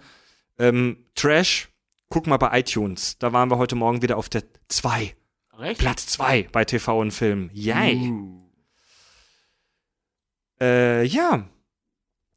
Ähm, 0.58 1.06
Trash, 1.16 1.70
guck 2.10 2.28
mal 2.28 2.38
bei 2.38 2.60
iTunes. 2.60 3.18
Da 3.18 3.34
waren 3.34 3.50
wir 3.50 3.58
heute 3.58 3.76
Morgen 3.76 4.02
wieder 4.02 4.18
auf 4.18 4.30
der 4.30 4.44
2. 4.70 5.16
Recht? 5.58 5.80
Platz 5.80 6.08
2 6.08 6.50
bei 6.52 6.66
TV 6.66 7.00
und 7.00 7.12
Film. 7.12 7.50
Yay. 7.54 8.10
Uh. 8.10 8.50
Äh, 10.62 11.06
ja. 11.06 11.48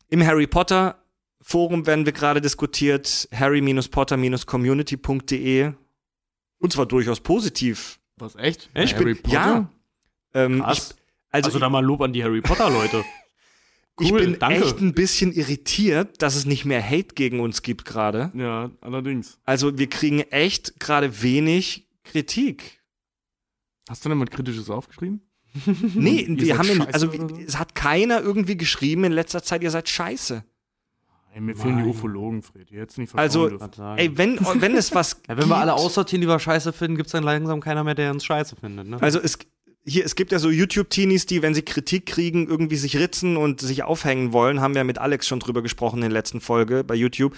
Im 0.09 0.25
Harry 0.27 0.47
Potter 0.47 1.03
Forum 1.41 1.87
werden 1.87 2.07
wir 2.07 2.13
gerade 2.13 2.41
diskutiert. 2.41 3.29
Harry-Potter-Community.de. 3.33 5.73
Und 6.59 6.73
zwar 6.73 6.87
durchaus 6.87 7.21
positiv. 7.21 8.01
Was, 8.19 8.35
echt? 8.37 8.71
Echt? 8.75 8.95
Harry 8.97 9.15
bin- 9.15 9.31
ja. 9.31 9.71
Ähm, 10.35 10.61
Krass. 10.63 10.91
Ich, 10.91 10.97
also, 11.33 11.47
Also, 11.49 11.59
da 11.59 11.69
mal 11.69 11.85
Lob 11.85 12.01
an 12.01 12.13
die 12.13 12.23
Harry 12.25 12.41
Potter-Leute. 12.41 13.05
ich 14.01 14.11
cool, 14.11 14.21
bin 14.21 14.39
danke. 14.39 14.65
echt 14.65 14.81
ein 14.81 14.95
bisschen 14.95 15.33
irritiert, 15.33 16.23
dass 16.23 16.35
es 16.35 16.47
nicht 16.47 16.65
mehr 16.65 16.83
Hate 16.83 17.15
gegen 17.15 17.41
uns 17.41 17.63
gibt 17.63 17.85
gerade. 17.85 18.31
Ja, 18.35 18.71
allerdings. 18.81 19.39
Also 19.45 19.79
wir 19.79 19.89
kriegen 19.89 20.21
echt 20.21 20.81
gerade 20.81 21.23
wenig 21.23 21.89
Kritik. 22.05 22.81
Hast 23.89 24.05
du 24.05 24.09
denn 24.09 24.19
mal 24.19 24.27
Kritisches 24.27 24.71
aufgeschrieben? 24.71 25.21
Nee, 25.95 26.27
wir 26.29 26.59
haben 26.59 26.69
in, 26.69 26.83
also 26.83 27.11
so? 27.11 27.29
es 27.39 27.59
hat 27.59 27.75
keiner 27.75 28.21
irgendwie 28.21 28.59
geschrieben 28.59 29.05
in 29.05 29.13
letzter 29.13 29.43
Zeit, 29.43 29.63
ihr 29.63 29.71
seid 29.71 29.89
scheiße. 29.89 30.45
Ey, 31.37 31.43
mir 31.43 31.55
fehlen 31.55 31.77
die. 31.77 31.85
Ufologen, 31.85 32.43
Fred. 32.43 32.71
Die 32.71 32.79
hättest 32.79 32.97
nicht 32.97 33.15
Also, 33.15 33.51
dürfen. 33.51 33.71
Ey, 33.99 34.17
wenn, 34.17 34.39
wenn 34.55 34.75
es 34.75 34.95
was 34.95 35.21
ja, 35.29 35.37
wenn 35.37 35.49
wir 35.49 35.57
alle 35.59 35.73
gibt- 35.73 35.85
aussortieren, 35.85 36.23
die 36.23 36.29
wir 36.29 36.39
scheiße 36.39 36.73
finden, 36.73 36.97
gibt's 36.97 37.13
dann 37.13 37.25
langsam 37.25 37.61
keiner 37.61 37.85
mehr, 37.85 37.95
der 37.95 38.11
uns 38.11 38.25
scheiße 38.25 38.57
findet, 38.57 38.89
ne? 38.89 38.97
Also 39.03 39.21
es, 39.21 39.39
hier, 39.85 40.03
es 40.07 40.15
gibt 40.15 40.33
ja 40.33 40.39
so 40.39 40.49
YouTube-Teenies, 40.49 41.27
die, 41.27 41.43
wenn 41.43 41.53
sie 41.55 41.61
Kritik 41.61 42.07
kriegen, 42.07 42.47
irgendwie 42.49 42.77
sich 42.77 42.97
ritzen 42.97 43.37
und 43.37 43.61
sich 43.61 43.83
aufhängen 43.83 44.33
wollen. 44.33 44.63
Haben 44.63 44.75
wir 44.75 44.83
mit 44.85 44.97
Alex 44.97 45.29
schon 45.29 45.39
drüber 45.41 45.61
gesprochen 45.61 45.97
in 45.97 46.01
der 46.09 46.11
letzten 46.11 46.41
Folge 46.41 46.85
bei 46.85 46.95
YouTube. 46.95 47.37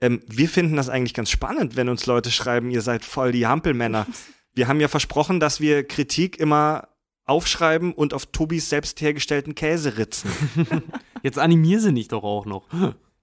Ähm, 0.00 0.22
wir 0.26 0.48
finden 0.48 0.74
das 0.74 0.88
eigentlich 0.88 1.14
ganz 1.14 1.30
spannend, 1.30 1.76
wenn 1.76 1.88
uns 1.88 2.04
Leute 2.04 2.32
schreiben, 2.32 2.70
ihr 2.72 2.82
seid 2.82 3.04
voll 3.04 3.30
die 3.30 3.46
Hampelmänner. 3.46 4.06
Wir 4.54 4.68
haben 4.68 4.80
ja 4.80 4.88
versprochen, 4.88 5.38
dass 5.38 5.60
wir 5.60 5.84
Kritik 5.84 6.40
immer 6.40 6.88
aufschreiben 7.26 7.92
und 7.92 8.14
auf 8.14 8.24
Tobis 8.24 8.70
selbst 8.70 8.98
hergestellten 9.02 9.54
Käse 9.54 9.98
ritzen. 9.98 10.30
Jetzt 11.22 11.38
animier 11.38 11.78
sie 11.78 11.92
nicht 11.92 12.12
doch 12.12 12.24
auch 12.24 12.46
noch. 12.46 12.66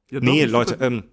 Ja, 0.10 0.20
doch, 0.20 0.26
nee, 0.26 0.46
Leute, 0.46 0.78
ähm, 0.82 1.04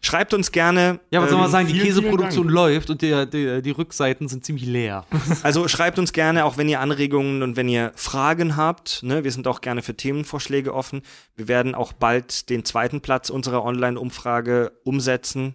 Schreibt 0.00 0.34
uns 0.34 0.52
gerne. 0.52 1.00
Ja, 1.10 1.22
was 1.22 1.30
soll 1.30 1.38
man 1.38 1.46
ähm, 1.46 1.52
sagen, 1.52 1.66
die 1.66 1.72
vielen, 1.72 1.86
vielen 1.86 2.02
Käseproduktion 2.04 2.48
läuft 2.48 2.90
und 2.90 3.00
der, 3.00 3.24
der, 3.24 3.62
die 3.62 3.70
Rückseiten 3.70 4.28
sind 4.28 4.44
ziemlich 4.44 4.66
leer. 4.66 5.06
Also 5.42 5.68
schreibt 5.68 5.98
uns 5.98 6.12
gerne, 6.12 6.44
auch 6.44 6.56
wenn 6.56 6.68
ihr 6.68 6.80
Anregungen 6.80 7.42
und 7.42 7.56
wenn 7.56 7.68
ihr 7.68 7.92
Fragen 7.96 8.56
habt. 8.56 9.02
Ne? 9.02 9.24
Wir 9.24 9.32
sind 9.32 9.46
auch 9.46 9.60
gerne 9.60 9.82
für 9.82 9.96
Themenvorschläge 9.96 10.74
offen. 10.74 11.02
Wir 11.36 11.48
werden 11.48 11.74
auch 11.74 11.92
bald 11.92 12.50
den 12.50 12.64
zweiten 12.64 13.00
Platz 13.00 13.30
unserer 13.30 13.64
Online-Umfrage 13.64 14.72
umsetzen. 14.84 15.54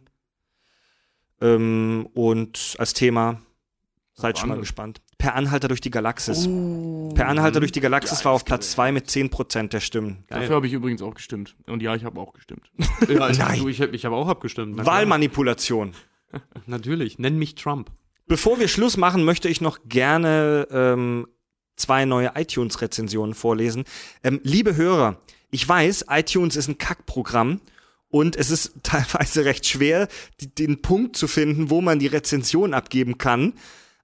Ähm, 1.41 2.10
und 2.14 2.76
als 2.78 2.94
Thema, 2.94 3.41
seid 4.16 4.38
schon 4.38 4.49
mal 4.49 4.60
gespannt. 4.60 5.02
Per 5.20 5.36
Anhalter 5.36 5.68
durch 5.68 5.82
die 5.82 5.91
Galaxis. 5.91 6.48
per 7.14 7.28
Anhalter 7.28 7.60
durch 7.60 7.74
die 7.74 7.82
Galaxis 7.82 8.24
war 8.24 8.32
auf 8.32 8.46
Platz 8.46 8.72
2 8.72 8.94
mit 8.94 9.10
10% 9.10 9.68
der 9.68 9.82
Stimmen. 9.82 10.24
Dafür 10.30 10.56
habe 10.56 10.66
ich 10.66 10.72
übrigens 10.72 11.02
auch 11.02 11.14
gestimmt. 11.14 11.58
Und 11.68 11.84
ja, 11.84 11.94
ich 11.94 12.06
habe 12.06 12.20
auch 12.20 12.34
gestimmt. 12.34 12.72
Ja, 13.10 13.30
Nein. 13.30 13.60
Du, 13.60 13.68
ich 13.68 13.82
habe 13.82 13.94
ich 13.94 14.06
hab 14.06 14.14
auch 14.14 14.30
abgestimmt. 14.30 14.84
Wahlmanipulation. 14.86 15.94
Natürlich, 16.68 17.20
nenn 17.20 17.38
mich 17.38 17.56
Trump. 17.56 17.91
Bevor 18.28 18.60
wir 18.60 18.70
Schluss 18.70 18.96
machen, 18.96 19.26
möchte 19.26 19.50
ich 19.50 19.60
noch 19.60 19.80
gerne 19.90 20.68
ähm, 20.72 21.28
zwei 21.76 22.06
neue 22.06 22.32
iTunes-Rezensionen 22.36 23.34
vorlesen. 23.34 23.84
Ähm, 24.24 24.40
liebe 24.44 24.78
Hörer, 24.78 25.20
ich 25.52 25.68
weiß, 25.68 26.06
iTunes 26.10 26.56
ist 26.56 26.70
ein 26.70 26.78
Kackprogramm 26.78 27.60
und 28.08 28.38
es 28.38 28.52
ist 28.52 28.74
teilweise 28.84 29.44
recht 29.44 29.68
schwer, 29.68 30.08
die, 30.40 30.48
den 30.54 30.82
Punkt 30.82 31.18
zu 31.18 31.28
finden, 31.28 31.70
wo 31.70 31.82
man 31.82 32.00
die 32.00 32.08
Rezension 32.08 32.74
abgeben 32.74 33.18
kann. 33.18 33.54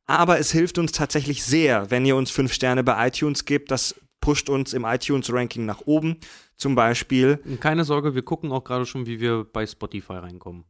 Aber 0.08 0.40
es 0.40 0.52
hilft 0.52 0.78
uns 0.78 0.92
tatsächlich 0.92 1.44
sehr, 1.44 1.90
wenn 1.90 2.06
ihr 2.06 2.16
uns 2.16 2.32
fünf 2.32 2.54
Sterne 2.54 2.84
bei 2.84 3.08
iTunes 3.08 3.46
gebt. 3.46 3.72
Das 3.72 3.96
pusht 4.20 4.50
uns 4.50 4.74
im 4.74 4.86
iTunes-Ranking 4.86 5.66
nach 5.66 5.82
oben. 5.86 6.18
Zum 6.58 6.76
Beispiel 6.76 7.38
keine 7.60 7.84
Sorge, 7.84 8.16
wir 8.16 8.24
gucken 8.24 8.52
auch 8.52 8.64
gerade 8.64 8.86
schon, 8.86 9.06
wie 9.06 9.20
wir 9.20 9.44
bei 9.44 9.66
Spotify 9.66 10.14
reinkommen. 10.14 10.64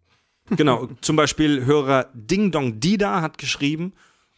Genau, 0.50 0.88
zum 1.02 1.16
Beispiel 1.16 1.66
Hörer 1.66 2.10
Ding 2.14 2.52
Dong 2.52 2.80
Dida 2.80 3.22
hat 3.22 3.38
geschrieben, 3.38 3.94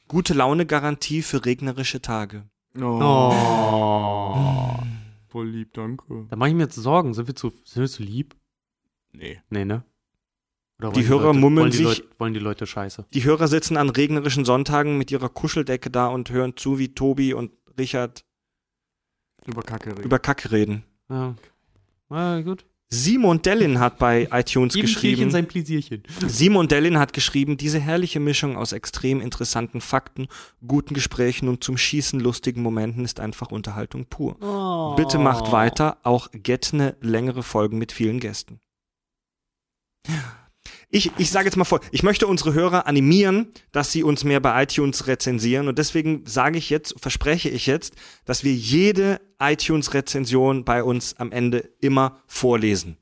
gute 0.07 0.33
Laune 0.33 0.65
Garantie 0.65 1.21
für 1.21 1.45
regnerische 1.45 2.01
Tage. 2.01 2.43
Oh. 2.79 3.33
Voll 5.27 5.49
lieb, 5.49 5.73
danke. 5.73 6.27
Da 6.29 6.35
mache 6.35 6.49
ich 6.49 6.55
mir 6.55 6.63
jetzt 6.63 6.75
Sorgen. 6.75 7.13
Sind 7.13 7.27
wir 7.27 7.35
zu, 7.35 7.51
sind 7.63 7.81
wir 7.81 7.89
zu 7.89 8.03
lieb? 8.03 8.35
Nee. 9.11 9.41
Nee, 9.49 9.65
ne? 9.65 9.83
Die 10.79 11.07
Hörer 11.07 11.27
Leute, 11.27 11.39
mummeln 11.39 11.63
wollen 11.63 11.71
die 11.71 11.77
sich- 11.77 11.85
Leute, 11.85 12.03
wollen 12.19 12.33
die 12.35 12.39
Leute 12.39 12.67
scheiße? 12.67 13.05
Die 13.13 13.23
Hörer 13.23 13.47
sitzen 13.47 13.77
an 13.77 13.89
regnerischen 13.89 14.45
Sonntagen 14.45 14.97
mit 14.97 15.09
ihrer 15.11 15.29
Kuscheldecke 15.29 15.89
da 15.89 16.07
und 16.07 16.29
hören 16.29 16.55
zu, 16.55 16.77
wie 16.77 16.89
Tobi 16.89 17.33
und 17.33 17.51
Richard 17.79 18.23
Über 19.45 19.63
Kacke 19.63 19.91
reden. 19.91 20.03
über 20.03 20.19
Kacke 20.19 20.51
reden. 20.51 20.83
Ja. 21.09 21.35
Na 22.09 22.41
gut. 22.41 22.63
Simon 22.89 23.41
Dellin 23.41 23.79
hat 23.79 23.97
bei 23.97 24.29
iTunes 24.31 24.73
Jedem 24.75 24.87
Tierchen 24.87 25.01
geschrieben. 25.11 25.31
sein 25.31 25.47
Pläsierchen. 25.47 26.03
Simon 26.27 26.67
Dellin 26.67 26.99
hat 26.99 27.11
geschrieben, 27.11 27.57
diese 27.57 27.79
herrliche 27.79 28.19
Mischung 28.19 28.55
aus 28.55 28.71
extrem 28.71 29.19
interessanten 29.19 29.81
Fakten, 29.81 30.27
guten 30.65 30.93
Gesprächen 30.93 31.49
und 31.49 31.63
zum 31.63 31.75
Schießen 31.77 32.19
lustigen 32.19 32.61
Momenten 32.61 33.03
ist 33.03 33.19
einfach 33.19 33.51
Unterhaltung 33.51 34.05
pur. 34.05 34.35
Bitte 34.95 35.17
macht 35.17 35.51
weiter, 35.51 35.97
auch 36.03 36.29
Getne 36.31 36.95
längere 37.01 37.41
Folgen 37.43 37.77
mit 37.79 37.91
vielen 37.91 38.19
Gästen. 38.21 38.59
Ich, 40.89 41.11
ich 41.17 41.31
sage 41.31 41.45
jetzt 41.45 41.57
mal 41.57 41.65
vor, 41.65 41.81
ich 41.91 42.01
möchte 42.03 42.27
unsere 42.27 42.53
Hörer 42.53 42.87
animieren, 42.87 43.51
dass 43.73 43.91
sie 43.91 44.03
uns 44.03 44.23
mehr 44.23 44.39
bei 44.39 44.63
iTunes 44.63 45.07
rezensieren 45.07 45.67
und 45.67 45.77
deswegen 45.77 46.25
sage 46.25 46.57
ich 46.57 46.69
jetzt, 46.69 46.95
verspreche 46.99 47.49
ich 47.49 47.65
jetzt, 47.65 47.95
dass 48.23 48.45
wir 48.45 48.53
jede 48.53 49.19
iTunes-Rezension 49.37 50.63
bei 50.63 50.83
uns 50.83 51.15
am 51.17 51.33
Ende 51.33 51.69
immer 51.81 52.21
vorlesen. 52.25 52.97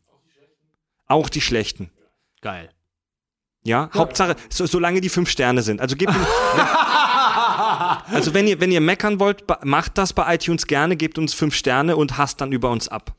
Auch 1.05 1.29
die 1.29 1.41
schlechten. 1.41 1.91
Geil. 2.41 2.71
Ja, 3.63 3.89
Hauptsache, 3.93 4.35
so, 4.49 4.65
solange 4.65 5.01
die 5.01 5.09
fünf 5.09 5.29
Sterne 5.29 5.61
sind. 5.61 5.79
Also 5.81 5.95
gebt 5.95 6.13
Also 8.07 8.33
wenn 8.33 8.47
ihr, 8.47 8.59
wenn 8.59 8.71
ihr 8.71 8.81
meckern 8.81 9.19
wollt, 9.19 9.43
macht 9.63 9.97
das 9.97 10.13
bei 10.13 10.35
iTunes 10.35 10.67
gerne, 10.67 10.95
gebt 10.95 11.17
uns 11.17 11.33
fünf 11.33 11.55
Sterne 11.55 11.95
und 11.95 12.17
hasst 12.17 12.41
dann 12.41 12.51
über 12.51 12.69
uns 12.71 12.87
ab. 12.87 13.15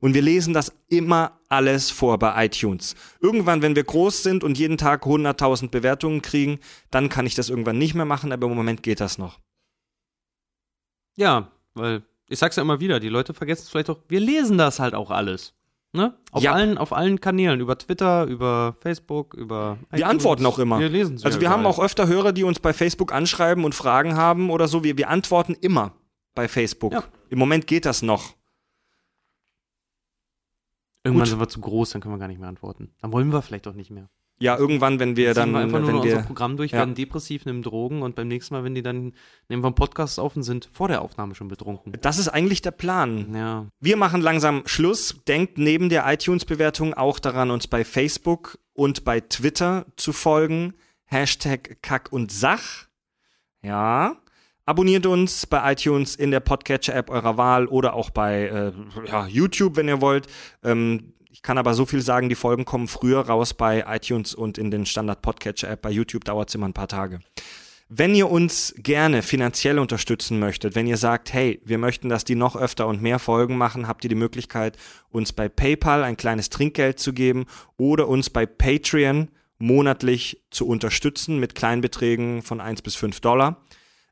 Und 0.00 0.14
wir 0.14 0.22
lesen 0.22 0.54
das 0.54 0.72
immer 0.88 1.32
alles 1.48 1.90
vor 1.90 2.18
bei 2.18 2.46
iTunes. 2.46 2.94
Irgendwann, 3.20 3.62
wenn 3.62 3.74
wir 3.74 3.84
groß 3.84 4.22
sind 4.22 4.44
und 4.44 4.56
jeden 4.58 4.78
Tag 4.78 5.04
100.000 5.04 5.70
Bewertungen 5.70 6.22
kriegen, 6.22 6.60
dann 6.90 7.08
kann 7.08 7.26
ich 7.26 7.34
das 7.34 7.48
irgendwann 7.50 7.78
nicht 7.78 7.94
mehr 7.94 8.04
machen, 8.04 8.32
aber 8.32 8.46
im 8.46 8.54
Moment 8.54 8.82
geht 8.82 9.00
das 9.00 9.18
noch. 9.18 9.38
Ja, 11.16 11.48
weil 11.74 12.02
ich 12.28 12.38
sag's 12.38 12.56
ja 12.56 12.62
immer 12.62 12.80
wieder, 12.80 13.00
die 13.00 13.08
Leute 13.08 13.34
vergessen 13.34 13.62
es 13.64 13.70
vielleicht 13.70 13.90
auch, 13.90 13.98
wir 14.08 14.20
lesen 14.20 14.58
das 14.58 14.78
halt 14.78 14.94
auch 14.94 15.10
alles. 15.10 15.54
Ne? 15.92 16.14
Auf, 16.32 16.42
Ja. 16.42 16.52
allen, 16.52 16.76
auf 16.76 16.92
allen 16.92 17.18
Kanälen, 17.18 17.60
über 17.60 17.76
Twitter, 17.78 18.24
über 18.26 18.76
Facebook, 18.80 19.32
über. 19.34 19.78
Wir 19.90 20.06
antworten 20.06 20.44
auch 20.44 20.58
immer. 20.58 20.78
Wir 20.78 20.90
lesen 20.90 21.18
Also 21.24 21.40
wir 21.40 21.48
haben 21.48 21.64
auch 21.64 21.78
öfter 21.78 22.06
Hörer, 22.06 22.32
die 22.32 22.44
uns 22.44 22.60
bei 22.60 22.74
Facebook 22.74 23.12
anschreiben 23.12 23.64
und 23.64 23.74
Fragen 23.74 24.14
haben 24.14 24.50
oder 24.50 24.68
so. 24.68 24.84
Wir, 24.84 24.98
wir 24.98 25.08
antworten 25.08 25.54
immer 25.54 25.92
bei 26.34 26.46
Facebook. 26.46 26.92
Ja. 26.92 27.04
Im 27.30 27.38
Moment 27.38 27.66
geht 27.66 27.86
das 27.86 28.02
noch. 28.02 28.34
Irgendwann 31.04 31.24
gut. 31.24 31.28
sind 31.30 31.40
wir 31.40 31.48
zu 31.48 31.60
groß, 31.60 31.90
dann 31.90 32.02
können 32.02 32.14
wir 32.14 32.18
gar 32.18 32.28
nicht 32.28 32.40
mehr 32.40 32.48
antworten. 32.48 32.90
Dann 33.00 33.12
wollen 33.12 33.32
wir 33.32 33.42
vielleicht 33.42 33.66
auch 33.68 33.74
nicht 33.74 33.90
mehr. 33.90 34.08
Ja, 34.40 34.56
irgendwann, 34.56 35.00
wenn 35.00 35.16
wir 35.16 35.34
dann, 35.34 35.52
wir 35.52 35.58
einfach 35.58 35.80
nur 35.80 35.88
wenn 35.88 35.96
noch 35.96 36.04
unser 36.04 36.18
wir, 36.18 36.22
Programm 36.22 36.56
durch, 36.56 36.70
ja. 36.70 36.78
werden 36.78 36.94
depressiv, 36.94 37.44
nehmen 37.44 37.62
Drogen 37.62 38.02
und 38.02 38.14
beim 38.14 38.28
nächsten 38.28 38.54
Mal, 38.54 38.62
wenn 38.62 38.74
die 38.74 38.82
dann 38.82 39.12
nehmen 39.48 39.62
wir 39.62 39.66
einen 39.66 39.74
Podcast 39.74 40.20
auf 40.20 40.36
und 40.36 40.44
sind 40.44 40.68
vor 40.72 40.86
der 40.86 41.02
Aufnahme 41.02 41.34
schon 41.34 41.48
betrunken. 41.48 41.92
das 42.00 42.18
ist 42.18 42.28
eigentlich 42.28 42.62
der 42.62 42.70
Plan. 42.70 43.34
Ja. 43.34 43.66
Wir 43.80 43.96
machen 43.96 44.20
langsam 44.20 44.62
Schluss. 44.66 45.16
Denkt 45.26 45.58
neben 45.58 45.88
der 45.88 46.04
iTunes-Bewertung 46.06 46.94
auch 46.94 47.18
daran, 47.18 47.50
uns 47.50 47.66
bei 47.66 47.84
Facebook 47.84 48.58
und 48.74 49.04
bei 49.04 49.20
Twitter 49.20 49.86
zu 49.96 50.12
folgen. 50.12 50.74
Hashtag 51.06 51.78
Kack 51.82 52.12
und 52.12 52.30
Sach. 52.30 52.86
Ja. 53.62 54.16
Abonniert 54.68 55.06
uns 55.06 55.46
bei 55.46 55.72
iTunes 55.72 56.14
in 56.14 56.30
der 56.30 56.40
Podcatcher-App 56.40 57.08
eurer 57.08 57.38
Wahl 57.38 57.68
oder 57.68 57.94
auch 57.94 58.10
bei 58.10 58.48
äh, 58.48 58.72
ja, 59.06 59.26
YouTube, 59.26 59.76
wenn 59.76 59.88
ihr 59.88 60.02
wollt. 60.02 60.26
Ähm, 60.62 61.14
ich 61.30 61.40
kann 61.40 61.56
aber 61.56 61.72
so 61.72 61.86
viel 61.86 62.02
sagen, 62.02 62.28
die 62.28 62.34
Folgen 62.34 62.66
kommen 62.66 62.86
früher 62.86 63.20
raus 63.20 63.54
bei 63.54 63.86
iTunes 63.88 64.34
und 64.34 64.58
in 64.58 64.70
den 64.70 64.84
Standard-Podcatcher-App. 64.84 65.80
Bei 65.80 65.88
YouTube 65.88 66.26
dauert 66.26 66.50
es 66.50 66.54
immer 66.54 66.68
ein 66.68 66.74
paar 66.74 66.86
Tage. 66.86 67.20
Wenn 67.88 68.14
ihr 68.14 68.30
uns 68.30 68.74
gerne 68.76 69.22
finanziell 69.22 69.78
unterstützen 69.78 70.38
möchtet, 70.38 70.74
wenn 70.74 70.86
ihr 70.86 70.98
sagt, 70.98 71.32
hey, 71.32 71.62
wir 71.64 71.78
möchten, 71.78 72.10
dass 72.10 72.24
die 72.24 72.34
noch 72.34 72.54
öfter 72.54 72.88
und 72.88 73.00
mehr 73.00 73.18
Folgen 73.18 73.56
machen, 73.56 73.88
habt 73.88 74.04
ihr 74.04 74.10
die 74.10 74.16
Möglichkeit, 74.16 74.76
uns 75.08 75.32
bei 75.32 75.48
PayPal 75.48 76.04
ein 76.04 76.18
kleines 76.18 76.50
Trinkgeld 76.50 76.98
zu 76.98 77.14
geben 77.14 77.46
oder 77.78 78.06
uns 78.06 78.28
bei 78.28 78.44
Patreon 78.44 79.28
monatlich 79.56 80.42
zu 80.50 80.66
unterstützen 80.66 81.40
mit 81.40 81.54
Kleinbeträgen 81.54 82.42
von 82.42 82.60
1 82.60 82.82
bis 82.82 82.96
5 82.96 83.20
Dollar. 83.20 83.62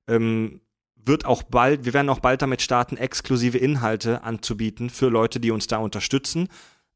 Ähm, 0.09 0.61
wird 0.97 1.25
auch 1.25 1.43
bald, 1.45 1.85
wir 1.85 1.95
werden 1.95 2.09
auch 2.09 2.19
bald 2.21 2.43
damit 2.43 2.63
starten, 2.63 2.97
exklusive 2.97 3.59
Inhalte 3.59 4.25
anzubieten 4.25 4.91
für 4.91 5.09
Leute, 5.09 5.39
die 5.39 5.51
uns 5.53 5.67
da 5.69 5.79
unterstützen. 5.79 6.49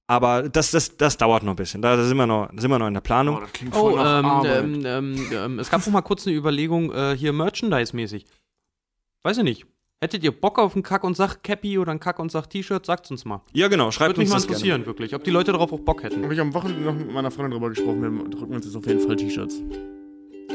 Aber 0.08 0.48
das, 0.48 0.72
das, 0.72 0.96
das 0.96 1.16
dauert 1.16 1.44
noch 1.44 1.52
ein 1.52 1.56
bisschen. 1.56 1.82
Da 1.82 2.02
sind 2.02 2.16
wir 2.16 2.26
noch, 2.26 2.50
sind 2.56 2.68
wir 2.68 2.78
noch 2.80 2.88
in 2.88 2.94
der 2.94 3.00
Planung. 3.00 3.36
Oh, 3.36 3.40
das 3.40 3.52
klingt 3.52 3.74
Oh, 3.76 3.90
voll 3.90 3.94
nach 4.02 4.18
ähm, 4.18 4.24
Arbeit. 4.26 4.64
ähm, 4.64 4.82
ähm, 4.84 5.26
ähm, 5.32 5.58
es 5.60 5.70
gab 5.70 5.86
noch 5.86 5.92
mal 5.92 6.02
kurz 6.02 6.26
eine 6.26 6.34
Überlegung, 6.34 6.92
äh, 6.92 7.16
hier 7.16 7.32
Merchandise-mäßig. 7.32 8.26
Weiß 9.22 9.38
ich 9.38 9.44
nicht. 9.44 9.66
Hättet 10.00 10.24
ihr 10.24 10.32
Bock 10.32 10.58
auf 10.58 10.74
ein 10.74 10.82
Kack- 10.82 11.04
und 11.04 11.14
Sach-Cappy 11.16 11.78
oder 11.78 11.92
ein 11.92 12.00
Kack- 12.00 12.18
und 12.18 12.32
Sach-T-Shirt? 12.32 12.84
Sagt's 12.86 13.10
uns 13.12 13.24
mal. 13.24 13.42
Ja, 13.52 13.68
genau, 13.68 13.92
schreibt 13.92 14.16
Würde 14.16 14.20
mich 14.22 14.28
uns 14.28 14.32
mal 14.32 14.36
das 14.38 14.46
gerne. 14.46 14.56
interessieren, 14.76 14.86
wirklich. 14.86 15.14
Ob 15.14 15.22
die 15.22 15.30
Leute 15.30 15.52
darauf 15.52 15.72
auch 15.72 15.80
Bock 15.80 16.02
hätten. 16.02 16.24
Habe 16.24 16.34
ich 16.34 16.40
am 16.40 16.52
Wochenende 16.54 16.82
noch 16.82 16.94
mit 16.94 17.12
meiner 17.12 17.30
Freundin 17.30 17.52
drüber 17.52 17.68
gesprochen. 17.68 18.00
Wir 18.02 18.30
drücken 18.30 18.54
uns 18.54 18.64
jetzt 18.64 18.74
auf 18.74 18.86
jeden 18.86 19.00
Fall 19.06 19.14
T-Shirts. 19.14 19.62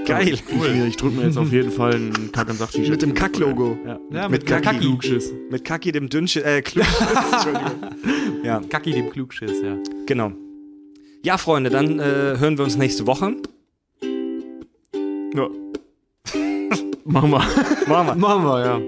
Geil. 0.05 0.38
Cool. 0.51 0.67
Ich, 0.76 0.84
ich 0.89 0.97
drücke 0.97 1.15
mir 1.15 1.23
jetzt 1.26 1.38
auf 1.38 1.51
jeden 1.51 1.72
Fall 1.72 1.93
ein 1.95 2.31
Kack- 2.31 2.49
und 2.49 2.57
Sach-T-Shirt. 2.57 2.89
Mit 2.89 3.01
dem 3.01 3.13
Kack-Logo. 3.13 3.77
Ja. 3.85 3.99
Ja, 4.11 4.30
Mit 4.30 4.45
Kaki. 4.45 4.77
Klugschiss. 4.80 5.34
Mit 5.49 5.63
Kaki, 5.63 5.91
dem 5.91 6.09
Dünnschiss, 6.09 6.43
äh, 6.43 6.61
Klugschiss, 6.61 6.95
Entschuldigung. 7.31 7.72
Ja, 8.43 8.61
Kacki 8.69 8.91
dem 8.91 9.09
Klugschiss, 9.09 9.61
ja. 9.63 9.77
genau. 10.05 10.31
Ja, 11.23 11.38
Freunde, 11.38 11.69
dann 11.72 11.99
äh, 11.99 12.03
hören 12.38 12.57
wir 12.57 12.63
uns 12.65 12.77
nächste 12.77 13.07
Woche. 13.07 13.35
Ja. 15.34 15.49
Machen 17.05 17.31
wir. 17.31 17.39
Machen 17.88 18.07
wir. 18.07 18.15
Machen 18.15 18.43
wir, 18.43 18.65
ja. 18.65 18.81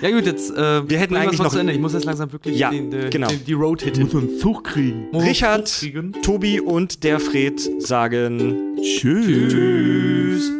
Ja 0.00 0.10
gut, 0.10 0.26
jetzt 0.26 0.50
äh, 0.56 0.88
Wir 0.88 0.98
hätten 0.98 1.14
eigentlich 1.16 1.40
noch- 1.40 1.50
zu 1.52 1.58
Ende. 1.58 1.72
Ich 1.72 1.78
muss 1.80 1.92
jetzt 1.92 2.04
langsam 2.04 2.32
wirklich 2.32 2.58
Ja, 2.58 2.70
den, 2.70 2.92
äh, 2.92 3.10
genau. 3.10 3.28
den, 3.28 3.44
die 3.44 3.52
Road 3.52 3.82
hitten. 3.82 4.02
Muss 4.04 4.14
einen 4.14 4.38
Zug 4.38 4.64
kriegen. 4.64 5.08
Richard, 5.14 5.66
kriegen. 5.66 6.12
Tobi 6.22 6.60
und 6.60 7.04
der 7.04 7.20
Fred 7.20 7.60
sagen 7.80 8.76
Tschüss. 8.82 10.50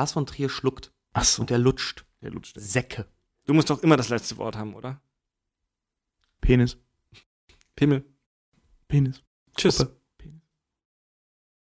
Lars 0.00 0.12
von 0.12 0.24
Trier 0.24 0.48
schluckt 0.48 0.94
Achso. 1.12 1.42
und 1.42 1.50
er 1.50 1.58
lutscht. 1.58 2.06
Der 2.22 2.30
lutscht. 2.30 2.56
Säcke. 2.58 3.06
Du 3.44 3.52
musst 3.52 3.68
doch 3.68 3.82
immer 3.82 3.98
das 3.98 4.08
letzte 4.08 4.38
Wort 4.38 4.56
haben, 4.56 4.74
oder? 4.74 5.02
Penis. 6.40 6.78
Pimmel. 7.76 8.06
Penis. 8.88 9.22
Tschüss. 9.54 9.76
Puppe. 9.76 9.99